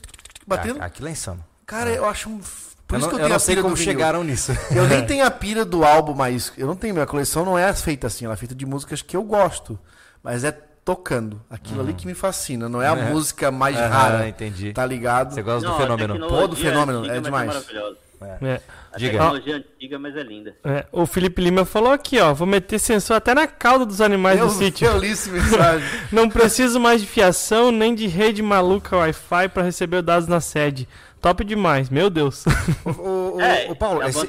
batendo. 0.46 0.80
Ah, 0.80 0.86
Aquilo 0.86 1.08
é 1.08 1.10
insano. 1.10 1.44
Cara, 1.66 1.90
eu 1.90 2.06
acho 2.06 2.30
um. 2.30 2.40
Por 2.86 2.96
eu 2.96 2.98
isso 2.98 3.08
não, 3.08 3.08
que 3.10 3.14
eu 3.14 3.18
eu 3.18 3.18
tenho 3.18 3.28
não 3.28 3.36
a 3.36 3.38
sei 3.38 3.56
como 3.56 3.76
chegaram 3.76 4.24
nisso. 4.24 4.52
Eu 4.74 4.88
nem 4.88 5.04
tenho 5.06 5.24
a 5.26 5.30
pira 5.30 5.64
do 5.64 5.84
álbum, 5.84 6.14
mas 6.14 6.52
eu 6.56 6.66
não 6.66 6.74
tenho. 6.76 6.92
Minha 6.94 7.06
coleção 7.06 7.44
não 7.44 7.56
é 7.56 7.72
feita 7.74 8.06
assim. 8.06 8.24
Ela 8.24 8.34
é 8.34 8.36
feita 8.36 8.54
de 8.54 8.66
músicas 8.66 9.00
que 9.02 9.16
eu 9.16 9.22
gosto. 9.22 9.78
Mas 10.22 10.42
é 10.44 10.58
tocando. 10.84 11.40
Aquilo 11.50 11.80
ali 11.80 11.92
que 11.94 12.06
me 12.06 12.14
fascina. 12.14 12.68
Não 12.68 12.80
é 12.82 12.88
a 12.88 12.96
É. 12.96 13.04
música 13.10 13.50
mais 13.50 13.76
Aham, 13.76 13.88
rara. 13.88 14.28
entendi. 14.28 14.72
Tá 14.72 14.84
ligado? 14.86 15.32
Você 15.34 15.42
gosta 15.42 15.66
Não, 15.68 15.74
do 15.76 15.80
fenômeno. 15.82 16.28
Pô, 16.28 16.46
do 16.46 16.56
fenômeno, 16.56 16.98
antiga, 17.00 17.14
é 17.14 17.16
mas 17.16 17.24
demais. 17.24 17.46
maravilhosa. 17.48 17.96
É. 18.40 18.60
A 18.92 18.98
Diga. 18.98 19.12
tecnologia 19.18 19.56
antiga, 19.56 19.98
mas 19.98 20.16
é 20.16 20.22
linda. 20.22 20.54
É, 20.62 20.86
o 20.92 21.04
Felipe 21.06 21.42
Lima 21.42 21.64
falou 21.64 21.90
aqui, 21.92 22.20
ó. 22.20 22.32
Vou 22.32 22.46
meter 22.46 22.78
sensor 22.78 23.16
até 23.16 23.34
na 23.34 23.48
cauda 23.48 23.84
dos 23.84 24.00
animais 24.00 24.38
do 24.38 24.48
sítio. 24.50 24.86
eu 24.86 24.98
li 24.98 25.10
essa 25.10 25.28
mensagem. 25.30 25.88
Não 26.12 26.28
preciso 26.28 26.78
mais 26.78 27.00
de 27.00 27.06
fiação 27.08 27.72
nem 27.72 27.94
de 27.96 28.06
rede 28.06 28.40
maluca 28.40 28.96
Wi-Fi 28.96 29.48
para 29.48 29.64
receber 29.64 29.96
os 29.98 30.02
dados 30.04 30.28
na 30.28 30.40
sede. 30.40 30.88
Top 31.20 31.42
demais, 31.44 31.88
meu 31.90 32.08
Deus. 32.10 32.44
Ô, 32.84 32.90
ô, 32.90 33.36
ô, 33.36 33.40
É, 33.40 33.68
ô, 33.70 33.74
Paulo, 33.74 34.02
esse, 34.04 34.28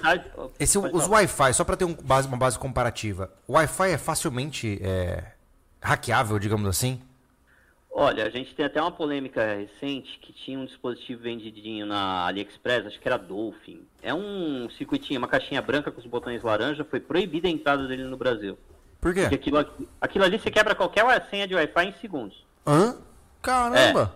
esse- 0.60 0.78
os. 0.80 1.08
Wi-Fi, 1.08 1.54
só 1.54 1.64
para 1.64 1.76
ter 1.76 1.86
um 1.86 1.94
base- 2.04 2.28
uma 2.28 2.38
base 2.38 2.58
comparativa, 2.58 3.30
o 3.48 3.54
Wi-Fi 3.54 3.92
é 3.92 3.98
facilmente 3.98 4.80
é, 4.82 5.24
hackeável, 5.84 6.40
digamos 6.40 6.68
assim? 6.68 7.02
Olha, 7.96 8.26
a 8.26 8.30
gente 8.30 8.56
tem 8.56 8.66
até 8.66 8.82
uma 8.82 8.92
polêmica 8.92 9.56
recente 9.56 10.18
que 10.20 10.34
tinha 10.34 10.58
um 10.58 10.66
dispositivo 10.66 11.22
vendidinho 11.22 11.86
na 11.86 12.26
AliExpress, 12.26 12.88
acho 12.88 13.00
que 13.00 13.08
era 13.08 13.18
Dolphin. 13.18 13.86
É 14.02 14.12
um 14.14 14.68
circuitinho, 14.72 15.20
uma 15.20 15.28
caixinha 15.28 15.62
branca 15.62 15.92
com 15.92 16.00
os 16.00 16.06
botões 16.08 16.42
laranja, 16.42 16.84
foi 16.84 17.00
proibida 17.00 17.48
a 17.48 17.52
entrada 17.52 17.88
dele 17.88 18.04
no 18.06 18.18
Brasil. 18.18 18.58
Por 19.00 19.14
Porque 19.14 19.30
quê? 19.30 19.36
aquilo, 19.36 19.58
aqui- 19.60 19.88
aquilo 20.02 20.26
ali 20.26 20.40
você 20.40 20.50
quebra 20.50 20.74
qualquer 20.74 21.04
senha 21.30 21.48
de 21.48 21.54
Wi-Fi 21.54 21.86
em 21.86 21.94
segundos. 22.02 22.44
Hã? 22.66 22.98
Caramba! 23.42 24.16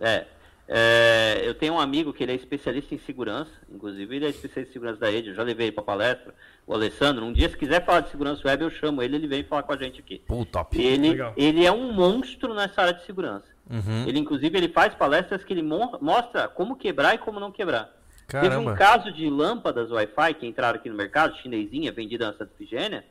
É. 0.00 0.26
É, 0.66 1.42
eu 1.44 1.54
tenho 1.54 1.74
um 1.74 1.80
amigo 1.80 2.12
que 2.12 2.22
ele 2.22 2.32
é 2.32 2.34
especialista 2.36 2.94
em 2.94 2.98
segurança, 2.98 3.50
inclusive 3.70 4.16
ele 4.16 4.24
é 4.26 4.30
especialista 4.30 4.70
em 4.70 4.72
segurança 4.72 4.98
da 5.00 5.10
rede, 5.10 5.28
eu 5.28 5.34
já 5.34 5.42
levei 5.42 5.66
ele 5.66 5.72
para 5.74 5.84
palestra, 5.84 6.34
o 6.66 6.74
Alessandro. 6.74 7.24
Um 7.24 7.32
dia, 7.32 7.48
se 7.48 7.56
quiser 7.56 7.84
falar 7.84 8.00
de 8.00 8.10
segurança 8.10 8.42
web, 8.46 8.62
eu 8.64 8.70
chamo 8.70 9.02
ele, 9.02 9.16
ele 9.16 9.26
vem 9.26 9.44
falar 9.44 9.62
com 9.64 9.72
a 9.72 9.76
gente 9.76 10.00
aqui. 10.00 10.22
Pô, 10.26 10.44
top. 10.44 10.80
Ele, 10.80 11.10
Legal. 11.10 11.32
ele 11.36 11.64
é 11.66 11.72
um 11.72 11.92
monstro 11.92 12.54
nessa 12.54 12.82
área 12.82 12.94
de 12.94 13.04
segurança. 13.04 13.44
Uhum. 13.70 14.04
Ele, 14.06 14.18
inclusive, 14.18 14.56
ele 14.56 14.68
faz 14.68 14.94
palestras 14.94 15.42
que 15.44 15.52
ele 15.52 15.62
mo- 15.62 15.98
mostra 16.00 16.48
como 16.48 16.76
quebrar 16.76 17.14
e 17.14 17.18
como 17.18 17.38
não 17.40 17.50
quebrar. 17.52 17.90
Teve 18.28 18.48
Caramba. 18.48 18.72
um 18.72 18.74
caso 18.76 19.12
de 19.12 19.28
lâmpadas 19.28 19.90
Wi-Fi 19.90 20.34
que 20.34 20.46
entraram 20.46 20.78
aqui 20.78 20.88
no 20.88 20.96
mercado, 20.96 21.36
chinesinha, 21.38 21.92
vendida 21.92 22.26
na 22.26 22.32
Santa 22.32 22.50
Efigênia, 22.58 23.04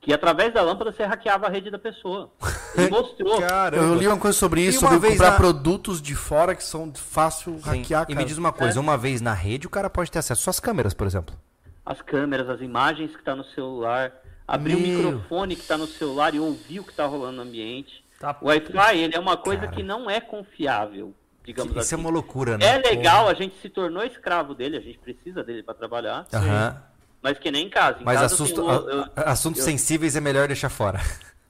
que 0.00 0.12
através 0.12 0.52
da 0.52 0.62
lâmpada 0.62 0.92
você 0.92 1.04
hackeava 1.04 1.46
a 1.46 1.50
rede 1.50 1.70
da 1.70 1.78
pessoa. 1.78 2.30
Ele 2.76 2.88
mostrou. 2.90 3.40
Caramba. 3.40 3.82
Eu 3.84 3.94
li 3.94 4.06
uma 4.06 4.18
coisa 4.18 4.36
sobre 4.38 4.60
E 4.60 4.68
isso, 4.68 4.80
uma 4.84 4.90
sobre 4.92 5.08
vez 5.08 5.14
comprar 5.14 5.30
na- 5.32 5.36
produtos 5.36 6.00
de 6.02 6.14
fora 6.14 6.54
que 6.54 6.62
são 6.62 6.92
fácil 6.94 7.54
Sim. 7.54 7.60
hackear, 7.64 8.02
E 8.04 8.06
cara. 8.08 8.18
me 8.20 8.24
diz 8.24 8.36
uma 8.38 8.52
coisa, 8.52 8.78
uma 8.80 8.96
vez 8.98 9.20
na 9.20 9.32
rede 9.32 9.66
o 9.66 9.70
cara 9.70 9.88
pode 9.90 10.10
ter 10.10 10.18
acesso 10.18 10.48
às 10.50 10.60
câmeras, 10.60 10.92
por 10.94 11.06
exemplo. 11.06 11.34
As 11.88 12.02
câmeras, 12.02 12.50
as 12.50 12.60
imagens 12.60 13.12
que 13.12 13.18
está 13.18 13.34
no 13.34 13.44
celular, 13.44 14.12
abrir 14.46 14.74
o 14.74 14.80
Meu. 14.80 14.88
microfone 14.98 15.56
que 15.56 15.62
está 15.62 15.78
no 15.78 15.86
celular 15.86 16.34
e 16.34 16.38
ouvir 16.38 16.80
o 16.80 16.84
que 16.84 16.90
está 16.90 17.06
rolando 17.06 17.36
no 17.38 17.42
ambiente. 17.42 18.04
Tá. 18.20 18.36
O 18.42 18.46
Wi-Fi 18.48 18.98
ele 18.98 19.16
é 19.16 19.18
uma 19.18 19.38
coisa 19.38 19.62
Cara. 19.62 19.72
que 19.74 19.82
não 19.82 20.10
é 20.10 20.20
confiável, 20.20 21.14
digamos 21.42 21.70
Isso 21.72 21.80
assim. 21.80 21.94
é 21.94 21.98
uma 21.98 22.10
loucura, 22.10 22.58
né? 22.58 22.66
É 22.66 22.78
legal, 22.78 23.26
a 23.26 23.32
gente 23.32 23.56
se 23.62 23.70
tornou 23.70 24.04
escravo 24.04 24.54
dele, 24.54 24.76
a 24.76 24.80
gente 24.80 24.98
precisa 24.98 25.42
dele 25.42 25.62
para 25.62 25.72
trabalhar, 25.74 26.26
Aham. 26.34 26.82
mas 27.22 27.38
que 27.38 27.50
nem 27.50 27.66
em 27.66 27.70
casa. 27.70 28.02
Em 28.02 28.04
Mas 28.04 28.20
casa 28.20 28.32
eu 28.32 28.34
assusto- 28.34 28.60
tenho- 28.62 28.90
eu- 28.90 29.02
a- 29.16 29.30
assuntos 29.32 29.60
eu- 29.60 29.64
sensíveis 29.64 30.14
é 30.14 30.20
melhor 30.20 30.46
deixar 30.46 30.68
fora. 30.68 31.00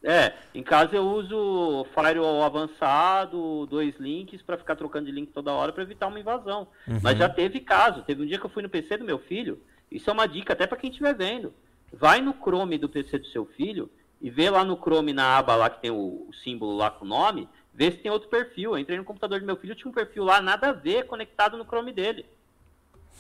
É, 0.04 0.32
em 0.54 0.62
casa 0.62 0.94
eu 0.94 1.02
uso 1.02 1.84
firewall 1.92 2.44
avançado, 2.44 3.66
dois 3.66 3.94
links 3.98 4.40
para 4.42 4.56
ficar 4.56 4.76
trocando 4.76 5.06
de 5.06 5.12
link 5.12 5.32
toda 5.32 5.50
hora 5.52 5.72
para 5.72 5.82
evitar 5.82 6.06
uma 6.06 6.20
invasão. 6.20 6.68
Uhum. 6.86 7.00
Mas 7.02 7.18
já 7.18 7.28
teve 7.28 7.58
caso. 7.60 8.02
Teve 8.02 8.22
um 8.22 8.26
dia 8.26 8.38
que 8.38 8.46
eu 8.46 8.50
fui 8.50 8.62
no 8.62 8.68
PC 8.68 8.96
do 8.96 9.04
meu 9.04 9.18
filho. 9.18 9.60
Isso 9.90 10.10
é 10.10 10.12
uma 10.12 10.26
dica 10.26 10.52
até 10.52 10.66
para 10.66 10.78
quem 10.78 10.90
estiver 10.90 11.14
vendo. 11.14 11.52
Vai 11.92 12.20
no 12.20 12.34
Chrome 12.34 12.78
do 12.78 12.88
PC 12.88 13.18
do 13.18 13.26
seu 13.26 13.46
filho 13.46 13.90
e 14.20 14.30
vê 14.30 14.50
lá 14.50 14.64
no 14.64 14.76
Chrome 14.76 15.12
na 15.12 15.38
aba 15.38 15.56
lá 15.56 15.70
que 15.70 15.80
tem 15.80 15.90
o, 15.90 16.26
o 16.28 16.30
símbolo 16.42 16.76
lá 16.76 16.90
com 16.90 17.04
o 17.04 17.08
nome, 17.08 17.48
vê 17.72 17.90
se 17.90 17.98
tem 17.98 18.10
outro 18.10 18.28
perfil. 18.28 18.72
Eu 18.72 18.78
entrei 18.78 18.98
no 18.98 19.04
computador 19.04 19.40
do 19.40 19.46
meu 19.46 19.56
filho, 19.56 19.74
tinha 19.74 19.90
um 19.90 19.94
perfil 19.94 20.24
lá 20.24 20.40
nada 20.40 20.68
a 20.68 20.72
ver 20.72 21.06
conectado 21.06 21.56
no 21.56 21.64
Chrome 21.64 21.92
dele. 21.92 22.26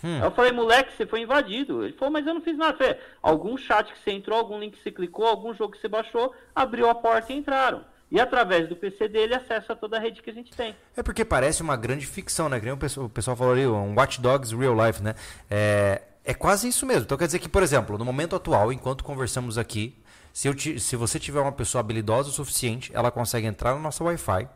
Hum. 0.02 0.16
Aí 0.16 0.22
eu 0.22 0.30
falei, 0.30 0.52
moleque, 0.52 0.92
você 0.96 1.06
foi 1.06 1.22
invadido. 1.22 1.84
Ele 1.84 1.92
falou, 1.94 2.12
mas 2.12 2.26
eu 2.26 2.34
não 2.34 2.40
fiz 2.40 2.56
nada. 2.56 2.74
Eu 2.74 2.78
falei, 2.78 2.96
algum 3.22 3.56
chat 3.56 3.92
que 3.92 3.98
você 3.98 4.10
entrou, 4.10 4.38
algum 4.38 4.58
link 4.58 4.76
que 4.76 4.82
você 4.82 4.90
clicou, 4.90 5.26
algum 5.26 5.54
jogo 5.54 5.72
que 5.72 5.80
você 5.80 5.88
baixou, 5.88 6.34
abriu 6.54 6.88
a 6.88 6.94
porta 6.94 7.32
e 7.32 7.36
entraram. 7.36 7.84
E 8.10 8.18
através 8.18 8.68
do 8.68 8.76
PC 8.76 9.08
dele, 9.08 9.34
acessa 9.34 9.76
toda 9.76 9.98
a 9.98 10.00
rede 10.00 10.22
que 10.22 10.30
a 10.30 10.32
gente 10.32 10.50
tem. 10.52 10.74
É 10.96 11.02
porque 11.02 11.24
parece 11.24 11.62
uma 11.62 11.76
grande 11.76 12.06
ficção, 12.06 12.48
né? 12.48 12.60
O 12.72 13.08
pessoal 13.08 13.36
falou 13.36 13.52
ali, 13.52 13.66
um 13.66 13.94
Watch 13.94 14.20
Dogs 14.20 14.54
Real 14.56 14.74
Life, 14.74 15.02
né? 15.02 15.14
É, 15.50 16.02
É 16.28 16.34
quase 16.34 16.68
isso 16.68 16.84
mesmo. 16.84 17.04
Então 17.04 17.16
quer 17.16 17.24
dizer 17.26 17.38
que, 17.38 17.48
por 17.48 17.62
exemplo, 17.62 17.96
no 17.96 18.04
momento 18.04 18.36
atual, 18.36 18.70
enquanto 18.70 19.02
conversamos 19.02 19.56
aqui, 19.56 19.94
se, 20.30 20.52
ti- 20.54 20.78
se 20.78 20.94
você 20.94 21.18
tiver 21.18 21.40
uma 21.40 21.50
pessoa 21.52 21.80
habilidosa 21.80 22.28
o 22.28 22.32
suficiente, 22.32 22.90
ela 22.94 23.10
consegue 23.10 23.46
entrar 23.46 23.74
no 23.74 23.80
nosso 23.80 24.04
Wi-Fi, 24.04 24.46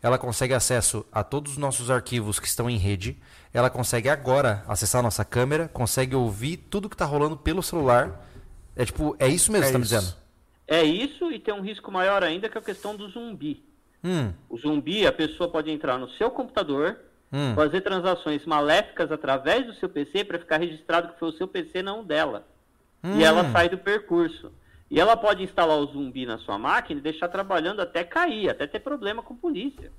ela 0.00 0.18
consegue 0.18 0.54
acesso 0.54 1.04
a 1.10 1.24
todos 1.24 1.52
os 1.52 1.58
nossos 1.58 1.90
arquivos 1.90 2.38
que 2.38 2.46
estão 2.46 2.70
em 2.70 2.76
rede, 2.78 3.18
ela 3.52 3.68
consegue 3.68 4.08
agora 4.08 4.64
acessar 4.68 5.00
a 5.00 5.02
nossa 5.02 5.24
câmera, 5.24 5.66
consegue 5.68 6.14
ouvir 6.14 6.58
tudo 6.58 6.88
que 6.88 6.94
está 6.94 7.04
rolando 7.04 7.36
pelo 7.36 7.60
celular. 7.62 8.24
É 8.76 8.84
tipo, 8.84 9.16
é 9.18 9.26
isso 9.26 9.50
mesmo 9.50 9.64
É 9.66 9.66
que 9.66 9.72
você 9.72 9.72
tá 9.72 9.78
me 9.78 9.84
dizendo? 9.84 10.16
É 10.68 10.82
isso 10.84 11.32
e 11.32 11.40
tem 11.40 11.52
um 11.54 11.60
risco 11.62 11.90
maior 11.90 12.22
ainda 12.22 12.48
que 12.48 12.56
é 12.56 12.60
a 12.60 12.64
questão 12.64 12.94
do 12.94 13.08
zumbi. 13.08 13.64
Hum, 14.04 14.32
O 14.48 14.56
zumbi, 14.58 15.04
a 15.06 15.12
pessoa 15.12 15.50
pode 15.50 15.70
entrar 15.72 15.98
no 15.98 16.08
seu 16.10 16.30
computador, 16.30 16.98
hum. 17.32 17.54
fazer 17.54 17.80
transações 17.80 18.44
maléficas 18.46 19.10
através 19.12 19.66
do 19.66 19.74
seu 19.74 19.88
PC 19.88 20.24
para 20.24 20.38
ficar 20.38 20.58
registrado 20.58 21.08
que 21.12 21.18
foi 21.18 21.28
o 21.28 21.36
seu 21.36 21.46
PC, 21.48 21.82
não 21.82 22.00
o 22.00 22.04
dela. 22.04 22.46
Hum. 23.04 23.18
E 23.18 23.24
ela 23.24 23.50
sai 23.52 23.68
do 23.68 23.78
percurso. 23.78 24.50
E 24.90 25.00
ela 25.00 25.16
pode 25.16 25.42
instalar 25.42 25.76
o 25.78 25.86
zumbi 25.86 26.24
na 26.26 26.38
sua 26.38 26.56
máquina 26.58 27.00
e 27.00 27.02
deixar 27.02 27.28
trabalhando 27.28 27.80
até 27.82 28.04
cair, 28.04 28.48
até 28.50 28.66
ter 28.66 28.78
problema 28.80 29.20
com 29.22 29.34
polícia. 29.34 29.90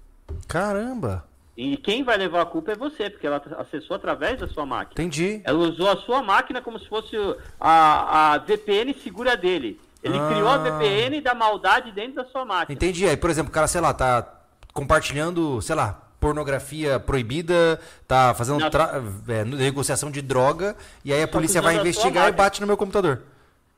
Caramba, 0.47 1.25
E 1.57 1.75
quem 1.75 2.03
vai 2.03 2.15
levar 2.17 2.41
a 2.41 2.45
culpa 2.45 2.71
é 2.71 2.75
você, 2.75 3.09
porque 3.09 3.25
ela 3.25 3.41
acessou 3.57 3.95
através 3.95 4.39
da 4.39 4.47
sua 4.47 4.63
máquina. 4.65 4.91
entendi. 4.93 5.41
Ela 5.43 5.57
usou 5.57 5.89
a 5.89 5.97
sua 5.97 6.21
máquina 6.21 6.61
como 6.61 6.77
se 6.79 6.87
fosse 6.87 7.15
a, 7.59 8.33
a 8.33 8.37
VPN 8.37 8.93
segura 8.93 9.35
dele. 9.35 9.79
Ele 10.03 10.17
Ah. 10.19 10.27
criou 10.29 10.47
a 10.47 10.57
VPN 10.59 11.19
da 11.19 11.33
maldade 11.33 11.91
dentro 11.91 12.15
da 12.23 12.25
sua 12.25 12.45
máquina. 12.45 12.73
Entendi. 12.75 13.07
Aí, 13.07 13.17
por 13.17 13.29
exemplo, 13.31 13.49
o 13.49 13.53
cara, 13.53 13.67
sei 13.67 13.81
lá, 13.81 13.91
tá 13.93 14.25
compartilhando, 14.71 15.59
sei 15.61 15.75
lá, 15.75 16.06
pornografia 16.19 16.99
proibida, 16.99 17.79
tá 18.07 18.33
fazendo 18.33 18.69
tra- 18.69 19.01
é, 19.27 19.43
negociação 19.45 20.09
de 20.11 20.21
droga, 20.21 20.75
e 21.05 21.13
aí 21.13 21.21
a 21.21 21.27
que 21.27 21.33
polícia 21.33 21.61
vai 21.61 21.73
usando 21.75 21.81
investigar 21.87 22.27
e 22.29 22.31
bate 22.31 22.61
no 22.61 22.67
meu 22.67 22.77
computador. 22.77 23.21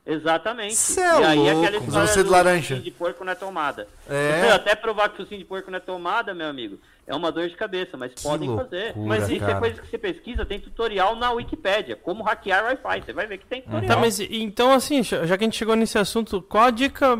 Exatamente. 0.06 0.74
Cê 0.74 1.00
é 1.00 1.20
e 1.20 1.24
aí 1.24 1.36
louco, 1.38 1.50
aquela 1.66 1.76
usando 1.76 1.86
história 1.86 2.06
você 2.08 2.18
de 2.18 2.24
do 2.24 2.30
laranja. 2.30 2.76
de 2.80 2.90
porco 2.90 3.24
não 3.24 3.32
é 3.32 3.34
tomada. 3.34 3.86
É. 4.08 4.40
Você 4.40 4.48
até 4.48 4.74
provar 4.74 5.08
que 5.10 5.14
o 5.20 5.24
focinho 5.24 5.38
de 5.40 5.44
porco 5.46 5.70
não 5.70 5.76
é 5.76 5.80
tomada, 5.80 6.34
meu 6.34 6.48
amigo, 6.48 6.78
é 7.06 7.14
uma 7.14 7.30
dor 7.30 7.48
de 7.48 7.54
cabeça, 7.54 7.96
mas 7.96 8.12
podem 8.20 8.48
fazer. 8.56 8.84
loucura, 8.96 9.06
Mas 9.06 9.28
isso 9.28 9.40
cara. 9.40 9.52
é 9.52 9.60
coisa 9.60 9.80
que 9.82 9.88
você 9.88 9.98
pesquisa, 9.98 10.44
tem 10.46 10.58
tutorial 10.58 11.14
na 11.16 11.30
Wikipédia, 11.32 11.96
como 11.96 12.24
hackear 12.24 12.64
Wi-Fi. 12.64 13.04
Você 13.04 13.12
vai 13.12 13.26
ver 13.26 13.38
que 13.38 13.46
tem 13.46 13.60
tutorial. 13.62 13.86
Tá, 13.94 14.00
mas 14.00 14.18
então 14.18 14.72
assim, 14.72 15.02
já 15.02 15.26
já 15.26 15.36
que 15.36 15.44
a 15.44 15.46
gente 15.46 15.58
chegou 15.58 15.76
nesse 15.76 15.98
assunto, 15.98 16.40
qual 16.42 16.64
a 16.64 16.70
dica 16.70 17.18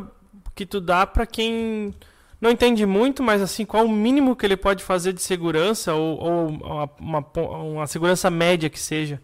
que 0.55 0.65
tu 0.65 0.81
dá 0.81 1.07
pra 1.07 1.27
quem 1.27 1.95
não 2.41 2.51
entende 2.51 2.85
muito, 2.87 3.23
mas 3.23 3.43
assim, 3.43 3.65
qual 3.67 3.85
o 3.85 3.89
mínimo 3.91 4.35
que 4.35 4.47
ele 4.47 4.57
pode 4.57 4.83
fazer 4.83 5.13
de 5.13 5.21
segurança 5.23 5.95
ou, 5.95 6.19
ou 6.19 6.47
uma, 6.49 6.91
uma, 6.99 7.27
uma 7.59 7.87
segurança 7.87 8.31
média 8.31 8.71
que 8.71 8.79
seja? 8.79 9.21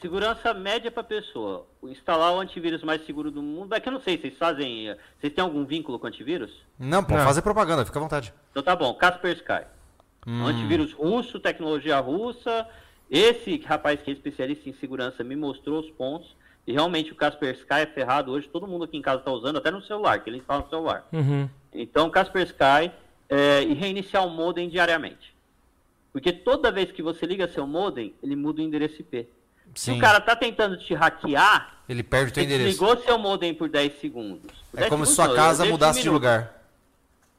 Segurança 0.00 0.52
média 0.52 0.90
para 0.90 1.04
pessoa. 1.04 1.64
Instalar 1.84 2.32
o 2.34 2.40
antivírus 2.40 2.82
mais 2.82 3.06
seguro 3.06 3.30
do 3.30 3.40
mundo. 3.40 3.72
É 3.72 3.78
que 3.78 3.88
eu 3.88 3.92
não 3.92 4.00
sei, 4.00 4.18
vocês 4.18 4.36
fazem. 4.36 4.88
eh, 4.88 4.98
Vocês 5.20 5.32
têm 5.32 5.42
algum 5.44 5.64
vínculo 5.64 5.96
com 5.98 6.08
antivírus? 6.08 6.50
Não, 6.76 7.04
pode 7.04 7.20
Não. 7.20 7.26
fazer 7.26 7.42
propaganda, 7.42 7.84
fica 7.84 7.98
à 8.00 8.02
vontade. 8.02 8.34
Então 8.50 8.62
tá 8.64 8.74
bom, 8.74 8.92
Kaspersky. 8.94 9.64
Hum. 10.26 10.42
Um 10.42 10.46
antivírus 10.46 10.92
russo, 10.92 11.38
tecnologia 11.38 12.00
russa. 12.00 12.66
Esse 13.08 13.58
rapaz 13.58 14.00
que 14.02 14.10
é 14.10 14.14
especialista 14.14 14.68
em 14.68 14.72
segurança 14.74 15.22
me 15.22 15.36
mostrou 15.36 15.78
os 15.78 15.90
pontos. 15.90 16.34
E 16.66 16.72
realmente 16.72 17.12
o 17.12 17.16
Kaspersky 17.16 17.66
é 17.70 17.86
ferrado 17.86 18.32
hoje. 18.32 18.48
Todo 18.48 18.66
mundo 18.66 18.84
aqui 18.84 18.96
em 18.96 19.02
casa 19.02 19.18
está 19.20 19.30
usando, 19.30 19.58
até 19.58 19.70
no 19.70 19.82
celular, 19.82 20.18
que 20.18 20.28
ele 20.30 20.38
instala 20.38 20.62
no 20.62 20.68
celular. 20.68 21.06
Uhum. 21.12 21.48
Então, 21.72 22.10
Kaspersky 22.10 22.90
é, 23.28 23.62
e 23.62 23.72
reiniciar 23.74 24.26
o 24.26 24.30
modem 24.30 24.68
diariamente. 24.68 25.32
Porque 26.12 26.30
toda 26.32 26.70
vez 26.70 26.92
que 26.92 27.02
você 27.02 27.24
liga 27.24 27.48
seu 27.48 27.66
modem, 27.66 28.14
ele 28.22 28.36
muda 28.36 28.60
o 28.60 28.64
endereço 28.64 29.00
IP. 29.00 29.26
Se 29.74 29.86
Sim. 29.86 29.96
o 29.96 30.00
cara 30.00 30.20
tá 30.20 30.36
tentando 30.36 30.76
te 30.76 30.92
hackear, 30.94 31.78
Ele 31.88 32.02
perde 32.02 32.30
o 32.30 32.34
teu 32.34 32.44
endereço. 32.44 32.68
desligou 32.70 32.96
seu 33.02 33.16
modem 33.18 33.54
por 33.54 33.70
10 33.70 33.98
segundos. 34.00 34.50
Por 34.70 34.76
É 34.78 34.80
10 34.80 34.88
como 34.90 35.06
se 35.06 35.12
segundos 35.14 35.14
sua 35.14 35.28
não, 35.28 35.34
casa 35.34 35.62
10 35.62 35.72
mudasse 35.72 36.00
de 36.02 36.08
minutos. 36.08 36.28
lugar. 36.28 36.62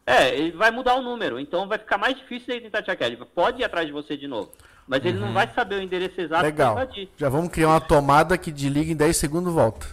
É, 0.05 0.35
ele 0.35 0.51
vai 0.51 0.71
mudar 0.71 0.95
o 0.95 1.01
número, 1.03 1.39
então 1.39 1.67
vai 1.67 1.77
ficar 1.77 1.97
mais 1.99 2.17
difícil 2.17 2.53
ele 2.55 2.61
tentar 2.65 2.81
te 2.81 2.87
hackear. 2.87 3.11
Ele 3.11 3.23
pode 3.23 3.61
ir 3.61 3.63
atrás 3.63 3.85
de 3.85 3.93
você 3.93 4.17
de 4.17 4.27
novo. 4.27 4.51
Mas 4.87 5.05
ele 5.05 5.17
Uhum. 5.19 5.27
não 5.27 5.33
vai 5.33 5.47
saber 5.53 5.75
o 5.75 5.81
endereço 5.81 6.19
exato 6.19 6.43
Legal. 6.43 6.75
Já 7.17 7.29
vamos 7.29 7.49
criar 7.51 7.69
uma 7.69 7.79
tomada 7.79 8.37
que 8.37 8.51
desliga 8.51 8.91
em 8.91 8.95
10 8.95 9.15
segundos 9.15 9.51
e 9.53 9.55
volta. 9.55 9.85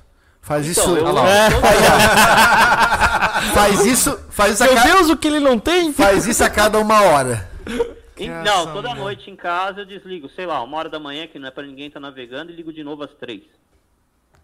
Faz 0.43 0.67
Então, 0.67 0.85
isso. 0.85 0.97
eu 0.97 1.05
Olha 1.05 1.13
lá, 1.13 1.23
ó. 1.23 1.27
eu- 1.27 1.61
Faz 3.55 3.85
isso. 3.87 4.19
Faz 4.31 4.55
isso, 4.55 4.65
a 4.65 4.67
Meu 4.67 4.75
ca- 4.77 4.83
Deus, 4.85 5.09
o 5.11 5.17
que 5.17 5.29
ele 5.29 5.41
não 5.41 5.59
tem? 5.59 5.93
faz 5.93 6.27
isso 6.27 6.43
a 6.45 6.51
cada 6.51 6.79
uma 6.79 7.01
hora. 7.03 7.49
Essa 8.19 8.43
Não, 8.43 8.67
toda 8.73 8.89
mulher. 8.91 9.03
noite 9.03 9.31
em 9.31 9.37
casa 9.37 9.81
eu 9.81 9.87
desligo, 9.87 10.29
sei 10.37 10.45
lá, 10.47 10.63
uma 10.63 10.77
hora 10.77 10.89
da 10.91 10.99
manhã, 10.99 11.27
que 11.27 11.39
não 11.39 11.49
é 11.49 11.51
pra 11.51 11.63
ninguém 11.65 11.87
estar 11.87 12.01
navegando, 12.01 12.53
e 12.53 12.57
ligo 12.57 12.73
de 12.73 12.85
novo 12.85 13.03
às 13.03 13.11
três. 13.15 13.43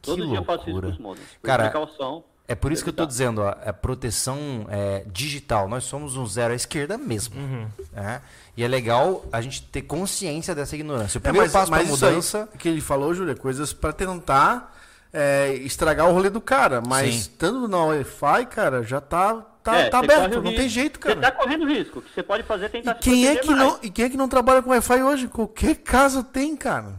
Todo 0.01 0.23
Que 0.23 0.29
dia 0.29 0.39
eu 0.39 0.45
faço 0.45 0.63
isso 0.63 0.71
loucura. 0.81 0.97
com 0.97 1.11
os. 1.11 1.19
Por 1.19 1.47
Cara, 1.47 1.65
precaução. 1.71 2.25
É 2.49 2.55
por 2.55 2.71
isso 2.71 2.85
que 2.85 2.91
eu 2.91 2.95
tô 2.95 3.05
dizendo, 3.05 3.43
ó, 3.43 3.55
é 3.65 3.73
proteção 3.73 4.67
é, 4.71 5.05
digital. 5.13 5.69
Nós 5.69 5.83
somos 5.85 6.17
um 6.17 6.25
zero 6.27 6.53
à 6.53 6.57
esquerda 6.57 6.97
mesmo. 6.97 7.35
né? 7.93 8.23
E 8.57 8.63
é 8.63 8.69
legal 8.69 9.25
a 9.33 9.41
gente 9.43 9.63
ter 9.63 9.83
consciência 9.83 10.55
dessa 10.55 10.75
ignorância. 10.77 11.19
O 11.19 11.21
É, 11.21 11.23
primeiro 11.23 11.47
mas, 11.47 11.53
passo 11.53 11.71
para 11.71 11.83
mas 11.83 11.93
isso 11.93 12.05
aí 12.07 12.11
mudança. 12.13 12.49
que 12.59 12.69
ele 12.69 12.81
falou, 12.81 13.13
Júlia, 13.13 13.33
é 13.33 13.35
coisas 13.35 13.73
pra 13.73 13.93
tentar 13.93 14.76
é, 15.17 15.55
estragar 15.55 16.09
o 16.09 16.13
rolê 16.13 16.29
do 16.31 16.41
cara. 16.41 16.83
Mas 16.87 17.13
Sim. 17.15 17.21
estando 17.21 17.67
na 17.69 17.79
Wi-Fi, 17.85 18.47
cara, 18.47 18.83
já 18.83 19.01
tá, 19.01 19.35
tá, 19.63 19.77
É, 19.79 19.89
tá 19.89 20.01
corre 20.01 20.13
aberto. 20.15 20.39
o 20.39 20.43
Não 20.43 20.55
tem 20.55 20.69
jeito, 20.69 21.01
cara. 21.01 21.15
Você 21.15 21.21
tá 21.23 21.33
correndo 21.33 21.67
risco. 21.67 21.99
O 22.01 22.03
que 22.03 22.13
você 22.15 22.23
pode 22.23 22.43
fazer 22.43 22.65
é 22.65 22.69
E 22.69 22.71
tentar 22.71 22.95
se 22.95 23.01
quem, 23.01 23.27
é 23.27 23.37
que 23.37 23.47
mais. 23.51 23.59
não, 23.59 23.79
e 23.83 23.91
quem 23.91 24.05
é 24.05 24.09
que 24.11 24.17
não 24.17 24.29
trabalha 24.29 24.63
com 24.63 24.71
Wi-Fi 24.71 25.03
hoje? 25.03 25.29
Qualquer 25.29 25.77
casa 25.77 26.23
tem, 26.23 26.55
cara. 26.57 26.95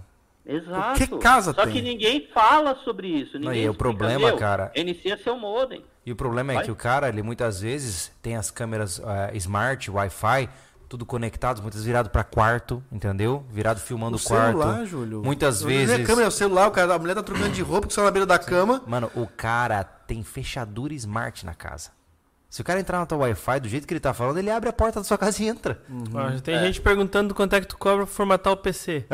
Exato. 0.45 0.97
Qualquer 0.99 1.19
casa 1.19 1.53
Só 1.53 1.63
tem. 1.63 1.73
que 1.73 1.81
ninguém 1.81 2.27
fala 2.33 2.75
sobre 2.85 3.07
isso. 3.09 3.37
Ninguém 3.37 3.63
e 3.63 3.67
o 3.67 3.71
explica, 3.71 3.77
problema, 3.77 4.27
meu, 4.27 4.37
cara- 4.37 4.71
Inicia 4.75 5.17
seu 5.17 5.37
modem. 5.37 5.83
E 6.05 6.11
o 6.11 6.15
problema 6.15 6.53
é 6.53 6.55
Vai. 6.55 6.63
que 6.63 6.71
o 6.71 6.75
cara, 6.75 7.09
ele 7.09 7.21
muitas 7.21 7.59
vezes 7.59 8.11
tem 8.21 8.37
as 8.37 8.49
câmeras 8.49 8.97
eh, 9.05 9.31
smart, 9.35 9.91
Wi-Fi, 9.91 10.47
tudo 10.87 11.05
conectados, 11.05 11.61
muitas 11.61 11.79
vezes 11.79 11.85
virado 11.85 12.09
para 12.09 12.23
quarto, 12.23 12.83
entendeu? 12.91 13.45
Virado 13.49 13.79
filmando 13.79 14.17
o, 14.17 14.19
quarto. 14.19 14.59
celular, 14.59 14.85
Júlio. 14.85 15.21
Muitas 15.23 15.61
Não 15.61 15.69
é 15.69 15.73
vezes. 15.73 16.07
câmera, 16.07 16.25
é 16.25 16.27
o 16.27 16.31
celular, 16.31 16.67
o 16.67 16.71
cara, 16.71 16.95
a 16.95 16.99
mulher 16.99 17.15
tá 17.15 17.23
trocando 17.23 17.49
de 17.49 17.61
roupa, 17.61 17.87
que 17.87 17.91
está 17.93 18.03
na 18.03 18.11
beira 18.11 18.25
da 18.25 18.39
cama. 18.39 18.81
Mano, 18.87 19.11
o 19.15 19.27
cara 19.27 19.83
tem 19.83 20.23
fechadura 20.23 20.93
smart 20.93 21.45
na 21.45 21.53
casa. 21.53 21.91
Se 22.49 22.61
o 22.61 22.63
cara 22.63 22.79
entrar 22.79 22.99
na 22.99 23.05
tua 23.05 23.17
Wi-Fi, 23.19 23.59
do 23.59 23.67
jeito 23.67 23.85
que 23.85 23.93
ele 23.93 23.99
tá 23.99 24.13
falando, 24.13 24.37
ele 24.37 24.49
abre 24.49 24.69
a 24.69 24.73
porta 24.73 24.99
da 25.01 25.03
sua 25.03 25.17
casa 25.17 25.43
e 25.43 25.47
entra. 25.47 25.81
Ó, 26.13 26.31
já 26.31 26.39
tem 26.39 26.57
gente 26.59 26.79
perguntando 26.79 27.35
quanto 27.35 27.53
é 27.53 27.59
que 27.59 27.67
tu 27.67 27.77
cobra 27.77 28.05
pra 28.05 28.15
formatar 28.15 28.53
o 28.53 28.57
PC. 28.57 29.05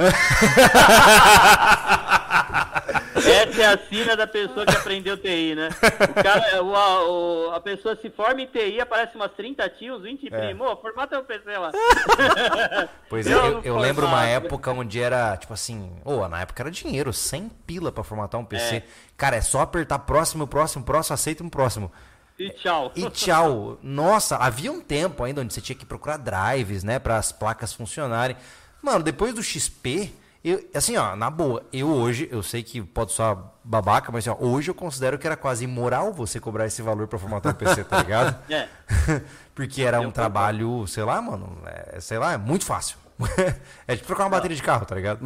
Essa 3.33 3.61
é 3.61 3.65
a 3.65 3.77
sina 3.89 4.15
da 4.15 4.27
pessoa 4.27 4.65
que 4.65 4.75
aprendeu 4.75 5.17
TI, 5.17 5.55
né? 5.55 5.69
O 6.09 6.23
cara, 6.23 6.63
o, 6.63 6.75
a, 6.75 7.09
o- 7.09 7.51
a 7.53 7.59
pessoa 7.59 7.95
se 8.01 8.09
forma 8.09 8.41
em 8.41 8.47
TI, 8.47 8.79
aparece 8.79 9.15
umas 9.15 9.31
30 9.33 9.69
tios, 9.71 10.01
20 10.03 10.29
primos, 10.29 10.67
ô, 10.67 10.75
formata 10.77 11.19
o 11.19 11.23
PC 11.23 11.57
lá. 11.57 11.71
Pois 13.09 13.27
é, 13.27 13.33
Eu 13.33 13.61
eu, 13.63 13.77
lembro 13.77 14.05
uma 14.07 14.25
época 14.25 14.71
onde 14.71 14.99
era, 14.99 15.37
tipo 15.37 15.53
assim, 15.53 15.91
ô, 16.03 16.27
na 16.27 16.41
época 16.41 16.63
era 16.63 16.71
dinheiro, 16.71 17.13
100 17.13 17.49
pila 17.67 17.91
pra 17.91 18.03
formatar 18.03 18.39
um 18.39 18.45
PC. 18.45 18.75
É. 18.77 18.83
Cara, 19.15 19.35
é 19.35 19.41
só 19.41 19.61
apertar 19.61 19.99
próximo, 19.99 20.47
próximo, 20.47 20.83
próximo, 20.83 21.13
aceita 21.13 21.43
um 21.43 21.49
próximo. 21.49 21.91
E 22.39 22.49
tchau. 22.49 22.91
E 22.95 23.07
tchau. 23.11 23.77
Nossa, 23.83 24.37
havia 24.37 24.71
um 24.71 24.81
tempo 24.81 25.23
ainda 25.23 25.41
onde 25.41 25.53
você 25.53 25.61
tinha 25.61 25.75
que 25.77 25.85
procurar 25.85 26.17
drives, 26.17 26.83
né, 26.83 26.97
para 26.97 27.17
as 27.17 27.31
placas 27.31 27.71
funcionarem. 27.73 28.35
Mano, 28.81 29.03
depois 29.03 29.33
do 29.33 29.43
XP, 29.43 30.11
eu, 30.43 30.61
assim, 30.73 30.97
ó, 30.97 31.15
na 31.15 31.29
boa, 31.29 31.63
eu 31.71 31.87
hoje, 31.87 32.27
eu 32.29 32.43
sei 32.43 32.61
que 32.61 32.81
pode 32.81 33.13
soar 33.13 33.37
babaca, 33.63 34.11
mas 34.11 34.27
assim, 34.27 34.37
ó, 34.37 34.45
hoje 34.45 34.69
eu 34.69 34.75
considero 34.75 35.17
que 35.17 35.25
era 35.25 35.37
quase 35.37 35.63
imoral 35.63 36.11
você 36.11 36.37
cobrar 36.37 36.65
esse 36.65 36.81
valor 36.81 37.07
pra 37.07 37.17
formatar 37.17 37.53
um 37.53 37.55
PC, 37.55 37.83
tá 37.85 37.99
ligado? 37.99 38.35
É. 38.51 38.67
Porque 39.55 39.81
era 39.83 40.01
um 40.01 40.11
trabalho, 40.11 40.85
sei 40.87 41.03
lá, 41.03 41.21
mano, 41.21 41.57
é, 41.65 41.99
sei 42.01 42.17
lá, 42.17 42.33
é 42.33 42.37
muito 42.37 42.65
fácil. 42.65 42.97
é 43.87 43.95
tipo 43.95 44.07
trocar 44.07 44.23
uma 44.23 44.31
bateria 44.31 44.57
de 44.57 44.63
carro, 44.63 44.85
tá 44.85 44.95
ligado? 44.95 45.19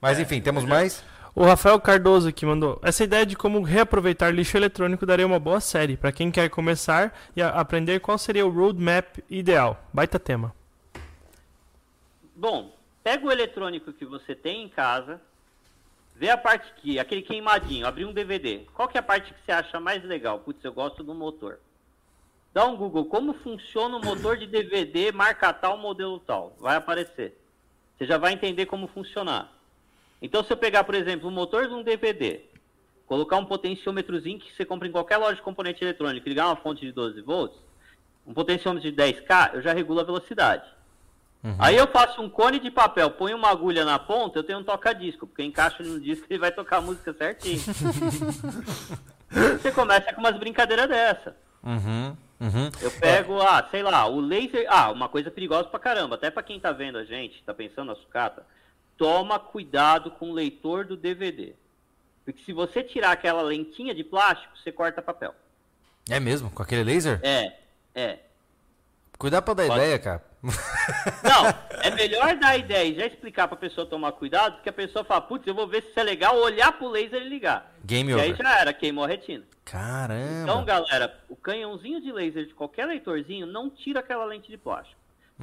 Mas 0.00 0.18
enfim, 0.18 0.40
temos 0.40 0.64
mais? 0.64 1.04
O 1.34 1.44
Rafael 1.44 1.78
Cardoso 1.80 2.28
aqui 2.28 2.44
mandou. 2.44 2.80
Essa 2.82 3.04
ideia 3.04 3.24
de 3.24 3.36
como 3.36 3.62
reaproveitar 3.62 4.34
lixo 4.34 4.56
eletrônico 4.56 5.06
daria 5.06 5.26
uma 5.26 5.38
boa 5.38 5.60
série 5.60 5.96
pra 5.96 6.10
quem 6.10 6.32
quer 6.32 6.48
começar 6.50 7.16
e 7.36 7.42
aprender 7.42 8.00
qual 8.00 8.18
seria 8.18 8.44
o 8.44 8.50
roadmap 8.50 9.18
ideal. 9.30 9.80
Baita 9.92 10.18
tema. 10.18 10.52
Bom, 12.34 12.72
pega 13.08 13.26
o 13.26 13.32
eletrônico 13.32 13.90
que 13.90 14.04
você 14.04 14.34
tem 14.34 14.64
em 14.64 14.68
casa, 14.68 15.18
vê 16.14 16.28
a 16.28 16.36
parte 16.36 16.70
que, 16.74 16.98
aquele 16.98 17.22
queimadinho, 17.22 17.86
abrir 17.86 18.04
um 18.04 18.12
DVD. 18.12 18.66
Qual 18.74 18.86
que 18.86 18.98
é 18.98 19.00
a 19.00 19.02
parte 19.02 19.32
que 19.32 19.40
você 19.40 19.50
acha 19.50 19.80
mais 19.80 20.04
legal? 20.04 20.40
Putz, 20.40 20.62
eu 20.62 20.74
gosto 20.74 21.02
do 21.02 21.14
motor. 21.14 21.58
Dá 22.52 22.66
um 22.66 22.76
Google, 22.76 23.06
como 23.06 23.32
funciona 23.32 23.96
o 23.96 24.04
motor 24.04 24.36
de 24.36 24.46
DVD, 24.46 25.10
marca 25.10 25.54
tal, 25.54 25.78
modelo 25.78 26.20
tal. 26.20 26.54
Vai 26.60 26.76
aparecer. 26.76 27.34
Você 27.96 28.04
já 28.04 28.18
vai 28.18 28.34
entender 28.34 28.66
como 28.66 28.86
funcionar. 28.88 29.50
Então, 30.20 30.44
se 30.44 30.52
eu 30.52 30.56
pegar, 30.58 30.84
por 30.84 30.94
exemplo, 30.94 31.30
o 31.30 31.32
motor 31.32 31.66
de 31.66 31.72
um 31.72 31.82
DVD, 31.82 32.42
colocar 33.06 33.38
um 33.38 33.46
potenciômetrozinho 33.46 34.38
que 34.38 34.52
você 34.52 34.66
compra 34.66 34.86
em 34.86 34.92
qualquer 34.92 35.16
loja 35.16 35.36
de 35.36 35.42
componente 35.42 35.82
eletrônico, 35.82 36.28
ligar 36.28 36.48
uma 36.48 36.56
fonte 36.56 36.84
de 36.84 36.92
12 36.92 37.22
volts, 37.22 37.58
um 38.26 38.34
potenciômetro 38.34 38.92
de 38.92 38.94
10K, 38.94 39.54
eu 39.54 39.62
já 39.62 39.72
regulo 39.72 39.98
a 39.98 40.04
velocidade. 40.04 40.77
Aí 41.58 41.76
eu 41.76 41.86
faço 41.86 42.20
um 42.20 42.28
cone 42.28 42.58
de 42.58 42.70
papel, 42.70 43.10
ponho 43.10 43.36
uma 43.36 43.50
agulha 43.50 43.84
na 43.84 43.98
ponta, 43.98 44.38
eu 44.38 44.42
tenho 44.42 44.58
um 44.58 44.64
toca-disco, 44.64 45.26
porque 45.26 45.42
eu 45.42 45.46
encaixo 45.46 45.80
ele 45.80 45.90
no 45.90 46.00
disco 46.00 46.26
e 46.28 46.32
ele 46.32 46.40
vai 46.40 46.50
tocar 46.50 46.78
a 46.78 46.80
música 46.80 47.12
certinho. 47.12 47.60
Você 49.30 49.70
começa 49.72 50.12
com 50.12 50.20
umas 50.20 50.38
brincadeiras 50.38 50.88
dessa. 50.88 51.36
Uhum, 51.62 52.16
uhum. 52.40 52.70
Eu 52.80 52.90
pego, 52.92 53.40
ah, 53.40 53.66
sei 53.70 53.82
lá, 53.82 54.06
o 54.06 54.20
laser. 54.20 54.66
Ah, 54.68 54.90
uma 54.90 55.08
coisa 55.08 55.30
perigosa 55.30 55.68
pra 55.68 55.78
caramba. 55.78 56.16
Até 56.16 56.30
pra 56.30 56.42
quem 56.42 56.58
tá 56.58 56.72
vendo 56.72 56.98
a 56.98 57.04
gente, 57.04 57.42
tá 57.44 57.54
pensando 57.54 57.88
na 57.88 57.94
sucata, 57.94 58.44
toma 58.96 59.38
cuidado 59.38 60.10
com 60.12 60.30
o 60.30 60.34
leitor 60.34 60.84
do 60.84 60.96
DVD. 60.96 61.54
Porque 62.24 62.42
se 62.42 62.52
você 62.52 62.82
tirar 62.82 63.12
aquela 63.12 63.42
lentinha 63.42 63.94
de 63.94 64.02
plástico, 64.02 64.56
você 64.58 64.72
corta 64.72 65.00
papel. 65.00 65.34
É 66.10 66.18
mesmo? 66.18 66.50
Com 66.50 66.62
aquele 66.62 66.84
laser? 66.84 67.20
É, 67.22 67.52
é. 67.94 68.18
Cuidado 69.18 69.42
pra 69.44 69.54
dar 69.54 69.66
Pode. 69.66 69.80
ideia, 69.80 69.98
cara. 69.98 70.24
Não, 71.24 71.46
é 71.82 71.90
melhor 71.90 72.36
dar 72.36 72.56
ideia 72.56 72.84
e 72.88 72.94
já 72.94 73.06
explicar 73.06 73.48
pra 73.48 73.56
pessoa 73.56 73.84
tomar 73.86 74.12
cuidado, 74.12 74.54
porque 74.54 74.68
a 74.68 74.72
pessoa 74.72 75.04
fala, 75.04 75.20
putz, 75.22 75.44
eu 75.46 75.54
vou 75.54 75.66
ver 75.66 75.82
se 75.82 75.90
isso 75.90 75.98
é 76.00 76.04
legal, 76.04 76.36
olhar 76.38 76.70
pro 76.72 76.88
laser 76.88 77.20
e 77.22 77.28
ligar. 77.28 77.74
Game 77.84 78.12
E 78.12 78.14
aí 78.14 78.32
over. 78.32 78.36
já 78.36 78.60
era, 78.60 78.72
queimou 78.72 79.04
a 79.04 79.08
retina. 79.08 79.44
Caramba. 79.64 80.42
Então, 80.44 80.64
galera, 80.64 81.18
o 81.28 81.34
canhãozinho 81.34 82.00
de 82.00 82.12
laser 82.12 82.46
de 82.46 82.54
qualquer 82.54 82.86
leitorzinho 82.86 83.44
não 83.46 83.68
tira 83.68 83.98
aquela 84.00 84.24
lente 84.24 84.48
de 84.48 84.56
plástico. 84.56 84.96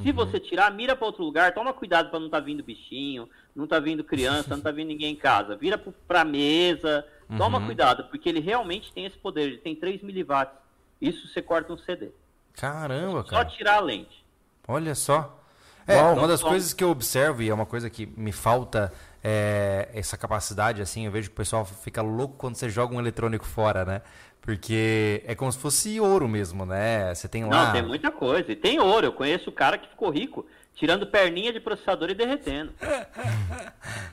Se 0.03 0.11
você 0.11 0.41
tirar, 0.41 0.69
mira 0.71 0.93
para 0.93 1.05
outro 1.07 1.23
lugar, 1.23 1.53
toma 1.53 1.71
cuidado 1.71 2.09
para 2.09 2.19
não 2.19 2.29
tá 2.29 2.37
vindo 2.41 2.61
bichinho, 2.61 3.29
não 3.55 3.65
tá 3.65 3.79
vindo 3.79 4.03
criança, 4.03 4.49
não 4.53 4.61
tá 4.61 4.69
vindo 4.69 4.87
ninguém 4.89 5.13
em 5.13 5.15
casa. 5.15 5.55
Vira 5.55 5.77
pro- 5.77 5.93
pra 6.05 6.25
mesa, 6.25 7.07
toma 7.37 7.65
cuidado, 7.65 8.03
porque 8.09 8.27
ele 8.27 8.41
realmente 8.41 8.91
tem 8.91 9.05
esse 9.05 9.17
poder, 9.17 9.43
ele 9.43 9.57
tem 9.57 9.73
3 9.73 10.01
miliwatts. 10.01 10.57
Isso 10.99 11.25
você 11.29 11.41
corta 11.41 11.71
um 11.71 11.77
CD. 11.77 12.09
Caramba, 12.55 13.23
Só 13.23 13.29
cara. 13.29 13.45
tirar 13.45 13.75
a 13.77 13.79
lente. 13.81 14.23
Olha 14.67 14.95
só. 14.95 15.39
É, 15.87 16.01
Uau. 16.01 16.15
uma 16.17 16.27
das 16.27 16.39
Então, 16.39 16.49
coisas 16.51 16.73
que 16.73 16.83
eu 16.83 16.89
observo, 16.89 17.43
e 17.43 17.49
é 17.49 17.53
uma 17.53 17.65
coisa 17.65 17.89
que 17.89 18.05
me 18.17 18.31
falta 18.31 18.91
é, 19.23 19.89
essa 19.93 20.17
capacidade, 20.17 20.81
assim, 20.81 21.05
eu 21.05 21.11
vejo 21.11 21.29
que 21.29 21.33
o 21.33 21.37
pessoal 21.37 21.63
fica 21.65 22.01
louco 22.01 22.35
quando 22.37 22.55
você 22.55 22.69
joga 22.69 22.95
um 22.95 22.99
eletrônico 22.99 23.45
fora, 23.45 23.85
né? 23.85 24.01
Porque 24.41 25.23
é 25.25 25.33
como 25.35 25.51
se 25.51 25.57
fosse 25.57 25.99
ouro 25.99 26.27
mesmo, 26.27 26.65
né? 26.65 27.13
Você 27.13 27.27
tem 27.27 27.45
lá. 27.45 27.65
Não, 27.67 27.73
tem 27.73 27.81
muita 27.81 28.11
coisa. 28.11 28.51
E 28.51 28.55
tem 28.55 28.79
ouro. 28.79 29.07
Eu 29.07 29.13
conheço 29.13 29.49
o 29.49 29.53
cara 29.53 29.77
que 29.77 29.87
ficou 29.89 30.09
rico 30.11 30.45
tirando 30.75 31.07
perninha 31.07 31.51
de 31.53 31.59
processador 31.59 32.09
e 32.09 32.13
derretendo. 32.13 32.71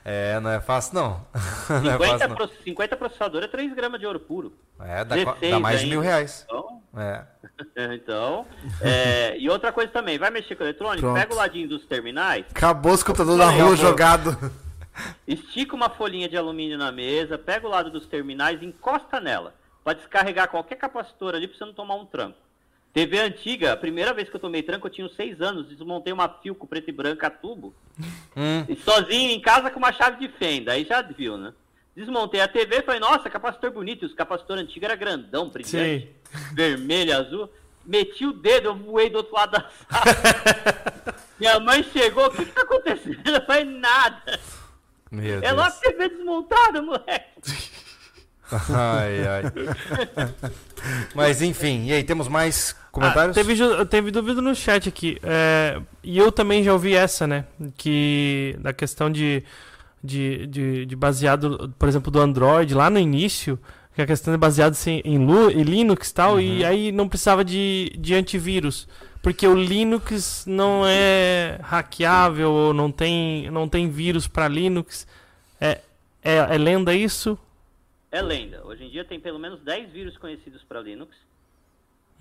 É, 0.05 0.39
não 0.41 0.51
é 0.51 0.61
fácil, 0.61 0.95
não. 0.95 1.27
não 1.83 1.91
é 1.91 1.93
50, 1.93 2.07
fácil, 2.09 2.29
não. 2.29 2.37
pro- 2.37 2.51
50 2.65 2.97
processador 2.97 3.43
é 3.43 3.49
3 3.49 3.73
gramas 3.75 4.01
de 4.01 4.07
ouro 4.07 4.21
puro. 4.21 4.53
É, 4.81 5.05
dá, 5.05 5.17
co- 5.17 5.33
16 5.33 5.51
dá 5.53 5.61
mais 5.61 5.81
de 5.81 5.87
mil 5.87 6.01
reais. 6.01 6.45
Então, 6.49 6.83
É. 6.97 7.25
Então, 7.95 8.47
é, 8.81 9.37
e 9.39 9.49
outra 9.49 9.73
coisa 9.73 9.91
também, 9.93 10.19
vai 10.19 10.31
mexer 10.31 10.55
com 10.57 10.63
eletrônico, 10.65 11.01
Pronto. 11.03 11.19
pega 11.21 11.33
o 11.33 11.37
ladinho 11.37 11.69
dos 11.69 11.85
terminais, 11.87 12.45
Acabou 12.51 12.93
os 12.93 13.03
computadores 13.03 13.39
na 13.39 13.51
rua 13.51 13.77
jogado. 13.77 14.37
estica 15.27 15.75
uma 15.75 15.89
folhinha 15.89 16.29
de 16.29 16.37
alumínio 16.37 16.77
na 16.77 16.91
mesa, 16.93 17.39
pega 17.39 17.67
o 17.67 17.71
lado 17.71 17.91
dos 17.91 18.07
terminais 18.07 18.61
e 18.61 18.67
encosta 18.67 19.21
nela, 19.21 19.55
para 19.85 19.95
descarregar 19.95 20.49
qualquer 20.49 20.77
capacitor 20.77 21.35
ali 21.35 21.47
pra 21.49 21.57
você 21.57 21.65
não 21.65 21.73
tomar 21.73 21.95
um 21.95 22.05
tranco. 22.05 22.37
TV 22.93 23.19
antiga, 23.19 23.73
a 23.73 23.77
primeira 23.77 24.13
vez 24.13 24.29
que 24.29 24.37
eu 24.37 24.41
tomei 24.41 24.63
tranco 24.63 24.87
eu 24.87 24.91
tinha 24.91 25.07
uns 25.07 25.15
6 25.17 25.41
anos, 25.41 25.69
desmontei 25.69 26.13
uma 26.13 26.29
Filco 26.29 26.67
preto 26.67 26.89
e 26.91 26.93
branca 26.93 27.27
a 27.29 27.31
tubo, 27.31 27.75
Hum, 28.37 28.65
e 28.69 28.77
sozinho 28.77 29.31
em 29.31 29.41
casa 29.41 29.71
com 29.71 29.79
uma 29.79 29.93
chave 29.93 30.27
de 30.27 30.33
fenda, 30.37 30.73
aí 30.73 30.85
já 30.85 31.01
viu, 31.03 31.37
né? 31.37 31.53
Desmontei 31.95 32.41
a 32.41 32.49
TV 32.49 32.79
e 32.79 32.83
falei, 32.83 33.01
nossa, 33.01 33.29
capacitor 33.31 33.71
bonito, 33.71 34.05
os 34.07 34.15
capacitor 34.15 34.59
antigo 34.59 34.85
era 34.85 34.95
grandão, 34.97 35.49
brilhante, 35.51 36.11
vermelho, 36.55 37.17
azul. 37.17 37.51
Meti 37.85 38.25
o 38.25 38.33
dedo, 38.33 38.69
eu 38.69 38.77
voei 38.77 39.11
do 39.11 39.17
outro 39.17 39.35
lado 39.35 39.53
da 39.53 39.69
sala. 39.91 41.17
Minha 41.39 41.59
mãe 41.61 41.83
chegou, 41.83 42.27
o 42.27 42.31
que 42.31 42.45
que 42.47 42.53
tá 42.53 42.63
acontecendo? 42.63 43.21
Eu 43.27 43.45
falei, 43.45 43.65
nada. 43.65 44.41
meu 45.11 45.39
É 45.39 45.41
Deus. 45.53 45.59
a 45.61 45.71
TV 45.73 46.09
desmontada, 46.11 46.81
moleque. 46.81 47.43
Ai, 48.71 49.27
ai. 49.27 49.43
Mas 51.15 51.41
enfim, 51.43 51.87
e 51.87 51.93
aí, 51.93 52.03
temos 52.05 52.29
mais 52.29 52.75
Ah, 52.79 52.89
comentários? 52.91 53.35
teve, 53.35 53.55
ju- 53.55 53.85
teve 53.87 54.11
dúvida 54.11 54.41
no 54.43 54.55
chat 54.55 54.89
aqui. 54.89 55.19
é, 55.23 55.81
e 56.03 56.19
eu 56.19 56.31
também 56.33 56.63
já 56.63 56.73
ouvi 56.73 56.95
essa, 56.95 57.27
né? 57.27 57.45
Que 57.77 58.57
da 58.61 58.73
questão 58.73 59.11
de, 59.11 59.43
de, 60.03 60.47
de, 60.47 60.87
de 60.87 60.97
baseado, 60.97 61.73
por 61.79 61.89
exemplo, 61.89 62.11
do 62.11 62.21
Android, 62.21 62.75
lá 62.75 62.91
no 62.91 62.99
início, 62.99 63.59
que 63.95 64.03
a 64.03 64.07
questão 64.07 64.35
é 64.35 64.37
baseada 64.37 64.73
assim, 64.73 65.01
em, 65.05 65.19
Lu, 65.19 65.51
em 65.51 65.63
Linux 65.63 66.11
e 66.11 66.15
tal, 66.15 66.41
e 66.41 66.65
aí 66.65 66.91
não 66.93 67.09
precisava 67.09 67.45
de, 67.45 67.93
de 67.99 68.15
antivírus. 68.15 68.89
Porque 69.23 69.47
o 69.47 69.55
Linux 69.55 70.43
não 70.49 70.83
é 70.85 71.61
hackeável, 71.63 72.73
não 72.75 72.91
tem, 72.91 73.49
não 73.53 73.69
tem 73.69 73.89
vírus 73.89 74.27
para 74.27 74.49
Linux. 74.49 75.07
É, 75.61 75.79
é, 76.25 76.37
é 76.39 76.59
lenda 76.59 76.93
isso? 76.93 77.39
É 78.13 78.21
lenda. 78.21 78.65
Hoje 78.65 78.85
em 78.85 78.91
dia 78.91 79.05
tem 79.05 79.19
pelo 79.19 79.39
menos 79.39 79.61
10 79.63 79.91
vírus 79.91 80.17
conhecidos 80.19 80.63
para 80.63 80.81
Linux. 80.81 81.17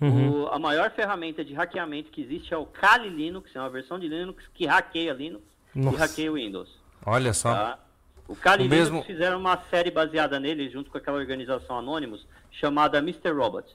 Uhum. 0.00 0.44
O- 0.44 0.48
a 0.48 0.58
maior 0.58 0.90
ferramenta 0.90 1.44
de 1.44 1.52
hackeamento 1.54 2.10
que 2.10 2.22
existe 2.22 2.52
é 2.52 2.56
o 2.56 2.66
Kali 2.66 3.08
Linux, 3.08 3.54
é 3.54 3.60
uma 3.60 3.70
versão 3.70 3.98
de 3.98 4.08
Linux 4.08 4.42
que 4.54 4.66
hackeia 4.66 5.12
Linux 5.12 5.44
Nossa. 5.74 5.96
e 5.96 6.00
hackeia 6.00 6.32
o 6.32 6.34
Windows. 6.34 6.80
Olha 7.04 7.32
só. 7.32 7.52
Tá? 7.54 7.78
O 8.26 8.34
Kali 8.34 8.62
O 8.62 8.66
Linux 8.68 8.80
mesmo- 8.90 9.04
fizeram 9.04 9.38
uma 9.38 9.58
série 9.70 9.90
baseada 9.90 10.40
nele, 10.40 10.70
junto 10.70 10.90
com 10.90 10.96
aquela 10.98 11.18
organização 11.18 11.78
Anonymous, 11.78 12.26
chamada 12.50 12.98
Mr. 12.98 13.30
Robot. 13.30 13.68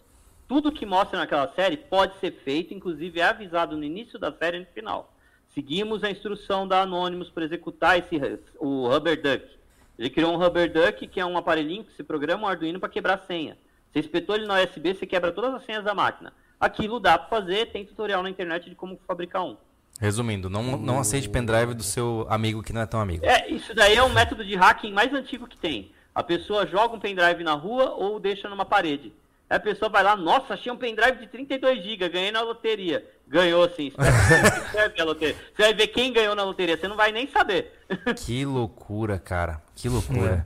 Tudo 0.47 0.71
que 0.71 0.85
mostra 0.85 1.19
naquela 1.19 1.47
série 1.53 1.77
pode 1.77 2.17
ser 2.19 2.31
feito, 2.31 2.73
inclusive 2.73 3.19
é 3.19 3.25
avisado 3.25 3.77
no 3.77 3.83
início 3.83 4.17
da 4.17 4.31
série 4.31 4.57
e 4.57 4.59
no 4.61 4.65
final. 4.67 5.13
Seguimos 5.53 6.03
a 6.03 6.09
instrução 6.11 6.67
da 6.67 6.81
Anonymous 6.81 7.29
para 7.29 7.43
executar 7.45 7.97
esse, 7.99 8.15
o 8.59 8.87
Rubber 8.87 9.21
Duck. 9.21 9.56
Ele 9.97 10.09
criou 10.09 10.33
um 10.33 10.37
Rubber 10.37 10.71
Duck, 10.71 11.07
que 11.07 11.19
é 11.19 11.25
um 11.25 11.37
aparelhinho 11.37 11.83
que 11.83 11.95
se 11.95 12.03
programa 12.03 12.43
um 12.43 12.47
Arduino 12.47 12.79
para 12.79 12.89
quebrar 12.89 13.23
senha. 13.25 13.57
Você 13.91 13.99
espetou 13.99 14.35
ele 14.35 14.45
na 14.45 14.61
USB, 14.61 14.93
você 14.93 15.05
quebra 15.05 15.31
todas 15.31 15.53
as 15.53 15.63
senhas 15.65 15.83
da 15.83 15.95
máquina. 15.95 16.31
Aquilo 16.59 16.99
dá 16.99 17.17
para 17.17 17.29
fazer, 17.29 17.71
tem 17.71 17.85
tutorial 17.85 18.21
na 18.21 18.29
internet 18.29 18.69
de 18.69 18.75
como 18.75 18.99
fabricar 19.07 19.43
um. 19.43 19.57
Resumindo, 19.99 20.49
não, 20.49 20.77
não 20.77 20.99
aceite 20.99 21.27
pendrive 21.27 21.73
do 21.73 21.81
seu 21.81 22.27
amigo 22.29 22.61
que 22.61 22.71
não 22.71 22.81
é 22.81 22.85
tão 22.85 22.99
amigo. 22.99 23.25
É, 23.25 23.49
isso 23.49 23.73
daí 23.73 23.95
é 23.95 24.03
um 24.03 24.09
método 24.09 24.45
de 24.45 24.55
hacking 24.55 24.93
mais 24.93 25.11
antigo 25.13 25.47
que 25.47 25.57
tem. 25.57 25.91
A 26.13 26.21
pessoa 26.21 26.67
joga 26.67 26.95
um 26.95 26.99
pendrive 26.99 27.43
na 27.43 27.53
rua 27.53 27.95
ou 27.95 28.19
deixa 28.19 28.47
numa 28.47 28.65
parede. 28.65 29.11
Aí 29.49 29.57
a 29.57 29.59
pessoa 29.59 29.89
vai 29.89 30.03
lá, 30.03 30.15
nossa, 30.15 30.53
achei 30.53 30.71
um 30.71 30.77
pendrive 30.77 31.19
de 31.19 31.27
32 31.27 31.81
GB, 31.81 32.09
ganhei 32.09 32.31
na 32.31 32.41
loteria. 32.41 33.05
Ganhou 33.27 33.67
sim, 33.69 33.87
espera 33.87 34.11
que 34.51 34.71
serve 34.71 35.01
a 35.01 35.05
loteria. 35.05 35.35
Você 35.35 35.61
vai 35.61 35.73
ver 35.73 35.87
quem 35.87 36.11
ganhou 36.11 36.35
na 36.35 36.43
loteria, 36.43 36.77
você 36.77 36.87
não 36.87 36.95
vai 36.95 37.11
nem 37.11 37.27
saber. 37.27 37.73
Que 38.25 38.45
loucura, 38.45 39.17
cara. 39.17 39.61
Que 39.75 39.87
loucura. 39.87 40.45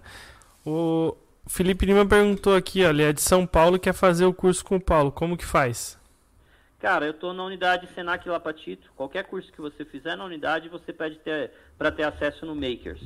O 0.66 1.16
Felipe 1.48 1.86
Lima 1.86 2.06
perguntou 2.06 2.56
aqui, 2.56 2.86
ó, 2.86 2.90
ele 2.90 3.04
é 3.04 3.12
de 3.12 3.22
São 3.22 3.46
Paulo 3.48 3.76
e 3.76 3.80
quer 3.80 3.94
fazer 3.94 4.26
o 4.26 4.34
curso 4.34 4.64
com 4.64 4.76
o 4.76 4.82
Paulo. 4.82 5.12
Como 5.12 5.36
que 5.36 5.46
faz? 5.46 6.00
Cara, 6.80 7.06
eu 7.06 7.14
tô 7.14 7.34
na 7.34 7.44
unidade 7.44 7.88
Senac 7.94 8.28
Lapatito. 8.28 8.92
Qualquer 8.96 9.24
curso 9.26 9.52
que 9.52 9.62
você 9.62 9.86
fizer 9.86 10.16
na 10.16 10.26
unidade, 10.26 10.70
você 10.70 10.92
pede 10.92 11.18
ter, 11.18 11.52
para 11.78 11.92
ter 11.92 12.04
acesso 12.04 12.46
no 12.46 12.56
Makers. 12.56 13.02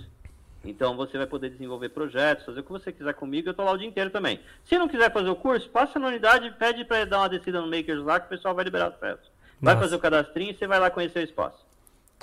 Então 0.65 0.95
você 0.97 1.17
vai 1.17 1.27
poder 1.27 1.49
desenvolver 1.49 1.89
projetos, 1.89 2.45
fazer 2.45 2.59
o 2.59 2.63
que 2.63 2.71
você 2.71 2.91
quiser 2.91 3.13
comigo, 3.13 3.49
eu 3.49 3.53
tô 3.53 3.63
lá 3.63 3.71
o 3.71 3.77
dia 3.77 3.87
inteiro 3.87 4.09
também. 4.09 4.39
Se 4.65 4.77
não 4.77 4.87
quiser 4.87 5.11
fazer 5.11 5.29
o 5.29 5.35
curso, 5.35 5.69
passa 5.69 5.99
na 5.99 6.07
unidade 6.07 6.47
e 6.47 6.51
pede 6.51 6.83
para 6.85 7.05
dar 7.05 7.19
uma 7.19 7.29
descida 7.29 7.61
no 7.61 7.67
Makers 7.67 8.03
lá 8.03 8.19
que 8.19 8.27
o 8.27 8.29
pessoal 8.29 8.55
vai 8.55 8.65
liberar 8.65 8.87
acesso. 8.87 9.31
Vai 9.61 9.73
Nossa. 9.73 9.85
fazer 9.85 9.95
o 9.95 9.99
cadastrinho 9.99 10.51
e 10.51 10.57
você 10.57 10.67
vai 10.67 10.79
lá 10.79 10.89
conhecer 10.89 11.19
o 11.19 11.23
espaço. 11.23 11.65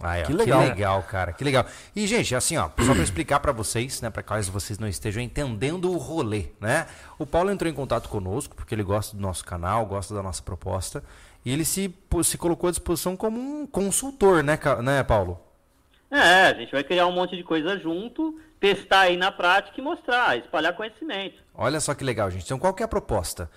Aí, 0.03 0.23
ó, 0.23 0.27
Que 0.27 0.33
que, 0.33 0.39
legal. 0.39 0.61
legal. 0.61 1.03
cara. 1.03 1.33
Que 1.33 1.45
legal. 1.45 1.67
E, 1.95 2.07
gente, 2.07 2.35
assim, 2.35 2.57
ó, 2.57 2.71
só 2.81 2.95
pra 2.95 3.03
explicar 3.03 3.41
pra 3.41 3.53
vocês, 3.53 4.01
né, 4.01 4.11
pra 4.11 4.23
caso 4.23 4.51
vocês 4.51 4.79
não 4.79 4.89
estejam 4.89 5.23
entendendo 5.23 5.91
o 5.91 5.97
rolê, 5.97 6.47
né? 6.61 6.87
O 7.19 7.27
Paulo 7.27 7.51
entrou 7.51 7.71
em 7.71 7.75
contato 7.75 8.09
conosco 8.09 8.57
porque 8.57 8.75
ele 8.75 8.83
gosta 8.83 9.15
do 9.17 9.23
nosso 9.23 9.45
canal, 9.45 9.85
gosta 9.87 10.15
da 10.15 10.23
nossa 10.23 10.43
proposta, 10.43 11.05
e 11.45 11.53
ele 11.53 11.65
se, 11.65 11.95
se 12.25 12.39
colocou 12.39 12.69
à 12.69 12.71
disposição 12.71 13.17
como 13.17 13.39
um 13.39 13.67
consultor, 13.67 14.43
né, 14.43 14.59
né, 14.83 15.03
Paulo? 15.03 15.39
É, 16.13 16.49
a 16.49 16.55
gente 16.55 16.71
vai 16.71 16.85
criar 16.85 17.07
um 17.07 17.13
monte 17.13 17.35
de 17.35 17.43
coisa 17.43 17.79
junto, 17.79 18.39
testar 18.61 19.01
aí 19.01 19.17
na 19.17 19.33
prática 19.33 19.81
e 19.81 19.83
mostrar, 19.83 20.37
espalhar 20.37 20.77
conhecimento. 20.77 21.37
Olha 21.55 21.81
só 21.81 21.95
que 21.95 22.05
legal, 22.05 22.31
gente. 22.31 22.45
Então, 22.45 22.59
qual 22.59 22.75
que 22.75 22.83
é 22.83 22.85
a 22.85 22.89
proposta? 22.89 23.51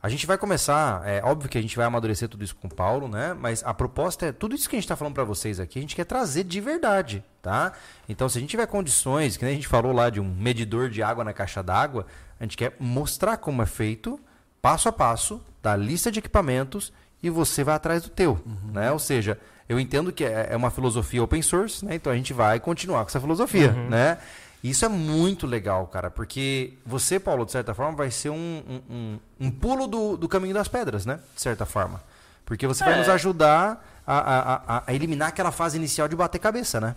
A 0.00 0.08
gente 0.08 0.24
vai 0.24 0.38
começar, 0.38 1.02
é 1.04 1.20
óbvio 1.24 1.50
que 1.50 1.58
a 1.58 1.60
gente 1.60 1.76
vai 1.76 1.84
amadurecer 1.84 2.28
tudo 2.28 2.44
isso 2.44 2.54
com 2.54 2.68
o 2.68 2.74
Paulo, 2.74 3.08
né? 3.08 3.34
Mas 3.34 3.64
a 3.64 3.74
proposta 3.74 4.26
é 4.26 4.30
tudo 4.30 4.54
isso 4.54 4.68
que 4.68 4.76
a 4.76 4.78
gente 4.78 4.84
está 4.84 4.94
falando 4.94 5.14
para 5.14 5.24
vocês 5.24 5.58
aqui, 5.58 5.80
a 5.80 5.82
gente 5.82 5.96
quer 5.96 6.04
trazer 6.04 6.44
de 6.44 6.60
verdade, 6.60 7.24
tá? 7.42 7.72
Então, 8.08 8.28
se 8.28 8.38
a 8.38 8.40
gente 8.40 8.50
tiver 8.50 8.66
condições, 8.66 9.36
que 9.36 9.44
nem 9.44 9.54
a 9.54 9.56
gente 9.56 9.66
falou 9.66 9.92
lá 9.92 10.08
de 10.08 10.20
um 10.20 10.24
medidor 10.24 10.88
de 10.88 11.02
água 11.02 11.24
na 11.24 11.32
caixa 11.32 11.60
d'água, 11.60 12.06
a 12.38 12.44
gente 12.44 12.56
quer 12.56 12.76
mostrar 12.78 13.36
como 13.38 13.62
é 13.62 13.66
feito, 13.66 14.20
passo 14.62 14.88
a 14.88 14.92
passo, 14.92 15.42
da 15.60 15.74
lista 15.74 16.12
de 16.12 16.20
equipamentos 16.20 16.92
e 17.20 17.28
você 17.28 17.64
vai 17.64 17.74
atrás 17.74 18.04
do 18.04 18.10
teu, 18.10 18.38
né? 18.72 18.92
Ou 18.92 19.00
seja, 19.00 19.40
eu 19.68 19.78
entendo 19.80 20.12
que 20.12 20.24
é 20.24 20.48
é 20.50 20.56
uma 20.56 20.70
filosofia 20.70 21.22
open 21.22 21.42
source, 21.42 21.84
né? 21.84 21.94
Então 21.94 22.12
a 22.12 22.16
gente 22.16 22.32
vai 22.32 22.58
continuar 22.60 23.00
com 23.04 23.08
essa 23.08 23.20
filosofia, 23.20 23.72
né? 23.72 24.18
Isso 24.64 24.84
é 24.84 24.88
muito 24.88 25.46
legal, 25.46 25.86
cara, 25.86 26.10
porque 26.10 26.72
você, 26.84 27.20
Paulo, 27.20 27.44
de 27.44 27.52
certa 27.52 27.72
forma, 27.74 27.96
vai 27.96 28.10
ser 28.10 28.30
um, 28.30 28.62
um, 28.90 29.18
um- 29.40 29.50
pulo 29.50 29.86
do, 29.86 30.16
do 30.16 30.28
caminho 30.28 30.54
das 30.54 30.66
pedras, 30.66 31.06
né? 31.06 31.20
De 31.34 31.40
certa 31.40 31.64
forma. 31.64 32.02
Porque 32.44 32.66
você 32.66 32.82
vai 32.84 32.94
É. 32.94 32.98
nos 32.98 33.08
ajudar 33.08 33.84
a, 34.06 34.18
a- 34.18 34.54
a- 34.78 34.82
a 34.86 34.94
eliminar 34.94 35.28
aquela 35.28 35.52
fase 35.52 35.76
inicial 35.76 36.08
de 36.08 36.16
bater 36.16 36.38
cabeça, 36.40 36.80
né? 36.80 36.96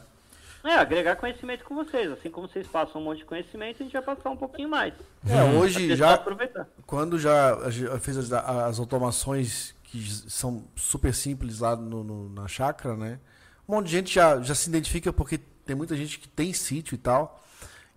É, 0.63 0.73
agregar 0.75 1.15
conhecimento 1.15 1.63
com 1.63 1.75
vocês. 1.75 2.11
Assim 2.11 2.29
como 2.29 2.47
vocês 2.47 2.67
passam 2.67 2.99
um 3.01 3.03
monte 3.05 3.19
de 3.19 3.25
conhecimento, 3.25 3.77
a 3.81 3.83
gente 3.83 3.93
vai 3.93 4.01
passar 4.01 4.29
um 4.29 4.35
pouquinho 4.37 4.67
mais. 4.69 4.93
É, 5.27 5.43
hoje 5.57 5.87
Pra 5.87 5.95
já, 5.95 6.13
aproveitar. 6.15 6.67
quando 6.87 7.17
já 7.19 7.57
gente 7.69 7.99
fez 7.99 8.17
as, 8.17 8.31
as 8.33 8.79
automações 8.79 9.73
que 9.91 10.07
são 10.29 10.65
super 10.75 11.13
simples 11.13 11.59
lá 11.59 11.75
no, 11.75 12.03
no- 12.03 12.29
na 12.29 12.47
chácara, 12.47 12.95
né? 12.95 13.19
Um 13.67 13.75
monte 13.75 13.85
de 13.87 13.91
gente 13.91 14.13
já, 14.13 14.39
já 14.41 14.55
se 14.55 14.69
identifica 14.69 15.11
porque 15.13 15.37
tem 15.65 15.75
muita 15.75 15.95
gente 15.95 16.19
que 16.19 16.27
tem 16.27 16.51
sítio 16.53 16.95
e 16.95 16.97
tal. 16.97 17.43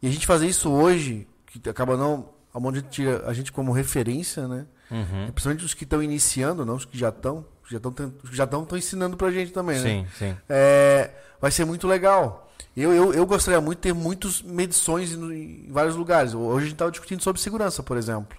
E 0.03 0.07
a 0.07 0.11
gente 0.11 0.27
fazer 0.27 0.47
isso 0.47 0.71
hoje, 0.71 1.27
que 1.47 1.69
acaba 1.69 1.97
não. 1.97 2.29
A 2.55 2.61
monte 2.61 2.75
de 2.75 2.81
gente 2.81 2.91
tira 2.91 3.27
a 3.27 3.33
gente 3.33 3.51
como 3.53 3.73
referência, 3.73 4.47
né? 4.47 4.67
Principalmente 5.33 5.65
os 5.65 5.73
que 5.73 5.85
estão 5.85 6.03
iniciando, 6.03 6.67
não 6.67 6.77
os 6.77 6.85
que 6.85 6.99
já 6.99 7.09
estão. 7.09 7.47
Os 7.63 7.69
que 7.69 7.73
já 7.73 7.79
estão 7.79 8.13
já 8.33 8.45
estão 8.45 8.67
ensinando 8.77 9.17
pra 9.17 9.31
gente 9.31 9.53
também, 9.53 9.77
né? 9.81 9.83
Sim, 9.83 10.07
sim. 10.19 10.37
É, 10.49 11.11
vai 11.41 11.51
ser 11.51 11.65
muito 11.65 11.87
legal. 11.89 12.53
Eu, 12.77 12.93
eu, 12.93 13.15
eu 13.15 13.25
gostaria 13.27 13.61
muito 13.61 13.79
de 13.79 13.83
ter 13.83 13.95
muitas 13.95 14.43
medições 14.43 15.13
em, 15.15 15.67
em 15.67 15.73
vários 15.73 15.95
lugares. 15.97 16.35
Hoje 16.35 16.57
a 16.59 16.61
gente 16.65 16.73
estava 16.75 16.91
discutindo 16.91 17.23
sobre 17.23 17.41
segurança, 17.41 17.83
por 17.83 17.97
exemplo. 17.97 18.37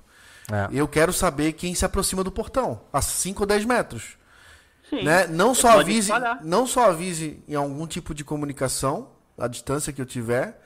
É. 0.51 0.67
Eu 0.71 0.87
quero 0.87 1.13
saber 1.13 1.53
quem 1.53 1.73
se 1.73 1.85
aproxima 1.85 2.23
do 2.23 2.31
portão, 2.31 2.81
a 2.91 3.01
5 3.01 3.43
ou 3.43 3.47
10 3.47 3.65
metros. 3.65 4.17
Sim. 4.89 5.03
Né? 5.03 5.27
Não, 5.27 5.55
só 5.55 5.79
avise, 5.79 6.11
não 6.43 6.67
só 6.67 6.89
avise 6.89 7.41
em 7.47 7.55
algum 7.55 7.87
tipo 7.87 8.13
de 8.13 8.23
comunicação, 8.23 9.09
a 9.37 9.47
distância 9.47 9.91
que 9.93 10.01
eu 10.01 10.05
tiver, 10.05 10.61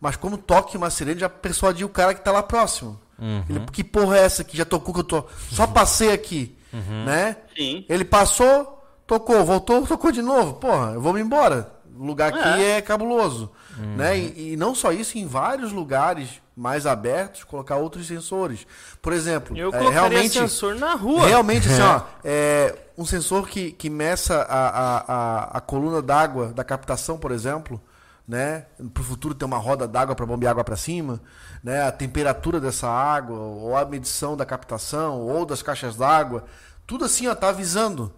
mas 0.00 0.16
como 0.16 0.36
toque 0.36 0.76
uma 0.76 0.90
sirene, 0.90 1.20
já 1.20 1.28
persuadir 1.28 1.86
o 1.86 1.88
cara 1.88 2.14
que 2.14 2.20
está 2.20 2.32
lá 2.32 2.42
próximo. 2.42 3.00
Uhum. 3.18 3.44
Ele, 3.48 3.60
que 3.72 3.84
porra 3.84 4.18
é 4.18 4.24
essa 4.24 4.42
que 4.42 4.56
já 4.56 4.64
tocou 4.64 4.92
que 4.92 5.00
eu 5.00 5.04
tô. 5.04 5.24
Só 5.52 5.66
passei 5.66 6.12
aqui. 6.12 6.56
Uhum. 6.72 7.04
Né? 7.04 7.36
Sim. 7.56 7.84
Ele 7.88 8.04
passou, 8.04 8.84
tocou, 9.06 9.44
voltou, 9.44 9.86
tocou 9.86 10.10
de 10.10 10.22
novo. 10.22 10.54
Porra, 10.54 10.92
eu 10.92 11.00
vou 11.00 11.12
me 11.12 11.20
embora. 11.20 11.72
O 11.96 12.04
lugar 12.04 12.32
aqui 12.32 12.64
é, 12.64 12.80
cabuloso. 12.80 13.52
Né? 13.76 14.18
E, 14.18 14.52
e 14.52 14.56
não 14.56 14.74
só 14.74 14.92
isso, 14.92 15.16
em 15.16 15.26
vários 15.26 15.72
lugares 15.72 16.40
mais 16.54 16.86
abertos, 16.86 17.42
colocar 17.44 17.76
outros 17.76 18.06
sensores. 18.06 18.66
Por 19.00 19.12
exemplo, 19.12 19.56
Eu 19.56 19.72
é, 19.72 19.88
realmente, 19.90 20.34
sensor 20.38 20.74
na 20.74 20.94
rua. 20.94 21.26
realmente 21.26 21.68
assim, 21.68 21.80
ó, 21.80 22.02
é, 22.22 22.76
um 22.98 23.06
sensor 23.06 23.48
que, 23.48 23.72
que 23.72 23.88
meça 23.88 24.42
a, 24.42 24.68
a, 24.68 24.98
a, 24.98 25.58
a 25.58 25.60
coluna 25.60 26.02
d'água 26.02 26.48
da 26.48 26.62
captação, 26.62 27.16
por 27.18 27.30
exemplo, 27.32 27.80
né? 28.28 28.66
Para 28.92 29.00
o 29.00 29.04
futuro 29.04 29.34
ter 29.34 29.44
uma 29.46 29.56
roda 29.58 29.88
d'água 29.88 30.14
para 30.14 30.26
bombear 30.26 30.50
água 30.52 30.62
para 30.64 30.76
cima, 30.76 31.18
né? 31.64 31.82
A 31.82 31.90
temperatura 31.90 32.60
dessa 32.60 32.88
água, 32.88 33.38
ou 33.38 33.74
a 33.76 33.84
medição 33.86 34.36
da 34.36 34.44
captação, 34.44 35.20
ou 35.22 35.46
das 35.46 35.62
caixas 35.62 35.96
d'água, 35.96 36.44
tudo 36.86 37.06
assim, 37.06 37.26
ó, 37.26 37.34
tá 37.34 37.48
avisando, 37.48 38.12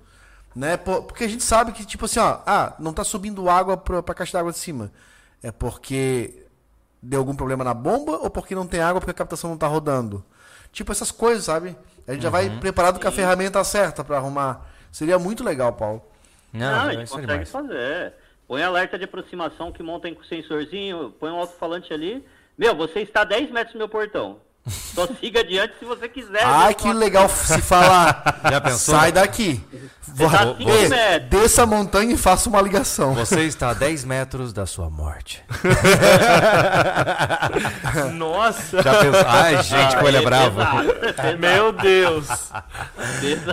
né? 0.55 0.77
Por- 0.77 1.05
Porque 1.05 1.23
a 1.25 1.29
gente 1.29 1.45
sabe 1.45 1.71
que 1.73 1.85
tipo 1.87 2.05
assim, 2.07 2.19
ó, 2.19 2.39
ah, 2.45 2.75
não 2.81 2.93
tá 2.93 3.05
subindo 3.05 3.49
água 3.49 3.77
para 3.77 4.01
a 4.01 4.15
caixa 4.15 4.37
d'água 4.37 4.51
de 4.53 4.59
cima, 4.59 4.91
é 5.45 5.53
porque 5.53 6.47
deu 7.03 7.21
algum 7.21 7.37
problema 7.37 7.63
na 7.63 7.75
bomba 7.75 8.13
ou 8.13 8.31
porque 8.31 8.55
não 8.55 8.67
tem 8.67 8.81
água 8.81 8.99
porque 8.99 9.11
a 9.11 9.15
captação 9.15 9.51
não 9.51 9.59
tá 9.59 9.67
rodando. 9.67 10.25
Tipo 10.73 10.91
essas 10.91 11.11
coisas, 11.11 11.45
sabe? 11.45 11.77
A 12.09 12.13
gente 12.15 12.23
já 12.23 12.31
vai 12.31 12.49
preparado 12.59 12.99
com 12.99 13.07
a 13.07 13.13
ferramenta 13.13 13.63
certa 13.63 14.03
para 14.03 14.17
arrumar. 14.17 14.67
Seria 14.91 15.19
muito 15.19 15.45
legal, 15.45 15.75
Paulo. 15.75 16.03
Não, 16.51 16.61
Não, 16.61 16.89
a 16.89 16.93
gente 16.95 17.11
consegue 17.11 17.27
demais. 17.27 17.51
fazer. 17.51 18.15
Põe 18.49 18.63
alerta 18.63 18.99
de 18.99 19.05
aproximação 19.05 19.71
que 19.71 19.83
montem 19.83 20.15
com 20.15 20.23
o 20.23 20.25
sensorzinho, 20.25 21.15
põe 21.21 21.31
um 21.31 21.37
alto-falante 21.37 21.93
ali. 21.93 22.25
Meu, 22.57 22.75
você 22.75 23.01
está 23.01 23.21
a 23.21 23.25
10 23.25 23.51
metros 23.51 23.75
do 23.75 23.79
meu 23.79 23.89
portão. 23.89 24.39
Só 24.67 25.07
siga 25.21 25.41
adiante 25.41 25.75
se 25.79 25.85
você 25.85 26.09
quiser. 26.09 26.43
Ai, 26.43 26.69
Meu, 26.69 26.75
que 26.75 26.93
legal 26.93 27.29
se 27.29 27.61
falar. 27.61 28.41
Já 28.51 28.61
pensou? 28.61 28.95
Sai 28.95 29.13
daqui. 29.13 29.63
Vou, 30.09 30.31
tá 30.31 30.57
Ê, 30.59 30.89
metros. 30.89 31.29
desça 31.31 31.63
a 31.65 31.67
montanha 31.67 32.15
e 32.15 32.17
faça 32.17 32.49
uma 32.49 32.63
ligação. 32.63 33.15
Você 33.15 33.43
está 33.43 33.71
a 33.71 33.75
10 33.75 34.05
metros 34.05 34.53
da 34.55 34.65
sua 34.65 34.89
morte. 34.89 35.45
Nossa. 38.15 38.83
Já 38.83 38.99
pensou? 39.01 39.25
Ai, 39.27 39.63
gente, 39.63 39.95
como 39.97 40.09
ele 40.09 40.17
é 40.19 40.23
bravo. 40.23 40.57
pesado, 41.01 41.39
Meu 41.39 41.73
Deus. 41.73 42.27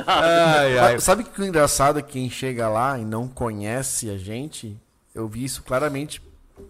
Ai, 0.07 0.77
ai. 0.77 0.99
Sabe- 0.99 1.23
que 1.23 1.41
o 1.41 1.45
engraçado 1.45 1.99
é 1.99 2.01
que 2.01 2.11
quem 2.13 2.29
chega 2.29 2.67
lá 2.69 2.97
e 2.97 3.05
não 3.05 3.27
conhece 3.27 4.09
a 4.09 4.17
gente? 4.17 4.77
Eu 5.13 5.27
vi 5.27 5.43
isso 5.43 5.63
claramente 5.63 6.21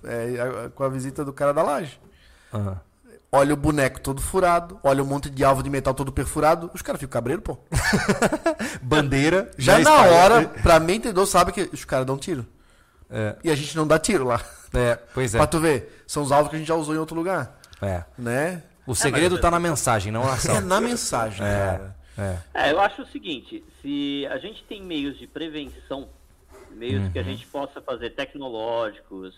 é, 0.03 0.69
com 0.73 0.83
a 0.83 0.89
visita 0.89 1.23
do 1.25 1.33
cara 1.33 1.53
da 1.53 1.61
laje. 1.63 1.99
Ah. 2.53 2.75
Olha 3.33 3.53
o 3.53 3.57
boneco 3.57 4.01
todo 4.01 4.21
furado, 4.21 4.77
olha 4.83 5.01
um 5.01 5.05
monte 5.05 5.29
de 5.29 5.41
alvo 5.43 5.63
de 5.63 5.69
metal 5.69 5.93
todo 5.93 6.11
perfurado. 6.11 6.69
Os 6.73 6.81
caras 6.81 6.99
ficam 6.99 7.13
cabreiros, 7.13 7.43
pô. 7.45 7.57
Bandeira. 8.81 9.49
Já 9.57 9.77
né, 9.77 9.83
na 9.85 9.91
espalha- 9.91 10.11
hora, 10.13 10.47
pra 10.61 10.79
mim, 10.81 10.95
entendeu, 10.95 11.25
sabe 11.25 11.51
que 11.53 11.69
os 11.71 11.85
caras 11.85 12.05
dão 12.05 12.17
tiro. 12.17 12.45
É, 13.09 13.35
E 13.43 13.49
a 13.49 13.55
gente 13.55 13.75
não 13.77 13.87
dá 13.87 13.97
tiro 13.97 14.25
lá. 14.25 14.41
é, 14.73 14.95
pois 15.13 15.33
é. 15.33 15.37
Pra 15.37 15.47
tu 15.47 15.59
ver, 15.59 16.03
são 16.07 16.23
os 16.23 16.31
alvos 16.31 16.49
que 16.49 16.55
a 16.55 16.59
gente 16.59 16.67
já 16.67 16.75
usou 16.75 16.93
em 16.93 16.97
outro 16.97 17.15
lugar. 17.15 17.57
é. 17.81 18.03
Né? 18.17 18.63
O 18.85 18.95
segredo 18.95 19.39
tá 19.39 19.49
na 19.51 19.59
mensagem, 19.59 20.11
não 20.11 20.23
na 20.25 20.31
É 20.31 20.33
ação. 20.33 20.61
na 20.61 20.81
mensagem, 20.81 21.39
cara. 21.39 21.95
É. 22.17 22.37
É, 22.53 22.71
eu 22.71 22.81
acho 22.81 23.03
o 23.03 23.05
seguinte, 23.07 23.63
se 23.81 24.27
a 24.29 24.37
gente 24.39 24.63
tem 24.65 24.81
meios 24.83 25.17
de 25.17 25.27
prevenção, 25.27 26.09
meios 26.71 27.09
que 27.13 27.19
a 27.19 27.23
gente 27.23 27.45
possa 27.47 27.79
fazer 27.79 28.09
tecnológicos, 28.09 29.35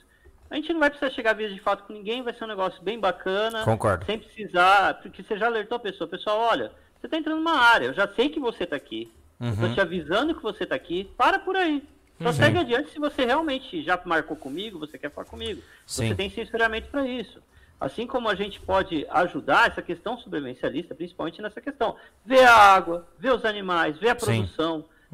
a 0.54 0.56
gente 0.56 0.72
não 0.72 0.80
vai 0.80 0.92
precisar 0.92 1.10
chegar 1.10 1.32
a 1.32 1.34
vias 1.34 1.52
de 1.52 1.60
fato 1.60 1.84
com 1.84 1.94
ninguém, 1.94 2.22
vai 2.22 2.32
ser 2.32 2.44
um 2.44 2.48
negócio 2.48 2.80
bem 2.84 3.00
bacana. 3.00 3.64
Concordo. 3.64 4.06
Sem 4.06 4.20
precisar, 4.20 5.02
porque 5.02 5.24
você 5.24 5.36
já 5.36 5.48
alertou 5.48 5.78
a 5.78 5.80
pessoa, 5.80 6.08
pessoal, 6.08 6.38
olha, 6.40 6.72
você 7.02 7.08
tá 7.08 7.18
entrando 7.18 7.38
numa 7.38 7.58
área, 7.58 7.88
eu 7.88 7.94
já 7.94 8.08
sei 8.08 8.30
que 8.30 8.40
você 8.40 8.64
tá 8.64 8.76
aqui. 8.76 9.12
Eu 9.42 9.68
tô 9.68 9.74
te 9.74 9.82
avisando 9.82 10.36
que 10.36 10.44
você 10.44 10.66
tá 10.66 10.76
aqui, 10.76 11.12
para 11.18 11.40
por 11.40 11.56
aí. 11.58 11.84
Só 12.22 12.32
segue 12.32 12.60
adiante 12.60 12.92
se 12.92 13.00
você 13.00 13.26
realmente 13.26 13.82
já 13.82 14.00
marcou 14.06 14.38
comigo, 14.38 14.80
você 14.80 14.98
quer 14.98 15.10
falar 15.10 15.26
comigo. 15.26 15.62
Sim. 15.88 16.08
Você 16.08 16.16
tem 16.16 16.30
sensoramento 16.30 16.88
para 16.90 17.06
isso. 17.06 17.42
Assim 17.82 18.06
como 18.06 18.30
a 18.30 18.36
gente 18.36 18.62
pode 18.62 19.06
ajudar 19.10 19.70
essa 19.70 19.82
questão 19.82 20.18
sobrevivencialista, 20.20 20.96
principalmente 20.96 21.42
nessa 21.42 21.60
questão. 21.60 21.98
Ver 22.24 22.46
a 22.46 22.56
água, 22.56 23.08
ver 23.20 23.34
os 23.34 23.44
animais, 23.44 23.98
ver 23.98 24.10
a 24.10 24.20
Sim. 24.20 24.48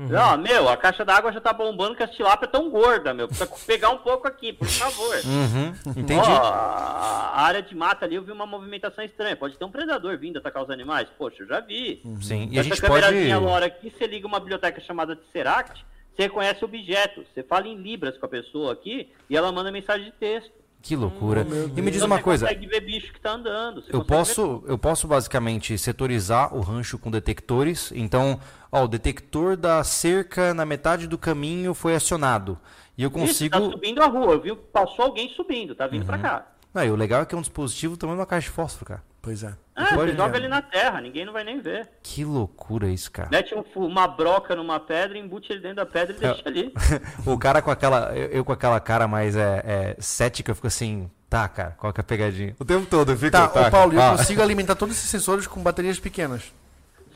Produção. 0.07 0.34
Ó, 0.34 0.38
meu, 0.38 0.69
a 0.69 0.77
caixa 0.77 1.03
d'água 1.05 1.31
já 1.31 1.41
tá 1.41 1.51
bombando 1.53 1.95
que 1.95 2.03
as 2.03 2.11
tilápias 2.11 2.51
tão 2.51 2.69
gorda, 2.69 3.13
meu. 3.13 3.27
Precisa 3.27 3.47
pegar 3.67 3.89
um 3.89 3.97
pouco 3.97 4.27
aqui, 4.27 4.53
por 4.53 4.67
favor. 4.67 5.15
Uhum, 5.26 5.73
entendi. 5.97 6.19
Ó, 6.30 6.41
a 6.53 7.41
área 7.41 7.61
de 7.61 7.76
mata 7.76 8.05
ali 8.05 8.15
eu 8.15 8.23
vi 8.23 8.31
uma 8.31 8.45
movimentação 8.45 9.03
estranha. 9.03 9.35
Pode 9.35 9.57
ter 9.57 9.65
um 9.65 9.71
predador 9.71 10.17
vindo 10.17 10.38
atacar 10.38 10.63
os 10.63 10.69
animais? 10.69 11.07
Poxa, 11.17 11.43
eu 11.43 11.47
já 11.47 11.59
vi. 11.59 12.01
Sim. 12.21 12.47
E 12.51 12.57
a 12.57 12.61
Essa 12.61 12.69
gente 12.69 12.81
pode. 12.81 12.93
câmerazinha 13.03 13.38
LoRa 13.39 13.65
aqui, 13.65 13.89
você 13.95 14.07
liga 14.07 14.26
uma 14.27 14.39
biblioteca 14.39 14.80
chamada 14.81 15.15
Tesseract, 15.15 15.85
você 16.15 16.23
reconhece 16.23 16.63
objetos. 16.65 17.26
Você 17.34 17.43
fala 17.43 17.67
em 17.67 17.76
libras 17.76 18.17
com 18.17 18.26
a 18.26 18.30
pessoa 18.30 18.73
aqui 18.73 19.09
e 19.30 19.35
ela 19.38 19.51
manda 19.51 19.71
mensagem 19.71 20.05
de 20.05 20.11
texto. 20.13 20.51
Que 20.81 20.95
loucura. 20.95 21.41
E 21.76 21.81
me 21.81 21.91
diz 21.91 21.97
Então 21.97 22.07
uma 22.07 22.15
você 22.17 22.23
coisa. 22.23 22.45
consegue 22.47 22.65
ver 22.67 22.80
bicho 22.80 23.11
que 23.11 23.19
tá 23.19 23.31
andando. 23.31 23.81
você 23.81 23.89
Eu 23.93 23.99
consegue 23.99 24.03
ver 24.03 24.07
posso, 24.07 24.63
eu 24.65 24.77
posso 24.77 25.07
basicamente 25.09 25.77
setorizar 25.77 26.55
o 26.55 26.61
rancho 26.61 26.97
com 26.97 27.11
detectores. 27.11 27.91
Então, 27.93 28.39
ó, 28.71 28.83
o 28.83 28.87
detector 28.87 29.55
da 29.55 29.83
cerca 29.83 30.53
na 30.53 30.65
metade 30.65 31.07
do 31.07 31.17
caminho 31.17 31.73
foi 31.73 31.95
acionado. 31.95 32.57
E 32.97 33.03
eu 33.03 33.09
Isso, 33.09 33.17
consigo. 33.17 33.59
tá 33.59 33.71
subindo 33.71 34.01
a 34.01 34.07
rua. 34.07 34.33
Eu 34.33 34.41
vi, 34.41 34.55
passou 34.55 35.05
alguém 35.05 35.29
subindo, 35.29 35.73
tá 35.73 35.87
vindo 35.87 36.05
pra 36.05 36.17
cá. 36.17 36.45
Não, 36.73 36.83
e 36.83 36.91
o 36.91 36.95
legal 36.95 37.21
é 37.21 37.25
que 37.25 37.33
é 37.33 37.37
um 37.37 37.41
dispositivo 37.41 37.97
de 37.97 38.05
uma 38.05 38.25
caixa 38.25 38.47
de 38.47 38.51
fósforo, 38.51 38.85
cara. 38.85 39.03
Pois 39.21 39.43
é. 39.43 39.53
Ah, 39.75 39.95
você 39.95 40.15
joga 40.15 40.37
ele 40.37 40.47
na 40.47 40.61
terra, 40.61 41.01
ninguém 41.01 41.25
não 41.25 41.33
vai 41.33 41.43
nem 41.43 41.59
ver. 41.59 41.89
Que 42.01 42.23
loucura 42.23 42.87
isso, 42.87 43.11
cara. 43.11 43.29
Mete 43.31 43.53
um 43.55 43.63
uma 43.85 44.07
broca 44.07 44.55
numa 44.55 44.79
pedra, 44.79 45.17
embute 45.17 45.51
ele 45.51 45.61
dentro 45.61 45.77
da 45.77 45.85
pedra 45.85 46.15
e 46.15 46.19
deixa 46.19 46.41
ali. 46.45 46.73
o 47.25 47.37
cara 47.37 47.61
com 47.61 47.71
aquela. 47.71 48.15
Eu, 48.15 48.27
eu 48.27 48.45
com 48.45 48.51
aquela 48.51 48.79
cara 48.79 49.07
mais 49.07 49.35
é, 49.35 49.63
é, 49.65 50.01
cética, 50.01 50.51
eu 50.51 50.55
fico 50.55 50.67
assim. 50.67 51.09
Tá, 51.29 51.47
cara, 51.47 51.75
qual 51.77 51.93
que 51.93 51.99
é 51.99 52.01
a 52.01 52.03
pegadinha? 52.03 52.55
O 52.59 52.65
tempo 52.65 52.85
todo 52.85 53.11
eu 53.11 53.17
fico. 53.17 53.31
Tá, 53.31 53.45
ô 53.45 53.71
Paulo, 53.71 53.93
eu 53.93 54.01
ah. 54.01 54.17
consigo 54.17 54.41
alimentar 54.41 54.75
todos 54.75 54.95
esses 54.95 55.09
sensores 55.09 55.47
com 55.47 55.61
baterias 55.61 55.99
pequenas. 55.99 56.51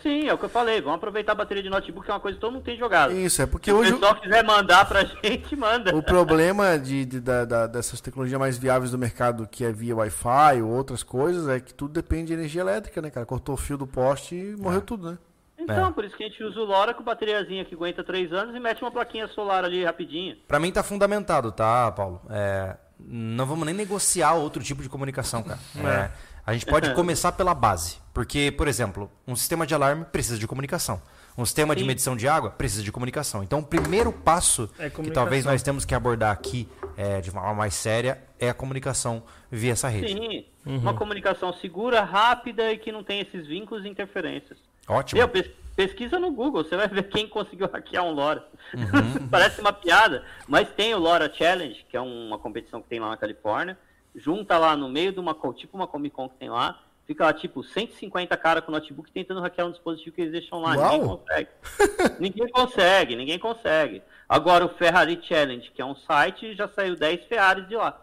Sim, 0.03 0.27
é 0.27 0.33
o 0.33 0.37
que 0.37 0.43
eu 0.45 0.49
falei. 0.49 0.81
Vamos 0.81 0.97
aproveitar 0.97 1.31
a 1.31 1.35
bateria 1.35 1.63
de 1.63 1.69
notebook, 1.69 2.05
que 2.05 2.11
é 2.11 2.13
uma 2.13 2.19
coisa 2.19 2.35
que 2.35 2.41
todo 2.41 2.51
mundo 2.53 2.63
tem 2.63 2.77
jogado. 2.77 3.13
Isso, 3.13 3.41
é 3.41 3.45
porque 3.45 3.71
Se 3.71 3.75
o 3.75 3.79
hoje 3.79 3.93
pessoal 3.93 4.15
quiser 4.15 4.43
mandar 4.43 4.85
pra 4.85 5.03
gente, 5.23 5.55
manda. 5.55 5.95
o 5.95 6.03
problema 6.03 6.77
de, 6.77 7.05
de- 7.05 7.19
da- 7.21 7.45
da- 7.45 7.67
dessas 7.67 8.01
tecnologias 8.01 8.37
mais 8.39 8.57
viáveis 8.57 8.91
do 8.91 8.97
mercado, 8.97 9.47
que 9.49 9.63
é 9.63 9.71
via 9.71 9.95
Wi-Fi 9.95 10.61
ou 10.61 10.69
outras 10.71 11.01
coisas, 11.03 11.47
é 11.47 11.59
que 11.59 11.73
tudo 11.73 11.93
depende 11.93 12.27
de 12.27 12.33
energia 12.33 12.61
elétrica, 12.61 13.01
né, 13.01 13.09
cara? 13.09 13.25
Cortou 13.25 13.55
o 13.55 13.57
fio 13.57 13.77
do 13.77 13.87
poste 13.87 14.35
e 14.35 14.55
morreu 14.57 14.81
tudo, 14.81 15.11
né? 15.11 15.17
Então, 15.57 15.87
É. 15.87 15.91
por 15.93 16.03
isso 16.03 16.17
que 16.17 16.23
a 16.25 16.27
gente 16.27 16.43
usa 16.43 16.59
o 16.59 16.65
LoRa 16.65 16.93
com 16.93 17.01
bateriazinha 17.03 17.63
que 17.63 17.73
aguenta 17.73 18.03
3 18.03 18.33
anos 18.33 18.53
e 18.53 18.59
mete 18.59 18.81
uma 18.81 18.91
plaquinha 18.91 19.27
solar 19.29 19.63
ali 19.63 19.85
rapidinho. 19.85 20.35
Pra 20.47 20.59
mim 20.59 20.69
tá 20.71 20.83
fundamentado, 20.83 21.49
tá, 21.53 21.89
Paulo? 21.93 22.19
É, 22.29 22.75
não 22.99 23.45
vamos 23.45 23.65
nem 23.65 23.73
negociar 23.73 24.33
outro 24.33 24.61
tipo 24.61 24.81
de 24.83 24.89
comunicação, 24.89 25.41
cara. 25.41 25.59
É, 25.77 26.11
a 26.45 26.53
gente 26.53 26.65
pode 26.65 26.93
começar 26.95 27.31
pela 27.33 27.53
base. 27.53 27.97
Porque, 28.13 28.51
por 28.51 28.67
exemplo, 28.67 29.09
um 29.27 29.35
sistema 29.35 29.65
de 29.65 29.73
alarme 29.73 30.05
precisa 30.05 30.37
de 30.37 30.47
comunicação. 30.47 31.01
Um 31.35 31.45
sistema 31.45 31.75
de 31.75 31.81
Sim. 31.81 31.87
medição 31.87 32.15
de 32.15 32.27
água 32.27 32.51
precisa 32.51 32.83
de 32.83 32.91
comunicação. 32.91 33.41
Então, 33.41 33.57
o 33.59 33.63
primeiro 33.63 34.11
passo 34.13 34.69
É 34.77 34.87
que 34.89 35.09
talvez 35.09 35.43
nós 35.45 35.63
temos 35.63 35.83
que 35.83 35.95
abordar 35.95 36.31
aqui 36.31 36.69
é, 36.95 37.21
de 37.21 37.31
forma 37.31 37.53
mais 37.55 37.73
séria 37.73 38.21
é 38.39 38.49
a 38.49 38.53
comunicação 38.53 39.23
via 39.51 39.71
essa 39.71 39.87
rede. 39.87 40.13
Sim. 40.13 40.45
Uma 40.63 40.93
comunicação 40.93 41.51
segura, 41.53 42.03
rápida 42.03 42.71
e 42.71 42.77
que 42.77 42.91
não 42.91 43.03
tem 43.03 43.19
esses 43.19 43.47
vínculos 43.47 43.83
e 43.83 43.89
interferências. 43.89 44.59
Ótimo. 44.87 45.17
Meu, 45.17 45.27
pes- 45.27 45.49
pesquisa 45.75 46.19
no 46.19 46.31
Google, 46.31 46.63
você 46.63 46.77
vai 46.77 46.87
ver 46.87 47.09
quem 47.09 47.27
conseguiu 47.27 47.67
hackear 47.73 48.03
um 48.05 48.11
LoRa. 48.11 48.45
Parece 49.31 49.59
uma 49.59 49.73
piada, 49.73 50.23
mas 50.47 50.69
tem 50.69 50.93
o 50.93 50.99
LoRa 50.99 51.31
Challenge, 51.33 51.83
que 51.89 51.97
é 51.97 52.01
uma 52.01 52.37
competição 52.37 52.79
que 52.79 52.87
tem 52.89 52.99
lá 52.99 53.09
na 53.09 53.17
Califórnia. 53.17 53.75
Junta 54.15 54.57
lá 54.57 54.75
no 54.75 54.89
meio 54.89 55.11
de 55.11 55.19
uma, 55.19 55.35
tipo 55.55 55.75
uma 55.75 55.87
Comic 55.87 56.15
Con 56.15 56.29
que 56.29 56.37
tem 56.37 56.49
lá, 56.49 56.79
fica 57.05 57.25
lá 57.25 57.33
tipo 57.33 57.63
150 57.63 58.35
cara 58.37 58.61
com 58.61 58.71
notebook 58.71 59.11
tentando 59.11 59.41
hackear 59.41 59.67
um 59.67 59.71
dispositivo 59.71 60.15
que 60.15 60.21
eles 60.21 60.33
deixam 60.33 60.61
lá. 60.61 60.75
Ninguém 60.75 61.07
consegue. 61.07 61.49
ninguém 62.19 62.47
consegue, 62.49 63.15
ninguém 63.15 63.39
consegue. 63.39 64.01
Agora 64.27 64.65
o 64.65 64.69
Ferrari 64.69 65.19
Challenge, 65.21 65.71
que 65.71 65.81
é 65.81 65.85
um 65.85 65.95
site, 65.95 66.55
já 66.55 66.67
saiu 66.67 66.95
10 66.95 67.25
Ferraris 67.25 67.67
de 67.67 67.75
lá. 67.75 67.99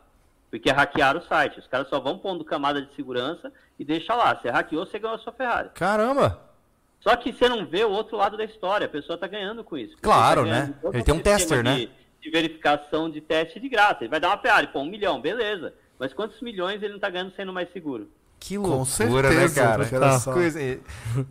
Porque 0.51 0.71
hackearam 0.71 1.21
o 1.21 1.23
site. 1.23 1.61
Os 1.61 1.67
caras 1.67 1.89
só 1.89 2.01
vão 2.01 2.19
pondo 2.19 2.45
camada 2.45 2.83
de 2.83 2.93
segurança 2.95 3.53
e 3.79 3.85
deixa 3.85 4.15
lá. 4.15 4.35
Você 4.35 4.51
hackeou, 4.51 4.85
você 4.85 4.99
ganhou 4.99 5.15
a 5.15 5.19
sua 5.19 5.33
Ferrari. 5.33 5.71
Caramba! 5.75 6.41
Só 6.99 7.17
que 7.17 7.33
você 7.33 7.49
não 7.49 7.65
vê 7.65 7.85
o 7.85 7.91
outro 7.91 8.17
lado 8.17 8.37
da 8.37 8.45
história. 8.45 8.87
A 8.87 8.91
pessoa 8.91 9.17
tá 9.17 9.27
ganhando 9.27 9.65
com 9.65 9.79
isso. 9.79 9.97
Claro, 10.03 10.45
tá 10.45 10.51
né? 10.51 10.75
Ele 10.93 11.03
tem 11.03 11.15
um 11.15 11.21
tester, 11.21 11.63
né? 11.63 11.77
de, 11.77 11.91
De 12.21 12.31
verificação 12.31 13.09
de 13.09 13.21
teste 13.21 13.61
de 13.61 13.69
graça. 13.69 13.99
Ele 14.01 14.11
vai 14.11 14.21
dar 14.21 14.29
uma 14.29 14.39
Ferrari, 14.39 14.67
pô, 14.67 14.81
um 14.81 14.87
milhão, 14.87 15.21
beleza. 15.21 15.73
Mas 16.01 16.15
quantos 16.15 16.41
milhões 16.41 16.83
ele 16.83 16.95
não 16.95 16.99
tá 16.99 17.11
ganhando 17.11 17.33
sendo 17.37 17.53
mais 17.53 17.71
seguro? 17.73 18.09
Que 18.43 18.57
Com 18.57 18.63
loucura, 18.69 18.87
certeza, 18.87 19.77
né, 19.77 19.85
cara? 19.85 20.19
só. 20.19 20.33
Coisa 20.33 20.59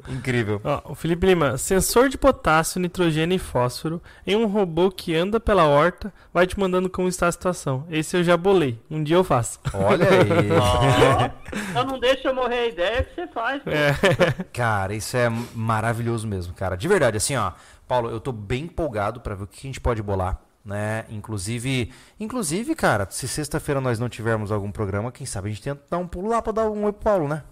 incrível. 0.07 0.61
Ó, 0.63 0.91
o 0.91 0.95
Felipe 0.95 1.25
Lima, 1.25 1.57
sensor 1.57 2.07
de 2.07 2.19
potássio, 2.19 2.79
nitrogênio 2.79 3.35
e 3.35 3.39
fósforo 3.39 3.99
em 4.27 4.35
um 4.35 4.45
robô 4.45 4.91
que 4.91 5.15
anda 5.15 5.39
pela 5.39 5.65
horta 5.65 6.13
vai 6.31 6.45
te 6.45 6.59
mandando 6.59 6.87
como 6.87 7.07
está 7.07 7.25
a 7.27 7.31
situação. 7.31 7.83
Esse 7.89 8.15
eu 8.15 8.23
já 8.23 8.37
bolei. 8.37 8.79
Um 8.91 9.03
dia 9.03 9.15
eu 9.15 9.23
faço. 9.23 9.59
Olha 9.73 10.05
aí. 10.07 10.51
Ó, 10.53 11.29
então 11.71 11.85
não 11.85 11.99
deixa 11.99 12.27
eu 12.27 12.35
morrer 12.35 12.59
a 12.59 12.67
ideia 12.67 13.03
que 13.03 13.15
você 13.15 13.27
faz. 13.27 13.63
É. 13.65 14.43
Cara, 14.53 14.93
isso 14.93 15.17
é 15.17 15.27
maravilhoso 15.55 16.27
mesmo, 16.27 16.53
cara. 16.53 16.77
De 16.77 16.87
verdade, 16.87 17.17
assim, 17.17 17.35
ó. 17.35 17.53
Paulo, 17.87 18.11
eu 18.11 18.19
tô 18.19 18.31
bem 18.31 18.65
empolgado 18.65 19.19
pra 19.19 19.33
ver 19.33 19.45
o 19.45 19.47
que 19.47 19.65
a 19.65 19.67
gente 19.67 19.81
pode 19.81 20.03
bolar, 20.03 20.39
né? 20.69 21.03
Inclusive, 21.09 21.91
inclusive, 22.19 22.75
cara, 22.75 23.07
se 23.09 23.27
sexta-feira 23.27 23.81
nós 23.81 23.97
não 23.99 24.07
tivermos 24.07 24.51
algum 24.51 24.71
programa, 24.71 25.11
quem 25.11 25.25
sabe 25.25 25.47
a 25.47 25.51
gente 25.51 25.61
tenta 25.63 25.81
dar 25.89 25.97
um 25.97 26.07
pulo 26.07 26.29
lá 26.29 26.41
pra 26.41 26.53
dar 26.53 26.69
um 26.69 26.83
oi 26.85 26.93
pro 26.93 27.01
Paulo, 27.03 27.27
né? 27.27 27.43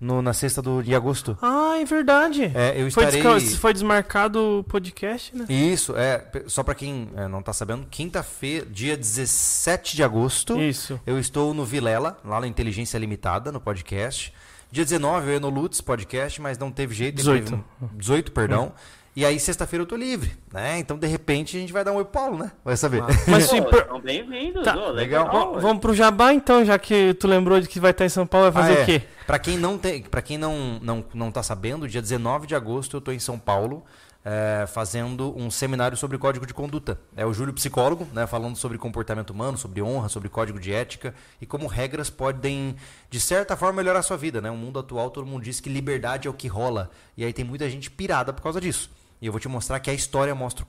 No, 0.00 0.20
na 0.20 0.32
sexta 0.32 0.60
do, 0.60 0.82
de 0.82 0.92
agosto. 0.96 1.38
Ah, 1.40 1.78
é 1.78 1.84
verdade. 1.84 2.50
É, 2.56 2.70
eu 2.80 2.90
Foi, 2.90 3.04
estarei... 3.04 3.22
desca- 3.22 3.58
foi 3.60 3.72
desmarcado 3.72 4.58
o 4.58 4.64
podcast, 4.64 5.36
né? 5.36 5.46
Isso, 5.48 5.94
é, 5.96 6.24
só 6.48 6.64
pra 6.64 6.74
quem 6.74 7.08
é, 7.14 7.28
não 7.28 7.40
tá 7.40 7.52
sabendo, 7.52 7.86
quinta-feira, 7.88 8.66
dia 8.66 8.96
17 8.96 9.94
de 9.94 10.02
agosto, 10.02 10.60
Isso. 10.60 10.98
eu 11.06 11.20
estou 11.20 11.54
no 11.54 11.64
Vilela, 11.64 12.18
lá 12.24 12.40
na 12.40 12.48
Inteligência 12.48 12.98
Limitada, 12.98 13.52
no 13.52 13.60
podcast. 13.60 14.34
Dia 14.72 14.82
19 14.84 15.26
eu 15.28 15.32
ia 15.34 15.40
no 15.40 15.50
Lutz 15.50 15.80
podcast, 15.80 16.40
mas 16.42 16.58
não 16.58 16.72
teve 16.72 16.94
jeito. 16.96 17.16
18. 17.18 17.44
teve 17.44 17.62
um- 17.82 17.88
18, 17.96 18.32
perdão. 18.32 18.72
E 19.14 19.26
aí 19.26 19.38
sexta-feira 19.38 19.82
eu 19.82 19.86
tô 19.86 19.94
livre, 19.94 20.32
né? 20.52 20.78
Então 20.78 20.98
de 20.98 21.06
repente 21.06 21.54
a 21.56 21.60
gente 21.60 21.72
vai 21.72 21.84
dar 21.84 21.92
um 21.92 21.96
oi 21.96 22.04
pro 22.04 22.12
Paulo, 22.14 22.38
né? 22.38 22.50
Vai 22.64 22.76
saber. 22.78 23.02
Mas 23.28 23.46
Pô, 23.46 23.56
se 23.56 23.62
per- 23.62 23.86
são 23.86 24.00
bem-vindos, 24.00 24.64
Tá, 24.64 24.72
legal. 24.74 24.92
legal. 24.92 25.60
Vamos 25.60 25.80
pro 25.80 25.92
Jabá 25.94 26.32
então, 26.32 26.64
já 26.64 26.78
que 26.78 27.12
tu 27.14 27.28
lembrou 27.28 27.60
de 27.60 27.68
que 27.68 27.78
vai 27.78 27.90
estar 27.90 28.06
em 28.06 28.08
São 28.08 28.26
Paulo, 28.26 28.50
vai 28.50 28.62
fazer 28.62 28.76
Ah, 28.76 28.80
é. 28.80 28.82
o 28.82 28.86
quê? 28.86 29.02
Pra 29.26 29.38
quem 29.38 29.58
não 29.58 29.76
tem, 29.76 30.02
para 30.02 30.22
quem 30.22 30.38
não, 30.38 30.78
não 30.80 31.04
não 31.12 31.30
tá 31.30 31.42
sabendo, 31.42 31.86
dia 31.86 32.00
19 32.00 32.46
de 32.46 32.54
agosto 32.54 32.96
eu 32.96 33.00
tô 33.02 33.12
em 33.12 33.18
São 33.18 33.38
Paulo. 33.38 33.84
é, 34.24 34.66
fazendo 34.68 35.36
um 35.36 35.50
seminário 35.50 35.96
sobre 35.96 36.16
código 36.16 36.46
de 36.46 36.54
conduta. 36.54 36.96
É 37.16 37.26
o 37.26 37.34
Júlio 37.34 37.52
Psicólogo, 37.52 38.06
né, 38.12 38.24
falando 38.24 38.54
sobre 38.54 38.78
comportamento 38.78 39.30
humano, 39.30 39.58
sobre 39.58 39.82
honra, 39.82 40.08
sobre 40.08 40.28
código 40.28 40.60
de 40.60 40.72
ética 40.72 41.12
e 41.40 41.44
como 41.44 41.66
regras 41.66 42.08
podem, 42.08 42.76
de 43.10 43.18
certa 43.18 43.56
forma, 43.56 43.78
melhorar 43.82 43.98
a 43.98 44.02
sua 44.02 44.16
vida. 44.16 44.40
Né? 44.40 44.48
No 44.48 44.56
mundo 44.56 44.78
atual, 44.78 45.10
todo 45.10 45.26
mundo 45.26 45.42
diz 45.42 45.58
que 45.58 45.68
liberdade 45.68 46.28
é 46.28 46.30
o 46.30 46.34
que 46.34 46.46
rola. 46.46 46.88
E 47.16 47.24
aí 47.24 47.32
tem 47.32 47.44
muita 47.44 47.68
gente 47.68 47.90
pirada 47.90 48.32
por 48.32 48.42
causa 48.42 48.60
disso. 48.60 48.92
E 49.22 49.26
eu 49.26 49.32
vou 49.32 49.38
te 49.38 49.46
mostrar 49.46 49.78
que 49.78 49.88
a 49.88 49.94
história 49.94 50.34
mostra 50.34 50.64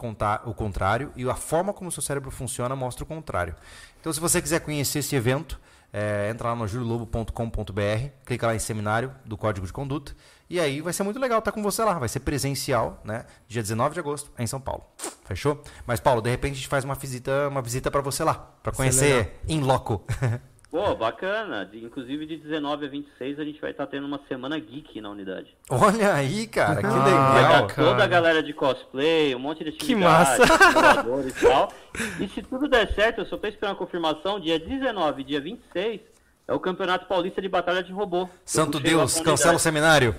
o, 0.45 0.53
contrário 0.53 1.11
e 1.15 1.27
a 1.27 1.34
forma 1.34 1.73
como 1.73 1.89
o 1.89 1.91
seu 1.91 2.03
cérebro 2.03 2.30
funciona 2.30 2.75
mostra 2.75 3.03
o 3.03 3.07
contrário. 3.07 3.55
Então, 3.99 4.13
se 4.13 4.19
você 4.19 4.39
quiser 4.39 4.59
conhecer 4.59 4.99
esse 4.99 5.15
evento, 5.15 5.59
é, 5.91 6.30
entra 6.30 6.49
lá 6.49 6.55
no 6.55 6.67
juliolobo.com.br, 6.67 8.09
clica 8.23 8.45
lá 8.45 8.53
em 8.53 8.59
seminário 8.59 9.11
do 9.25 9.35
Código 9.35 9.65
de 9.65 9.73
Conduta, 9.73 10.15
e 10.47 10.59
aí 10.59 10.81
vai 10.81 10.93
ser 10.93 11.01
muito 11.01 11.19
legal 11.19 11.39
estar 11.39 11.51
com 11.51 11.63
você 11.63 11.84
lá. 11.84 11.97
Vai 11.97 12.07
ser 12.07 12.19
presencial, 12.19 13.01
né? 13.03 13.25
Dia 13.47 13.63
19 13.63 13.95
de 13.95 13.99
agosto, 13.99 14.31
em 14.38 14.45
São 14.45 14.61
Paulo. 14.61 14.84
Fechou? 15.25 15.59
Mas, 15.88 15.99
Paulo, 15.99 16.21
de 16.21 16.30
repente 16.30 16.51
a 16.51 16.55
gente 16.57 16.67
faz 16.67 16.85
uma 16.85 16.93
visita, 16.93 17.47
uma 17.47 17.61
visita 17.61 17.89
para 17.89 18.01
você 18.01 18.23
lá, 18.23 18.35
para 18.61 18.71
conhecer 18.71 19.41
em 19.47 19.61
loco. 19.61 20.05
Pô, 20.74 20.95
bacana. 20.95 21.64
De- 21.68 21.86
inclusive 21.86 22.26
de 22.26 22.36
19 22.38 22.88
a 22.88 22.90
26 22.90 23.40
a 23.40 23.44
gente 23.45 23.62
vai 23.62 23.70
estar 23.70 23.86
tendo 23.86 24.08
uma 24.08 24.20
semana 24.28 24.58
geek 24.60 25.00
na 25.00 25.12
unidade. 25.12 25.56
Olha 25.70 26.16
aí, 26.16 26.48
cara, 26.48 26.82
que 26.82 26.88
Ah, 26.88 26.90
Vai 26.90 27.04
legal. 27.06 27.41
estar 27.44 27.62
bacana. 27.62 27.88
toda 27.91 28.04
a 28.04 28.08
galera 28.08 28.41
de 28.41 28.54
cosplay, 28.54 29.36
um 29.36 29.40
monte 29.40 29.64
de 29.64 29.72
Que 29.72 29.94
atividade, 29.94 30.40
massa. 30.40 30.58
simuladores 30.58 31.38
e 31.41 31.48
tal. 31.48 31.72
E 32.20 32.28
se 32.28 32.41
tudo 32.41 32.68
der 32.68 32.91
certo, 32.91 33.20
eu 33.22 33.26
só 33.28 33.38
tô 33.38 33.45
esperando 33.48 33.74
a 33.74 33.78
confirmação, 33.78 34.40
dia 34.40 34.58
19 34.60 35.22
e 35.22 35.26
dia 35.26 35.40
26 35.40 36.02
é 36.48 36.54
o 36.54 36.60
Campeonato 36.60 37.06
Paulista 37.06 37.40
de 37.40 37.48
Batalha 37.48 37.84
de 37.84 37.94
Robô. 37.94 38.28
Santo 38.44 38.80
Deus, 38.80 39.22
cancela 39.22 39.56
o 39.58 39.60
seminário. 39.60 40.16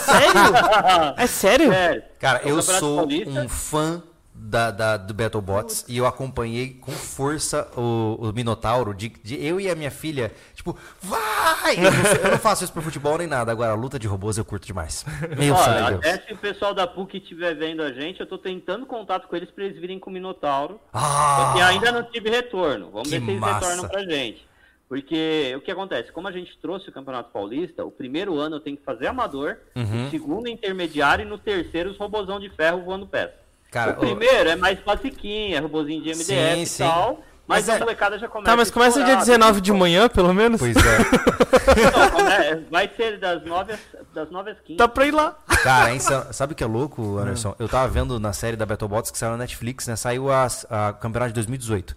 Sério? 0.00 0.52
É 1.18 1.26
sério? 1.26 1.70
Sério. 1.72 2.02
Cara, 2.20 2.40
É 2.44 2.50
eu 2.52 2.62
sou 2.62 2.98
Paulista. 2.98 3.30
um 3.40 3.48
fã 3.48 4.02
da, 4.44 4.70
da- 4.70 4.96
do 4.96 5.14
BattleBots 5.14 5.84
e 5.88 5.96
eu 5.96 6.06
acompanhei 6.06 6.70
com 6.74 6.90
força 6.92 7.68
o, 7.76 8.16
o 8.20 8.32
Minotauro, 8.32 8.92
de, 8.94 9.08
de 9.08 9.42
eu 9.44 9.60
e 9.60 9.70
a 9.70 9.74
minha 9.74 9.90
filha, 9.90 10.32
tipo, 10.54 10.76
vai! 11.00 11.76
Eu 11.76 11.90
não, 11.92 12.10
eu 12.24 12.30
não 12.32 12.38
faço 12.38 12.64
isso 12.64 12.72
pro 12.72 12.82
futebol 12.82 13.16
nem 13.18 13.26
nada, 13.26 13.52
agora 13.52 13.72
a 13.72 13.76
luta 13.76 13.98
de 13.98 14.06
robôs 14.06 14.36
eu 14.38 14.44
curto 14.44 14.66
demais. 14.66 15.04
Meu 15.38 15.54
Olha, 15.54 15.90
Deus. 15.90 15.98
até 16.00 16.26
se 16.26 16.32
o 16.32 16.36
pessoal 16.36 16.74
da 16.74 16.86
PUC 16.86 17.18
estiver 17.18 17.54
vendo 17.54 17.82
a 17.82 17.92
gente, 17.92 18.20
eu 18.20 18.26
tô 18.26 18.36
tentando 18.38 18.84
contato 18.86 19.28
com 19.28 19.36
eles 19.36 19.50
pra 19.50 19.64
eles 19.64 19.78
virem 19.80 19.98
com 19.98 20.10
o 20.10 20.12
Minotauro. 20.12 20.80
Ah, 20.92 21.36
Só 21.36 21.52
que 21.54 21.62
ainda 21.62 21.92
não 21.92 22.02
tive 22.04 22.28
retorno. 22.30 22.90
Vamos 22.90 23.08
ver 23.10 23.20
se 23.20 23.28
eles 23.30 23.40
massa. 23.40 23.66
retornam 23.68 23.88
pra 23.88 24.02
gente. 24.04 24.46
Porque 24.88 25.54
o 25.56 25.60
que 25.62 25.70
acontece? 25.70 26.12
Como 26.12 26.28
a 26.28 26.32
gente 26.32 26.58
trouxe 26.60 26.90
o 26.90 26.92
Campeonato 26.92 27.30
Paulista, 27.30 27.82
o 27.84 27.90
primeiro 27.90 28.38
ano 28.38 28.56
eu 28.56 28.60
tenho 28.60 28.76
que 28.76 28.84
fazer 28.84 29.06
amador, 29.06 29.56
Uhum. 29.74 30.06
o 30.06 30.10
segundo 30.10 30.48
intermediário 30.48 31.24
e 31.24 31.28
no 31.28 31.38
terceiro 31.38 31.90
os 31.90 31.96
robozão 31.96 32.38
de 32.38 32.50
ferro 32.50 32.82
voando 32.82 33.06
peça. 33.06 33.32
Cara, 33.72 33.92
o 33.92 33.96
primeiro 33.96 34.50
é 34.50 34.54
mais 34.54 34.78
basiquinho, 34.80 35.56
é 35.56 35.58
robozinho 35.58 36.00
de 36.02 36.10
MDF 36.10 36.24
Sim, 36.26 36.62
e 36.62 36.66
sim. 36.66 36.84
tal. 36.84 37.20
Mas, 37.48 37.66
Mas 37.66 37.68
a 37.70 37.76
é- 37.76 37.78
molecada 37.80 38.18
já 38.18 38.28
começa 38.28 38.50
Tá, 38.50 38.56
mas 38.56 38.70
começa 38.70 38.98
dia 39.02 39.14
explorar, 39.18 39.24
19 39.24 39.60
de 39.60 39.72
manhã, 39.72 40.08
pelo 40.08 40.32
menos? 40.32 40.60
Pois 40.60 40.76
é. 40.76 40.98
Não, 41.98 42.10
come- 42.10 42.66
vai 42.70 42.88
ser 42.96 43.18
das 43.18 43.44
9 43.44 43.72
às, 43.72 43.80
das 44.14 44.30
9 44.30 44.50
às 44.52 44.58
15. 44.60 44.76
Dá 44.76 44.86
pra 44.86 45.06
ir 45.06 45.10
lá. 45.10 45.36
Cara, 45.62 45.92
hein, 45.92 45.98
sa- 45.98 46.32
sabe 46.32 46.52
o 46.52 46.56
que 46.56 46.62
é 46.62 46.66
louco, 46.66 47.18
Anderson? 47.18 47.54
Eu 47.58 47.68
tava 47.68 47.88
vendo 47.88 48.20
na 48.20 48.32
série 48.32 48.56
da 48.56 48.64
BattleBots 48.64 49.10
que 49.10 49.18
saiu 49.18 49.32
na 49.32 49.38
Netflix, 49.38 49.88
né? 49.88 49.96
Saiu 49.96 50.30
a, 50.30 50.46
a 50.70 50.92
campeonato 50.92 51.30
de 51.30 51.34
2018. 51.34 51.96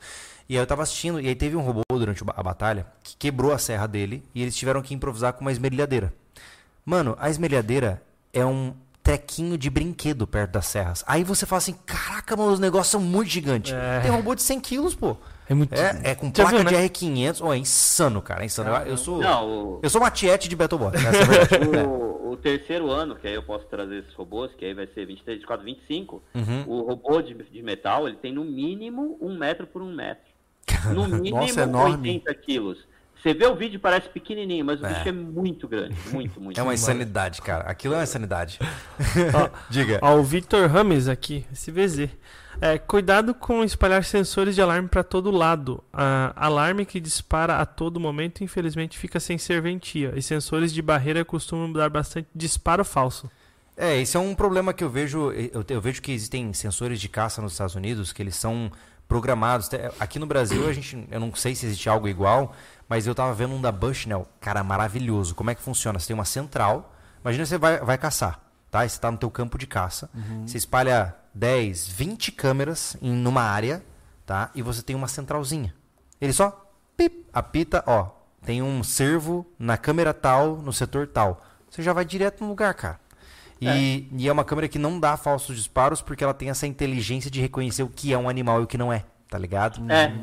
E 0.49 0.55
aí 0.55 0.61
eu 0.61 0.67
tava 0.67 0.81
assistindo, 0.83 1.19
e 1.21 1.27
aí 1.27 1.35
teve 1.35 1.55
um 1.55 1.61
robô 1.61 1.81
durante 1.91 2.23
o 2.23 2.27
a 2.35 2.43
batalha 2.43 2.85
que 3.03 3.15
quebrou 3.17 3.51
a 3.51 3.57
serra 3.57 3.87
dele 3.87 4.23
e 4.33 4.41
eles 4.41 4.55
tiveram 4.55 4.81
que 4.81 4.93
improvisar 4.93 5.33
com 5.33 5.41
uma 5.41 5.51
esmerilhadeira. 5.51 6.11
Mano, 6.85 7.15
a 7.19 7.29
esmerilhadeira 7.29 8.01
é 8.33 8.45
um 8.45 8.73
trequinho 9.05 9.55
de 9.55 9.69
brinquedo 9.69 10.25
perto 10.25 10.53
das 10.53 10.65
serras. 10.65 11.03
Aí 11.05 11.23
você 11.23 11.45
fala 11.45 11.59
assim, 11.59 11.75
caraca, 11.85 12.35
mano, 12.35 12.51
os 12.51 12.59
negócios 12.59 12.87
são 12.87 12.99
muito 12.99 13.29
gigantes. 13.29 13.71
É. 13.71 13.99
Tem 13.99 14.09
um 14.09 14.15
robô 14.15 14.33
de 14.33 14.41
100 14.41 14.59
quilos, 14.59 14.95
pô. 14.95 15.15
É 15.47 15.53
muito. 15.53 15.75
É, 15.75 16.01
é 16.03 16.15
com 16.15 16.25
Já 16.27 16.33
placa 16.43 16.57
viu, 16.57 16.65
de 16.65 16.73
né? 16.73 16.87
R500. 16.87 17.41
Oh, 17.43 17.53
é 17.53 17.57
insano, 17.57 18.19
cara, 18.19 18.41
é 18.41 18.45
insano. 18.47 18.71
Eu, 18.87 18.97
sou... 18.97 19.19
Não, 19.21 19.47
o, 19.47 19.79
Eu 19.83 19.91
sou 19.91 20.01
uma 20.01 20.09
tiete 20.09 20.49
de 20.49 20.55
BattleBot, 20.55 20.95
é 20.97 21.83
o, 21.85 22.31
o 22.31 22.37
terceiro 22.37 22.89
ano, 22.89 23.15
que 23.15 23.27
aí 23.27 23.35
eu 23.35 23.43
posso 23.43 23.65
trazer 23.65 23.99
esses 23.99 24.13
robôs, 24.15 24.51
que 24.57 24.65
aí 24.65 24.73
vai 24.73 24.87
ser 24.87 25.05
23, 25.05 25.37
24, 25.37 25.63
25, 25.63 26.23
Uhum. 26.33 26.63
o 26.65 26.81
robô 26.81 27.21
de, 27.21 27.35
de 27.35 27.61
metal, 27.61 28.07
ele 28.07 28.17
tem 28.17 28.33
no 28.33 28.43
mínimo 28.43 29.19
um 29.21 29.37
metro 29.37 29.67
por 29.67 29.83
um 29.83 29.93
metro. 29.93 30.33
No 30.91 31.05
mínimo 31.21 31.41
Nossa, 31.41 31.59
é 31.59 31.63
enorme. 31.63 32.09
80 32.09 32.33
quilos. 32.35 32.79
Você 33.25 33.33
vê 33.33 33.47
o 33.47 33.55
vídeo, 33.55 33.79
parece 33.79 34.07
pequenininho, 34.07 34.63
mas 34.63 34.79
o 34.79 34.85
É. 34.85 34.93
bicho 34.93 35.09
é 35.09 35.11
muito 35.11 35.67
grande. 35.67 35.95
Muito, 36.13 36.39
muito. 36.39 36.59
É 36.59 36.61
uma 36.61 36.75
insanidade, 36.75 37.41
cara. 37.41 37.63
Aquilo 37.63 37.95
é 37.95 37.97
uma 37.97 38.03
insanidade. 38.03 38.59
Ó, 39.33 39.49
Diga. 39.67 39.97
Ó, 40.03 40.17
o 40.17 40.23
Victor 40.23 40.69
Rames 40.69 41.07
aqui, 41.07 41.43
SVZ. 41.51 42.07
É, 42.61 42.77
cuidado 42.77 43.33
com 43.33 43.63
espalhar 43.63 44.03
sensores 44.03 44.53
de 44.53 44.61
alarme 44.61 44.87
para 44.87 45.03
todo 45.03 45.31
lado. 45.31 45.83
Ah, 45.91 46.33
alarme 46.35 46.85
que 46.85 46.99
dispara 46.99 47.57
a 47.57 47.65
todo 47.65 47.99
momento, 47.99 48.43
infelizmente, 48.43 48.95
fica 48.95 49.19
sem 49.19 49.39
serventia. 49.39 50.13
E 50.15 50.21
sensores 50.21 50.71
de 50.71 50.83
barreira 50.83 51.25
costumam 51.25 51.73
dar 51.73 51.89
bastante 51.89 52.27
disparo 52.33 52.85
falso. 52.85 53.27
É, 53.75 53.99
esse 53.99 54.15
é 54.15 54.19
um 54.19 54.35
problema 54.35 54.71
que 54.71 54.83
eu 54.83 54.89
vejo. 54.89 55.31
Eu, 55.31 55.65
eu 55.67 55.81
vejo 55.81 55.99
que 55.99 56.11
existem 56.11 56.53
sensores 56.53 57.01
de 57.01 57.09
caça 57.09 57.41
nos 57.41 57.53
Estados 57.53 57.73
Unidos 57.73 58.13
que 58.13 58.21
eles 58.21 58.35
são 58.35 58.71
programados. 59.07 59.69
Aqui 59.99 60.17
no 60.17 60.25
Brasil, 60.25 60.67
a 60.67 60.73
gente, 60.73 61.07
eu 61.11 61.19
não 61.19 61.33
sei 61.35 61.53
se 61.55 61.65
existe 61.65 61.87
algo 61.89 62.07
igual, 62.07 62.55
mas 62.87 63.07
eu 63.07 63.15
tava 63.15 63.33
vendo 63.33 63.55
um 63.55 63.61
da 63.61 63.71
Bushnell, 63.71 64.27
cara, 64.39 64.63
maravilhoso. 64.63 65.33
Como 65.33 65.49
é 65.49 65.55
que 65.55 65.61
funciona? 65.61 65.99
Você 65.99 66.07
tem 66.07 66.13
uma 66.13 66.25
central. 66.25 66.93
Imagina 67.21 67.45
você 67.45 67.57
vai, 67.57 67.79
vai 67.79 67.97
caçar, 67.97 68.39
tá? 68.69 68.85
E 68.85 68.89
Você 68.89 68.99
tá 68.99 69.09
no 69.09 69.17
teu 69.17 69.31
campo 69.31 69.57
de 69.57 69.65
caça. 69.65 70.09
Você 70.45 70.57
espalha 70.57 71.15
10, 71.33 71.87
20 71.87 72.31
câmeras 72.31 72.95
em 73.01 73.11
numa 73.11 73.41
área, 73.41 73.83
tá? 74.25 74.51
E 74.53 74.61
você 74.61 74.81
tem 74.81 74.95
uma 74.95 75.07
centralzinha. 75.07 75.73
Ele 76.21 76.31
só 76.31 76.71
pip, 76.95 77.25
apita, 77.33 77.83
ó. 77.87 78.09
tem 78.45 78.61
um 78.61 78.83
servo 78.83 79.45
na 79.57 79.77
câmera 79.77 80.13
tal, 80.13 80.57
no 80.57 80.71
setor 80.71 81.07
tal. 81.07 81.43
Você 81.69 81.81
já 81.81 81.91
vai 81.91 82.05
direto 82.05 82.43
no 82.43 82.49
lugar, 82.49 82.73
cara. 82.75 82.99
E 83.59 83.67
é. 83.67 84.03
e 84.15 84.27
é 84.27 84.31
uma 84.31 84.43
câmera 84.43 84.67
que 84.67 84.77
não 84.77 84.99
dá 84.99 85.17
falsos 85.17 85.55
disparos 85.55 86.01
porque 86.01 86.23
ela 86.23 86.33
tem 86.33 86.49
essa 86.49 86.67
inteligência 86.67 87.31
de 87.31 87.41
reconhecer 87.41 87.83
o 87.83 87.89
que 87.89 88.13
é 88.13 88.17
um 88.17 88.29
animal 88.29 88.61
e 88.61 88.63
o 88.65 88.67
que 88.67 88.77
não 88.77 88.93
é, 88.93 89.05
tá 89.27 89.37
ligado? 89.37 89.81
É. 89.91 90.03
É 90.03 90.13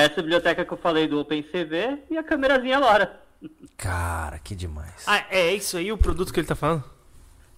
essa 0.00 0.16
biblioteca 0.22 0.64
que 0.64 0.72
eu 0.72 0.78
falei 0.78 1.06
do 1.06 1.20
OpenCV 1.20 1.98
e 2.10 2.16
a 2.16 2.22
câmerazinha 2.22 2.78
LoRa. 2.78 3.20
Cara, 3.76 4.38
que 4.38 4.54
demais. 4.54 5.02
Ah, 5.06 5.24
é 5.30 5.52
isso 5.52 5.76
aí 5.76 5.90
o 5.92 5.98
produto 5.98 6.32
que 6.32 6.40
ele 6.40 6.46
tá 6.46 6.54
falando? 6.54 6.84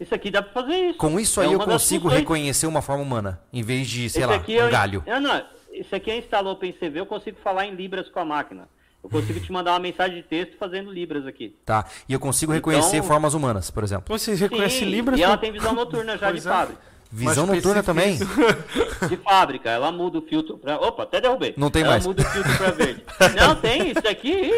Isso 0.01 0.15
aqui 0.15 0.31
dá 0.31 0.43
pra 0.43 0.53
fazer 0.53 0.75
isso. 0.91 0.99
Com 0.99 1.21
isso 1.21 1.41
É 1.41 1.47
aí 1.47 1.53
eu 1.53 1.61
consigo 1.61 2.09
reconhecer 2.09 2.67
uma 2.67 2.83
forma 2.83 3.03
humana, 3.03 3.41
em 3.53 3.63
vez 3.63 3.87
de, 3.89 4.09
sei 4.11 4.23
Esse 4.23 4.31
lá, 4.31 4.37
aqui 4.37 4.53
um 4.59 4.65
eu- 4.65 4.71
galho. 4.71 5.05
Não, 5.07 5.21
não. 5.21 5.45
Esse 5.73 5.95
aqui 5.95 6.11
eu 6.11 6.17
instalo 6.19 6.51
OpenCV, 6.51 7.01
eu 7.01 7.07
consigo 7.07 7.39
falar 7.43 7.67
em 7.67 7.75
Libras 7.75 8.09
com 8.09 8.19
a 8.21 8.25
máquina. 8.25 8.69
Eu 9.03 9.11
consigo 9.11 9.39
te 9.39 9.53
mandar 9.53 9.73
uma 9.73 9.81
mensagem 9.81 10.17
de 10.17 10.23
texto 10.23 10.57
fazendo 10.57 10.91
Libras 10.91 11.27
aqui. 11.27 11.55
Tá. 11.65 11.85
E 12.09 12.13
eu 12.15 12.19
consigo 12.19 12.53
reconhecer 12.53 12.97
Então- 12.97 13.07
formas 13.09 13.35
humanas, 13.35 13.71
por 13.71 13.85
exemplo. 13.85 14.17
Você 14.19 14.35
reconhece 14.35 14.79
Sim, 14.79 14.87
Libras? 14.87 15.19
E 15.21 15.23
ela 15.23 15.37
tem 15.37 15.53
visão 15.53 15.75
noturna 15.75 16.17
já 16.17 16.33
de 16.33 16.39
é. 16.39 16.77
Visão 17.15 17.47
noturna 17.47 17.83
também. 17.83 18.19
De 19.09 19.17
fábrica, 19.19 19.71
ela 19.71 19.93
muda 19.93 20.19
o 20.19 20.23
filtro 20.23 20.59
pra. 20.59 20.77
Opa, 20.81 21.05
até 21.05 21.21
derrubei. 21.21 21.55
Não 21.57 21.71
tem 21.71 21.83
ela 21.83 21.93
mais. 21.93 22.07
muda 22.07 22.23
o 22.23 22.25
filtro 22.25 22.57
pra 22.57 22.71
verde. 22.75 23.05
Não, 23.37 23.55
tem, 23.57 23.91
isso 23.93 24.09
aqui. 24.09 24.51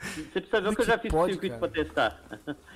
Você 0.00 0.40
precisa 0.40 0.60
ver 0.60 0.68
o 0.68 0.74
que 0.76 0.80
eu 0.82 0.86
já 0.86 0.96
fiz 0.98 1.10
pode, 1.10 1.32
circuito 1.32 1.58
cara? 1.58 1.68
pra 1.72 1.84
testar. 1.84 2.20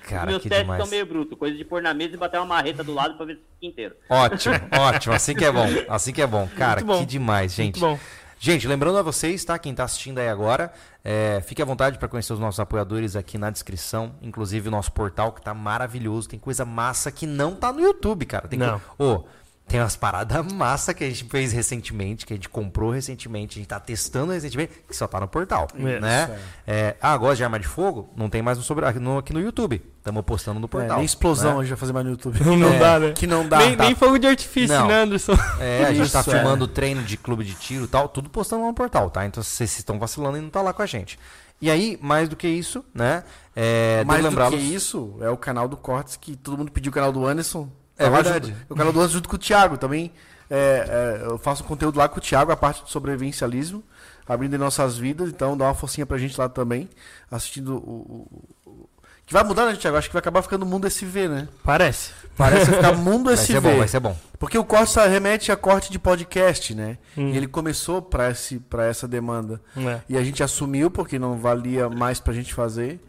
Cara, 0.03 0.23
Os 0.23 0.27
meus 0.29 0.43
que 0.43 0.49
testes 0.49 0.65
demais. 0.65 0.81
são 0.83 0.91
meio 0.91 1.05
brutos, 1.05 1.37
coisa 1.39 1.57
de 1.57 1.63
pôr 1.63 1.81
na 1.81 1.93
mesa 1.93 2.13
e 2.15 2.17
bater 2.17 2.37
uma 2.37 2.45
marreta 2.45 2.83
do 2.83 2.93
lado 2.93 3.15
pra 3.15 3.25
ver 3.25 3.35
se 3.35 3.41
fica 3.55 3.65
inteiro. 3.65 3.95
Ótimo, 4.09 4.55
ótimo. 4.77 5.15
Assim 5.15 5.33
que 5.33 5.45
é 5.45 5.51
bom. 5.51 5.65
Assim 5.87 6.11
que 6.13 6.21
é 6.21 6.27
bom. 6.27 6.47
Cara, 6.57 6.81
bom. 6.83 6.99
que 6.99 7.05
demais, 7.05 7.53
gente. 7.53 7.79
Muito 7.79 7.95
bom. 7.95 7.99
Gente, 8.45 8.67
lembrando 8.67 8.97
a 8.97 9.01
vocês, 9.01 9.45
tá? 9.45 9.57
Quem 9.57 9.73
tá 9.73 9.85
assistindo 9.85 10.19
aí 10.19 10.27
agora, 10.27 10.73
é, 11.01 11.41
fique 11.47 11.61
à 11.61 11.65
vontade 11.65 11.97
para 11.97 12.09
conhecer 12.09 12.33
os 12.33 12.39
nossos 12.39 12.59
apoiadores 12.59 13.15
aqui 13.15 13.37
na 13.37 13.49
descrição. 13.49 14.15
Inclusive 14.21 14.67
o 14.67 14.71
nosso 14.71 14.91
portal 14.91 15.31
que 15.31 15.41
tá 15.41 15.53
maravilhoso. 15.53 16.27
Tem 16.27 16.37
coisa 16.37 16.65
massa 16.65 17.09
que 17.09 17.25
não 17.25 17.55
tá 17.55 17.71
no 17.71 17.79
YouTube, 17.79 18.25
cara. 18.25 18.49
Tem 18.49 18.59
Não. 18.59 18.81
co- 18.97 19.01
Ô, 19.01 19.23
tem 19.67 19.79
umas 19.79 19.95
paradas 19.95 20.51
massa 20.53 20.93
que 20.93 21.03
a 21.03 21.09
gente 21.09 21.23
fez 21.23 21.51
recentemente, 21.51 22.25
que 22.25 22.33
a 22.33 22.35
gente 22.35 22.49
comprou 22.49 22.91
recentemente, 22.91 23.57
a 23.57 23.59
gente 23.61 23.67
tá 23.67 23.79
testando 23.79 24.31
recentemente, 24.33 24.71
que 24.87 24.95
só 24.95 25.07
tá 25.07 25.19
no 25.19 25.27
portal, 25.27 25.67
Isso, 25.73 25.83
né? 26.01 26.37
É, 26.67 26.95
ah, 27.01 27.17
gosta 27.17 27.37
de 27.37 27.43
arma 27.43 27.59
de 27.59 27.67
fogo? 27.67 28.09
Não 28.15 28.29
tem 28.29 28.41
mais 28.41 28.57
no 28.57 28.63
sobre, 28.63 28.85
aqui, 28.85 28.99
no, 28.99 29.17
aqui 29.17 29.33
no 29.33 29.39
YouTube. 29.39 29.81
Estamos 29.97 30.23
postando 30.25 30.59
no 30.59 30.65
É, 30.65 30.69
portal. 30.69 30.97
nem 30.97 31.05
explosão 31.05 31.53
né? 31.53 31.57
a 31.59 31.61
gente 31.61 31.69
vai 31.69 31.77
fazer 31.79 31.93
mais 31.93 32.05
no 32.05 32.11
YouTube. 32.11 32.39
Não 32.43 32.73
É, 32.73 32.79
dá, 32.79 32.99
né? 32.99 33.11
Que 33.13 33.25
não 33.25 33.47
dá. 33.47 33.57
nem, 33.59 33.75
tá? 33.77 33.85
nem 33.85 33.95
fogo 33.95 34.19
de 34.19 34.27
artifício, 34.27 34.77
Não. 34.77 34.87
né, 34.87 35.01
Anderson? 35.03 35.33
É, 35.59 35.85
a 35.85 35.93
gente 35.93 36.11
tá 36.11 36.19
Isso, 36.19 36.29
é. 36.31 36.33
filmando 36.35 36.67
treino 36.67 37.01
de 37.01 37.15
clube 37.17 37.43
de 37.45 37.53
tiro 37.55 37.85
e 37.85 37.87
tal, 37.87 38.09
tudo 38.09 38.29
postando 38.29 38.63
lá 38.63 38.67
no 38.67 38.73
portal, 38.75 39.09
tá? 39.09 39.25
Então 39.25 39.41
vocês 39.41 39.77
estão 39.79 39.97
vacilando 39.97 40.37
e 40.37 40.41
não 40.41 40.49
tá 40.49 40.61
lá 40.61 40.73
com 40.73 40.81
a 40.81 40.85
gente. 40.85 41.17
E 41.61 41.71
aí, 41.71 41.97
mais 42.01 42.27
do 42.27 42.35
que 42.35 42.47
isso, 42.47 42.83
né? 42.93 43.23
É, 43.55 44.03
Mais 44.05 44.21
do 44.25 44.49
que 44.49 44.55
isso, 44.57 45.15
é 45.21 45.29
o 45.29 45.37
canal 45.37 45.67
do 45.69 45.77
Cortes, 45.77 46.17
que 46.17 46.35
todo 46.35 46.57
mundo 46.57 46.71
pediu 46.71 46.89
o 46.89 46.93
canal 46.93 47.11
do 47.13 47.25
Anderson. 47.25 47.69
É 47.97 48.09
verdade. 48.09 48.55
o 48.69 48.75
canal 48.75 48.91
do 48.91 48.99
Anderson 48.99 49.15
junto 49.15 49.29
com 49.29 49.35
o 49.35 49.39
Thiago 49.39 49.77
também. 49.77 50.11
é, 50.49 51.21
é, 51.23 51.25
eu 51.27 51.37
faço 51.37 51.63
conteúdo 51.63 51.97
lá 51.97 52.07
com 52.09 52.17
o 52.17 52.21
Thiago, 52.21 52.51
a 52.51 52.55
parte 52.57 52.83
de 52.83 52.91
sobrevivencialismo, 52.91 53.83
abrindo 54.27 54.55
em 54.55 54.59
nossas 54.59 54.97
vidas. 54.97 55.29
Então 55.29 55.57
dá 55.57 55.65
uma 55.65 55.73
forcinha 55.73 56.05
pra 56.05 56.17
gente 56.17 56.37
lá 56.39 56.47
também, 56.49 56.89
assistindo 57.31 57.75
o. 57.75 58.27
o- 58.65 58.69
o- 58.69 58.89
que 59.25 59.33
vai 59.33 59.41
mudar, 59.43 59.65
né, 59.67 59.75
Thiago? 59.77 59.95
Acho 59.95 60.09
que 60.09 60.13
vai 60.13 60.19
acabar 60.19 60.41
ficando 60.41 60.65
Mundo 60.65 60.85
SV, 60.85 61.29
né? 61.29 61.47
Parece. 61.63 62.11
Parece 62.35 62.71
ficar 62.71 62.91
Mundo 62.97 63.25
Vai 63.25 63.35
SV. 63.35 63.53
ser 63.53 63.61
bom, 63.61 63.77
vai 63.77 63.87
ser 63.87 63.99
bom. 64.01 64.17
Porque 64.37 64.57
o 64.57 64.65
corte 64.65 64.99
remete 64.99 65.49
a 65.49 65.55
corte 65.55 65.89
de 65.89 65.97
podcast, 65.97 66.75
né? 66.75 66.97
Hum. 67.17 67.29
E 67.29 67.37
ele 67.37 67.47
começou 67.47 68.01
pra 68.01 68.31
esse, 68.31 68.59
pra 68.59 68.85
essa 68.85 69.07
demanda. 69.07 69.61
É. 69.77 69.99
E 70.09 70.17
a 70.17 70.23
gente 70.23 70.43
assumiu 70.43 70.91
porque 70.91 71.17
não 71.17 71.37
valia 71.37 71.89
mais 71.89 72.19
pra 72.19 72.33
gente 72.33 72.53
fazer. 72.53 72.99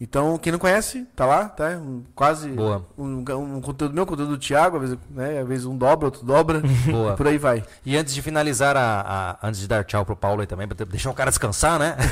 Então, 0.00 0.38
quem 0.38 0.52
não 0.52 0.60
conhece, 0.60 1.04
tá 1.16 1.26
lá, 1.26 1.48
tá? 1.48 1.70
Um- 1.70 2.04
quase 2.14 2.48
Boa. 2.50 2.86
Um, 2.96 3.24
um 3.56 3.60
conteúdo 3.60 3.92
meu, 3.92 4.06
conteúdo 4.06 4.30
do 4.30 4.38
Thiago, 4.38 4.76
às 4.76 4.82
vezes, 4.82 4.98
né? 5.10 5.40
às 5.40 5.48
vezes 5.48 5.66
um 5.66 5.76
dobra, 5.76 6.06
outro 6.06 6.24
dobra. 6.24 6.62
Boa. 6.88 7.14
E 7.14 7.16
por 7.16 7.26
aí 7.26 7.36
vai. 7.36 7.64
E 7.84 7.96
antes 7.96 8.14
de 8.14 8.22
finalizar, 8.22 8.76
a, 8.76 9.00
a- 9.42 9.48
antes 9.48 9.58
de 9.60 9.66
dar 9.66 9.82
tchau 9.84 10.04
pro 10.04 10.14
Paulo 10.14 10.40
aí 10.40 10.46
também, 10.46 10.68
pra 10.68 10.86
deixar 10.86 11.10
o 11.10 11.14
cara 11.14 11.30
descansar, 11.30 11.78
né? 11.80 11.96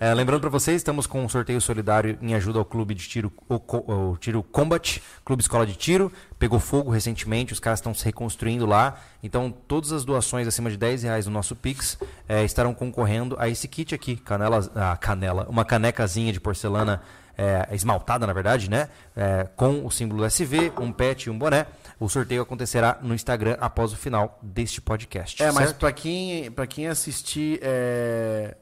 É, 0.00 0.12
lembrando 0.14 0.40
pra 0.40 0.50
vocês, 0.50 0.76
estamos 0.78 1.06
com 1.06 1.22
um 1.24 1.28
sorteio 1.28 1.60
solidário 1.60 2.18
em 2.22 2.34
ajuda 2.34 2.58
ao 2.58 2.64
clube 2.64 2.94
de 2.94 3.06
tiro, 3.08 3.32
o, 3.48 3.60
Co- 3.60 3.84
o 3.86 4.16
Tiro 4.16 4.42
Combat, 4.42 5.00
Clube 5.24 5.42
Escola 5.42 5.64
de 5.66 5.74
Tiro. 5.76 6.10
Pegou 6.38 6.58
fogo 6.58 6.90
recentemente, 6.90 7.52
os 7.52 7.60
caras 7.60 7.78
estão 7.80 7.92
se 7.92 8.04
reconstruindo 8.04 8.64
lá. 8.66 8.96
Então, 9.22 9.52
todas 9.68 9.92
as 9.92 10.04
doações 10.04 10.48
acima 10.48 10.70
de 10.70 10.76
10 10.78 11.02
reais 11.02 11.26
no 11.26 11.32
nosso 11.32 11.54
Pix 11.54 11.98
é, 12.28 12.42
estarão 12.44 12.72
concorrendo 12.72 13.36
a 13.38 13.46
esse 13.48 13.68
kit 13.68 13.94
aqui. 13.94 14.16
Canela, 14.16 14.68
ah, 14.74 14.96
canela, 14.96 15.46
uma 15.50 15.64
canecazinha 15.66 16.32
de 16.32 16.40
porcelana 16.40 17.02
é, 17.40 17.74
esmaltada, 17.74 18.26
na 18.26 18.34
verdade, 18.34 18.68
né? 18.68 18.90
É, 19.16 19.48
com 19.56 19.86
o 19.86 19.90
símbolo 19.90 20.26
SV, 20.26 20.74
um 20.78 20.92
pet 20.92 21.24
e 21.24 21.30
um 21.30 21.38
boné. 21.38 21.66
O 21.98 22.06
sorteio 22.06 22.42
acontecerá 22.42 22.98
no 23.00 23.14
Instagram 23.14 23.56
após 23.58 23.94
o 23.94 23.96
final 23.96 24.38
deste 24.42 24.78
podcast. 24.78 25.42
É, 25.42 25.46
mas 25.46 25.68
certo? 25.68 25.78
pra 25.78 25.90
quem, 25.90 26.50
pra 26.50 26.66
quem 26.66 26.86
assistir 26.86 27.58
é, 27.62 28.54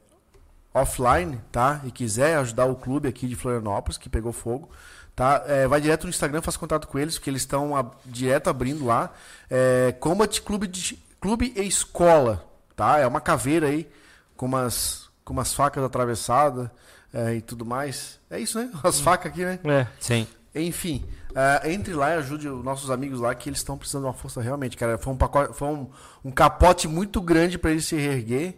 offline, 0.73 1.41
tá? 1.51 1.81
E 1.85 1.91
quiser 1.91 2.37
ajudar 2.37 2.67
o 2.67 2.77
clube 2.77 3.09
aqui 3.09 3.27
de 3.27 3.35
Florianópolis, 3.35 3.99
que 3.99 4.09
pegou 4.09 4.33
fogo, 4.33 4.71
tá? 5.17 5.43
É, 5.49 5.67
vai 5.67 5.81
direto 5.81 6.05
no 6.05 6.11
Instagram, 6.11 6.41
faz 6.41 6.57
contato 6.57 6.87
com 6.87 7.01
eles, 7.01 7.19
porque 7.19 7.31
eles 7.31 7.43
estão 7.43 7.91
direto 8.07 8.49
abrindo 8.49 8.87
lá. 8.87 9.11
É, 9.51 9.93
Combat 9.99 10.41
Clube, 10.41 10.69
de, 10.69 10.97
Clube 11.21 11.53
e 11.57 11.67
Escola, 11.67 12.49
tá? 12.77 12.99
É 12.99 13.07
uma 13.09 13.21
caveira 13.21 13.67
aí, 13.67 13.89
com 14.37 14.47
umas, 14.47 15.11
com 15.25 15.33
umas 15.33 15.53
facas 15.53 15.83
atravessadas 15.83 16.71
é, 17.13 17.35
e 17.35 17.41
tudo 17.41 17.65
mais. 17.65 18.19
É 18.31 18.39
isso, 18.41 18.59
né? 18.59 18.71
As 18.83 19.01
facas 19.01 19.33
aqui, 19.33 19.45
né? 19.45 19.59
É. 19.65 19.87
Sim. 20.01 20.27
Enfim, 20.55 21.05
ah, 21.35 21.61
entre 21.71 21.93
lá 21.95 22.11
e 22.11 22.15
ajude 22.15 22.49
os 22.49 22.65
nossos 22.65 22.91
amigos 22.91 23.21
lá, 23.21 23.35
que 23.35 23.49
eles 23.49 23.61
estão 23.61 23.77
precisando 23.79 24.03
de 24.03 24.07
uma 24.09 24.15
força 24.15 24.41
realmente, 24.41 24.77
cara. 24.77 24.99
Foi 24.99 25.13
um, 25.13 25.17
pacote, 25.17 25.55
foi 25.57 25.69
um, 25.69 25.89
um 26.25 26.31
capote 26.31 26.89
muito 26.89 27.21
grande 27.21 27.59
para 27.59 27.71
eles 27.71 27.85
se 27.85 27.95
reerguer. 27.97 28.57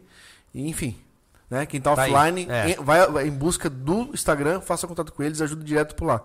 E, 0.55 0.69
enfim, 0.69 0.97
né? 1.51 1.67
Quem 1.67 1.81
tá, 1.81 1.95
Tá 1.95 2.03
aí, 2.03 2.13
offline, 2.13 2.47
é. 2.49 2.71
em- 2.71 2.77
vai, 2.77 3.07
vai 3.11 3.27
em 3.27 3.33
busca 3.33 3.69
do 3.69 4.11
Instagram, 4.15 4.61
faça 4.61 4.87
contato 4.87 5.13
com 5.13 5.23
eles, 5.23 5.41
ajude 5.43 5.65
direto 5.65 5.95
por 5.95 6.07
lá. 6.07 6.23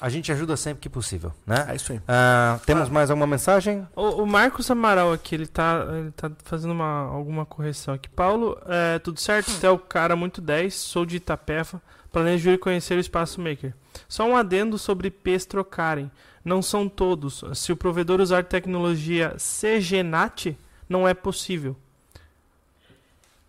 A 0.00 0.08
gente 0.08 0.30
ajuda 0.32 0.56
sempre 0.56 0.80
que 0.80 0.88
possível, 0.88 1.32
né? 1.46 1.66
É 1.68 1.76
isso 1.76 1.92
aí. 1.92 2.00
Ah, 2.06 2.58
temos 2.66 2.88
mais 2.88 3.10
alguma 3.10 3.26
mensagem? 3.26 3.86
O, 3.94 4.22
o 4.22 4.26
Marcos 4.26 4.70
Amaral 4.70 5.12
aqui, 5.12 5.34
ele 5.34 5.46
tá, 5.46 5.86
ele 5.88 6.10
tá 6.10 6.30
fazendo 6.44 6.72
uma, 6.72 7.06
alguma 7.08 7.46
correção 7.46 7.94
aqui. 7.94 8.08
Paulo, 8.08 8.58
é, 8.66 8.98
tudo 8.98 9.20
certo? 9.20 9.50
Você 9.50 9.66
é 9.66 9.70
o 9.70 9.78
cara 9.78 10.16
muito 10.16 10.40
10, 10.40 10.74
sou 10.74 11.06
de 11.06 11.16
Itapefa, 11.16 11.80
planejo 12.12 12.50
ir 12.50 12.58
conhecer 12.58 12.96
o 12.96 13.00
Espaço 13.00 13.40
Maker. 13.40 13.72
Só 14.08 14.24
um 14.24 14.36
adendo 14.36 14.78
sobre 14.78 15.10
Ps 15.10 15.46
trocarem. 15.46 16.10
Não 16.44 16.60
são 16.60 16.88
todos. 16.88 17.42
Se 17.54 17.72
o 17.72 17.76
provedor 17.76 18.20
usar 18.20 18.44
tecnologia 18.44 19.36
CGNAT, 19.38 20.56
não 20.88 21.08
é 21.08 21.14
possível. 21.14 21.76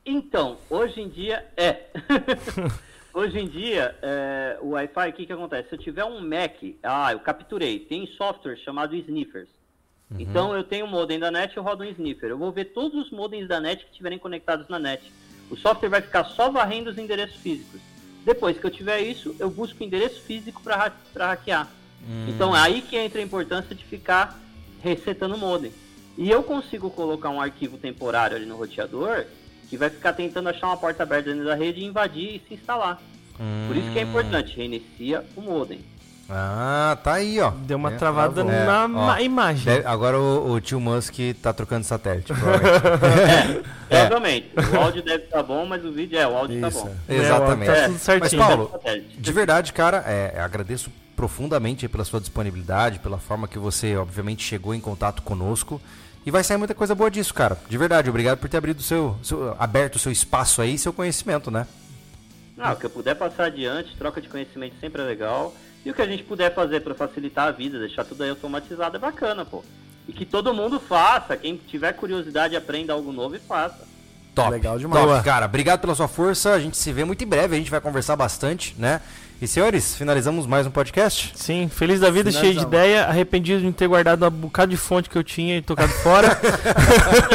Então, 0.06 0.58
hoje 0.70 1.02
em 1.02 1.10
dia 1.10 1.46
é. 1.58 1.88
hoje 3.16 3.40
em 3.40 3.48
dia, 3.48 3.98
é, 4.02 4.58
o 4.62 4.72
Wi-Fi, 4.72 5.10
o 5.10 5.14
que, 5.14 5.26
que 5.26 5.34
acontece? 5.34 5.70
Se 5.70 5.76
eu 5.76 5.80
tiver 5.80 6.06
um 6.06 6.22
Mac, 6.22 6.62
ah, 6.84 7.14
eu 7.14 7.20
capturei, 7.20 7.80
tem 7.80 8.06
software 8.06 8.58
chamado 8.58 8.96
Sniffers. 8.96 9.50
Então 10.20 10.56
eu 10.56 10.64
tenho 10.64 10.86
um 10.86 10.90
modem 10.90 11.20
da 11.20 11.32
net 11.32 11.58
eu 11.58 11.64
rodo 11.64 11.84
um 11.84 11.88
sniffer. 11.88 12.30
Eu 12.30 12.38
vou 12.38 12.52
ver 12.52 12.66
todos 12.66 13.06
os 13.06 13.12
modems 13.12 13.48
da 13.48 13.60
net 13.60 13.84
que 13.84 13.92
estiverem 13.92 14.20
conectados 14.20 14.68
na 14.70 14.78
net. 14.78 15.12
O 15.50 15.58
software 15.58 15.90
vai 15.90 16.02
ficar 16.02 16.26
só 16.26 16.50
varrendo 16.50 16.90
os 16.90 16.98
endereços 16.98 17.38
físicos. 17.38 17.82
Depois 18.24 18.58
que 18.58 18.66
eu 18.66 18.72
tiver 18.72 19.02
isso, 19.02 19.36
eu 19.40 19.50
busco 19.50 19.82
o 19.82 19.86
endereço 19.86 20.22
físico 20.22 20.62
para 20.62 20.92
hackear. 21.16 21.68
Então 22.28 22.56
é 22.56 22.60
aí 22.60 22.82
que 22.82 22.96
entra 22.96 23.20
a 23.20 23.24
importância 23.24 23.76
de 23.76 23.84
ficar 23.84 24.40
resetando 24.82 25.36
o 25.36 25.38
modem. 25.38 25.72
E 26.18 26.30
eu 26.30 26.44
consigo 26.44 26.90
colocar 26.90 27.30
um 27.30 27.42
arquivo 27.42 27.78
temporário 27.78 28.38
ali 28.38 28.46
no 28.46 28.56
roteador 28.56 29.26
que 29.70 29.78
vai 29.78 29.90
ficar 29.90 30.14
tentando 30.14 30.50
achar 30.50 30.68
uma 30.68 30.78
porta 30.78 31.04
aberta 31.04 31.30
dentro 31.32 31.46
da 31.46 31.56
rede, 31.56 31.84
invadir 31.84 32.36
e 32.36 32.42
se 32.48 32.54
instalar. 32.56 33.00
Por 33.68 33.76
isso 33.76 33.92
que 33.92 34.00
é 34.00 34.04
importante, 34.04 34.56
reinicia 34.56 35.24
o 35.36 35.42
modem. 35.42 35.80
Ah, 36.28 36.98
tá 37.04 37.14
aí, 37.14 37.40
ó. 37.40 37.52
Deu 37.52 37.78
uma 37.78 37.92
É, 37.94 37.98
travada 37.98 38.44
travou. 38.44 38.88
na 38.88 39.20
É, 39.20 39.24
imagem. 39.24 39.66
Deve- 39.66 39.86
agora 39.88 40.18
o, 40.20 40.54
o 40.54 40.60
tio 40.62 40.80
Musk 40.80 41.14
tá 41.40 41.54
trocando 41.54 41.84
satélite. 41.86 42.34
provavelmente. 42.34 43.62
É. 43.90 44.06
Provavelmente. 44.08 44.52
O 44.74 44.80
áudio 44.80 45.04
deve 45.04 45.24
estar 45.26 45.44
bom, 45.44 45.66
mas 45.68 45.86
o 45.86 45.92
vídeo 45.92 46.18
é, 46.18 46.26
o 46.28 46.36
áudio 46.36 46.60
tá 46.62 46.68
Isso, 46.70 46.84
bom. 46.84 46.96
é. 47.08 47.16
Exatamente. 47.16 47.68
tá 47.72 47.76
tudo 47.84 47.92
Mas, 47.92 48.02
certinho. 48.02 48.42
Paulo, 48.42 48.70
Satélite. 48.72 49.18
de 49.22 49.32
verdade, 49.32 49.74
cara, 49.74 49.98
é, 50.08 50.40
agradeço 50.40 50.90
profundamente 51.16 51.88
pela 51.88 52.04
sua 52.04 52.20
disponibilidade, 52.20 52.98
pela 53.00 53.20
forma 53.20 53.48
que 53.48 53.60
você, 53.60 53.96
obviamente, 53.96 54.44
chegou 54.44 54.74
em 54.74 54.80
contato 54.80 55.22
conosco. 55.22 55.80
E 56.26 56.32
vai 56.32 56.44
sair 56.44 56.58
muita 56.58 56.74
coisa 56.74 56.96
boa 56.96 57.12
disso, 57.12 57.34
cara. 57.34 57.58
De 57.70 57.78
verdade, 57.78 58.10
obrigado 58.10 58.40
por 58.40 58.50
ter 58.50 58.58
abrido 58.58 58.82
seu, 58.82 59.16
seu- 59.22 59.56
aberto 59.60 59.96
o 59.96 60.00
seu 60.00 60.12
espaço 60.12 60.62
aí 60.62 60.74
e 60.74 60.78
seu 60.78 60.92
conhecimento, 60.92 61.52
né? 61.52 61.68
Não, 62.58 62.72
o 62.72 62.76
que 62.76 62.86
eu 62.86 62.90
puder 62.90 63.16
passar 63.16 63.46
adiante, 63.46 63.96
troca 63.98 64.20
de 64.22 64.28
conhecimento 64.30 64.76
sempre 64.80 65.02
é 65.02 65.06
legal. 65.06 65.54
E 65.86 65.92
o 65.92 65.94
que 65.94 66.02
a 66.02 66.08
gente 66.08 66.24
puder 66.24 66.54
fazer 66.56 66.80
para 66.82 66.96
facilitar 66.96 67.48
a 67.48 67.52
vida, 67.52 67.78
deixar 67.78 68.04
tudo 68.06 68.24
aí 68.24 68.30
automatizado 68.30 68.96
é 68.96 69.00
bacana, 69.00 69.46
pô. 69.46 69.64
E 70.08 70.14
que 70.14 70.26
todo 70.26 70.54
mundo 70.54 70.80
faça, 70.80 71.38
quem 71.38 71.58
tiver 71.58 71.94
curiosidade 71.94 72.56
aprenda 72.56 72.94
algo 72.94 73.12
novo 73.12 73.36
e 73.36 73.40
faça. 73.40 73.86
Top. 74.34 74.50
Legal 74.50 74.80
demais. 74.80 75.06
Top, 75.06 75.24
cara. 75.24 75.46
Obrigado 75.46 75.82
pela 75.82 75.94
sua 75.96 76.08
força. 76.08 76.54
A 76.54 76.60
gente 76.60 76.76
se 76.76 76.92
vê 76.92 77.06
muito 77.06 77.24
em 77.24 77.28
breve. 77.28 77.56
A 77.56 77.58
gente 77.60 77.72
vai 77.72 77.80
conversar 77.80 78.16
bastante, 78.16 78.76
né? 78.78 79.00
E 79.42 79.48
senhores, 79.48 79.96
finalizamos 79.96 80.48
mais 80.48 80.66
um 80.66 80.72
podcast. 80.72 81.34
Sim, 81.36 81.70
feliz 81.70 82.00
da 82.00 82.10
vida, 82.10 82.32
cheio 82.32 82.54
de 82.54 82.62
ideia, 82.62 83.04
arrependido 83.04 83.60
de 83.60 83.66
não 83.66 83.74
ter 83.74 83.86
guardado 83.86 84.26
um 84.26 84.30
bocado 84.30 84.72
de 84.72 84.78
fonte 84.78 85.10
que 85.10 85.18
eu 85.18 85.24
tinha 85.24 85.58
e 85.58 85.62
tocado 85.62 85.92
fora. 85.92 86.40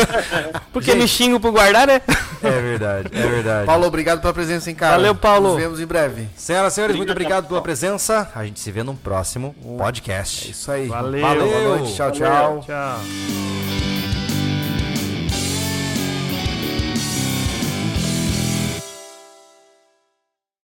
Porque 0.72 0.94
me 0.94 1.06
xingo 1.06 1.39
por 1.39 1.52
guardar, 1.52 1.86
né? 1.86 2.01
É 2.43 2.51
verdade, 2.51 3.10
é 3.12 3.27
verdade. 3.27 3.66
Paulo, 3.66 3.86
obrigado 3.86 4.20
pela 4.22 4.32
presença 4.32 4.70
em 4.70 4.74
casa. 4.74 4.97
Valeu, 4.97 5.14
Paulo. 5.14 5.51
Nos 5.51 5.59
vemos 5.59 5.81
em 5.81 5.86
breve. 5.86 6.27
Senhoras 6.36 6.72
e 6.72 6.74
senhores, 6.77 6.97
muito 6.97 7.12
Obrigado, 7.12 7.48
pela 7.48 7.60
presença. 7.60 8.31
A 8.35 8.44
gente 8.47 8.60
se 8.60 8.72
vê 8.72 8.82
num 8.82 8.97
próximo 8.97 9.55
podcast. 9.77 10.51
Isso 10.51 10.72
aí. 10.72 10.89
Valeu. 10.89 11.20
Boa 11.20 11.77
noite. 11.77 11.94
Tchau, 11.94 12.10
tchau. 12.12 12.64
Tchau. 12.66 13.90